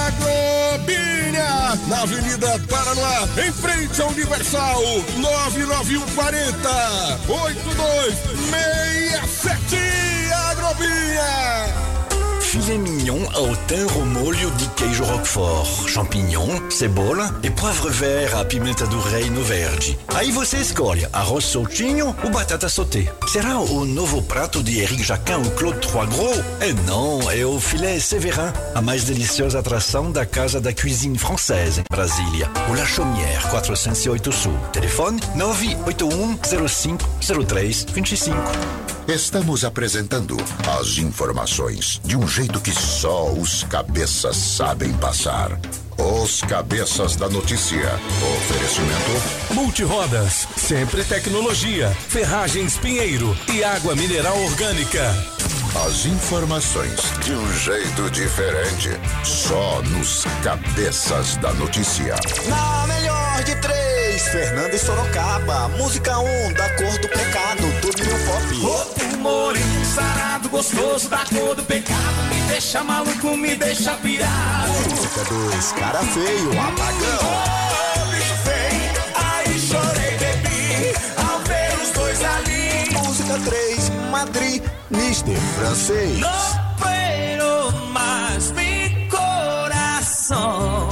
Agrobinha, 0.08 1.78
na 1.88 2.02
Avenida 2.02 2.60
Paraná, 2.68 3.28
em 3.46 3.52
frente 3.52 4.00
ao 4.00 4.08
Universal, 4.08 4.82
99140 5.16 7.18
8267 7.28 9.76
Agrobinha. 10.50 11.85
Filet 12.56 12.78
mignon 12.78 13.22
ao 13.34 13.54
thym 13.66 13.86
ao 13.94 14.06
molho 14.06 14.50
de 14.52 14.66
queijo 14.68 15.04
roquefort, 15.04 15.90
champignon, 15.90 16.70
cebola 16.70 17.38
e 17.42 17.50
poivre 17.50 17.90
vert 17.90 18.34
à 18.34 18.44
pimenta 18.46 18.86
do 18.86 18.98
reino 18.98 19.42
verde. 19.42 19.98
Aí 20.14 20.32
você 20.32 20.56
escolhe 20.56 21.06
arroz 21.12 21.44
soltinho 21.44 22.16
ou 22.24 22.30
batata 22.30 22.66
sauté. 22.70 23.12
Será 23.28 23.58
o 23.58 23.84
novo 23.84 24.22
prato 24.22 24.62
de 24.62 24.80
Eric 24.80 25.02
Jacquin 25.02 25.34
ou 25.34 25.50
Claude 25.50 25.86
Trois 25.86 26.08
Gros? 26.08 26.38
E 26.62 26.72
não, 26.86 27.30
é 27.30 27.44
o 27.44 27.60
filé 27.60 28.00
Séverin, 28.00 28.50
a 28.74 28.80
mais 28.80 29.04
deliciosa 29.04 29.58
atração 29.58 30.10
da 30.10 30.24
Casa 30.24 30.58
da 30.58 30.72
Cuisine 30.72 31.18
Française 31.18 31.80
em 31.80 31.84
Brasília. 31.94 32.50
O 32.70 32.74
La 32.74 32.86
Chaumière, 32.86 33.50
408 33.50 34.32
Sul. 34.32 34.58
Telefone 34.72 35.20
981 35.34 36.38
05 36.66 37.04
03 37.46 37.86
25. 37.92 38.95
Estamos 39.08 39.64
apresentando 39.64 40.36
as 40.80 40.98
informações 40.98 42.00
de 42.04 42.16
um 42.16 42.26
jeito 42.26 42.60
que 42.60 42.72
só 42.72 43.30
os 43.30 43.62
cabeças 43.62 44.36
sabem 44.36 44.92
passar. 44.94 45.60
Os 45.96 46.40
cabeças 46.40 47.14
da 47.14 47.28
notícia. 47.28 48.00
Oferecimento 48.36 49.54
Multirodas, 49.54 50.48
sempre 50.56 51.04
tecnologia, 51.04 51.88
ferragens 52.08 52.76
Pinheiro 52.78 53.36
e 53.48 53.62
água 53.62 53.94
mineral 53.94 54.36
orgânica. 54.42 55.14
As 55.86 56.04
informações 56.06 57.00
de 57.24 57.32
um 57.32 57.52
jeito 57.58 58.10
diferente. 58.10 58.90
Só 59.22 59.82
nos 59.82 60.24
cabeças 60.42 61.36
da 61.36 61.52
notícia. 61.52 62.16
Na 62.48 62.86
melhor 62.88 63.44
de 63.44 63.54
três, 63.56 63.75
Fernando 64.30 64.74
e 64.74 64.78
Sorocaba. 64.78 65.68
Música 65.68 66.18
1, 66.18 66.46
um, 66.46 66.52
da 66.52 66.68
cor 66.70 66.98
do 66.98 67.08
pecado, 67.08 67.62
tudo 67.80 68.04
no 68.04 68.18
pop. 68.26 68.60
Corpo 68.60 69.16
moreno, 69.18 69.84
sarado, 69.84 70.48
gostoso, 70.48 71.08
da 71.08 71.18
cor 71.18 71.54
do 71.54 71.62
pecado. 71.64 72.22
Me 72.28 72.40
deixa 72.48 72.82
maluco, 72.82 73.36
me 73.36 73.54
deixa 73.54 73.92
pirado. 73.94 74.72
Música 74.90 75.24
2, 75.28 75.72
cara 75.72 75.98
feio, 76.00 76.50
apagão. 76.60 77.18
Oh, 77.22 78.06
bicho 78.10 78.34
feio, 78.44 78.92
aí 79.14 79.58
chorei, 79.58 80.16
bebi, 80.18 80.94
ao 81.16 81.38
ver 81.40 81.82
os 81.82 81.90
dois 81.90 82.24
ali. 82.24 82.90
Música 82.92 83.38
3, 83.44 83.90
Madrid, 84.10 84.62
Mister 84.90 85.36
Francês. 85.56 86.18
No 86.18 86.28
puedo 86.78 87.72
más 87.92 88.50
mi 88.52 89.08
coração. 89.08 90.85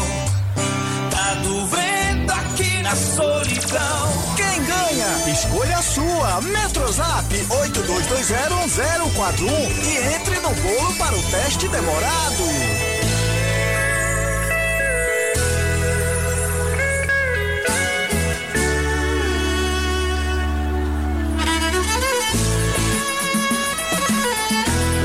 Solidão. 3.15 4.35
Quem 4.37 4.63
ganha? 4.65 5.31
Escolha 5.33 5.79
a 5.79 5.83
sua. 5.83 6.41
Metrozap 6.43 7.33
82201041 7.35 9.85
e 9.85 9.97
entre 10.15 10.39
no 10.41 10.51
bolo 10.51 10.93
para 10.95 11.17
o 11.17 11.23
teste 11.31 11.69
demorado. 11.69 12.45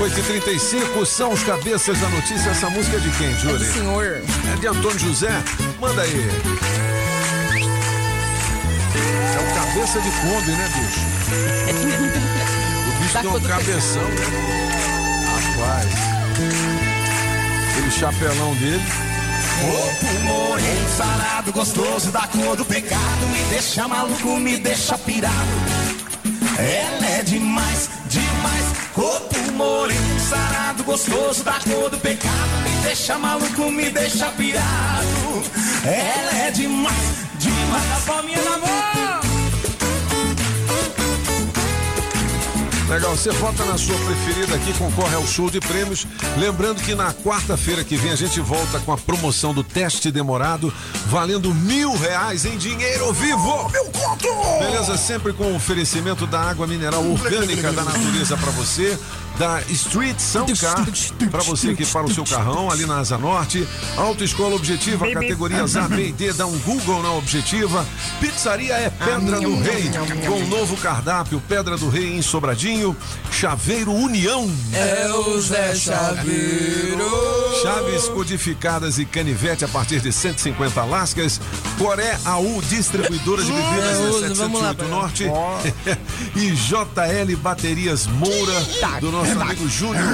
Oito 0.01 0.17
e 0.17 0.23
35 0.23 1.05
são 1.05 1.33
os 1.33 1.43
cabeças 1.43 1.99
da 1.99 2.09
notícia. 2.09 2.49
Essa 2.49 2.69
música 2.69 2.97
é 2.97 2.99
de 2.99 3.11
quem, 3.11 3.37
Júlia? 3.37 3.57
do 3.57 3.65
senhor. 3.65 4.21
É 4.51 4.55
de 4.55 4.67
Antônio 4.67 4.97
José? 4.97 5.43
Manda 5.79 6.01
aí. 6.01 6.98
É 9.35 9.39
o 9.39 9.55
cabeça 9.55 10.01
de 10.01 10.11
Kombi, 10.11 10.51
né, 10.51 10.69
bicho? 10.75 11.01
O 12.87 12.91
bicho 13.01 13.17
tem 13.19 13.29
um 13.29 13.39
cabeção, 13.41 14.03
né? 14.03 14.25
Rapaz. 15.27 15.89
Aquele 17.71 17.91
chapelão 17.91 18.55
dele. 18.55 18.83
Corpo 19.59 20.19
moreno, 20.23 20.89
sarado, 20.97 21.51
gostoso, 21.51 22.11
da 22.11 22.27
cor 22.27 22.55
do 22.55 22.63
pecado. 22.63 23.27
Me 23.31 23.43
deixa 23.49 23.87
maluco, 23.87 24.39
me 24.39 24.57
deixa 24.57 24.97
pirado. 24.97 25.33
Ela 26.57 27.07
é 27.19 27.23
demais, 27.23 27.89
demais. 28.07 28.65
Corpo 28.93 29.51
moreno, 29.51 30.19
sarado, 30.19 30.83
gostoso, 30.83 31.43
da 31.43 31.59
cor 31.59 31.89
do 31.89 31.97
pecado. 31.97 32.49
Me 32.63 32.83
deixa 32.83 33.17
maluco, 33.17 33.69
me 33.71 33.89
deixa 33.89 34.27
pirado. 34.31 35.43
Ela 35.83 36.47
é 36.47 36.51
demais, 36.51 37.28
demais. 37.39 37.91
A 37.91 38.11
palminha 38.11 38.41
na 38.43 38.57
mão. 38.57 39.28
Legal, 42.89 43.15
você 43.15 43.29
vota 43.29 43.63
na 43.65 43.77
sua 43.77 43.95
preferida 43.99 44.55
aqui, 44.55 44.73
concorre 44.73 45.13
ao 45.13 45.25
show 45.27 45.47
de 45.47 45.59
prêmios. 45.59 46.07
Lembrando 46.39 46.81
que 46.81 46.95
na 46.95 47.13
quarta-feira 47.13 47.83
que 47.83 47.95
vem 47.95 48.11
a 48.11 48.15
gente 48.15 48.41
volta 48.41 48.79
com 48.79 48.91
a 48.91 48.97
promoção 48.97 49.53
do 49.53 49.63
teste 49.63 50.09
demorado, 50.09 50.73
valendo 51.05 51.53
mil 51.53 51.95
reais 51.95 52.45
em 52.45 52.57
dinheiro 52.57 53.13
vivo. 53.13 53.69
Meu 53.69 53.85
conto! 53.85 54.27
Beleza? 54.59 54.97
Sempre 54.97 55.33
com 55.33 55.55
oferecimento 55.55 56.25
da 56.25 56.41
água 56.41 56.65
mineral 56.65 57.05
orgânica 57.05 57.71
da 57.71 57.83
natureza 57.83 58.35
para 58.35 58.49
você. 58.51 58.97
Da 59.37 59.61
Street 59.69 60.19
Soundcar, 60.19 60.85
para 61.31 61.41
você 61.43 61.73
que 61.73 61.85
para 61.85 62.05
o 62.05 62.13
seu 62.13 62.25
carrão 62.25 62.69
ali 62.69 62.85
na 62.85 62.97
Asa 62.97 63.17
Norte. 63.17 63.65
Autoescola 63.95 64.55
Objetiva, 64.55 65.09
categorias 65.09 65.77
A, 65.77 65.87
B 65.87 66.07
e 66.07 66.11
D, 66.11 66.33
dá 66.33 66.45
um 66.45 66.57
Google 66.59 67.01
na 67.01 67.13
Objetiva. 67.13 67.85
Pizzaria 68.19 68.73
é 68.73 68.89
Pedra 68.89 69.39
do 69.39 69.57
Rei, 69.61 69.89
com 70.27 70.45
novo 70.47 70.75
cardápio 70.75 71.41
Pedra 71.47 71.77
do 71.77 71.87
Rei 71.87 72.17
em 72.17 72.21
Sobradinho. 72.21 72.78
Chaveiro 73.31 73.93
União. 73.93 74.49
É 74.73 75.11
o 75.11 75.39
Zé 75.39 75.75
Chaveiro. 75.75 77.09
Chaves 77.61 78.07
codificadas 78.09 78.97
e 78.97 79.05
canivete 79.05 79.65
a 79.65 79.67
partir 79.67 79.99
de 80.01 80.11
150 80.11 80.83
lascas. 80.85 81.41
Coré 81.77 82.17
AU, 82.25 82.61
distribuidora 82.61 83.43
de 83.43 83.51
bebidas 83.51 84.23
É, 84.23 84.33
vamos 84.33 84.61
lá, 84.61 84.69
708 84.69 84.87
Norte. 84.87 85.25
e 86.35 86.51
JL 86.51 87.37
Baterias 87.37 88.07
Moura, 88.07 88.99
do 88.99 89.11
nosso 89.11 89.39
amigo 89.39 89.67
Júnior 89.67 90.07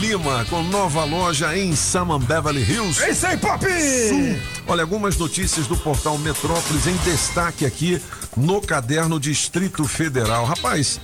Lima, 0.00 0.44
com 0.50 0.62
nova 0.62 1.04
loja 1.04 1.56
em 1.56 1.74
Saman 1.74 2.20
Beverly 2.20 2.62
Hills. 2.62 3.02
É 3.02 3.10
isso 3.10 3.26
aí, 3.26 3.36
Pop! 3.36 3.64
Sul. 3.64 4.38
Olha, 4.66 4.82
algumas 4.82 5.16
notícias 5.16 5.66
do 5.66 5.76
portal 5.76 6.18
Metrópolis 6.18 6.86
em 6.86 6.96
destaque 6.96 7.64
aqui 7.64 8.00
no 8.36 8.60
caderno 8.60 9.18
Distrito 9.18 9.84
Federal. 9.84 10.44
Rapaz, 10.44 11.00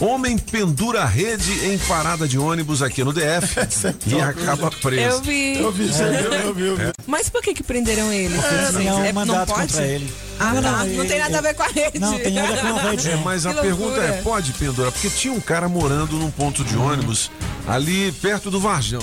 homem 0.00 0.38
pendura 0.38 1.04
rede 1.04 1.66
em 1.66 1.78
parada 1.78 2.28
de 2.28 2.38
ônibus 2.38 2.82
aqui 2.82 3.02
no 3.02 3.12
DF 3.12 3.56
e 4.06 4.20
acaba 4.20 4.70
preso. 4.70 5.16
Eu 5.16 5.20
vi. 5.22 5.58
Eu 5.58 5.72
vi, 5.72 5.88
você 5.88 6.04
viu, 6.04 6.32
eu 6.32 6.54
vi, 6.54 6.66
eu 6.66 6.76
vi. 6.76 6.92
Mas 7.06 7.28
por 7.28 7.42
que 7.42 7.54
que 7.54 7.62
prenderam 7.62 8.12
ele? 8.12 8.36
tem 8.76 8.92
um 8.92 9.04
É, 9.04 9.12
mandato 9.12 9.52
pode? 9.52 9.68
contra 9.72 9.84
ele. 9.86 10.12
Ah, 10.38 10.52
Não, 10.54 10.62
não, 10.62 10.86
Não, 10.86 11.06
tem 11.06 11.18
nada 11.18 11.38
a 11.38 11.40
ver 11.40 11.54
com 11.54 11.62
a 11.62 11.68
rede. 11.68 11.98
Não, 11.98 12.18
tem 12.18 12.32
nada 12.32 12.56
com 12.56 12.66
a 12.66 12.90
rede. 12.90 13.10
É, 13.10 13.16
mas 13.16 13.46
a 13.46 13.54
pergunta 13.54 14.00
é, 14.00 14.22
pode 14.22 14.52
pendurar? 14.52 14.92
Porque 14.92 15.08
tinha 15.10 15.32
um 15.32 15.40
cara 15.40 15.68
morando 15.68 16.16
num 16.16 16.30
ponto 16.30 16.62
de 16.64 16.76
ônibus 16.76 17.30
ali 17.66 18.12
perto 18.12 18.50
do 18.50 18.60
Varjão. 18.60 19.00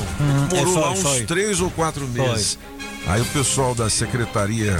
é, 0.54 0.56
Morou 0.58 0.74
foi, 0.74 0.82
lá 0.82 0.92
uns 0.92 1.02
foi. 1.02 1.24
três 1.26 1.60
ou 1.60 1.70
quatro 1.72 2.08
meses. 2.08 2.58
Aí 3.08 3.20
o 3.22 3.26
pessoal 3.26 3.74
da 3.76 3.90
Secretaria 3.90 4.80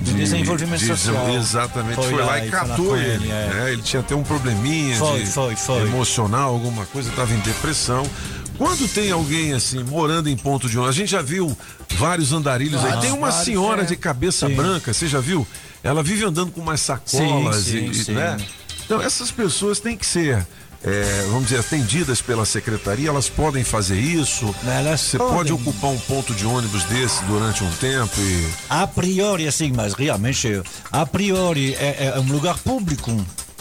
de 0.00 0.12
Desenvolvimento 0.14 0.80
de- 0.80 0.86
Social. 0.86 1.28
Exatamente, 1.34 1.94
foi, 1.96 2.04
Foi 2.10 2.18
lá, 2.20 2.26
lá 2.26 2.44
e 2.44 2.50
catou 2.50 2.96
ele. 2.96 3.06
ele, 3.24 3.28
é. 3.30 3.46
né? 3.48 3.72
Ele 3.72 3.82
tinha 3.82 4.00
até 4.00 4.14
um 4.14 4.22
probleminha 4.22 4.96
Foi, 4.96 5.20
de 5.20 5.26
foi, 5.26 5.56
foi. 5.56 5.82
emocional, 5.82 6.52
alguma 6.52 6.86
coisa, 6.86 7.10
estava 7.10 7.32
em 7.32 7.38
depressão. 7.40 8.04
Quando 8.56 8.86
tem 8.92 9.10
alguém 9.10 9.52
assim, 9.54 9.82
morando 9.84 10.28
em 10.28 10.36
ponto 10.36 10.68
de 10.68 10.76
ônibus, 10.76 10.94
a 10.96 10.98
gente 10.98 11.10
já 11.10 11.22
viu 11.22 11.56
vários 11.96 12.32
andarilhos 12.32 12.84
aí. 12.84 13.00
Tem 13.00 13.12
uma 13.12 13.32
senhora 13.32 13.82
é. 13.82 13.84
de 13.86 13.96
cabeça 13.96 14.46
Sim. 14.48 14.54
branca, 14.54 14.92
você 14.92 15.06
já 15.08 15.20
viu? 15.20 15.46
Ela 15.82 16.02
vive 16.02 16.24
andando 16.24 16.50
com 16.52 16.60
umas 16.60 16.80
sacolas 16.80 17.56
Sim, 17.56 17.90
e, 17.90 17.94
sim, 17.94 18.12
e- 18.12 18.14
né? 18.14 18.36
Então, 18.84 19.00
essas 19.00 19.30
pessoas 19.30 19.80
têm 19.80 19.96
que 19.96 20.04
ser. 20.04 20.46
É, 20.82 21.24
vamos 21.26 21.44
dizer, 21.44 21.60
atendidas 21.60 22.22
pela 22.22 22.44
secretaria, 22.46 23.08
elas 23.08 23.28
podem 23.28 23.62
fazer 23.64 23.98
isso. 24.00 24.54
Elas 24.66 25.00
Você 25.00 25.18
podem. 25.18 25.34
pode 25.34 25.52
ocupar 25.52 25.90
um 25.90 25.98
ponto 25.98 26.34
de 26.34 26.46
ônibus 26.46 26.84
desse 26.84 27.22
durante 27.24 27.62
um 27.62 27.70
tempo 27.72 28.18
e. 28.18 28.48
A 28.68 28.86
priori, 28.86 29.46
assim, 29.46 29.72
mas 29.72 29.92
realmente, 29.94 30.62
a 30.90 31.04
priori 31.04 31.74
é, 31.74 32.12
é 32.16 32.20
um 32.20 32.32
lugar 32.32 32.56
público. 32.58 33.10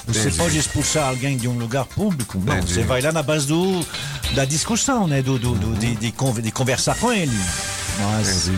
Você 0.08 0.22
Entendi. 0.22 0.38
pode 0.38 0.58
expulsar 0.58 1.08
alguém 1.10 1.38
de 1.38 1.48
um 1.48 1.58
lugar 1.60 1.86
público? 1.86 2.40
Não, 2.44 2.58
Entendi. 2.58 2.74
você 2.74 2.84
vai 2.84 3.00
lá 3.02 3.12
na 3.12 3.22
base 3.22 3.46
do, 3.46 3.86
da 4.34 4.44
discussão, 4.44 5.06
né? 5.08 5.22
Do, 5.22 5.38
do, 5.38 5.54
do- 5.54 5.76
de, 5.78 5.94
de, 5.96 6.12
de 6.42 6.52
conversar 6.52 6.96
com 6.96 7.12
ele. 7.14 7.38
Mas 8.00 8.50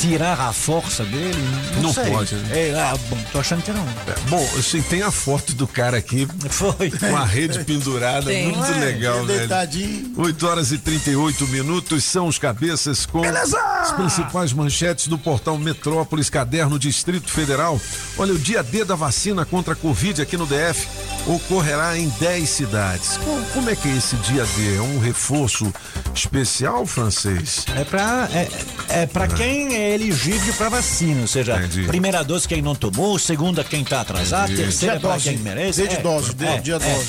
tirar 0.00 0.40
a 0.40 0.52
força 0.52 1.04
dele, 1.04 1.36
não, 1.74 1.82
Não 1.82 1.92
sei. 1.92 2.10
pode, 2.10 2.34
né? 2.34 2.68
É, 2.70 2.74
ah, 2.74 2.96
bom, 3.10 3.18
tô 3.30 3.38
achando 3.38 3.62
que 3.62 3.70
não. 3.70 3.82
É, 3.82 4.28
bom, 4.30 4.42
assim, 4.58 4.80
tem 4.80 5.02
a 5.02 5.10
foto 5.10 5.52
do 5.54 5.66
cara 5.66 5.98
aqui 5.98 6.26
Foi. 6.48 6.90
com 6.90 7.16
a 7.16 7.24
rede 7.24 7.62
pendurada, 7.64 8.26
Tem. 8.26 8.46
muito 8.50 8.64
é? 8.64 8.78
legal, 8.78 9.26
velho. 9.26 9.40
Deitadinho. 9.40 10.12
8 10.16 10.46
horas 10.46 10.72
e 10.72 10.78
38 10.78 11.46
minutos 11.48 12.02
são 12.04 12.26
os 12.26 12.38
cabeças 12.38 13.04
com 13.04 13.20
as 13.22 13.92
principais 13.92 14.54
manchetes 14.54 15.06
do 15.06 15.18
portal 15.18 15.58
Metrópolis, 15.58 16.30
caderno 16.30 16.78
Distrito 16.78 17.30
Federal. 17.30 17.78
Olha, 18.16 18.32
o 18.32 18.38
dia 18.38 18.62
D 18.62 18.84
da 18.84 18.94
vacina 18.94 19.44
contra 19.44 19.74
a 19.74 19.76
Covid 19.76 20.22
aqui 20.22 20.36
no 20.36 20.46
DF 20.46 20.88
ocorrerá 21.26 21.98
em 21.98 22.08
10 22.18 22.48
cidades. 22.48 23.18
Como, 23.18 23.44
como 23.46 23.70
é 23.70 23.76
que 23.76 23.88
é 23.88 23.96
esse 23.96 24.16
dia 24.16 24.44
D? 24.56 24.76
É 24.76 24.80
um 24.80 24.98
reforço 24.98 25.70
especial, 26.14 26.86
francês? 26.86 27.66
É 27.76 27.84
para 27.84 28.28
é, 28.32 28.48
é 28.90 29.06
pra 29.06 29.26
quem 29.28 29.74
é 29.74 29.94
elegível 29.94 30.52
para 30.54 30.68
vacina, 30.68 31.20
ou 31.22 31.26
seja, 31.26 31.56
Entendi. 31.56 31.84
primeira 31.86 32.22
dose 32.22 32.46
quem 32.46 32.60
não 32.62 32.74
tomou, 32.74 33.18
segunda 33.18 33.62
quem 33.64 33.84
tá 33.84 34.00
atrasado, 34.00 34.52
Entendi. 34.52 34.62
terceira 34.62 34.98
para 35.00 35.12
dose. 35.12 35.24
quem 35.30 35.38
merece. 35.38 35.80
Dia 35.82 35.88
de 35.88 35.96
É, 35.96 36.00
dose, 36.02 36.34
dia- 36.34 36.48
é, 36.48 36.58
dia 36.58 36.74
é, 36.74 36.78
dose. 36.78 37.08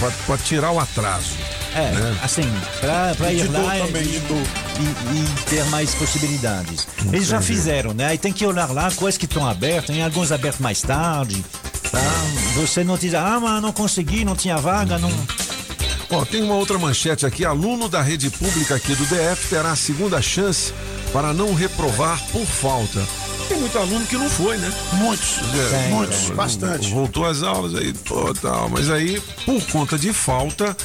Pode, 0.00 0.14
pode 0.26 0.42
tirar 0.44 0.70
o 0.72 0.78
atraso. 0.78 1.30
É, 1.74 1.90
né? 1.92 2.18
assim, 2.22 2.42
pra, 2.80 3.14
pra 3.16 3.28
De 3.28 3.36
ir 3.36 3.50
lá 3.50 3.78
e, 3.78 3.82
de 3.92 3.98
e- 3.98 4.18
e 4.18 5.44
ter 5.50 5.64
mais 5.66 5.94
possibilidades. 5.94 6.86
Eles 7.12 7.26
já 7.28 7.36
Entendi. 7.36 7.52
fizeram, 7.52 7.92
né? 7.92 8.06
Aí 8.06 8.18
tem 8.18 8.32
que 8.32 8.44
olhar 8.46 8.70
lá 8.72 8.90
quais 8.90 9.18
que 9.18 9.26
estão 9.26 9.46
abertos, 9.46 9.86
tem 9.94 10.02
alguns 10.02 10.32
abertos 10.32 10.60
mais 10.60 10.80
tarde. 10.80 11.44
Tá? 11.92 12.00
Você 12.56 12.82
não 12.84 12.96
diz, 12.96 13.14
ah, 13.14 13.38
mas 13.40 13.62
não 13.62 13.72
consegui, 13.72 14.24
não 14.24 14.34
tinha 14.34 14.56
vaga, 14.56 14.98
não. 14.98 15.10
Ó, 16.10 16.24
tem 16.24 16.42
uma 16.42 16.54
outra 16.54 16.78
manchete 16.78 17.26
aqui. 17.26 17.44
Aluno 17.44 17.86
da 17.88 18.00
rede 18.02 18.30
pública 18.30 18.74
aqui 18.74 18.94
do 18.94 19.04
DF 19.04 19.48
terá 19.50 19.72
a 19.72 19.76
segunda 19.76 20.20
chance 20.22 20.72
para 21.12 21.32
não 21.32 21.54
reprovar 21.54 22.22
por 22.30 22.44
falta. 22.46 23.27
Tem 23.48 23.58
muito 23.58 23.78
aluno 23.78 24.04
que 24.06 24.16
não 24.16 24.28
foi, 24.28 24.56
né? 24.58 24.70
Muitos, 24.94 25.38
É, 25.72 25.88
muitos, 25.88 26.28
não- 26.28 26.36
bastante. 26.36 26.90
Voltou 26.90 27.24
às 27.26 27.42
aulas 27.42 27.74
aí, 27.74 27.92
pô, 27.92 28.32
tal. 28.34 28.68
Mas 28.68 28.90
aí, 28.90 29.20
por 29.46 29.62
conta 29.72 29.98
de 29.98 30.12
falta, 30.12 30.76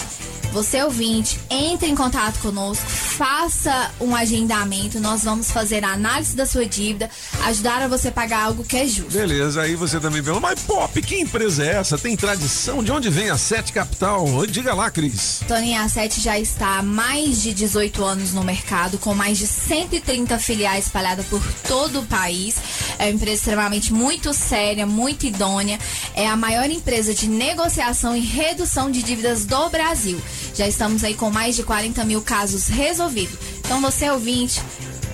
Você 0.55 0.81
ouvinte, 0.81 1.37
entre 1.49 1.89
em 1.89 1.95
contato 1.95 2.39
conosco, 2.39 2.85
faça 2.87 3.91
um 3.99 4.15
agendamento, 4.15 5.01
nós 5.01 5.25
vamos 5.25 5.51
fazer 5.51 5.83
a 5.83 5.91
análise 5.91 6.33
da 6.33 6.45
sua 6.45 6.65
dívida, 6.65 7.09
ajudar 7.43 7.81
a 7.81 7.89
você 7.89 8.09
pagar 8.09 8.45
algo 8.45 8.63
que 8.63 8.77
é 8.77 8.85
justo. 8.85 9.11
Beleza, 9.11 9.61
aí 9.61 9.75
você 9.75 9.99
também 9.99 10.21
vê, 10.21 10.31
mas 10.39 10.61
Pop, 10.61 11.01
que 11.01 11.19
empresa 11.19 11.61
é 11.65 11.75
essa? 11.75 11.97
Tem 11.97 12.15
tradição? 12.15 12.81
De 12.81 12.89
onde 12.89 13.09
vem 13.09 13.29
a 13.29 13.37
Sete 13.37 13.73
Capital? 13.73 14.25
Diga 14.47 14.73
lá, 14.73 14.89
Cris. 14.89 15.41
Toninho, 15.45 15.81
a 15.81 15.89
Sete 15.89 16.21
já 16.21 16.39
está 16.39 16.77
há 16.77 16.81
mais 16.81 17.41
de 17.41 17.53
18 17.53 18.01
anos 18.05 18.31
no 18.31 18.41
mercado, 18.41 18.97
com 18.97 19.13
mais 19.13 19.37
de 19.37 19.47
130 19.47 20.39
filiais 20.39 20.85
espalhadas 20.85 21.25
por 21.25 21.43
todo 21.67 21.99
o 21.99 22.05
país. 22.05 22.55
É 22.97 23.11
empresa 23.15 23.37
extremamente 23.37 23.91
muito 23.91 24.33
séria, 24.33 24.85
muito 24.85 25.25
idônea. 25.25 25.79
É 26.15 26.27
a 26.27 26.35
maior 26.35 26.69
empresa 26.69 27.13
de 27.13 27.27
negociação 27.27 28.15
e 28.15 28.19
redução 28.19 28.91
de 28.91 29.01
dívidas 29.01 29.45
do 29.45 29.69
Brasil. 29.69 30.21
Já 30.53 30.67
estamos 30.67 31.03
aí 31.03 31.13
com 31.15 31.29
mais 31.31 31.55
de 31.55 31.63
40 31.63 32.03
mil 32.05 32.21
casos 32.21 32.67
resolvidos. 32.67 33.54
Então 33.65 33.81
você 33.81 34.09
ouvinte, 34.11 34.61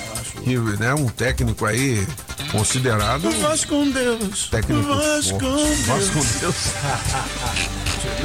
Que, 0.45 0.59
né, 0.59 0.93
um 0.93 1.07
técnico 1.07 1.65
aí 1.65 2.05
considerado. 2.51 3.27
O 3.27 3.31
Vasco 3.39 3.69
com 3.69 3.89
Deus. 3.89 4.47
Técnico 4.47 4.83
forte. 4.83 5.31
com 5.31 5.39
Deus. 5.39 6.09
Com 6.11 6.39
Deus. 6.39 6.55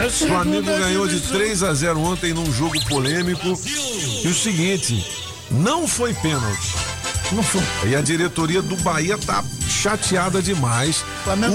O 0.06 0.26
Flamengo 0.26 0.66
ganhou 0.78 1.08
de 1.08 1.18
3 1.18 1.62
a 1.62 1.72
0 1.72 1.98
ontem 1.98 2.34
num 2.34 2.52
jogo 2.52 2.78
polêmico. 2.84 3.58
E 4.22 4.28
o 4.28 4.34
seguinte, 4.34 5.02
não 5.50 5.88
foi 5.88 6.12
pênalti. 6.12 6.74
Não 7.32 7.42
foi. 7.42 7.62
E 7.88 7.96
a 7.96 8.02
diretoria 8.02 8.60
do 8.60 8.76
Bahia 8.76 9.16
tá 9.16 9.42
chateada 9.66 10.42
demais. 10.42 11.02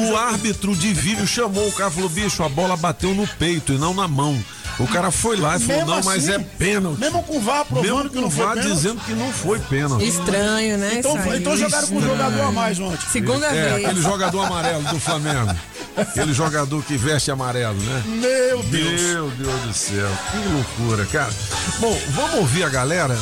O 0.09 0.15
árbitro 0.17 0.75
de 0.75 0.91
vídeo 0.95 1.27
chamou 1.27 1.67
o 1.67 1.71
cara 1.73 1.91
e 1.91 1.93
falou: 1.93 2.09
bicho, 2.09 2.41
a 2.41 2.49
bola 2.49 2.75
bateu 2.75 3.13
no 3.13 3.27
peito 3.27 3.71
e 3.71 3.77
não 3.77 3.93
na 3.93 4.07
mão. 4.07 4.43
O 4.79 4.87
cara 4.87 5.09
foi 5.11 5.37
lá 5.37 5.55
e 5.55 5.59
falou: 5.59 5.75
Mesmo 5.77 5.95
não, 5.95 6.03
mas 6.03 6.29
assim, 6.29 6.41
é 6.41 6.45
pênalti. 6.57 6.99
Mesmo 6.99 7.23
com 7.23 7.37
o 7.37 7.41
VAR 7.41 7.65
provando 7.65 7.95
Mesmo 7.95 8.09
que 8.09 8.21
não 8.21 8.29
foi 8.29 8.45
VAR 8.45 8.55
pênalti. 8.55 8.73
dizendo 8.73 9.01
que 9.01 9.13
não 9.13 9.31
foi 9.31 9.59
pênalti. 9.59 10.07
Estranho, 10.07 10.77
né? 10.77 10.95
Então, 10.95 11.17
isso 11.17 11.29
aí. 11.29 11.39
então 11.39 11.57
jogaram 11.57 11.87
com 11.87 11.97
o 11.97 12.01
jogador 12.01 12.41
a 12.41 12.51
mais 12.51 12.79
ontem. 12.79 13.09
Segunda 13.09 13.47
é, 13.47 13.51
vez. 13.51 13.85
aquele 13.85 14.01
jogador 14.01 14.41
amarelo 14.41 14.83
do 14.83 14.99
Flamengo. 14.99 15.55
Aquele 15.95 16.33
jogador 16.33 16.83
que 16.83 16.97
veste 16.97 17.31
amarelo, 17.31 17.77
né? 17.79 18.03
Meu 18.05 18.63
Deus. 18.63 19.01
Meu 19.01 19.29
Deus 19.31 19.61
do 19.61 19.73
céu, 19.73 20.11
que 20.31 20.49
loucura, 20.49 21.05
cara. 21.05 21.31
Bom, 21.79 21.97
vamos 22.09 22.35
ouvir 22.35 22.63
a 22.63 22.69
galera 22.69 23.17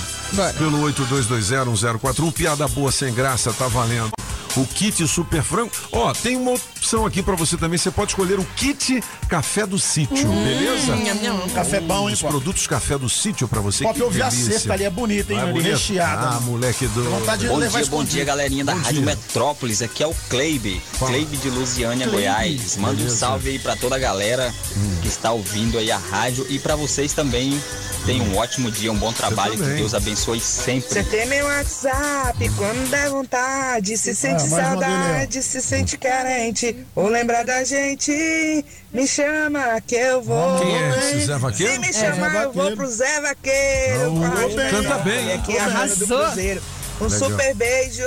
pelo 0.57 0.81
82201041. 0.91 2.31
Piada 2.33 2.67
boa 2.67 2.91
sem 2.91 3.13
graça, 3.13 3.53
tá 3.53 3.67
valendo. 3.67 4.11
O 4.55 4.65
kit 4.67 5.07
super 5.07 5.41
frango. 5.41 5.71
Ó, 5.91 6.13
tem 6.13 6.37
uma 6.37 6.51
opção 6.51 7.05
aqui 7.07 7.23
pra 7.23 7.35
você 7.35 7.57
também. 7.57 7.77
Você 7.77 7.89
pode 7.89 8.11
escolher 8.11 8.39
o 8.39 8.45
kit 8.55 9.03
café 9.27 9.65
do 9.65 9.79
sítio, 9.79 10.29
Hum, 10.29 10.43
beleza? 10.43 10.95
nham, 10.95 11.15
nham. 11.15 11.49
Café 11.49 11.79
bom, 11.79 12.07
hein, 12.07 12.13
Os 12.13 12.21
Pop? 12.21 12.31
produtos 12.33 12.67
café 12.67 12.95
do 12.97 13.09
sítio 13.09 13.47
pra 13.47 13.61
você. 13.61 13.83
Pop, 13.83 13.99
eu 13.99 14.11
vi 14.11 14.21
a 14.21 14.29
cesta 14.29 14.73
ali, 14.73 14.83
é 14.83 14.89
bonita, 14.91 15.33
hein? 15.33 15.39
Ah, 15.39 15.43
ali, 15.43 15.53
bonita? 15.53 15.69
recheada. 15.71 16.27
Ah, 16.37 16.39
moleque 16.41 16.85
do. 16.87 17.03
vontade 17.03 17.41
de 17.41 17.47
Bom 17.47 17.59
dia, 17.59 17.85
bom 17.87 18.03
dia, 18.03 18.23
galerinha 18.23 18.63
da 18.63 18.73
Bom 18.75 18.79
Rádio 18.81 19.01
dia. 19.01 19.05
Metrópolis. 19.05 19.81
Aqui 19.81 20.03
é 20.03 20.07
o 20.07 20.13
Kleibe, 20.29 20.79
Kleibe 20.99 21.35
de 21.37 21.49
Lusiânia. 21.49 22.07
Goiás. 22.07 22.77
Manda 22.77 22.93
um 22.93 22.97
Beleza. 22.97 23.15
salve 23.15 23.49
aí 23.49 23.59
pra 23.59 23.75
toda 23.75 23.95
a 23.95 23.99
galera 23.99 24.53
que 25.01 25.07
está 25.07 25.31
ouvindo 25.31 25.79
aí 25.79 25.91
a 25.91 25.97
rádio 25.97 26.45
e 26.47 26.59
pra 26.59 26.75
vocês 26.75 27.11
também. 27.13 27.59
Tenham 28.05 28.25
um 28.25 28.37
ótimo 28.37 28.69
dia, 28.69 28.91
um 28.91 28.97
bom 28.97 29.13
trabalho, 29.13 29.53
que. 29.57 29.63
Deus 29.77 29.93
abençoe 29.93 30.37
sempre. 30.37 30.89
Você 30.89 31.03
tem 31.03 31.25
meu 31.25 31.45
WhatsApp 31.45 32.49
quando 32.57 32.89
der 32.89 33.09
vontade, 33.09 33.95
se 33.97 34.13
sente 34.13 34.42
mais 34.47 34.67
uma 34.67 34.81
saudade, 34.81 35.43
se 35.43 35.61
sente 35.61 35.97
carente, 35.97 36.75
ou 36.95 37.07
lembrar 37.07 37.43
da 37.43 37.63
gente, 37.63 38.65
me 38.93 39.07
chama 39.07 39.79
que 39.81 39.95
eu 39.95 40.21
vou. 40.21 40.59
Quem 40.59 40.75
é 40.75 40.89
esse 40.99 41.25
Zé 41.25 41.37
Vaqueiro? 41.37 41.73
Se 41.73 41.79
me 41.79 41.87
É, 41.87 41.93
chamar, 41.93 42.31
Zé 42.31 42.43
eu 42.43 42.51
vou 42.53 42.75
pro 42.75 42.87
Zé 42.87 43.21
Vaqueiro. 43.21 44.11
Não, 44.13 44.71
canta 44.71 44.97
bem, 44.99 45.29
hein? 45.29 45.33
Aqui 45.33 45.57
é 45.57 45.59
a 45.59 45.67
Rádio 45.67 46.07
do 46.07 46.15
Arrasou. 46.15 46.61
Um 47.01 47.05
Legal. 47.05 47.29
super 47.29 47.55
beijo. 47.55 48.03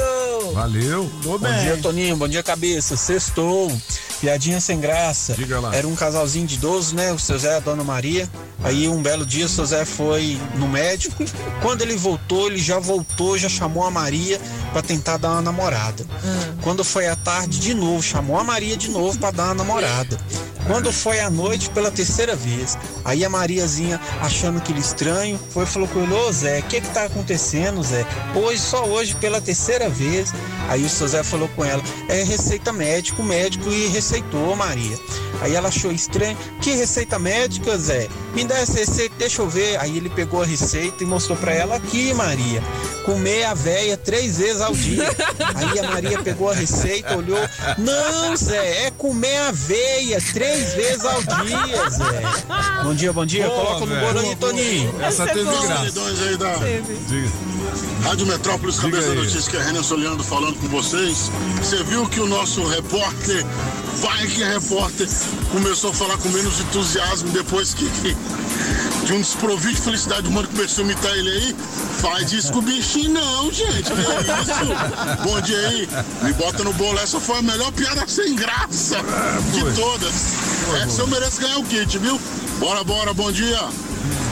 Valeu. 0.55 1.11
Tô 1.23 1.39
Bom 1.39 1.53
dia, 1.53 1.73
bem. 1.75 1.83
Toninho. 1.83 2.17
Bom 2.17 2.29
dia, 2.29 2.43
cabeça. 2.43 2.97
Sextou. 2.97 3.71
Piadinha 4.21 4.61
sem 4.61 4.81
graça. 4.81 5.35
Diga 5.35 5.61
lá. 5.61 5.75
Era 5.75 5.87
um 5.87 5.95
casalzinho 5.95 6.47
de 6.47 6.55
idoso, 6.55 6.95
né? 6.95 7.13
O 7.13 7.19
seu 7.19 7.39
Zé 7.39 7.53
e 7.53 7.57
a 7.57 7.61
dona 7.61 7.85
Maria. 7.85 8.29
Aí 8.65 8.89
um 8.89 9.03
belo 9.03 9.27
dia 9.27 9.45
o 9.45 9.49
seu 9.49 9.67
Zé 9.67 9.85
foi 9.85 10.39
no 10.55 10.67
médico. 10.67 11.25
Quando 11.61 11.83
ele 11.83 11.97
voltou, 11.97 12.47
ele 12.49 12.59
já 12.59 12.79
voltou, 12.79 13.37
já 13.37 13.49
chamou 13.49 13.85
a 13.85 13.91
Maria 13.91 14.41
pra 14.73 14.81
tentar 14.81 15.19
dar 15.19 15.33
uma 15.33 15.43
namorada. 15.43 16.07
Quando 16.63 16.83
foi 16.83 17.07
à 17.09 17.17
tarde, 17.17 17.59
de 17.59 17.75
novo, 17.75 18.03
chamou 18.03 18.39
a 18.39 18.45
Maria 18.45 18.77
de 18.77 18.89
novo 18.91 19.19
pra 19.19 19.31
dar 19.31 19.45
uma 19.47 19.55
namorada. 19.55 20.19
Quando 20.66 20.93
foi 20.93 21.20
à 21.20 21.30
noite, 21.30 21.70
pela 21.70 21.93
terceira 21.93 22.34
vez, 22.34 22.76
aí 23.05 23.24
a 23.24 23.30
Mariazinha, 23.30 24.01
achando 24.20 24.59
aquilo 24.59 24.80
estranho, 24.80 25.38
foi 25.51 25.62
e 25.62 25.66
falou 25.66 25.86
com 25.88 26.02
ele, 26.02 26.12
ô 26.12 26.32
Zé, 26.32 26.59
o 26.59 26.62
que 26.64 26.80
que 26.80 26.88
tá 26.88 27.05
acontecendo, 27.05 27.82
Zé? 27.82 28.05
Hoje, 28.34 28.60
só 28.60 28.84
hoje, 28.84 29.14
pela 29.14 29.40
terceira 29.40 29.88
vez. 29.88 30.32
Aí 30.68 30.84
o 30.84 30.88
seu 30.88 31.06
Zé 31.06 31.22
falou 31.22 31.48
com 31.55 31.64
ela, 31.64 31.82
é 32.09 32.24
receita 32.24 32.72
médica, 32.72 33.22
o 33.22 33.24
médico 33.24 33.70
e 33.70 33.86
receitou, 33.86 34.56
Maria. 34.56 34.98
Aí 35.40 35.55
ela 35.55 35.68
achou 35.68 35.93
estranho, 35.93 36.36
que 36.60 36.72
receita 36.72 37.18
médica, 37.18 37.76
Zé? 37.78 38.09
Me 38.34 38.44
dá 38.44 38.59
essa 38.59 38.78
receita, 38.78 39.14
deixa 39.18 39.43
eu 39.43 39.48
ver. 39.48 39.78
Aí 39.78 39.97
ele 39.97 40.09
pegou 40.10 40.43
a 40.43 40.47
receita 40.47 41.02
e 41.02 41.06
mostrou 41.06 41.36
pra 41.36 41.52
ela 41.52 41.76
aqui, 41.76 42.12
Maria. 42.14 42.62
Comer 43.05 43.44
a 43.44 43.55
véia 43.55 43.97
três 43.97 44.38
vezes 44.38 44.60
ao 44.60 44.74
dia. 44.74 45.09
Aí 45.55 45.78
a 45.78 45.82
Maria 45.90 46.22
pegou 46.22 46.51
a 46.51 46.55
receita, 46.55 47.16
olhou. 47.16 47.38
Não, 47.78 48.36
Zé, 48.36 48.86
é 48.86 48.90
comer 48.90 49.36
aveia 49.36 50.20
três 50.32 50.56
vezes 50.74 51.05
ao 51.05 51.23
dia, 51.23 51.91
Zé. 51.91 52.23
Bom 52.83 52.95
dia, 52.95 53.12
bom 53.12 53.27
dia. 53.27 53.47
Boa, 53.47 53.65
Coloca 53.65 53.87
no 53.87 54.01
bolo 54.01 54.19
aí, 54.19 54.37
Toninho. 54.37 54.95
Essa 55.03 55.27
teve 55.27 55.45
graça. 55.45 55.77
Queridões 55.77 56.23
aí 56.23 56.37
da. 56.37 56.55
Rádio 58.03 58.27
Metrópolis, 58.27 58.77
Diga 58.77 58.91
cabeça 58.91 59.09
da 59.09 59.15
notícia, 59.15 59.51
que 59.51 59.57
é 59.57 59.62
Renan 59.62 59.83
Soliano 59.83 60.23
falando 60.23 60.57
com 60.61 60.69
vocês. 60.69 61.31
Você 61.59 61.83
viu 61.85 62.07
que 62.09 62.20
o 62.20 62.27
nosso 62.27 62.65
repórter, 62.66 63.45
vai 64.01 64.27
que 64.27 64.43
é 64.43 64.53
repórter, 64.53 65.09
começou 65.51 65.91
a 65.91 65.95
falar 65.95 66.16
com 66.19 66.28
menos 66.28 66.61
entusiasmo 66.61 67.28
depois 67.31 67.74
que, 67.74 67.89
que 67.91 68.16
de 69.07 69.12
um 69.12 69.20
desprovido 69.20 69.74
de 69.77 69.81
felicidade 69.81 70.27
humana 70.27 70.49
começou 70.49 70.83
a 70.83 70.87
imitar 70.87 71.16
ele 71.16 71.31
aí? 71.31 71.57
Faz 72.01 72.33
isso 72.33 72.53
com 72.53 72.59
o 72.59 72.62
bichinho 72.62 73.12
não, 73.12 73.53
gente. 73.53 73.85
Que 73.85 74.01
isso? 74.01 75.23
Bom 75.23 75.41
dia 75.41 75.69
aí. 75.69 75.89
Me 76.23 76.33
bota 76.33 76.65
no 76.65 76.73
bolo. 76.73 76.99
Essa 76.99 77.20
foi 77.20 77.39
a 77.39 77.43
melhor 77.43 77.70
piada 77.70 78.05
sem 78.09 78.35
graça 78.35 78.97
de 79.53 79.61
foi. 79.61 79.73
todas. 79.74 80.12
Essa 80.83 81.03
eu 81.03 81.07
mereço 81.07 81.41
ganhar 81.41 81.59
o 81.59 81.65
kit, 81.65 81.97
viu? 81.99 82.20
Bora, 82.59 82.83
bora, 82.83 83.15
bom 83.15 83.31
dia. 83.31 83.61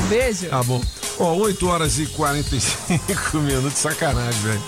Beijo. 0.09 0.49
Tá 0.49 0.63
bom. 0.65 0.83
Ó, 1.21 1.35
8 1.35 1.69
horas 1.69 1.99
e 2.01 2.07
45 2.07 3.39
minutos, 3.39 3.79
sacanagem, 3.79 4.41
velho. 4.41 4.63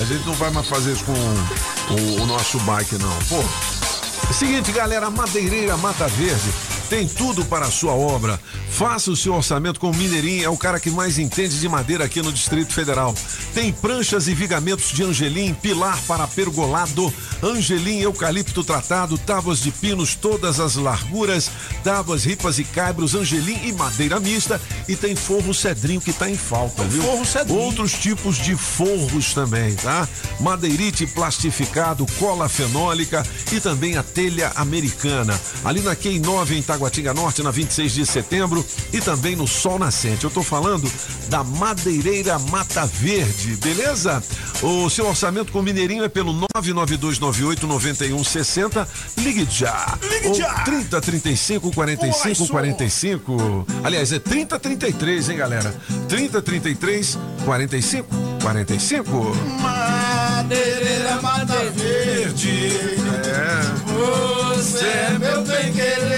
A 0.00 0.04
gente 0.04 0.24
não 0.24 0.32
vai 0.32 0.50
mais 0.50 0.66
fazer 0.66 0.92
isso 0.92 1.04
com 1.04 1.12
o, 1.12 2.22
o 2.22 2.26
nosso 2.26 2.58
bike, 2.60 2.96
não. 2.96 3.18
Pô. 3.28 4.32
Seguinte, 4.32 4.72
galera, 4.72 5.10
Madeireira 5.10 5.76
Mata 5.76 6.08
Verde 6.08 6.71
tem 6.92 7.08
tudo 7.08 7.42
para 7.46 7.64
a 7.64 7.70
sua 7.70 7.94
obra. 7.94 8.38
Faça 8.68 9.10
o 9.10 9.16
seu 9.16 9.32
orçamento 9.32 9.80
com 9.80 9.90
o 9.90 9.96
Mineirinho, 9.96 10.44
é 10.44 10.48
o 10.50 10.58
cara 10.58 10.78
que 10.78 10.90
mais 10.90 11.18
entende 11.18 11.58
de 11.58 11.66
madeira 11.66 12.04
aqui 12.04 12.20
no 12.20 12.30
Distrito 12.30 12.74
Federal. 12.74 13.14
Tem 13.54 13.72
pranchas 13.72 14.28
e 14.28 14.34
vigamentos 14.34 14.92
de 14.92 15.02
angelim, 15.02 15.54
pilar 15.54 15.98
para 16.02 16.26
pergolado, 16.26 17.10
angelim 17.42 18.00
eucalipto 18.00 18.62
tratado, 18.62 19.16
tábuas 19.16 19.60
de 19.60 19.70
pinos, 19.70 20.14
todas 20.14 20.60
as 20.60 20.74
larguras, 20.74 21.50
tábuas, 21.82 22.24
ripas 22.24 22.58
e 22.58 22.64
caibros, 22.64 23.14
angelim 23.14 23.58
e 23.64 23.72
madeira 23.72 24.20
mista. 24.20 24.60
E 24.86 24.94
tem 24.94 25.16
forro 25.16 25.54
cedrinho 25.54 26.00
que 26.00 26.12
tá 26.12 26.28
em 26.28 26.36
falta, 26.36 26.84
viu? 26.84 27.02
forro 27.02 27.24
cedrinho. 27.24 27.58
Outros 27.58 27.94
tipos 27.94 28.36
de 28.36 28.54
forros 28.54 29.32
também, 29.32 29.74
tá? 29.76 30.06
Madeirite 30.40 31.06
plastificado, 31.06 32.04
cola 32.18 32.50
fenólica 32.50 33.24
e 33.50 33.60
também 33.60 33.96
a 33.96 34.02
telha 34.02 34.52
americana. 34.56 35.40
Ali 35.64 35.80
na 35.80 35.96
Quem 35.96 36.18
9 36.18 36.54
em 36.54 36.62
Taguatinga 36.82 37.14
Norte, 37.14 37.42
na 37.44 37.50
26 37.52 37.92
de 37.92 38.04
setembro 38.04 38.64
e 38.92 39.00
também 39.00 39.36
no 39.36 39.46
Sol 39.46 39.78
Nascente. 39.78 40.24
Eu 40.24 40.30
tô 40.30 40.42
falando 40.42 40.90
da 41.28 41.44
Madeireira 41.44 42.38
Mata 42.40 42.84
Verde, 42.86 43.56
beleza? 43.56 44.22
O 44.60 44.90
seu 44.90 45.06
orçamento 45.06 45.52
com 45.52 45.60
o 45.60 45.62
Mineirinho 45.62 46.02
é 46.02 46.08
pelo 46.08 46.32
99298 46.32 47.66
9160. 47.68 48.88
Ligue 49.18 49.46
já. 49.48 49.96
Ligue 50.02 50.28
Ou 50.28 50.34
já. 50.34 50.52
30 50.64 51.00
35 51.00 51.70
45 51.72 52.38
Boa, 52.38 52.50
45. 52.50 53.66
Aliás, 53.84 54.12
é 54.12 54.18
30 54.18 54.58
33, 54.58 55.28
hein, 55.28 55.36
galera? 55.36 55.72
30 56.08 56.42
33 56.42 57.18
45 57.44 58.08
45. 58.42 59.36
Madeireira 59.60 61.22
Mata 61.22 61.70
Verde. 61.70 62.72
É. 63.24 63.62
Você 64.56 64.84
é 64.84 65.16
meu 65.18 65.44
bem 65.44 65.72
querer. 65.72 66.11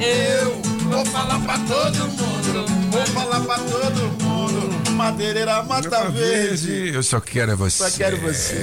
Eu 0.00 0.62
vou 0.88 1.04
falar 1.04 1.38
pra 1.40 1.58
todo 1.58 1.98
mundo. 2.08 2.90
Vou 2.90 3.06
falar 3.08 3.40
pra 3.40 3.58
todo 3.58 4.24
mundo. 4.24 4.90
Madeireira 4.92 5.62
Mata 5.62 6.08
Verde. 6.10 6.94
Eu 6.94 7.02
só 7.02 7.20
quero 7.20 7.52
é 7.52 7.54
você. 7.54 7.90
Só 7.90 7.98
quero 7.98 8.16
você. 8.16 8.56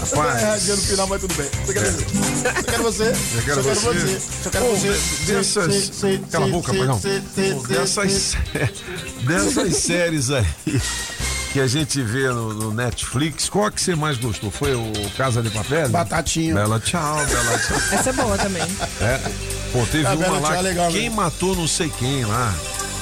Rapaz. 0.00 0.42
Erradinha 0.42 0.76
no 0.76 0.82
final, 0.82 1.06
mas 1.06 1.20
tudo 1.22 1.34
bem. 1.34 1.50
Só 1.66 1.72
quero 1.72 1.90
você. 1.90 2.04
Só 2.44 2.62
quero 2.62 2.82
você. 2.82 3.04
Eu 3.04 3.42
quero 3.42 3.62
Só 3.62 3.92
você. 3.92 4.20
Só 4.42 4.50
quero 4.50 4.66
você. 4.66 5.32
Dessas. 5.32 5.92
Cala 6.30 6.44
a 6.44 6.48
boca, 6.48 6.74
Pô, 6.74 6.98
sei, 6.98 7.20
Dessas, 7.66 8.36
dessas 9.26 9.76
séries 9.76 10.30
aí 10.30 10.46
que 11.52 11.58
a 11.58 11.66
gente 11.66 12.00
vê 12.02 12.28
no, 12.28 12.54
no 12.54 12.72
Netflix, 12.72 13.48
qual 13.48 13.70
que 13.72 13.80
você 13.80 13.96
mais 13.96 14.16
gostou? 14.18 14.50
Foi 14.50 14.74
o 14.74 14.92
Casa 15.16 15.42
de 15.42 15.50
Papel? 15.50 15.88
Batatinha. 15.88 16.54
Bela 16.54 16.78
tchau, 16.78 17.16
bela 17.26 17.58
tchau. 17.58 17.76
Essa 17.98 18.10
é 18.10 18.12
boa 18.12 18.38
também. 18.38 18.62
É. 19.00 19.59
Pô, 19.72 19.86
teve 19.86 20.06
A 20.06 20.14
uma 20.14 20.38
lá. 20.40 20.56
É 20.56 20.62
legal, 20.62 20.90
quem 20.90 21.08
né? 21.08 21.14
matou 21.16 21.54
não 21.56 21.68
sei 21.68 21.88
quem 21.98 22.24
lá. 22.24 22.52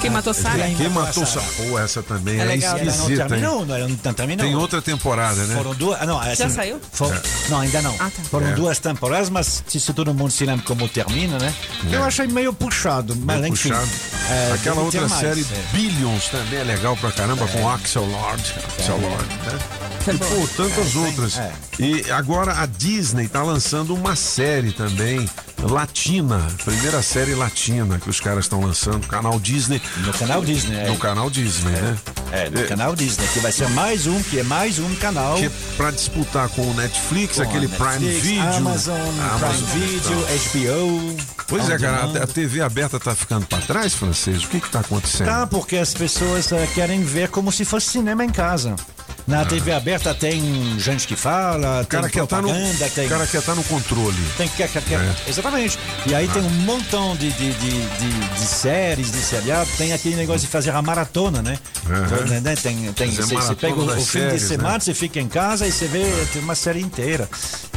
Quem 0.01 0.09
matou 0.09 0.33
Sara? 0.33 0.63
Quem 0.77 0.87
matou 0.87 1.25
Sara? 1.25 1.45
Pô, 1.57 1.77
essa 1.77 2.01
também 2.01 2.39
É 2.39 2.43
é, 2.43 2.45
legal? 2.45 2.77
Não 2.77 2.85
esquisita, 2.85 3.25
terminou, 3.27 3.65
não, 3.65 3.89
não 3.89 4.13
terminou. 4.13 4.45
Tem 4.45 4.55
outra 4.55 4.81
temporada, 4.81 5.43
né? 5.43 5.55
Foram 5.57 5.73
duas. 5.75 6.01
ah, 6.01 6.05
Não, 6.05 6.35
Já 6.35 6.49
saiu? 6.49 6.79
for- 6.93 7.13
É. 7.13 7.21
Não, 7.49 7.59
ainda 7.59 7.81
não. 7.81 7.93
Ah, 7.99 8.09
tá. 8.09 8.23
Foram 8.31 8.47
É. 8.47 8.53
duas 8.53 8.79
temporadas, 8.79 9.29
mas 9.29 9.61
se, 9.67 9.77
se 9.77 9.91
todo 9.93 10.13
mundo 10.13 10.31
se 10.31 10.45
lembra 10.45 10.63
como 10.65 10.87
termina, 10.87 11.37
né? 11.37 11.53
Eu 11.91 12.01
achei 12.03 12.27
meio 12.27 12.53
puxado, 12.53 13.13
mas 13.13 13.41
Bem 13.41 13.51
enfim. 13.51 13.69
puxado. 13.69 13.89
é, 14.29 14.51
Aquela 14.53 14.81
outra 14.81 15.01
mais, 15.05 15.19
série, 15.19 15.41
é. 15.41 15.75
Billions, 15.75 16.29
também 16.29 16.59
é 16.59 16.63
legal 16.63 16.95
pra 16.95 17.11
caramba, 17.11 17.45
com 17.47 17.69
Axel 17.69 18.05
Lord. 18.05 18.55
Axel 18.77 18.97
Lord, 19.01 19.25
né? 19.25 19.59
E, 20.07 20.17
pô, 20.17 20.47
tantas 20.55 20.95
outras. 20.95 21.37
é. 21.37 21.51
E 21.79 22.11
agora 22.11 22.59
a 22.61 22.65
Disney 22.65 23.27
tá 23.27 23.41
lançando 23.43 23.93
uma 23.95 24.15
série 24.15 24.71
também, 24.71 25.29
latina. 25.61 26.45
Primeira 26.65 27.01
série 27.01 27.35
latina 27.35 27.99
que 27.99 28.09
os 28.09 28.19
caras 28.19 28.45
estão 28.45 28.59
lançando, 28.61 29.05
canal 29.07 29.39
Disney. 29.39 29.81
No 29.97 30.11
canal 30.13 30.43
Disney, 30.43 30.75
é. 30.77 30.87
No 30.87 30.97
canal 30.97 31.29
Disney, 31.29 31.71
né? 31.71 31.97
É, 32.31 32.49
no 32.49 32.59
É. 32.59 32.63
canal 32.63 32.95
Disney, 32.95 33.27
que 33.27 33.39
vai 33.39 33.51
ser 33.51 33.69
mais 33.69 34.07
um, 34.07 34.21
que 34.23 34.39
é 34.39 34.43
mais 34.43 34.79
um 34.79 34.93
canal. 34.95 35.35
Que 35.37 35.45
é 35.45 35.51
pra 35.77 35.91
disputar 35.91 36.49
com 36.49 36.63
o 36.63 36.73
Netflix, 36.73 37.35
com 37.37 37.43
aquele 37.43 37.67
Prime 37.67 37.99
Netflix, 37.99 38.21
Video. 38.23 38.43
Amazon, 38.57 38.99
Amazon, 39.19 39.67
Prime 39.69 39.85
Video, 39.87 40.17
HBO. 40.19 41.17
Pois 41.47 41.69
é, 41.69 41.77
cara, 41.79 41.97
a, 42.19 42.23
a 42.23 42.27
TV 42.27 42.61
aberta 42.61 42.99
tá 42.99 43.15
ficando 43.15 43.45
pra 43.47 43.59
trás, 43.59 43.93
francês? 43.93 44.43
O 44.43 44.47
que 44.47 44.59
que 44.59 44.69
tá 44.69 44.81
acontecendo? 44.81 45.27
Tá, 45.27 45.47
porque 45.47 45.77
as 45.77 45.93
pessoas 45.93 46.51
eh, 46.51 46.67
querem 46.75 47.03
ver 47.03 47.29
como 47.29 47.51
se 47.51 47.65
fosse 47.65 47.87
cinema 47.89 48.23
em 48.23 48.29
casa. 48.29 48.75
Na 49.29 49.45
TV 49.45 49.71
aberta 49.71 50.13
tem 50.15 50.79
gente 50.79 51.07
que 51.07 51.15
fala, 51.15 51.81
O 51.83 51.85
cara 51.85 52.03
tem 52.03 52.11
quer 52.13 52.23
estar 52.23 52.41
no, 52.41 52.49
propaganda, 52.49 52.89
tem... 52.89 53.05
o 53.05 53.09
cara 53.09 53.27
quer 53.27 53.41
tá 53.43 53.53
no 53.53 53.63
controle. 53.63 54.17
Tem 54.35 54.47
que, 54.47 54.55
quer, 54.67 54.81
quer, 54.81 54.99
É. 54.99 55.15
Exatamente. 55.29 55.77
E 56.07 56.15
aí 56.15 56.27
tem 56.27 56.41
um 56.41 56.49
montão 56.49 57.15
de, 57.15 57.31
de, 57.31 57.53
de, 57.53 57.69
de, 57.69 58.27
de 58.35 58.45
séries, 58.45 59.11
de 59.11 59.19
seriado. 59.19 59.69
Tem 59.77 59.93
aquele 59.93 60.15
negócio 60.15 60.41
de 60.41 60.47
fazer 60.47 60.71
a 60.71 60.81
maratona, 60.81 61.43
né? 61.43 61.59
Né, 62.41 62.55
Tem, 62.55 62.91
tem, 62.93 63.11
Fazer 63.11 63.35
você, 63.35 63.35
você 63.35 63.55
pega 63.55 63.75
o, 63.75 63.85
o 63.85 63.95
fim 63.95 64.19
séries, 64.19 64.41
de 64.41 64.47
semana, 64.47 64.73
né? 64.73 64.79
você 64.79 64.93
fica 64.93 65.19
em 65.19 65.27
casa 65.27 65.67
e 65.67 65.71
você 65.71 65.85
vê 65.87 66.03
tem 66.33 66.41
uma 66.41 66.55
série 66.55 66.81
inteira. 66.81 67.29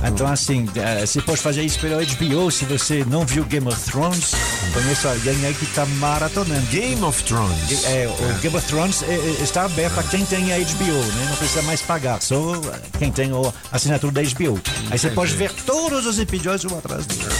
Então, 0.05 0.27
assim, 0.27 0.69
eh, 0.74 1.07
você 1.07 1.20
pode 1.23 1.41
fazer 1.41 1.62
isso 1.62 1.79
pelo 1.79 1.95
HBO. 1.97 2.51
Se 2.51 2.65
você 2.65 3.05
não 3.05 3.24
viu 3.24 3.45
Game 3.45 3.69
of 3.69 3.91
Thrones, 3.91 4.33
conheço 4.73 5.07
alguém 5.07 5.47
aí 5.47 5.55
que 5.55 5.65
está 5.65 5.87
maratonando. 5.87 6.66
Game 6.66 7.03
of 7.05 7.23
Thrones. 7.23 7.85
É, 7.85 8.09
o 8.09 8.41
Game 8.41 8.57
of 8.57 8.66
Thrones 8.66 9.03
é, 9.03 9.15
é, 9.15 9.43
está 9.43 9.65
aberto 9.65 9.95
para 9.95 10.03
quem 10.05 10.24
tem 10.24 10.53
a 10.53 10.59
HBO, 10.59 10.93
né? 10.93 11.37
Precisa 11.43 11.62
mais 11.62 11.82
pagar, 11.82 12.23
só 12.23 12.55
eh, 12.55 12.81
quem 13.01 13.10
tem 13.10 13.32
a 13.32 13.77
assinatura 13.77 14.12
da 14.12 14.23
HBO. 14.23 14.60
Aí 14.93 14.97
você 14.97 15.10
pode 15.10 15.35
ver 15.35 15.52
todos 15.52 16.06
os 16.06 16.20
episódios 16.20 16.70
um 16.70 16.78
atrás 16.78 17.05
do 17.05 17.14
outro. 17.14 17.36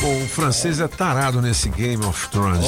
Bom, 0.00 0.24
o 0.24 0.26
francês 0.26 0.80
é 0.80 0.88
tarado 0.88 1.42
nesse 1.42 1.68
Game 1.68 2.02
of 2.02 2.28
Thrones. 2.30 2.64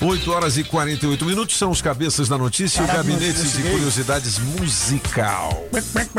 8 0.00 0.30
horas 0.30 0.56
e 0.56 0.62
48 0.62 1.24
minutos 1.24 1.58
são 1.58 1.72
os 1.72 1.82
cabeças 1.82 2.28
da 2.28 2.38
notícia 2.38 2.80
e 2.80 2.84
o 2.84 2.86
gabinete 2.86 3.42
de 3.48 3.62
curiosidades 3.62 4.38
musical. 4.38 5.60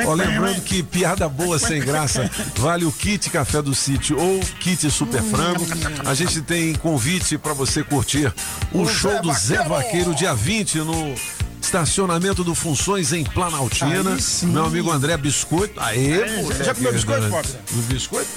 Ó, 0.05 0.13
lembrando 0.13 0.61
que 0.63 0.83
piada 0.83 1.29
boa 1.29 1.57
sem 1.57 1.79
graça 1.79 2.29
vale 2.57 2.83
o 2.83 2.91
kit 2.91 3.29
café 3.29 3.61
do 3.61 3.73
sítio 3.73 4.19
ou 4.19 4.41
kit 4.59 4.91
super 4.91 5.23
frango. 5.23 5.65
A 6.05 6.13
gente 6.13 6.41
tem 6.41 6.73
convite 6.75 7.37
para 7.37 7.53
você 7.53 7.85
curtir 7.85 8.33
o, 8.73 8.85
show 8.85 9.21
do 9.21 9.31
Zé 9.31 9.63
Vaqueiro 9.63 10.13
dia 10.13 10.35
20 10.35 10.79
no 10.79 11.15
estacionamento 11.61 12.43
do 12.43 12.55
Funções 12.55 13.13
em 13.13 13.23
Planaltina. 13.23 14.17
Meu 14.43 14.65
amigo 14.65 14.91
André 14.91 15.15
Biscoito. 15.17 15.79
Aê, 15.79 16.23
Aí, 16.23 16.41
moleque. 16.41 16.63
já 16.63 16.73
comeu 16.73 16.93
biscoito, 16.93 17.29
Pobre? 17.29 17.51
O 17.71 17.75
biscoito? 17.83 18.29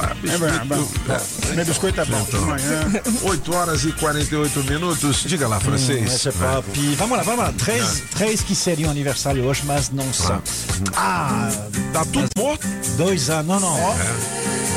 Ah, 0.00 0.10
É 0.10 0.14
biscoito. 0.14 1.00
é. 1.50 1.54
Meu 1.54 1.64
biscoito 1.64 2.00
é 2.00 2.04
bom. 2.04 2.22
De 2.24 2.36
manhã. 2.36 3.02
8 3.22 3.54
horas 3.54 3.84
e 3.84 3.92
48 3.92 4.64
minutos. 4.64 5.24
Diga 5.24 5.46
lá, 5.48 5.60
francês. 5.60 6.26
Hum, 6.26 6.28
é 6.28 6.32
papo. 6.32 6.68
E 6.74 6.94
Vamos 6.94 7.16
lá, 7.18 7.22
vamos 7.22 7.40
lá. 7.44 7.52
Três, 7.58 8.02
três 8.16 8.42
que 8.42 8.54
seriam 8.54 8.90
aniversário 8.90 9.44
hoje, 9.44 9.62
mas 9.64 9.90
não 9.90 10.12
são. 10.12 10.40
Ah, 10.96 11.48
tá 11.92 12.04
tudo 12.06 12.28
morto? 12.36 12.66
Dois 12.96 13.30
anos, 13.30 13.46
não, 13.46 13.60
não. 13.60 13.96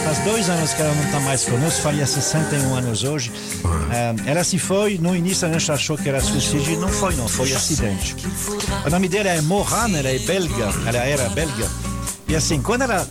Faz 0.03 0.18
dois 0.26 0.49
anos 0.49 0.73
que 0.73 0.82
ela 0.82 0.94
não 0.95 1.03
está 1.06 1.19
mais 1.19 1.44
conosco, 1.45 1.82
faria 1.82 2.06
61 2.07 2.76
anos 2.76 3.03
hoje. 3.03 3.32
Ah, 3.65 4.14
ela 4.26 4.44
se 4.44 4.57
foi, 4.57 4.98
no 4.98 5.15
início 5.15 5.48
a 5.48 5.52
gente 5.52 5.72
achou 5.72 5.95
que 5.98 6.10
era 6.10 6.19
suicídio, 6.19 6.80
não 6.80 6.90
foi 6.90 7.15
não, 7.15 7.28
foi 7.28 7.53
acidente. 7.53 7.90
O 8.85 8.89
nome 8.89 9.07
dela 9.07 9.30
é 9.30 9.41
Moran, 9.41 9.97
ela 9.97 10.09
é 10.09 10.19
belga, 10.19 10.69
ela 10.85 10.99
era 10.99 11.30
belga. 11.30 11.69
E 12.27 12.35
assim, 12.35 12.61
quando 12.61 12.84
ela 12.84 13.07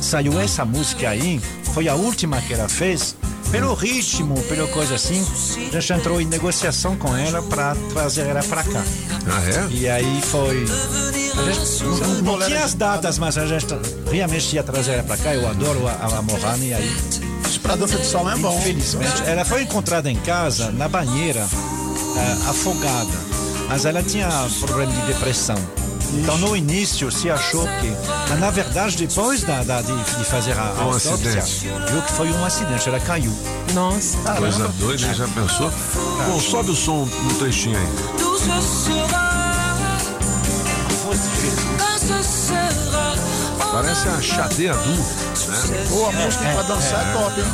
saiu 0.00 0.38
essa 0.40 0.64
música 0.64 1.08
aí, 1.08 1.40
foi 1.72 1.88
a 1.88 1.94
última 1.94 2.40
que 2.40 2.54
ela 2.54 2.68
fez, 2.68 3.16
pelo 3.50 3.72
ritmo, 3.74 4.42
pela 4.44 4.66
coisa 4.68 4.96
assim, 4.96 5.24
a 5.72 5.80
gente 5.80 5.92
entrou 5.92 6.20
em 6.20 6.24
negociação 6.26 6.96
com 6.96 7.16
ela 7.16 7.40
para 7.42 7.76
trazer 7.92 8.26
ela 8.26 8.42
para 8.42 8.64
cá. 8.64 8.82
Ah, 9.26 9.42
é? 9.48 9.72
E 9.72 9.88
aí 9.88 10.20
foi. 10.22 10.64
A 11.36 11.52
gente 11.52 11.84
não, 12.22 12.38
não 12.38 12.46
tinha 12.46 12.64
as 12.64 12.74
datas, 12.74 13.18
mas 13.18 13.38
a 13.38 13.46
gente 13.46 13.66
realmente 14.10 14.54
ia 14.54 14.62
trazer 14.62 14.92
ela 14.92 15.02
para 15.04 15.16
cá. 15.16 15.34
Eu 15.34 15.48
adoro 15.48 15.86
a, 15.86 15.92
a 15.92 16.58
e 16.58 16.74
aí. 16.74 16.96
Pra 17.62 17.76
dança 17.76 17.96
de 17.96 18.06
salão 18.06 18.32
é 18.32 18.36
bom. 18.36 18.58
Infelizmente, 18.58 19.22
ela 19.24 19.44
foi 19.44 19.62
encontrada 19.62 20.10
em 20.10 20.16
casa, 20.16 20.70
na 20.72 20.88
banheira, 20.88 21.46
ah, 22.16 22.50
afogada. 22.50 23.33
Mas 23.68 23.84
ela 23.84 24.02
tinha 24.02 24.28
problema 24.60 24.92
de 24.92 25.00
depressão. 25.02 25.56
Então, 26.12 26.38
no 26.38 26.56
início, 26.56 27.10
se 27.10 27.28
achou 27.30 27.64
que. 27.80 27.92
Mas, 28.28 28.38
na 28.38 28.50
verdade, 28.50 28.96
depois 28.96 29.42
da, 29.42 29.62
da- 29.64 29.82
de, 29.82 29.92
de 29.92 30.24
fazer 30.24 30.52
a, 30.52 30.62
a 30.62 30.84
Um 30.86 30.92
autópsia, 30.92 31.42
viu 31.90 32.02
que 32.02 32.12
foi 32.12 32.30
um 32.30 32.44
acidente, 32.44 32.88
ela 32.88 33.00
caiu. 33.00 33.32
Nossa. 33.72 34.16
Coisa 34.34 34.68
doida, 34.78 35.12
já 35.14 35.26
pensou? 35.28 35.72
Bom, 36.28 36.38
sobe 36.40 36.70
o 36.70 36.76
som 36.76 37.04
no 37.04 37.34
trechinho 37.38 37.76
aí. 37.78 37.88
Parece 43.72 44.08
a 44.08 44.20
Xadê 44.20 44.68
Adu, 44.68 44.90
né? 44.90 45.86
Boa 45.90 46.12
música 46.12 46.44
pra 46.52 46.62
dançar 46.62 47.08
é 47.08 47.12
top, 47.12 47.40
hein? 47.40 47.46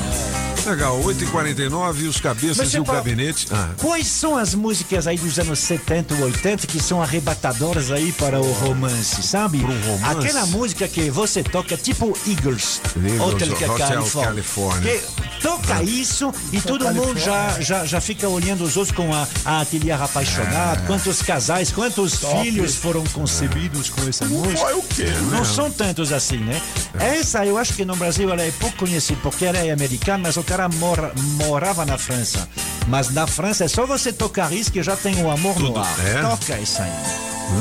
Legal, 0.70 1.00
8h49 1.02 2.00
e 2.02 2.06
os 2.06 2.20
cabeças 2.20 2.56
Mas 2.58 2.74
e 2.74 2.78
o 2.80 2.84
fala- 2.84 2.98
gabinete. 2.98 3.46
Ah, 3.50 3.70
Quais 3.76 4.06
são 4.06 4.36
as 4.36 4.54
músicas 4.54 5.06
aí 5.06 5.18
dos 5.18 5.36
anos 5.38 5.58
70 5.58 6.14
e 6.14 6.22
80 6.22 6.66
que 6.66 6.80
são 6.80 7.02
arrebatadoras 7.02 7.90
aí 7.90 8.12
para 8.12 8.40
o 8.40 8.52
romance, 8.52 9.20
sabe? 9.22 9.58
Pro 9.58 9.68
romance? 9.72 10.26
Aquela 10.28 10.46
música 10.46 10.86
que 10.86 11.10
você 11.10 11.42
toca 11.42 11.76
tipo 11.76 12.16
Eagles, 12.26 12.80
Eagles, 12.96 13.20
Hotel, 13.20 13.52
Hotel 13.52 13.74
California. 13.76 14.28
California. 14.28 14.92
Que 14.92 15.29
toca 15.42 15.82
isso 15.82 16.32
e 16.52 16.60
todo 16.60 16.84
mundo 16.92 17.18
já, 17.18 17.60
já, 17.60 17.84
já 17.84 18.00
fica 18.00 18.28
olhando 18.28 18.64
os 18.64 18.76
outros 18.76 18.94
com 18.96 19.12
a, 19.14 19.26
a 19.44 19.60
ateliê 19.60 19.92
apaixonado. 19.92 20.86
Quantos 20.86 21.22
casais, 21.22 21.70
quantos 21.72 22.18
Top. 22.18 22.40
filhos 22.42 22.76
foram 22.76 23.04
concebidos 23.12 23.90
com 23.90 24.08
essa 24.08 24.24
Não 24.26 24.38
música? 24.38 24.60
vai 24.62 24.74
o 24.74 24.82
quê, 24.82 25.04
né? 25.04 25.28
Não 25.32 25.44
são 25.44 25.70
tantos 25.70 26.12
assim, 26.12 26.38
né? 26.38 26.60
Essa 26.98 27.44
eu 27.46 27.56
acho 27.58 27.74
que 27.74 27.84
no 27.84 27.96
Brasil 27.96 28.30
ela 28.30 28.42
é 28.42 28.50
pouco 28.52 28.76
conhecida 28.78 29.18
porque 29.22 29.44
ela 29.44 29.58
é 29.58 29.70
americana, 29.70 30.18
mas 30.24 30.36
o 30.36 30.42
cara 30.42 30.68
mora, 30.68 31.12
morava 31.46 31.84
na 31.86 31.96
França. 31.98 32.48
Mas 32.86 33.10
na 33.10 33.26
França 33.26 33.64
é 33.64 33.68
só 33.68 33.86
você 33.86 34.12
tocar 34.12 34.52
isso 34.52 34.70
que 34.72 34.82
já 34.82 34.96
tem 34.96 35.22
o 35.22 35.30
amor 35.30 35.58
no 35.58 35.68
Tudo, 35.68 35.80
ar. 35.80 36.06
é? 36.06 36.20
Toca 36.22 36.58
isso 36.58 36.80
aí. 36.82 36.90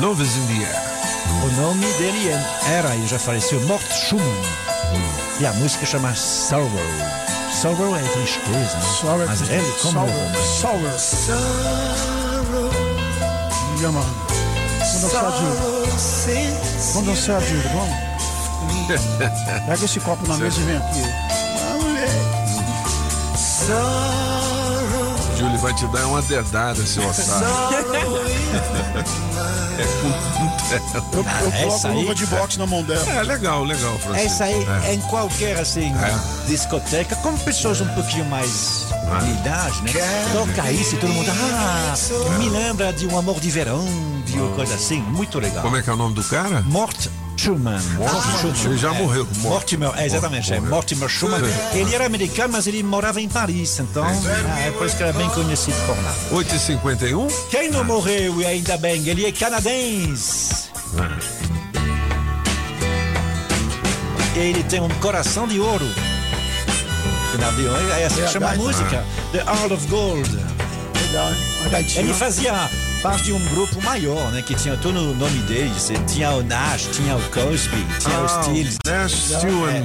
Love 0.00 0.22
is 0.22 0.36
in 0.36 0.46
the 0.46 0.64
air. 0.66 0.90
O 1.44 1.60
nome 1.60 1.86
dele 1.94 2.28
é- 2.28 2.72
era, 2.72 2.94
e 2.96 3.06
já 3.06 3.18
faleceu, 3.18 3.60
Mort 3.66 3.82
Schumann. 3.92 4.24
E 5.40 5.46
a 5.46 5.52
música 5.54 5.86
chama 5.86 6.14
Sorrow. 6.14 6.70
Sorrow 7.52 7.96
é 7.96 8.02
tristeza, 8.02 8.76
né? 8.76 8.82
Sorrow 9.00 9.22
é 9.22 9.26
Mas 9.26 9.38
tristeza. 9.38 9.62
ele, 9.62 9.72
como 9.82 9.92
Sorrow. 9.92 10.08
é? 10.08 10.98
Sorrow. 10.98 10.98
Diga, 13.76 13.92
mano. 13.92 14.14
Vamos 14.78 15.02
dançar, 15.02 15.32
Dildo. 15.32 15.56
Vamos 16.94 17.08
dançar, 17.08 17.40
Dildo, 17.42 17.68
vamos? 17.68 18.10
Pega 19.66 19.84
esse 19.84 20.00
copo 20.00 20.26
na 20.26 20.36
mesa 20.36 20.60
e 20.60 20.64
vem 20.64 20.76
aqui. 20.76 21.00
Julie 23.70 24.29
vai 25.60 25.74
te 25.74 25.86
dar 25.88 26.06
uma 26.06 26.22
dedada, 26.22 26.84
seu 26.86 27.02
otário. 27.06 27.46
é 29.80 29.84
com 29.84 31.16
Eu, 31.16 31.24
eu 31.24 31.52
coloco 31.52 31.86
aí- 31.86 31.94
luva 31.94 32.14
de 32.14 32.26
boxe 32.26 32.58
na 32.58 32.66
mão 32.66 32.82
dela. 32.82 33.04
É 33.10 33.22
legal, 33.22 33.64
legal, 33.64 33.98
Francisco. 33.98 34.26
Essa 34.26 34.44
aí 34.44 34.66
É. 34.84 34.90
é 34.90 34.94
em 34.94 35.00
qualquer 35.02 35.58
assim 35.58 35.92
discoteca, 36.46 37.16
com 37.16 37.36
pessoas 37.38 37.80
um 37.80 37.88
pouquinho 37.88 38.24
mais 38.26 38.86
de 39.24 39.30
idade, 39.30 39.82
né? 39.82 39.92
Toca 40.32 40.70
isso 40.72 40.94
e 40.94 40.98
todo 40.98 41.10
mundo. 41.12 41.30
Ah, 41.30 41.94
me 42.38 42.48
lembra 42.48 42.92
de 42.92 43.06
um 43.06 43.18
amor 43.18 43.40
de 43.40 43.50
verão, 43.50 43.84
de 44.24 44.38
uma 44.38 44.54
coisa 44.54 44.74
assim, 44.74 45.00
muito 45.00 45.38
legal. 45.38 45.62
Como 45.62 45.76
é 45.76 45.82
que 45.82 45.90
é 45.90 45.92
o 45.92 45.96
nome 45.96 46.14
do 46.14 46.22
cara? 46.24 46.62
Mort 46.66 47.08
Schumann. 47.40 47.80
Mort 47.96 48.64
Ele 48.66 48.76
já 48.76 48.92
morreu. 48.92 49.26
Mortimer, 49.38 49.90
é, 49.96 50.04
exatamente, 50.04 50.52
é 50.52 50.60
Mortimer 50.60 51.08
Schumann. 51.08 51.40
Ele 51.72 51.94
era 51.94 52.04
americano, 52.04 52.52
mas 52.52 52.66
ele 52.66 52.82
morava 52.82 53.18
em 53.18 53.30
Paris, 53.30 53.78
então 53.78 54.04
ah, 54.04 54.60
é 54.60 54.70
por 54.72 54.86
isso 54.86 54.94
que 54.94 55.02
era 55.02 55.14
bem 55.14 55.26
conhecido 55.30 55.76
por 55.86 55.96
lá. 55.96 56.14
8h51? 56.32 57.32
Quem 57.50 57.70
não 57.70 57.82
morreu, 57.82 58.42
e 58.42 58.46
ainda 58.46 58.76
bem, 58.76 59.08
ele 59.08 59.24
é 59.24 59.32
canadense. 59.32 60.68
Ele 64.36 64.62
tem 64.64 64.82
um 64.82 64.88
coração 65.00 65.48
de 65.48 65.58
ouro. 65.58 65.86
É 67.98 68.08
que 68.08 68.28
chama 68.28 68.50
a 68.50 68.56
música. 68.56 69.02
The 69.32 69.38
Heart 69.38 69.72
of 69.72 69.86
Gold. 69.86 70.28
Ele 71.96 72.12
fazia 72.12 72.68
parte 73.02 73.24
de 73.24 73.32
um 73.32 73.44
grupo 73.46 73.80
maior, 73.82 74.30
né? 74.30 74.42
Que 74.42 74.54
tinha 74.54 74.76
todo 74.76 74.96
o 74.98 75.14
nome 75.14 75.38
deles. 75.40 75.90
Tinha 76.06 76.30
o 76.32 76.42
Nash, 76.42 76.88
tinha 76.92 77.16
o 77.16 77.22
Cosby, 77.30 77.86
tinha 77.98 78.16
Ah, 78.18 78.24
o 78.24 78.28
Stills. 78.44 78.76
Nash, 78.84 79.12
Stewart, 79.12 79.84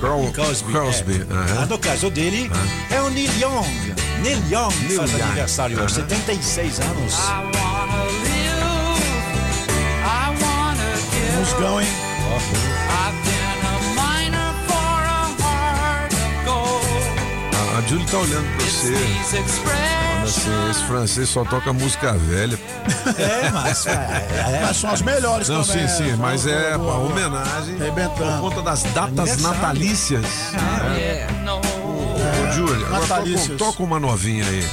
Crosby. 0.00 0.32
Cosby. 0.32 0.72
Crosby, 0.72 1.26
é. 1.30 1.32
aham. 1.34 1.62
Ah, 1.62 1.66
no 1.66 1.78
caso 1.78 2.10
dele, 2.10 2.50
é 2.90 3.00
o 3.00 3.10
Neil 3.10 3.30
Young. 3.38 3.94
Neil 4.22 4.38
Young 4.50 4.74
Neil 4.86 4.96
faz 4.98 5.12
Young. 5.12 5.22
aniversário 5.22 5.76
hoje, 5.82 6.00
Aham. 6.00 6.08
76 6.08 6.80
anos. 6.80 7.14
Musgão, 11.38 11.80
hein? 11.80 11.88
A, 17.52 17.78
a 17.78 17.80
Julie 17.88 18.06
tá 18.06 18.18
olhando 18.18 18.46
pra 18.56 18.66
você. 18.66 20.09
Assim, 20.22 20.70
esse 20.70 20.84
francês 20.84 21.28
só 21.28 21.44
toca 21.44 21.72
música 21.72 22.12
velha. 22.12 22.58
É, 23.18 23.50
mas. 23.50 23.84
Mas 24.62 24.76
são 24.76 24.90
as 24.90 25.02
melhores 25.02 25.48
Não, 25.48 25.62
também. 25.64 25.88
sim, 25.88 25.96
sim, 25.96 26.10
né? 26.10 26.16
mas 26.18 26.46
é 26.46 26.76
boa, 26.76 26.94
uma 26.94 26.98
boa. 27.00 27.12
homenagem 27.12 27.76
por 28.16 28.40
conta 28.40 28.62
das 28.62 28.82
datas 28.84 29.40
natalícias. 29.42 30.22
né? 30.52 31.26
Ô, 31.36 31.39
Júlia, 32.52 32.86
agora 32.86 33.24
toca, 33.58 33.82
uma 33.82 34.00
novinha 34.00 34.44
aí. 34.44 34.64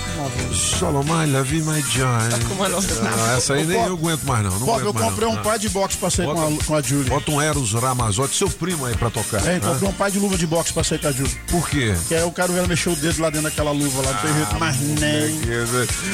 Solomon, 0.53 1.31
la 1.31 1.41
vie, 1.41 1.61
my 1.61 1.81
John. 1.83 2.53
uma 2.55 2.69
novinha. 2.69 3.01
Não, 3.01 3.35
essa 3.35 3.53
aí 3.53 3.65
nem 3.65 3.77
eu 3.77 3.93
aguento 3.93 4.23
mais, 4.23 4.43
não. 4.43 4.59
não 4.59 4.79
eu 4.79 4.93
comprei 4.93 5.27
um 5.27 5.35
par 5.37 5.59
de 5.59 5.69
boxe 5.69 5.97
pra 5.97 6.09
sair 6.09 6.27
com 6.27 6.41
a, 6.41 6.63
com 6.65 6.75
a 6.75 6.81
Julie. 6.81 7.09
Bota 7.09 7.31
um 7.31 7.41
Eros 7.41 7.73
Ramazotti, 7.73 8.35
seu 8.35 8.49
primo 8.49 8.85
aí 8.85 8.95
pra 8.95 9.09
tocar. 9.09 9.45
É, 9.45 9.53
né? 9.53 9.59
comprei 9.59 9.89
um 9.89 9.93
par 9.93 10.11
de 10.11 10.19
luva 10.19 10.37
de 10.37 10.47
boxe 10.47 10.73
pra 10.73 10.83
sair 10.83 10.99
com 10.99 11.07
a 11.07 11.11
Julie. 11.11 11.35
Por 11.49 11.69
quê? 11.69 11.95
Que 12.07 12.15
aí 12.15 12.21
eu 12.21 12.31
quero 12.31 12.53
ver 12.53 12.59
ela 12.59 12.67
mexer 12.67 12.89
o 12.89 12.95
dedo 12.95 13.21
lá 13.21 13.29
dentro 13.29 13.49
daquela 13.49 13.71
luva 13.71 14.01
lá, 14.01 14.13
não 14.13 14.21
tem 14.21 14.33
jeito 14.33 14.59
mais 14.59 14.79
nem. 14.79 15.37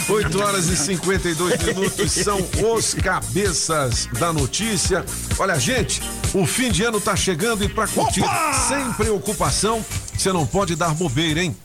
8 0.10 0.42
horas 0.42 0.68
e 0.68 0.78
52 0.78 1.64
minutos 1.64 2.12
são 2.12 2.40
os 2.76 2.94
cabeças 2.94 4.08
da 4.20 4.32
notícia. 4.34 5.06
Olha, 5.38 5.60
gente, 5.60 6.02
o 6.34 6.46
fim 6.46 6.72
de 6.72 6.84
ano 6.84 7.00
tá 7.00 7.16
chegando 7.16 7.64
e 7.64 7.70
pra 7.70 7.88
curtir 7.88 8.24
sem 8.68 8.94
preocupação, 8.94 9.84
você 10.18 10.32
não 10.32 10.46
pode 10.46 10.76
dar 10.76 10.94
bobeira, 10.94 11.44
hein? 11.44 11.56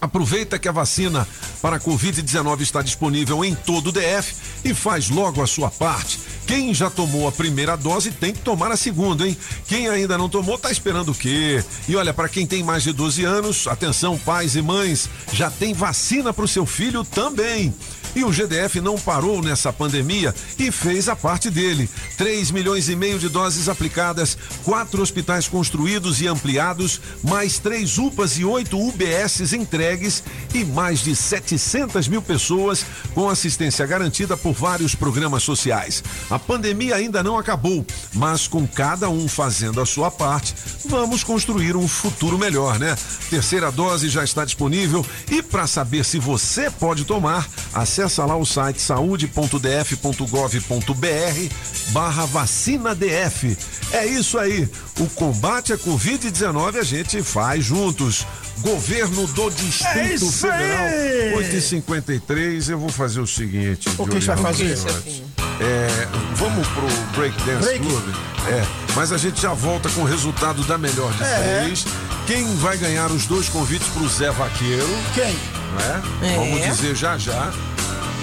Aproveita 0.00 0.58
que 0.58 0.68
a 0.68 0.72
vacina 0.72 1.26
para 1.62 1.76
a 1.76 1.80
Covid-19 1.80 2.60
está 2.60 2.82
disponível 2.82 3.44
em 3.44 3.54
todo 3.54 3.88
o 3.88 3.92
DF 3.92 4.34
e 4.66 4.74
faz 4.74 5.08
logo 5.08 5.40
a 5.40 5.46
sua 5.46 5.70
parte. 5.70 6.18
Quem 6.44 6.74
já 6.74 6.90
tomou 6.90 7.28
a 7.28 7.32
primeira 7.32 7.76
dose 7.76 8.10
tem 8.10 8.32
que 8.32 8.40
tomar 8.40 8.70
a 8.72 8.76
segunda, 8.76 9.26
hein? 9.26 9.36
Quem 9.68 9.88
ainda 9.88 10.18
não 10.18 10.28
tomou 10.28 10.58
tá 10.58 10.70
esperando 10.70 11.12
o 11.12 11.14
quê? 11.14 11.62
E 11.88 11.94
olha, 11.94 12.12
para 12.12 12.28
quem 12.28 12.46
tem 12.46 12.64
mais 12.64 12.82
de 12.82 12.92
12 12.92 13.24
anos, 13.24 13.66
atenção 13.68 14.18
pais 14.18 14.56
e 14.56 14.62
mães, 14.62 15.08
já 15.32 15.50
tem 15.50 15.72
vacina 15.72 16.32
para 16.32 16.44
o 16.44 16.48
seu 16.48 16.66
filho 16.66 17.04
também. 17.04 17.72
E 18.16 18.24
o 18.24 18.32
GDF 18.32 18.80
não 18.80 18.98
parou 18.98 19.42
nessa 19.42 19.70
pandemia 19.70 20.34
e 20.58 20.72
fez 20.72 21.06
a 21.06 21.14
parte 21.14 21.50
dele. 21.50 21.86
3 22.16 22.50
milhões 22.50 22.88
e 22.88 22.96
meio 22.96 23.18
de 23.18 23.28
doses 23.28 23.68
aplicadas, 23.68 24.38
quatro 24.64 25.02
hospitais 25.02 25.46
construídos 25.46 26.22
e 26.22 26.26
ampliados, 26.26 26.98
mais 27.22 27.58
três 27.58 27.98
UPAs 27.98 28.38
e 28.38 28.44
oito 28.44 28.80
UBSs 28.80 29.54
entregues 29.54 30.22
e 30.54 30.64
mais 30.64 31.00
de 31.00 31.14
700 31.14 32.08
mil 32.08 32.22
pessoas 32.22 32.86
com 33.14 33.28
assistência 33.28 33.84
garantida 33.84 34.34
por 34.34 34.54
vários 34.56 34.94
programas 34.94 35.42
sociais. 35.42 36.02
A 36.30 36.38
pandemia 36.38 36.96
ainda 36.96 37.22
não 37.22 37.38
acabou, 37.38 37.84
mas 38.16 38.48
com 38.48 38.66
cada 38.66 39.08
um 39.08 39.28
fazendo 39.28 39.80
a 39.80 39.86
sua 39.86 40.10
parte, 40.10 40.54
vamos 40.86 41.22
construir 41.22 41.76
um 41.76 41.86
futuro 41.86 42.38
melhor, 42.38 42.78
né? 42.78 42.96
Terceira 43.30 43.70
dose 43.70 44.08
já 44.08 44.24
está 44.24 44.44
disponível 44.44 45.04
e 45.30 45.42
para 45.42 45.66
saber 45.66 46.04
se 46.04 46.18
você 46.18 46.70
pode 46.70 47.04
tomar, 47.04 47.46
acessa 47.74 48.24
lá 48.24 48.36
o 48.36 48.44
site 48.44 48.80
saúde.df.gov.br 48.80 51.54
barra 51.92 52.26
vacina 52.26 52.94
DF. 52.94 53.56
É 53.92 54.06
isso 54.06 54.38
aí. 54.38 54.68
O 54.98 55.06
combate 55.10 55.72
à 55.72 55.78
Covid-19 55.78 56.78
a 56.78 56.82
gente 56.82 57.22
faz 57.22 57.64
juntos. 57.64 58.26
Governo 58.60 59.26
do 59.28 59.50
Distrito 59.50 60.24
É 60.24 60.30
Federal. 60.30 60.86
aí! 60.86 61.34
8h53, 61.52 62.70
eu 62.70 62.78
vou 62.78 62.88
fazer 62.88 63.20
o 63.20 63.26
seguinte. 63.26 63.86
O 63.98 64.06
que 64.06 64.14
você 64.18 64.34
vai 64.34 64.54
Júlia 64.54 64.76
fazer? 64.76 65.35
É, 65.60 66.06
vamos 66.34 66.66
pro 66.68 66.86
Break 67.16 67.36
Dance 67.44 67.64
Break? 67.66 67.86
Club? 67.86 68.14
É, 68.48 68.64
mas 68.94 69.10
a 69.12 69.16
gente 69.18 69.40
já 69.40 69.52
volta 69.54 69.88
com 69.90 70.02
o 70.02 70.04
resultado 70.04 70.62
da 70.64 70.76
melhor 70.76 71.12
de 71.14 71.22
É. 71.24 71.60
três. 71.64 71.84
Quem 72.26 72.56
vai 72.56 72.76
ganhar 72.76 73.10
os 73.10 73.26
dois 73.26 73.48
convites 73.48 73.88
pro 73.88 74.06
Zé 74.08 74.30
Vaqueiro? 74.30 74.86
Quem? 75.14 75.34
Não 75.72 75.80
é? 75.80 76.32
É. 76.32 76.36
Vamos 76.36 76.62
dizer 76.76 76.94
já 76.94 77.16
já. 77.16 77.52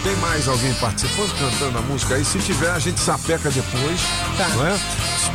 Tem 0.04 0.16
mais 0.18 0.48
alguém 0.50 0.74
participando, 0.76 1.34
cantando 1.40 1.78
a 1.78 1.82
música 1.82 2.16
aí? 2.16 2.26
Se 2.26 2.38
tiver, 2.40 2.72
a 2.72 2.80
gente 2.80 3.00
sapeca 3.00 3.50
depois. 3.50 4.02
Tá. 4.38 4.50
Não 4.50 4.68
é? 4.68 4.80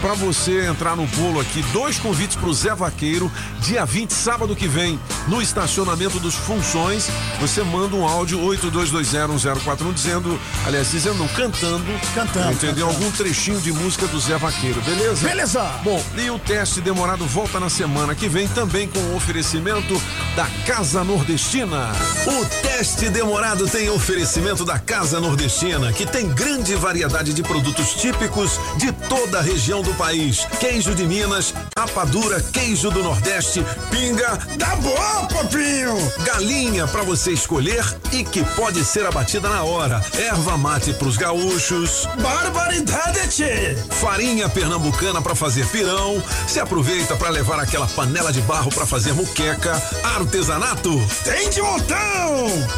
Pra 0.02 0.12
você 0.14 0.66
entrar 0.66 0.94
no 0.94 1.06
bolo 1.06 1.40
aqui, 1.40 1.60
dois 1.72 1.98
convites 1.98 2.36
pro 2.36 2.52
Zé 2.54 2.72
Vaqueiro, 2.74 3.32
dia 3.60 3.84
20, 3.84 4.12
sábado 4.12 4.54
que 4.54 4.68
vem, 4.68 5.00
no 5.26 5.42
estacionamento 5.42 6.20
dos 6.20 6.34
Funções. 6.36 7.08
Você 7.40 7.64
manda 7.64 7.96
um 7.96 8.06
áudio 8.06 8.38
82201041 8.40 9.92
dizendo, 9.92 10.38
aliás, 10.66 10.90
dizendo 10.90 11.18
não, 11.18 11.26
cantando. 11.28 11.84
Cantando, 12.14 12.52
Entendeu? 12.52 12.86
cantando. 12.86 13.04
Algum 13.04 13.10
trechinho 13.10 13.60
de 13.60 13.72
música 13.72 14.06
do 14.06 14.20
Zé 14.20 14.36
Vaqueiro, 14.36 14.80
beleza? 14.82 15.26
Beleza! 15.26 15.62
Bom, 15.82 16.04
e 16.16 16.30
o 16.30 16.38
teste 16.38 16.80
demorado 16.80 17.26
volta 17.26 17.58
na 17.58 17.70
semana 17.70 18.14
que 18.14 18.28
vem, 18.28 18.46
também 18.48 18.86
com 18.86 19.00
o 19.00 19.16
oferecimento 19.16 20.00
da 20.36 20.46
Casa 20.66 21.02
Nordestina. 21.02 21.90
O 22.26 22.44
teste 22.62 23.08
demorado 23.08 23.66
tem 23.66 23.88
oferecimento 23.90 24.57
oferecimento 24.58 24.64
da 24.64 24.78
Casa 24.78 25.20
Nordestina, 25.20 25.92
que 25.92 26.06
tem 26.06 26.28
grande 26.28 26.74
variedade 26.74 27.32
de 27.32 27.42
produtos 27.42 27.92
típicos 27.94 28.58
de 28.76 28.92
toda 28.92 29.38
a 29.38 29.42
região 29.42 29.82
do 29.82 29.92
país. 29.94 30.46
Queijo 30.58 30.94
de 30.94 31.04
Minas, 31.04 31.54
rapadura, 31.76 32.40
queijo 32.40 32.90
do 32.90 33.02
Nordeste, 33.02 33.64
pinga. 33.90 34.36
Tá 34.58 34.76
bom, 34.76 35.26
papinho! 35.26 35.96
Galinha 36.24 36.86
para 36.86 37.02
você 37.02 37.32
escolher 37.32 37.84
e 38.12 38.24
que 38.24 38.42
pode 38.56 38.84
ser 38.84 39.06
abatida 39.06 39.48
na 39.48 39.62
hora. 39.62 40.04
Erva 40.14 40.56
mate 40.56 40.92
pros 40.94 41.16
gaúchos. 41.16 42.08
Barbaridade, 42.20 43.28
tchê! 43.28 43.76
Farinha 43.90 44.48
pernambucana 44.48 45.20
para 45.20 45.34
fazer 45.34 45.66
pirão. 45.66 46.22
Se 46.46 46.58
aproveita 46.58 47.16
para 47.16 47.28
levar 47.28 47.60
aquela 47.60 47.86
panela 47.86 48.32
de 48.32 48.40
barro 48.42 48.70
para 48.70 48.86
fazer 48.86 49.12
muqueca. 49.12 49.80
Artesanato. 50.16 50.90
Tem 51.24 51.50
de 51.50 51.60
montão! 51.60 51.98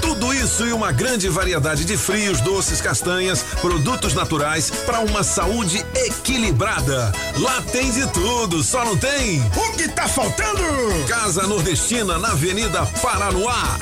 Tudo 0.00 0.34
isso 0.34 0.66
e 0.66 0.72
uma 0.72 0.92
grande 0.92 1.28
variedade 1.28 1.69
de 1.78 1.96
frios, 1.96 2.40
doces, 2.40 2.80
castanhas, 2.80 3.44
produtos 3.60 4.12
naturais 4.12 4.70
para 4.84 5.00
uma 5.00 5.22
saúde 5.22 5.84
equilibrada. 5.94 7.12
Lá 7.38 7.62
tem 7.70 7.90
de 7.92 8.06
tudo, 8.08 8.62
só 8.62 8.84
não 8.84 8.96
tem. 8.96 9.40
O 9.56 9.76
que 9.76 9.88
tá 9.88 10.08
faltando? 10.08 10.62
Casa 11.08 11.46
Nordestina 11.46 12.18
na 12.18 12.32
Avenida 12.32 12.84
Paranoá. 13.00 13.78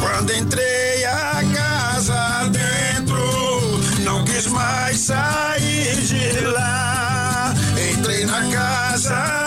Quando 0.00 0.32
entrei 0.34 1.04
a 1.04 1.42
casa 1.54 2.50
dentro, 2.50 3.80
não 4.04 4.24
quis 4.24 4.46
mais 4.46 4.98
sair 4.98 5.96
de 6.02 6.40
lá. 6.40 7.54
Entrei 7.92 8.26
na 8.26 8.48
casa 8.50 9.45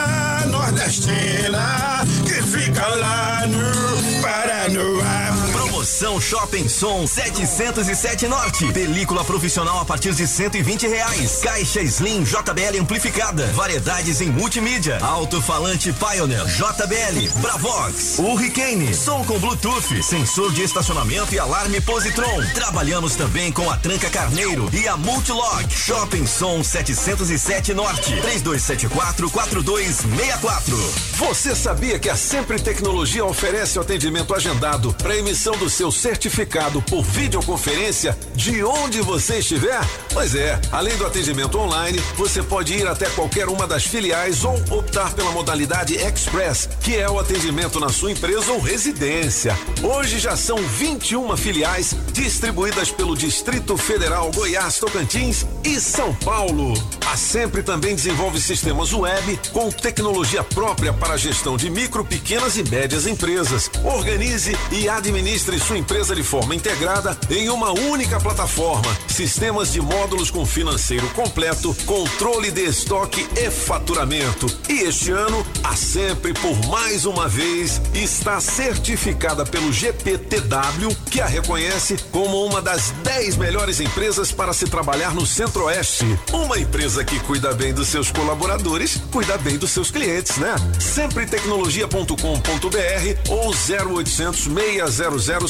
Promoção 5.89 6.21
Shopping 6.21 6.69
Som 6.69 7.07
707 7.07 8.27
Norte. 8.27 8.71
Película 8.71 9.25
profissional 9.25 9.79
a 9.79 9.85
partir 9.85 10.13
de 10.13 10.27
120 10.27 10.87
reais. 10.87 11.39
Caixa 11.41 11.81
Slim 11.81 12.23
JBL 12.23 12.79
amplificada. 12.79 13.47
Variedades 13.53 14.21
em 14.21 14.29
multimídia. 14.29 14.99
Alto-falante 14.99 15.91
Pioneer 15.91 16.45
JBL. 16.45 17.39
Bravox. 17.41 18.19
Hurricane. 18.19 18.93
Som 18.93 19.25
com 19.25 19.39
Bluetooth. 19.39 20.03
Sensor 20.03 20.53
de 20.53 20.61
estacionamento 20.61 21.33
e 21.33 21.39
alarme 21.39 21.81
Positron. 21.81 22.39
Trabalhamos 22.53 23.15
também 23.15 23.51
com 23.51 23.67
a 23.67 23.75
Tranca 23.75 24.11
Carneiro 24.11 24.69
e 24.71 24.87
a 24.87 24.95
Multilog. 24.95 25.67
Shopping 25.71 26.27
Som 26.27 26.63
707 26.63 27.73
Norte. 27.73 28.15
3274 28.21 29.31
4264. 29.31 30.77
Você 31.15 31.55
sabia 31.55 31.97
que 31.97 32.09
a 32.09 32.15
Sempre 32.15 32.61
Tecnologia 32.61 33.25
oferece 33.25 33.79
o 33.79 33.81
atendimento 33.81 34.35
agendado 34.35 34.93
para 34.93 35.17
emissão 35.17 35.57
do 35.57 35.67
seu 35.79 35.93
certificado 35.93 36.81
por 36.81 37.01
videoconferência 37.01 38.17
de 38.35 38.61
onde 38.61 38.99
você 38.99 39.37
estiver? 39.37 39.79
Pois 40.11 40.35
é, 40.35 40.59
além 40.73 40.97
do 40.97 41.05
atendimento 41.05 41.57
online, 41.57 41.97
você 42.17 42.43
pode 42.43 42.73
ir 42.73 42.85
até 42.85 43.05
qualquer 43.11 43.47
uma 43.47 43.65
das 43.65 43.85
filiais 43.85 44.43
ou 44.43 44.55
optar 44.71 45.13
pela 45.13 45.31
modalidade 45.31 45.95
Express, 45.95 46.67
que 46.81 46.97
é 46.97 47.09
o 47.09 47.17
atendimento 47.17 47.79
na 47.79 47.87
sua 47.87 48.11
empresa 48.11 48.51
ou 48.51 48.59
residência. 48.59 49.57
Hoje 49.81 50.19
já 50.19 50.35
são 50.35 50.57
21 50.57 51.37
filiais 51.37 51.95
distribuídas 52.11 52.91
pelo 52.91 53.15
Distrito 53.15 53.77
Federal, 53.77 54.29
Goiás, 54.35 54.79
Tocantins 54.79 55.45
e 55.63 55.79
São 55.79 56.13
Paulo. 56.13 56.73
A 57.07 57.15
Sempre 57.15 57.63
também 57.63 57.95
desenvolve 57.95 58.39
sistemas 58.41 58.91
web 58.93 59.39
com 59.51 59.69
tecnologia 59.71 60.43
própria 60.43 60.91
para 60.91 61.13
a 61.13 61.17
gestão 61.17 61.57
de 61.57 61.69
micro, 61.69 62.03
pequenas 62.03 62.57
e 62.57 62.63
médias 62.63 63.05
empresas. 63.05 63.69
Organize 63.83 64.55
e 64.71 64.89
administre 64.89 65.59
sua 65.69 65.77
empresa 65.77 66.15
de 66.15 66.23
forma 66.23 66.55
integrada 66.55 67.15
em 67.29 67.47
uma 67.47 67.71
única 67.71 68.19
plataforma. 68.19 68.97
Sistemas 69.07 69.71
de 69.71 69.79
módulos 69.79 70.31
com 70.31 70.43
financeiro 70.43 71.07
completo, 71.09 71.77
controle 71.85 72.49
de 72.49 72.63
estoque 72.63 73.29
e 73.37 73.51
faturamento. 73.51 74.47
E 74.67 74.79
este 74.79 75.11
ano, 75.11 75.45
a 75.63 75.75
Sempre, 75.75 76.33
por 76.33 76.57
mais 76.69 77.05
uma 77.05 77.27
vez, 77.27 77.79
está 77.93 78.39
certificada 78.39 79.45
pelo 79.45 79.71
GPTW, 79.71 80.89
que 81.11 81.21
a 81.21 81.27
reconhece 81.27 81.97
como 82.11 82.43
uma 82.43 82.63
das 82.63 82.89
10 83.03 83.37
melhores 83.37 83.79
empresas 83.79 84.31
para 84.31 84.53
se 84.53 84.65
trabalhar 84.65 85.13
no 85.13 85.27
Centro-Oeste. 85.27 86.19
Uma 86.33 86.57
empresa 86.57 87.05
que 87.05 87.19
cuida 87.19 87.53
bem 87.53 87.75
dos 87.75 87.89
seus 87.89 88.11
colaboradores, 88.11 88.99
cuida 89.11 89.37
bem 89.37 89.59
dos 89.59 89.69
seus 89.69 89.91
clientes, 89.91 90.35
né? 90.37 90.55
Sempretecnologia.com.br 90.79 93.29
ou 93.29 93.51
0800 93.51 94.39
600 94.39 94.49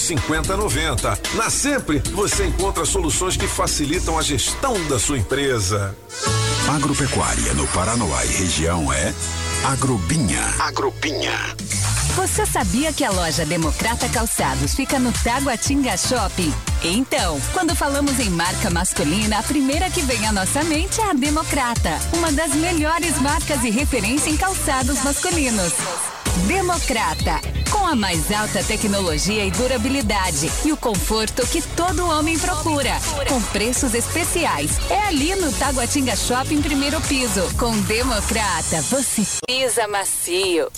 5090. 0.02 1.20
Na 1.36 1.50
Sempre, 1.50 2.00
você 2.14 2.46
encontra 2.46 2.86
soluções 2.86 3.36
que 3.36 3.48
facilitam 3.48 4.18
a 4.18 4.22
gestão 4.22 4.74
da 4.88 4.98
sua 5.00 5.18
empresa. 5.18 5.96
Agropecuária 6.68 7.54
no 7.54 7.68
Paranoá 7.68 8.24
e 8.26 8.30
região 8.30 8.92
é 8.94 9.14
Agrobinha. 9.64 10.42
Agrobinha. 10.60 11.56
Você 12.16 12.46
sabia 12.46 12.92
que 12.92 13.04
a 13.04 13.12
loja 13.12 13.46
Democrata 13.46 14.10
Calçados 14.10 14.74
fica 14.74 15.00
no 15.00 15.12
Taguatinga 15.12 15.96
Shopping? 15.96 16.54
Então, 16.84 17.40
quando 17.54 17.76
falamos 17.76 18.20
em 18.20 18.30
marca 18.30 18.70
masculina, 18.70 19.40
a 19.40 19.44
primeira 19.44 19.90
que 19.90 20.02
vem 20.02 20.28
à 20.28 20.32
nossa 20.32 20.64
mente 20.64 21.00
é 21.00 21.10
a 21.10 21.14
Democrata, 21.14 21.98
uma 22.14 22.32
das 22.32 22.54
melhores 22.56 23.20
marcas 23.22 23.64
e 23.64 23.70
referência 23.70 24.30
em 24.30 24.38
calçados 24.38 25.04
masculinos. 25.04 25.74
Democrata, 26.48 27.40
com 27.70 27.86
a 27.86 27.96
mais 27.96 28.32
alta 28.32 28.64
tecnologia 28.64 29.46
e 29.46 29.52
durabilidade 29.52 30.52
e 30.64 30.72
o 30.72 30.78
conforto 30.78 31.46
que 31.48 31.62
todo 31.62 32.08
homem 32.08 32.38
procura, 32.38 32.92
com 33.28 33.42
preços 33.42 33.94
especiais. 33.94 34.72
É 34.90 35.08
ali 35.08 35.36
no 35.36 35.52
Taguatinga 35.52 36.16
Shopping, 36.16 36.62
primeiro 36.62 37.02
piso. 37.02 37.42
Com 37.58 37.78
Democrata, 37.82 38.82
você 38.84 39.24
pisa 39.48 39.88
macio. 39.88 40.72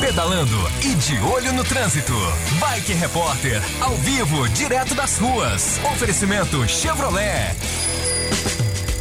Pedalando 0.00 0.56
e 0.82 0.94
de 0.94 1.18
olho 1.20 1.52
no 1.52 1.64
trânsito. 1.64 2.14
Bike 2.58 2.92
Repórter, 2.92 3.62
ao 3.80 3.94
vivo, 3.96 4.48
direto 4.50 4.94
das 4.94 5.18
ruas. 5.18 5.78
Oferecimento 5.92 6.66
Chevrolet. 6.68 7.56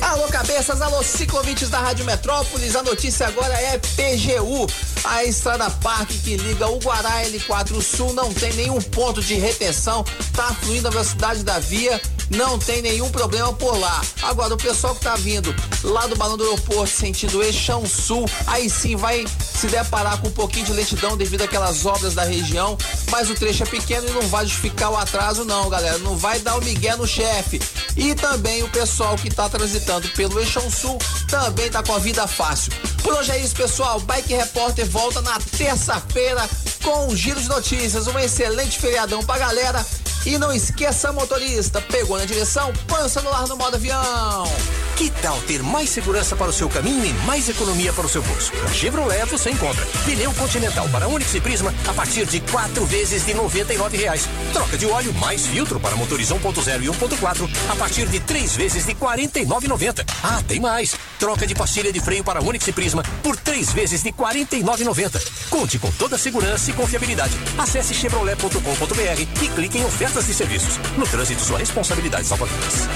Alô, 0.02 0.28
cabeças, 0.28 0.82
alô, 0.82 1.02
ciclovintes 1.02 1.70
da 1.70 1.80
Rádio 1.80 2.06
Metrópolis. 2.06 2.76
A 2.76 2.84
notícia 2.84 3.28
agora 3.28 3.54
é 3.54 3.78
PGU. 3.80 4.68
A 5.04 5.26
estrada 5.26 5.70
parque 5.70 6.18
que 6.20 6.38
liga 6.38 6.68
o 6.68 6.80
Guará 6.80 7.24
L4 7.26 7.82
Sul 7.82 8.14
não 8.14 8.34
tem 8.34 8.54
nenhum 8.54 8.82
ponto 8.82 9.22
de 9.22 9.36
retenção, 9.36 10.04
tá 10.34 10.56
fluindo 10.62 10.88
a 10.88 10.92
velocidade 10.92 11.44
da 11.44 11.60
via, 11.60 12.02
não 12.30 12.58
tem 12.58 12.82
nenhum 12.82 13.10
problema 13.10 13.52
por 13.54 13.78
lá. 13.78 14.02
Agora, 14.22 14.54
o 14.54 14.58
pessoal 14.58 14.96
que 14.96 15.02
tá 15.02 15.16
vindo 15.16 15.54
lá 15.84 16.08
do 16.08 16.16
Balão 16.16 16.38
do 16.38 16.44
Aeroporto, 16.44 16.88
sentido 16.88 17.44
Eixão 17.44 17.86
Sul, 17.86 18.26
aí 18.48 18.70
sim 18.70 18.96
vai 18.96 19.26
se 19.54 19.68
deparar 19.68 20.20
com 20.22 20.30
um 20.30 20.32
pouquinho 20.32 20.66
de 20.66 20.74
lentidão 20.74 21.18
devido 21.18 21.42
àquelas 21.42 21.86
obras 21.86 22.14
da 22.14 22.24
região, 22.24 22.78
mas 23.10 23.30
o 23.30 23.36
trecho 23.36 23.64
é 23.64 23.66
pequeno 23.66 24.08
e 24.08 24.12
não 24.12 24.28
vai 24.28 24.46
justificar 24.46 24.92
o 24.92 24.98
atraso, 24.98 25.46
não, 25.46 25.70
galera. 25.70 25.98
Não 26.00 26.18
vai 26.18 26.40
dar 26.40 26.58
o 26.58 26.64
migué 26.64 26.96
no 26.96 27.06
chefe. 27.06 27.62
E 27.96 28.16
também 28.16 28.64
o 28.64 28.70
pessoal 28.70 29.16
que 29.16 29.30
tá 29.30 29.50
transitando 29.50 30.08
pelo 30.10 30.40
Eixão 30.40 30.70
Sul 30.72 30.98
também 31.28 31.70
tá 31.70 31.84
com 31.84 31.94
a 31.94 32.00
vida 32.00 32.26
fácil. 32.28 32.72
Por 33.04 33.14
hoje 33.14 33.32
é 33.32 33.40
isso, 33.40 33.54
pessoal. 33.54 34.00
Bike 34.00 34.34
Repórter 34.34 34.86
volta 34.94 35.22
na 35.24 35.40
terça-feira 35.57 36.48
com 36.84 37.07
um 37.07 37.15
giro 37.15 37.41
de 37.41 37.49
notícias. 37.49 38.06
Um 38.06 38.20
excelente 38.20 38.80
feriadão 38.80 39.24
pra 39.24 39.40
galera. 39.40 39.84
E 40.26 40.38
não 40.38 40.54
esqueça, 40.54 41.12
motorista, 41.12 41.82
pegou 41.82 42.18
na 42.18 42.24
direção, 42.24 42.72
põe 42.88 43.04
o 43.04 43.10
celular 43.10 43.45
no 43.48 43.58
modo 43.58 43.76
avião. 43.76 44.48
Que 44.95 45.10
tal 45.10 45.41
ter 45.41 45.62
mais 45.62 45.90
segurança 45.90 46.34
para 46.36 46.50
o 46.50 46.54
seu 46.54 46.70
caminho 46.70 47.04
e 47.04 47.12
mais 47.26 47.50
economia 47.50 47.91
para 47.91 48.06
o 48.06 48.10
seu 48.10 48.22
bolso? 48.22 48.54
Na 48.64 48.70
Chevrolet 48.72 49.26
você 49.26 49.50
encontra 49.50 49.86
pneu 50.06 50.32
Continental 50.34 50.88
para 50.90 51.08
Onix 51.08 51.34
e 51.34 51.41
Prisma 51.41 51.74
a 51.88 51.94
partir 51.94 52.26
de 52.26 52.40
quatro 52.40 52.86
vezes 52.86 53.26
de 53.26 53.34
99 53.34 53.98
reais. 53.98 54.30
Troca 54.54 54.78
de 54.78 54.86
óleo 54.86 55.14
mais 55.16 55.45
filtro 55.45 55.80
para 55.80 55.95
motores 55.95 56.30
1.0 56.30 56.84
e 56.84 56.88
1.4 56.88 57.50
a 57.70 57.76
partir 57.76 58.08
de 58.08 58.20
três 58.22 58.56
vezes 58.56 58.86
de 58.86 58.94
R$ 58.94 59.00
49,90. 59.00 60.06
Ah, 60.24 60.41
tem 60.48 60.60
mais! 60.60 60.95
Troca 61.20 61.48
de 61.48 61.56
pastilha 61.56 61.91
de 61.91 62.00
freio 62.00 62.24
para 62.24 62.41
Onix 62.41 62.68
e 62.68 62.72
Prisma 62.72 63.04
por 63.22 63.36
três 63.36 63.74
vezes 63.74 64.04
de 64.04 64.10
R$ 64.10 64.16
49,90. 64.18 65.50
Conte 65.50 65.80
com 65.80 65.91
toda 65.91 66.16
a 66.16 66.20
segurança 66.20 66.70
e 66.70 66.74
confiabilidade. 66.74 67.34
Acesse 67.58 67.94
chevrolet.com.br 67.94 69.22
e 69.41 69.48
clique 69.50 69.80
em 69.80 69.86
ofertas 70.14 70.27
de 70.27 70.34
serviços. 70.34 70.80
No 70.95 71.07
trânsito, 71.07 71.41
sua 71.41 71.57
responsabilidade 71.57 72.27
salva 72.27 72.45
vidas. 72.45 72.88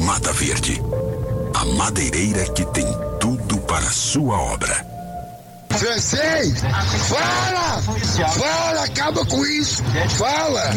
Mata 0.00 0.32
Verde. 0.32 0.82
A 1.54 1.64
madeireira 1.64 2.44
que 2.52 2.64
tem 2.66 2.86
tudo 3.20 3.58
para 3.60 3.86
a 3.86 3.92
sua 3.92 4.36
obra. 4.36 4.86
Francês, 5.70 6.60
fala! 7.08 7.82
Fala, 8.32 8.84
acaba 8.84 9.24
com 9.26 9.44
isso! 9.46 9.82
Fala! 10.18 10.70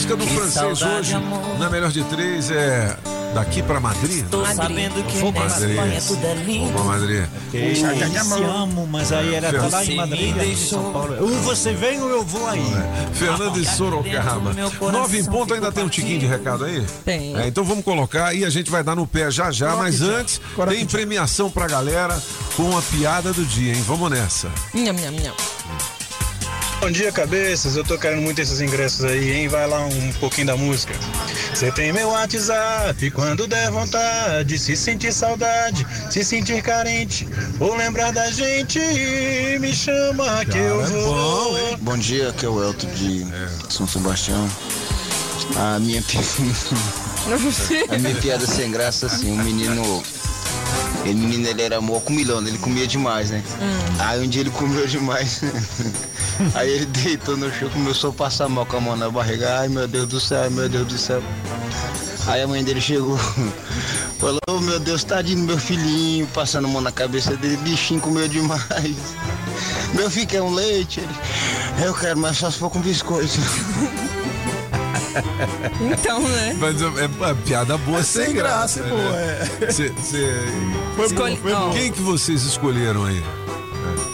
Música 0.00 0.16
do 0.16 0.26
francês 0.26 0.82
hoje, 0.82 1.14
na 1.58 1.68
melhor 1.68 1.90
de 1.90 2.02
três, 2.04 2.50
é 2.50 2.96
daqui 3.34 3.62
pra 3.62 3.78
Madrid. 3.78 4.24
Tô 4.30 4.44
sabendo 4.46 5.04
que 5.04 5.22
Madrid. 5.22 5.70
Espanha 5.70 6.00
tudo 6.00 6.26
é 6.26 6.34
lindo. 6.34 6.64
Vou 6.64 6.72
pra 6.72 6.84
Madrid. 6.84 7.24
Eu 7.52 7.76
se 7.76 8.42
amo, 8.42 8.86
mas 8.86 9.12
aí 9.12 9.34
era 9.34 9.52
tá 9.52 9.68
lá 9.68 9.84
em 9.84 9.96
Madrid, 9.96 10.36
em 10.38 10.56
São 10.56 10.90
Paulo. 10.90 11.16
Ou 11.20 11.28
você 11.42 11.74
vem 11.74 12.00
ou 12.00 12.08
eu 12.08 12.24
vou 12.24 12.46
aí. 12.48 12.64
Fernando 13.12 13.60
e 13.60 13.66
Sorocaba. 13.66 14.54
Nove 14.90 15.20
em 15.20 15.24
ponto, 15.24 15.52
ainda 15.52 15.70
tem 15.70 15.84
um 15.84 15.88
tiquinho 15.88 16.18
de 16.18 16.26
recado 16.26 16.64
aí? 16.64 16.82
Tem. 17.04 17.36
É, 17.36 17.46
então 17.46 17.62
vamos 17.62 17.84
colocar 17.84 18.34
e 18.34 18.44
a 18.44 18.50
gente 18.50 18.70
vai 18.70 18.82
dar 18.82 18.96
no 18.96 19.06
pé 19.06 19.30
já 19.30 19.50
já, 19.50 19.76
mas 19.76 20.00
antes 20.00 20.40
tem 20.68 20.86
premiação 20.86 21.50
pra 21.50 21.66
galera 21.66 22.20
com 22.56 22.76
a 22.76 22.80
piada 22.82 23.34
do 23.34 23.44
dia, 23.44 23.74
hein? 23.74 23.84
Vamos 23.86 24.10
nessa. 24.10 24.50
Nham, 24.74 24.94
nham, 24.94 25.12
nham. 25.12 25.99
Bom 26.80 26.90
dia, 26.90 27.12
cabeças. 27.12 27.76
Eu 27.76 27.84
tô 27.84 27.98
querendo 27.98 28.22
muito 28.22 28.40
esses 28.40 28.60
ingressos 28.60 29.04
aí, 29.04 29.32
hein? 29.32 29.48
Vai 29.48 29.66
lá 29.66 29.84
um 29.84 30.12
pouquinho 30.14 30.46
da 30.46 30.56
música. 30.56 30.94
Você 31.54 31.70
tem 31.70 31.92
meu 31.92 32.08
WhatsApp 32.08 33.10
quando 33.10 33.46
der 33.46 33.70
vontade, 33.70 34.58
se 34.58 34.74
sentir 34.76 35.12
saudade, 35.12 35.86
se 36.10 36.24
sentir 36.24 36.62
carente 36.62 37.28
ou 37.58 37.76
lembrar 37.76 38.12
da 38.12 38.30
gente, 38.30 38.78
me 39.60 39.74
chama 39.74 40.44
que 40.46 40.56
eu 40.56 40.84
vou. 40.86 41.76
Bom 41.78 41.98
dia, 41.98 42.30
aqui 42.30 42.46
é 42.46 42.48
o 42.48 42.62
Elton 42.62 42.86
de 42.94 43.26
São 43.68 43.86
Sebastião. 43.86 44.48
A 45.56 45.78
minha, 45.80 46.00
pi- 46.02 46.18
a 47.94 47.98
minha 47.98 48.14
piada 48.16 48.46
sem 48.46 48.70
graça, 48.70 49.06
assim, 49.06 49.30
um 49.32 49.42
menino. 49.42 50.02
Ele 51.04 51.14
menino 51.14 51.48
ele 51.48 51.62
era 51.62 51.80
mó 51.80 51.98
comilão, 52.00 52.46
ele 52.46 52.58
comia 52.58 52.86
demais, 52.86 53.30
né? 53.30 53.42
Aí 53.98 54.24
um 54.24 54.28
dia 54.28 54.42
ele 54.42 54.50
comeu 54.50 54.86
demais. 54.86 55.42
Aí 56.54 56.70
ele 56.70 56.86
deitou 56.86 57.36
no 57.36 57.52
chão, 57.52 57.68
começou 57.70 58.10
a 58.10 58.12
passar 58.12 58.48
mal 58.48 58.66
com 58.66 58.76
a 58.76 58.80
mão 58.80 58.96
na 58.96 59.10
barriga. 59.10 59.60
Ai 59.60 59.68
meu 59.68 59.86
Deus 59.88 60.08
do 60.08 60.20
céu, 60.20 60.42
ai, 60.42 60.50
meu 60.50 60.68
Deus 60.68 60.86
do 60.86 60.98
céu. 60.98 61.22
Aí 62.26 62.42
a 62.42 62.46
mãe 62.46 62.62
dele 62.62 62.80
chegou, 62.80 63.18
falou, 64.18 64.40
oh, 64.48 64.60
meu 64.60 64.78
Deus, 64.78 65.02
tadinho 65.02 65.44
meu 65.44 65.58
filhinho, 65.58 66.26
passando 66.28 66.66
a 66.66 66.68
mão 66.68 66.80
na 66.80 66.92
cabeça 66.92 67.34
dele, 67.36 67.56
bichinho 67.58 68.00
comeu 68.00 68.28
demais. 68.28 68.60
Meu 69.94 70.08
filho 70.08 70.26
quer 70.26 70.40
um 70.40 70.54
leite? 70.54 71.02
Eu 71.84 71.92
quero, 71.92 72.16
mas 72.16 72.38
só 72.38 72.48
se 72.48 72.58
for 72.58 72.70
com 72.70 72.80
biscoito. 72.80 73.40
Então, 75.80 76.20
né? 76.20 76.56
Mas 76.58 76.80
é, 76.80 76.84
é- 76.86 77.30
é 77.30 77.34
piada 77.44 77.76
boa 77.78 78.02
sem, 78.02 78.26
sem 78.26 78.34
graça, 78.34 78.82
né? 78.82 78.90
é. 79.62 79.70
Cê- 79.72 79.92
cê- 80.02 80.34
Foi 80.96 81.06
Escolhe- 81.06 81.36
bom, 81.36 81.42
foi 81.42 81.52
bom. 81.54 81.70
Quem 81.72 81.92
que 81.92 82.00
vocês 82.02 82.42
escolheram 82.44 83.04
aí? 83.04 83.22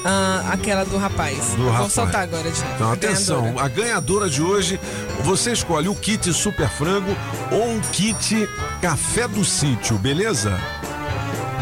Ah, 0.05 0.45
aquela 0.53 0.85
do 0.85 0.97
rapaz. 0.97 1.37
Do 1.57 1.65
Vou 1.65 1.71
rapaz. 1.73 1.93
soltar 1.93 2.23
agora 2.23 2.49
de 2.51 2.61
novo. 2.61 2.75
Então, 2.77 2.93
atenção, 2.93 3.41
ganhadora. 3.43 3.65
a 3.65 3.69
ganhadora 3.69 4.31
de 4.31 4.41
hoje, 4.41 4.79
você 5.25 5.53
escolhe 5.53 5.89
o 5.89 5.95
kit 5.97 6.33
Super 6.33 6.69
Frango 6.69 7.15
ou 7.51 7.69
um 7.71 7.81
kit 7.81 8.49
Café 8.81 9.27
do 9.27 9.45
Sítio, 9.45 9.99
beleza? 9.99 10.57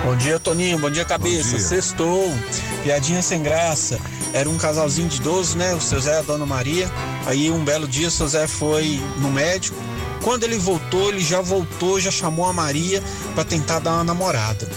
Bom 0.04 0.14
dia, 0.16 0.38
Toninho. 0.38 0.78
Bom 0.78 0.90
dia, 0.90 1.02
cabeça. 1.02 1.52
Bom 1.52 1.56
dia. 1.56 1.66
Sextou. 1.66 2.30
Piadinha 2.82 3.22
sem 3.22 3.42
graça. 3.42 3.98
Era 4.34 4.50
um 4.50 4.58
casalzinho 4.58 5.08
de 5.08 5.16
idoso, 5.16 5.56
né? 5.56 5.74
O 5.74 5.80
seu 5.80 5.98
Zé 5.98 6.16
e 6.16 6.18
a 6.18 6.22
Dona 6.22 6.44
Maria. 6.44 6.90
Aí 7.26 7.50
um 7.50 7.64
belo 7.64 7.88
dia 7.88 8.08
o 8.08 8.10
seu 8.10 8.28
Zé 8.28 8.46
foi 8.46 9.00
no 9.16 9.30
médico. 9.30 9.78
Quando 10.22 10.44
ele 10.44 10.58
voltou, 10.58 11.08
ele 11.08 11.20
já 11.20 11.40
voltou, 11.40 11.98
já 11.98 12.10
chamou 12.10 12.46
a 12.46 12.52
Maria 12.52 13.02
para 13.34 13.44
tentar 13.44 13.78
dar 13.78 13.92
uma 13.92 14.04
namorada. 14.04 14.68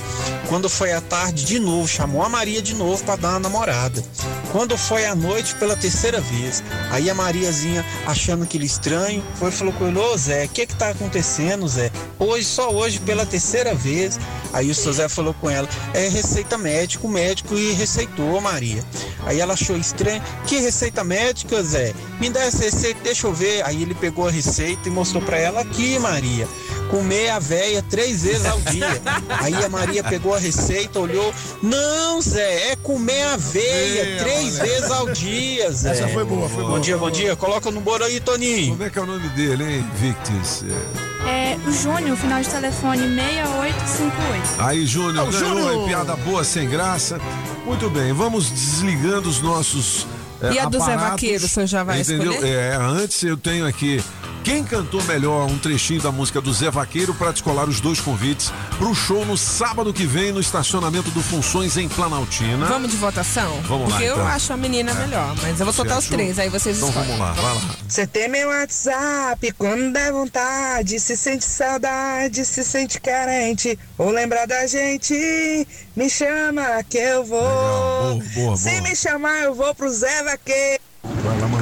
Quando 0.48 0.70
foi 0.70 0.94
à 0.94 1.02
tarde, 1.02 1.44
de 1.44 1.60
novo, 1.60 1.88
chamou 1.88 2.24
a 2.24 2.30
Maria 2.30 2.62
de 2.62 2.74
novo 2.74 3.04
para 3.04 3.18
dar 3.18 3.30
uma 3.32 3.40
namorada. 3.40 4.04
Quando 4.52 4.78
foi 4.78 5.06
à 5.06 5.14
noite, 5.14 5.56
pela 5.56 5.76
terceira 5.76 6.22
vez, 6.22 6.64
aí 6.92 7.10
a 7.10 7.16
Mariazinha, 7.16 7.86
achando 8.06 8.44
aquele 8.44 8.66
estranho, 8.66 9.24
foi 9.36 9.50
e 9.50 9.52
falou 9.52 9.74
com 9.74 9.88
ele: 9.88 9.98
Ô 9.98 10.18
Zé, 10.18 10.46
o 10.46 10.50
que 10.50 10.66
que 10.66 10.76
tá 10.76 10.90
acontecendo, 10.90 11.68
Zé? 11.68 11.92
Hoje, 12.20 12.46
só 12.46 12.72
hoje, 12.72 13.00
pela 13.00 13.26
terceira 13.26 13.74
vez. 13.74 14.20
Aí 14.54 14.72
o 14.72 14.76
seu 14.76 14.94
Zé 14.94 15.08
falou 15.10 15.34
com 15.34 15.50
ela: 15.50 15.68
É 15.94 16.08
receita 16.08 16.58
médica, 16.58 17.06
o 17.06 17.10
médico 17.10 17.56
e 17.56 17.74
receitou, 17.74 18.40
Maria. 18.42 18.84
Aí 19.26 19.40
ela 19.40 19.54
achou 19.54 19.78
estranho: 19.78 20.22
Que 20.46 20.58
receita 20.58 21.04
médica, 21.04 21.62
Zé? 21.64 21.94
Me 22.20 22.30
dá 22.30 22.42
essa 22.42 22.64
receita, 22.64 23.00
deixa 23.04 23.28
eu 23.28 23.34
ver. 23.34 23.64
Aí 23.66 23.82
ele 23.82 23.94
pegou 23.94 24.28
a 24.28 24.32
receita 24.32 24.88
e 24.88 24.92
mostrou 24.92 25.22
pra 25.22 25.38
ela: 25.38 25.62
Aqui, 25.62 26.00
Maria. 26.00 26.48
Comer 26.90 27.30
a 27.32 27.40
véia 27.40 27.84
três 27.90 28.24
vezes 28.24 28.46
ao 28.46 28.60
dia. 28.62 29.02
Aí 29.42 29.54
a 29.54 29.68
Maria 29.68 30.02
pegou 30.04 30.34
a 30.34 30.40
receita, 30.40 31.00
olhou. 31.00 31.34
Não, 31.62 32.22
Zé, 32.22 32.72
é 32.72 32.76
comer 32.78 33.24
a 33.24 33.36
veia 33.36 34.18
três 34.20 34.58
vezes 34.58 34.90
ao 34.90 35.10
dia, 35.12 35.70
Zé. 35.72 35.92
Essa 35.92 36.08
foi 36.08 36.24
boa, 36.24 36.48
foi 36.48 36.64
bom 36.78 36.82
dia, 36.82 36.98
bom 36.98 37.10
dia. 37.12 37.36
Coloca 37.36 37.72
no 37.72 37.82
bolo 37.82 38.04
aí, 38.04 38.20
Toninho. 38.20 38.70
Como 38.72 38.84
é 38.84 38.90
que 38.90 39.00
é 39.00 39.02
o 39.02 39.06
nome 39.06 39.28
dele, 39.30 39.64
hein, 39.64 39.86
Victis? 39.96 40.64
É. 40.64 41.08
É 41.30 41.58
o 41.68 41.72
Júnior, 41.72 42.16
final 42.16 42.40
de 42.42 42.48
telefone 42.50 43.02
6858. 43.16 44.56
Aí, 44.60 44.86
Júnior, 44.86 45.32
ganhou, 45.32 45.50
Júnior! 45.50 45.74
hein? 45.74 45.86
piada 45.88 46.16
boa, 46.18 46.44
sem 46.44 46.70
graça. 46.70 47.20
Muito 47.66 47.90
bem, 47.90 48.14
vamos 48.14 48.50
desligando 48.50 49.28
os 49.28 49.42
nossos. 49.42 50.06
é, 50.42 50.54
E 50.54 50.60
a 50.60 50.66
do 50.66 50.78
Zé 50.78 50.84
aparatos, 50.94 51.10
Vaqueiro, 51.12 51.46
o 51.46 51.50
senhor 51.50 51.66
já 51.66 51.84
vai 51.84 52.02
entendeu? 52.02 52.32
escolher? 52.32 52.54
É, 52.56 52.76
antes 52.76 53.24
eu 53.24 53.36
tenho 53.36 53.66
aqui. 53.66 54.02
Quem 54.48 54.64
cantou 54.64 55.04
melhor 55.04 55.46
um 55.46 55.58
trechinho 55.58 56.02
da 56.02 56.10
música 56.10 56.40
do 56.40 56.54
Zé 56.54 56.72
Vaqueiro 56.72 57.14
para 57.14 57.34
descolar 57.34 57.68
os 57.68 57.82
dois 57.82 58.00
convites 58.00 58.50
para 58.78 58.88
o 58.88 58.96
show 58.96 59.26
no 59.26 59.36
sábado 59.38 59.92
que 59.92 60.06
vem 60.06 60.32
no 60.32 60.40
estacionamento 60.40 61.12
do 61.12 61.22
Funções 61.22 61.76
em 61.76 61.90
Planaltina? 61.90 62.66
Vamos 62.66 62.90
de 62.90 62.96
votação? 62.96 63.62
Vamos 63.64 63.90
lá, 63.90 63.98
Porque 63.98 64.06
eu 64.06 64.14
então. 64.14 64.26
acho 64.26 64.54
a 64.54 64.56
menina 64.56 64.94
melhor, 64.94 65.36
mas 65.42 65.60
eu 65.60 65.66
vou 65.66 65.74
Você 65.74 65.74
soltar 65.74 65.98
os 66.00 66.06
três, 66.08 66.40
aí 66.40 66.48
vocês 66.48 66.78
Então 66.78 66.88
escolhem. 66.88 67.10
vamos 67.10 67.26
lá, 67.26 67.34
vai 67.34 67.56
lá. 67.56 67.62
Você 67.90 68.08
tem 68.08 68.30
meu 68.30 68.48
WhatsApp 68.48 69.52
quando 69.58 69.92
der 69.92 70.14
vontade, 70.14 70.98
se 70.98 71.18
sente 71.18 71.44
saudade, 71.44 72.46
se 72.46 72.64
sente 72.64 73.02
carente, 73.02 73.78
ou 73.98 74.10
lembrar 74.12 74.48
da 74.48 74.66
gente, 74.66 75.68
me 75.94 76.10
chama 76.10 76.82
que 76.90 76.98
eu 76.98 77.26
vou. 77.26 77.42
boa, 77.42 78.24
boa, 78.34 78.56
se 78.56 78.70
boa. 78.70 78.82
me 78.82 78.96
chamar, 78.96 79.44
eu 79.44 79.54
vou 79.54 79.76
pro 79.76 79.90
Zé 79.90 80.24
Vaqueiro. 80.24 80.87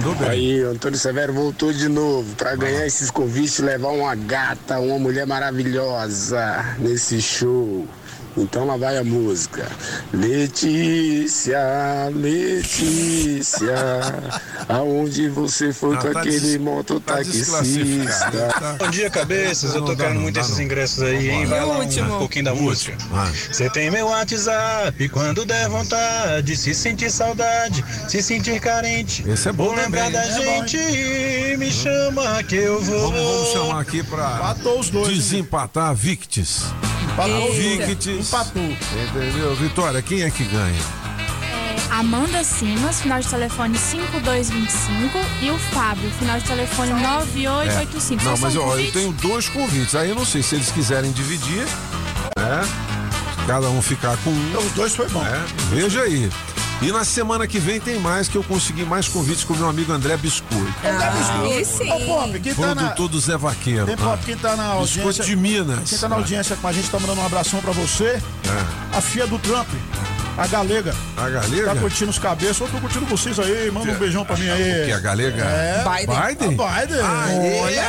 Ela 0.06 0.14
mandou 0.14 0.15
bem. 0.15 0.30
Aí, 0.30 0.64
o 0.64 0.69
Antônio 0.69 0.99
Severo 0.99 1.34
voltou 1.34 1.73
de 1.73 1.88
novo 1.90 2.36
para 2.36 2.56
ganhar 2.56 2.86
esses 2.86 3.10
convites 3.10 3.57
e 3.57 3.64
levar 3.64 3.90
uma 3.90 4.14
gata, 4.14 4.80
uma 4.80 4.99
mulher 4.99 5.26
maravilhosa 5.26 6.76
nesse 6.77 7.19
show. 7.19 7.88
Então 8.37 8.65
lá 8.65 8.75
vai 8.75 8.97
a 8.97 9.03
música. 9.03 9.65
Letícia, 10.13 11.57
Letícia, 12.13 13.75
aonde 14.67 15.29
você 15.29 15.71
foi 15.71 15.95
Ah, 15.95 15.99
com 15.99 16.11
tá 16.11 16.19
aquele 16.19 16.39
des- 16.39 16.57
mototaxista? 16.57 17.61
Bom 18.77 18.89
dia, 18.89 19.09
cabeças. 19.09 19.73
Eu 19.73 19.79
Não 19.81 19.87
tô 19.87 19.93
dá, 19.95 20.03
querendo 20.03 20.15
não 20.15 20.21
muito 20.23 20.35
dá, 20.35 20.41
esses 20.41 20.57
não. 20.57 20.63
ingressos 20.63 21.01
aí, 21.03 21.29
hein? 21.29 21.45
Vai 21.45 21.59
lá 21.65 21.77
um 21.79 22.17
pouquinho 22.19 22.45
da 22.45 22.53
música. 22.53 22.97
Você 23.51 23.69
tem 23.69 23.89
meu 23.89 24.07
WhatsApp 24.07 25.07
quando 25.09 25.45
der 25.45 25.69
vontade, 25.69 26.57
se 26.57 26.75
sentir 26.75 27.09
saudade, 27.11 27.85
se 28.09 28.21
sentir 28.21 28.59
carente. 28.59 29.23
Esse 29.29 29.47
é 29.49 29.53
bom 29.53 29.65
Ou 29.67 29.75
lembrar 29.75 30.11
também. 30.11 30.11
da 30.11 30.25
É 30.25 30.45
bom, 30.59 30.67
gente, 30.67 31.57
me 31.57 31.71
chama 31.71 32.43
que 32.43 32.55
eu 32.55 32.81
vou. 32.81 33.11
Vamos, 33.11 33.21
vamos 33.21 33.53
chamar 33.53 33.79
aqui 33.81 34.03
para 34.03 34.55
desempatar 35.07 35.89
a 35.89 35.93
Victis. 35.93 36.63
Os 38.19 38.24
Victis. 38.31 38.77
Entendeu? 39.10 39.56
Vitória, 39.56 40.02
quem 40.02 40.22
é 40.23 40.30
que 40.30 40.43
ganha? 40.45 40.81
Amanda 41.89 42.43
Simas, 42.43 43.02
final 43.02 43.22
de 43.22 43.27
telefone 43.27 43.77
5225. 43.77 45.18
E 45.41 45.52
o 45.52 45.57
Fábio, 45.57 46.10
final 46.11 46.38
de 46.39 46.45
telefone 46.45 46.91
9885. 46.91 48.22
É. 48.22 48.26
Não, 48.26 48.35
Só 48.35 48.45
mas 48.45 48.57
ó, 48.57 48.77
eu 48.77 48.91
tenho 48.91 49.11
dois 49.14 49.47
convites. 49.47 49.95
Aí 49.95 50.10
eu 50.10 50.15
não 50.15 50.26
sei 50.26 50.43
se 50.43 50.56
eles 50.56 50.72
quiserem 50.72 51.11
dividir, 51.11 51.65
né? 52.38 52.61
Cada 53.47 53.69
um 53.69 53.81
ficar 53.81 54.18
com 54.18 54.30
um. 54.31 54.57
Os 54.57 54.72
dois 54.73 54.95
foi 54.95 55.07
bom. 55.10 55.23
É, 55.26 55.45
veja 55.69 56.02
aí. 56.02 56.30
E 56.81 56.91
na 56.91 57.03
semana 57.06 57.47
que 57.47 57.57
vem 57.57 57.80
tem 57.80 57.99
mais, 57.99 58.27
que 58.27 58.35
eu 58.35 58.43
consegui 58.43 58.84
mais 58.84 59.07
convites 59.07 59.43
com 59.43 59.53
o 59.53 59.57
meu 59.57 59.69
amigo 59.69 59.91
André 59.91 60.18
Biscoito. 60.18 60.73
Ah, 60.84 61.47
esse 61.49 61.84
Ô, 61.84 61.99
Pop, 62.02 62.39
quem 62.39 62.53
tá 62.53 62.76
na... 62.76 62.84
Produtor 62.84 63.10
do 63.10 63.19
Zé 63.19 63.38
Vaqueiro. 63.38 63.85
Tem 63.85 63.97
Pop, 63.97 64.23
quem 64.23 64.38
tá 64.38 64.56
na 64.56 64.65
audiência... 64.65 65.03
Biscoito 65.03 65.30
de 65.30 65.35
Minas. 65.35 65.89
Quem 65.89 65.97
tá 65.97 66.10
na 66.10 66.15
audiência 66.18 66.56
com 66.56 66.68
a 66.68 66.72
gente, 66.73 66.89
tá 66.89 66.99
mandando 66.99 67.22
um 67.22 67.26
abração 67.26 67.60
pra 67.61 67.72
você. 67.72 68.06
É. 68.06 68.97
A 68.97 69.02
filha 69.02 69.26
do 69.26 69.39
Trump, 69.39 69.68
a 70.38 70.47
Galega. 70.47 70.93
A 71.15 71.30
Galega? 71.30 71.73
Tá 71.73 71.76
curtindo 71.80 72.11
os 72.11 72.19
cabeças. 72.19 72.60
Eu 72.60 72.68
tô 72.68 72.77
curtindo 72.80 73.06
vocês 73.06 73.39
aí. 73.39 73.72
Manda 73.72 73.91
um 73.91 73.95
beijão 73.95 74.26
pra 74.26 74.35
mim 74.35 74.49
aí. 74.49 74.84
O 74.84 74.85
que, 74.85 74.91
a 74.91 74.99
Galega? 74.99 75.43
É. 75.43 75.84
Biden? 75.84 76.15
A 76.15 76.27
Biden. 76.27 77.02
Aê, 77.02 77.80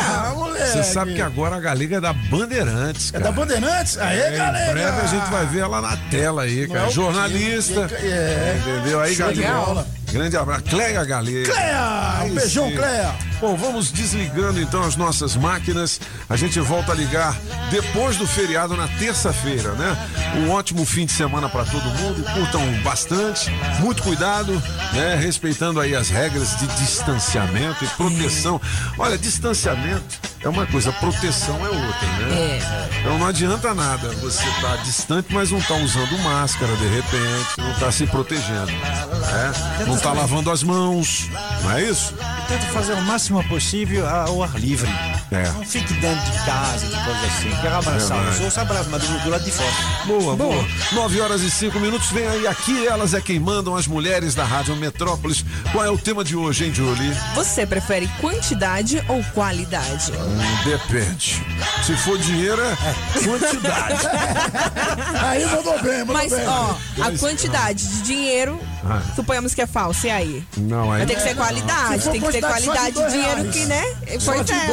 sabe 0.93 1.15
que 1.15 1.23
agora 1.23 1.57
a 1.57 1.61
Galega 1.61 1.97
é 1.97 2.01
da 2.01 2.13
Bandeirantes, 2.13 3.11
cara. 3.11 3.23
É 3.23 3.27
da 3.27 3.33
Bandeirantes? 3.33 3.99
Aê, 3.99 4.19
É, 4.21 4.31
Galega. 4.37 4.71
Em 4.71 4.73
breve 4.75 5.01
a 5.01 5.07
gente 5.07 5.31
vai 5.31 5.47
ver 5.47 5.61
ela 5.61 5.81
na 5.81 5.97
tela 6.11 6.43
aí, 6.43 6.67
Não 6.67 6.75
cara. 6.75 6.87
é 6.87 6.89
o 6.89 6.93
Jornalista. 6.93 7.87
quê? 7.89 7.95
É. 8.07 8.59
Entendeu? 8.61 9.01
Aí, 9.01 9.15
Galega. 9.15 9.87
Grande 10.13 10.37
abraço. 10.37 10.63
Cleia 10.65 11.05
Galera. 11.05 11.45
Cleia! 11.45 12.25
Um 12.25 12.35
beijão. 12.35 12.71
Cleia! 12.73 13.15
Bom, 13.41 13.55
vamos 13.55 13.93
desligando 13.93 14.61
então 14.61 14.83
as 14.83 14.97
nossas 14.97 15.37
máquinas. 15.37 16.01
A 16.29 16.37
gente 16.37 16.59
volta 16.59 16.93
a 16.93 16.95
ligar 16.95 17.37
depois 17.71 18.17
do 18.17 18.27
feriado 18.27 18.75
na 18.77 18.89
terça-feira, 18.89 19.73
né? 19.73 19.97
Um 20.39 20.51
ótimo 20.51 20.87
fim 20.87 21.05
de 21.05 21.13
semana 21.13 21.49
para 21.49 21.65
todo 21.65 21.85
mundo. 21.85 22.25
Curtam 22.33 22.63
bastante, 22.83 23.51
muito 23.81 24.03
cuidado, 24.03 24.53
né? 24.95 25.17
Respeitando 25.17 25.81
aí 25.81 25.95
as 25.95 26.09
regras 26.09 26.57
de 26.59 26.67
distanciamento 26.79 27.85
e 27.85 27.89
proteção. 27.89 28.61
Olha, 28.99 29.19
distanciamento 29.19 30.19
é 30.43 30.49
uma 30.49 30.67
coisa, 30.67 30.91
proteção 30.93 31.59
é 31.67 31.69
outra, 31.69 32.07
né? 32.19 32.59
Então 33.01 33.19
não 33.19 33.27
adianta 33.27 33.75
nada 33.75 34.09
você 34.15 34.45
tá 34.63 34.77
distante, 34.77 35.29
mas 35.31 35.51
não 35.51 35.61
tá 35.61 35.75
usando 35.75 36.19
máscara 36.19 36.75
de 36.77 36.89
repente, 36.89 37.59
não 37.59 37.75
tá 37.75 37.93
se 37.93 38.07
protegendo, 38.07 38.73
né? 38.73 39.53
Não 39.87 39.99
tá 39.99 40.13
lavando 40.13 40.51
as 40.51 40.63
mãos, 40.63 41.29
não 41.63 41.73
é 41.73 41.85
isso? 41.85 42.15
Tenta 42.49 42.67
fazer 42.67 42.95
o 42.95 43.03
máximo 43.03 43.26
possível 43.44 44.09
ao 44.09 44.43
ar 44.43 44.59
livre. 44.59 44.90
É. 45.31 45.43
Não 45.51 45.65
fique 45.65 45.93
dentro 45.94 46.24
de 46.31 46.39
casa, 46.44 46.86
de 46.86 47.05
coisa 47.05 47.27
assim. 47.27 47.51
Quer 47.61 47.73
abraçar 47.73 48.16
Verdade. 48.19 48.28
os 48.28 48.40
outros, 48.40 48.59
abraça, 48.59 48.89
mas 48.90 49.03
do, 49.03 49.19
do 49.24 49.31
lado 49.31 49.44
de 49.44 49.51
fora. 49.51 49.70
Boa, 50.07 50.36
boa. 50.36 50.65
9 50.93 51.20
horas 51.20 51.43
e 51.43 51.51
5 51.51 51.78
minutos. 51.81 52.11
Vem 52.11 52.27
aí, 52.27 52.47
aqui 52.47 52.86
elas 52.86 53.12
é 53.15 53.20
quem 53.20 53.39
mandam 53.40 53.74
as 53.74 53.86
mulheres 53.86 54.35
da 54.35 54.44
Rádio 54.44 54.77
Metrópolis. 54.77 55.44
Qual 55.73 55.85
é 55.85 55.90
o 55.90 55.98
tema 55.98 56.23
de 56.23 56.36
hoje, 56.36 56.66
hein, 56.66 56.74
Julie? 56.74 57.12
Você 57.35 57.66
prefere 57.66 58.07
quantidade 58.20 59.03
ou 59.09 59.23
qualidade? 59.35 60.12
Hum, 60.12 60.65
depende. 60.65 61.43
Se 61.85 61.97
for 61.97 62.19
dinheiro, 62.19 62.61
é 62.62 63.24
quantidade. 63.24 64.07
Aí 65.23 65.44
mandou 65.47 65.82
bem, 65.82 65.98
mandou 65.98 66.15
Mas, 66.15 66.32
bem. 66.32 66.47
ó, 66.47 66.70
a 66.70 66.77
Mas, 66.98 67.20
quantidade 67.20 67.85
de 67.86 68.03
dinheiro, 68.03 68.61
Ah. 68.89 69.03
suponhamos 69.17 69.55
que 69.55 69.63
é 69.63 69.67
falso, 69.67 70.07
e 70.07 70.11
aí? 70.11 70.47
Não, 70.57 70.91
aí. 70.93 70.99
Vai 70.99 71.07
ter 71.07 71.17
que 71.17 71.23
ser 71.23 71.35
qualidade, 71.35 71.95
Se 71.95 72.01
for 72.05 72.13
tem 72.13 72.21
que 72.21 72.33
ter 72.33 72.41
qualidade 72.41 72.95
de 72.97 73.11
dinheiro 73.11 73.37
reais. 73.43 73.55
que, 73.55 73.65
né? 73.67 73.85
Só 74.21 74.33
Pois 74.33 74.47
de 74.47 74.53
é. 74.53 74.67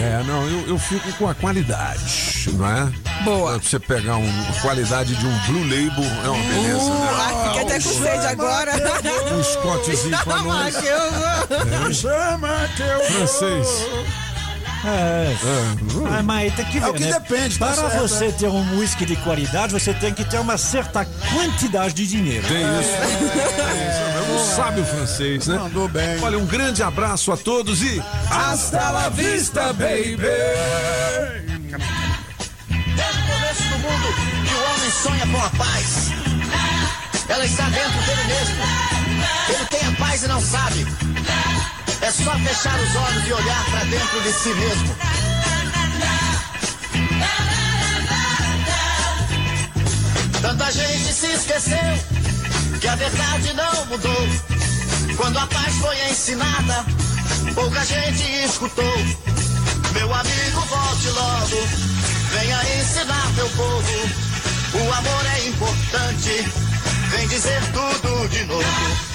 É, 0.00 0.22
não, 0.26 0.46
eu, 0.46 0.68
eu 0.68 0.78
fico 0.78 1.12
com 1.14 1.28
a 1.28 1.34
qualidade, 1.34 2.50
não 2.54 2.66
é? 2.66 2.92
Boa. 3.24 3.58
Você 3.58 3.78
pegar 3.78 4.16
um, 4.16 4.28
a 4.48 4.60
qualidade 4.60 5.14
de 5.14 5.26
um 5.26 5.38
Blue 5.46 5.62
Label 5.64 6.04
é 6.24 6.28
uma 6.28 6.44
beleza, 6.44 6.90
né? 6.94 7.08
Ah, 7.12 7.44
fiquei 7.48 7.62
até 7.62 7.74
com 7.74 8.02
sede 8.02 8.26
agora. 8.26 8.72
Um 9.34 9.42
Scotchzinho 9.42 10.18
pra 10.24 10.36
Não, 10.36 10.44
nós. 10.44 10.76
que 10.76 10.86
eu 10.86 10.98
vou. 11.12 11.92
Chama 11.92 12.68
que 12.76 12.82
eu 12.82 13.00
Francês. 13.04 13.68
É. 14.82 15.36
Ah, 16.18 16.22
mas 16.22 16.54
tem 16.54 16.64
que 16.64 16.80
ver, 16.80 16.86
É 16.86 16.88
o 16.90 16.94
que 16.94 17.04
né? 17.04 17.12
depende, 17.12 17.58
tá 17.58 17.66
Para 17.66 17.90
certo, 17.90 18.00
você 18.08 18.26
é. 18.26 18.32
ter 18.32 18.48
um 18.48 18.78
whisky 18.78 19.04
de 19.04 19.16
qualidade, 19.16 19.72
você 19.72 19.92
tem 19.92 20.12
que 20.14 20.24
ter 20.24 20.38
uma 20.38 20.56
certa 20.56 21.04
quantidade 21.04 21.92
de 21.94 22.06
dinheiro. 22.06 22.46
Tem 22.48 22.62
isso. 22.80 22.90
Tem 22.90 23.88
isso. 23.88 24.00
É 24.16 24.32
um 24.32 24.56
sábio 24.56 24.84
francês, 24.86 25.46
né? 25.46 25.56
Mandou 25.58 25.86
bem. 25.88 26.18
Olha, 26.22 26.38
um 26.38 26.46
grande 26.46 26.82
abraço 26.82 27.30
a 27.30 27.36
todos 27.36 27.82
e 27.82 28.02
hasta 28.30 28.90
la 28.90 29.08
vista, 29.10 29.72
baby! 29.74 30.16
Desde 32.96 33.18
o 33.20 33.26
começo 33.32 33.62
do 33.64 33.78
mundo 33.80 34.14
que 34.46 34.54
o 34.54 34.74
homem 34.74 34.90
sonha 35.02 35.26
com 35.26 35.44
a 35.44 35.50
paz. 35.50 36.10
Ela 37.28 37.44
está 37.44 37.64
dentro 37.68 38.00
dele 38.06 38.24
mesmo. 38.26 38.54
Ele 39.48 39.64
tem 39.66 39.88
a 39.88 39.92
paz 39.92 40.22
e 40.22 40.28
não 40.28 40.40
sabe. 40.40 40.86
É 42.02 42.10
só 42.10 42.32
fechar 42.38 42.78
os 42.80 42.96
olhos 42.96 43.28
e 43.28 43.32
olhar 43.32 43.64
para 43.70 43.84
dentro 43.84 44.22
de 44.22 44.32
si 44.32 44.48
mesmo. 44.54 44.96
Tanta 50.40 50.72
gente 50.72 51.12
se 51.12 51.26
esqueceu 51.26 52.20
que 52.80 52.88
a 52.88 52.96
verdade 52.96 53.52
não 53.52 53.86
mudou. 53.86 54.28
Quando 55.16 55.38
a 55.38 55.46
paz 55.46 55.74
foi 55.76 56.10
ensinada, 56.10 56.84
pouca 57.54 57.84
gente 57.84 58.44
escutou. 58.44 58.96
Meu 59.92 60.14
amigo, 60.14 60.60
volte 60.60 61.08
logo. 61.10 61.68
Venha 62.30 62.80
ensinar 62.80 63.32
teu 63.36 63.48
povo. 63.50 64.30
O 64.72 64.92
amor 64.92 65.26
é 65.36 65.48
importante. 65.48 66.48
Vem 67.10 67.28
dizer 67.28 67.60
tudo 67.72 68.28
de 68.28 68.44
novo. 68.44 69.09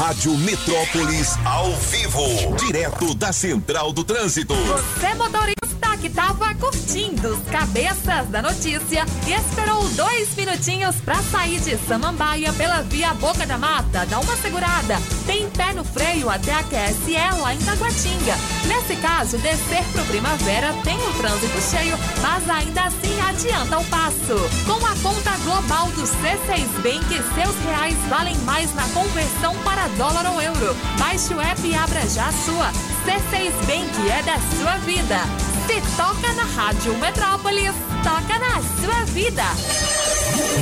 Rádio 0.00 0.34
Metrópolis 0.38 1.36
ao 1.44 1.76
vivo, 1.76 2.56
direto 2.56 3.14
da 3.14 3.34
Central 3.34 3.92
do 3.92 4.02
Trânsito. 4.02 4.54
Você 4.54 5.14
motorista 5.14 5.59
que 6.00 6.08
tava 6.08 6.54
curtindo 6.54 7.28
os 7.28 7.44
cabeças 7.50 8.26
da 8.28 8.40
notícia 8.40 9.04
e 9.26 9.32
esperou 9.32 9.86
dois 9.90 10.34
minutinhos 10.34 10.96
pra 10.96 11.16
sair 11.16 11.60
de 11.60 11.76
Samambaia 11.86 12.52
pela 12.54 12.80
via 12.82 13.12
Boca 13.14 13.46
da 13.46 13.58
Mata, 13.58 14.06
dá 14.06 14.18
uma 14.18 14.34
segurada. 14.36 14.98
Tem 15.26 15.48
pé 15.50 15.74
no 15.74 15.84
freio 15.84 16.30
até 16.30 16.54
a 16.54 16.62
QSE 16.62 17.40
lá 17.40 17.54
em 17.54 17.58
Taguatinga. 17.58 18.34
Nesse 18.66 18.96
caso, 18.96 19.36
descer 19.38 19.84
pro 19.92 20.04
Primavera 20.06 20.72
tem 20.82 20.96
um 20.96 21.12
trânsito 21.12 21.60
cheio, 21.60 21.98
mas 22.22 22.48
ainda 22.48 22.84
assim 22.84 23.20
adianta 23.20 23.78
o 23.78 23.84
passo. 23.84 24.38
Com 24.64 24.86
a 24.86 24.96
conta 25.02 25.36
global 25.44 25.86
do 25.88 26.02
C6 26.02 26.66
Bank, 26.82 27.08
seus 27.34 27.56
reais 27.66 27.96
valem 28.08 28.38
mais 28.38 28.74
na 28.74 28.88
conversão 28.88 29.54
para 29.62 29.88
dólar 29.98 30.32
ou 30.32 30.40
euro. 30.40 30.74
Baixe 30.98 31.34
o 31.34 31.40
app 31.40 31.60
e 31.62 31.74
abra 31.74 32.08
já 32.08 32.28
a 32.28 32.32
sua. 32.32 32.72
C6 33.04 33.52
Bank 33.66 34.10
é 34.10 34.22
da 34.22 34.38
sua 34.56 34.76
vida. 34.78 35.50
Se 35.70 35.80
toca 35.96 36.32
na 36.32 36.42
Rádio 36.42 36.98
Metrópolis, 36.98 37.72
toca 38.02 38.38
na 38.40 38.60
sua 38.82 39.04
vida. 39.04 39.44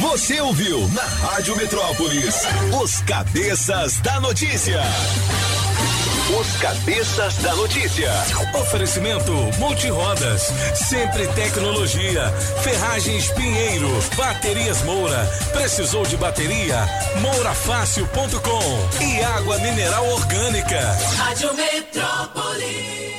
Você 0.03 0.39
ouviu 0.39 0.87
na 0.89 1.03
Rádio 1.03 1.57
Metrópolis 1.57 2.35
os 2.79 3.01
cabeças 3.01 4.01
da 4.01 4.21
notícia. 4.21 4.83
Os 6.39 6.57
cabeças 6.61 7.39
da 7.39 7.57
notícia. 7.57 8.13
Oferecimento 8.61 9.33
Multirodas, 9.59 10.53
Sempre 10.75 11.27
Tecnologia, 11.29 12.31
Ferragens 12.63 13.31
Pinheiro, 13.31 13.89
Baterias 14.15 14.83
Moura. 14.83 15.25
Precisou 15.55 16.05
de 16.05 16.19
bateria? 16.19 16.87
Mourafácil.com 17.23 19.03
e 19.03 19.25
água 19.25 19.57
mineral 19.57 20.07
orgânica. 20.07 20.81
Rádio 21.17 21.55
Metrópolis. 21.55 23.18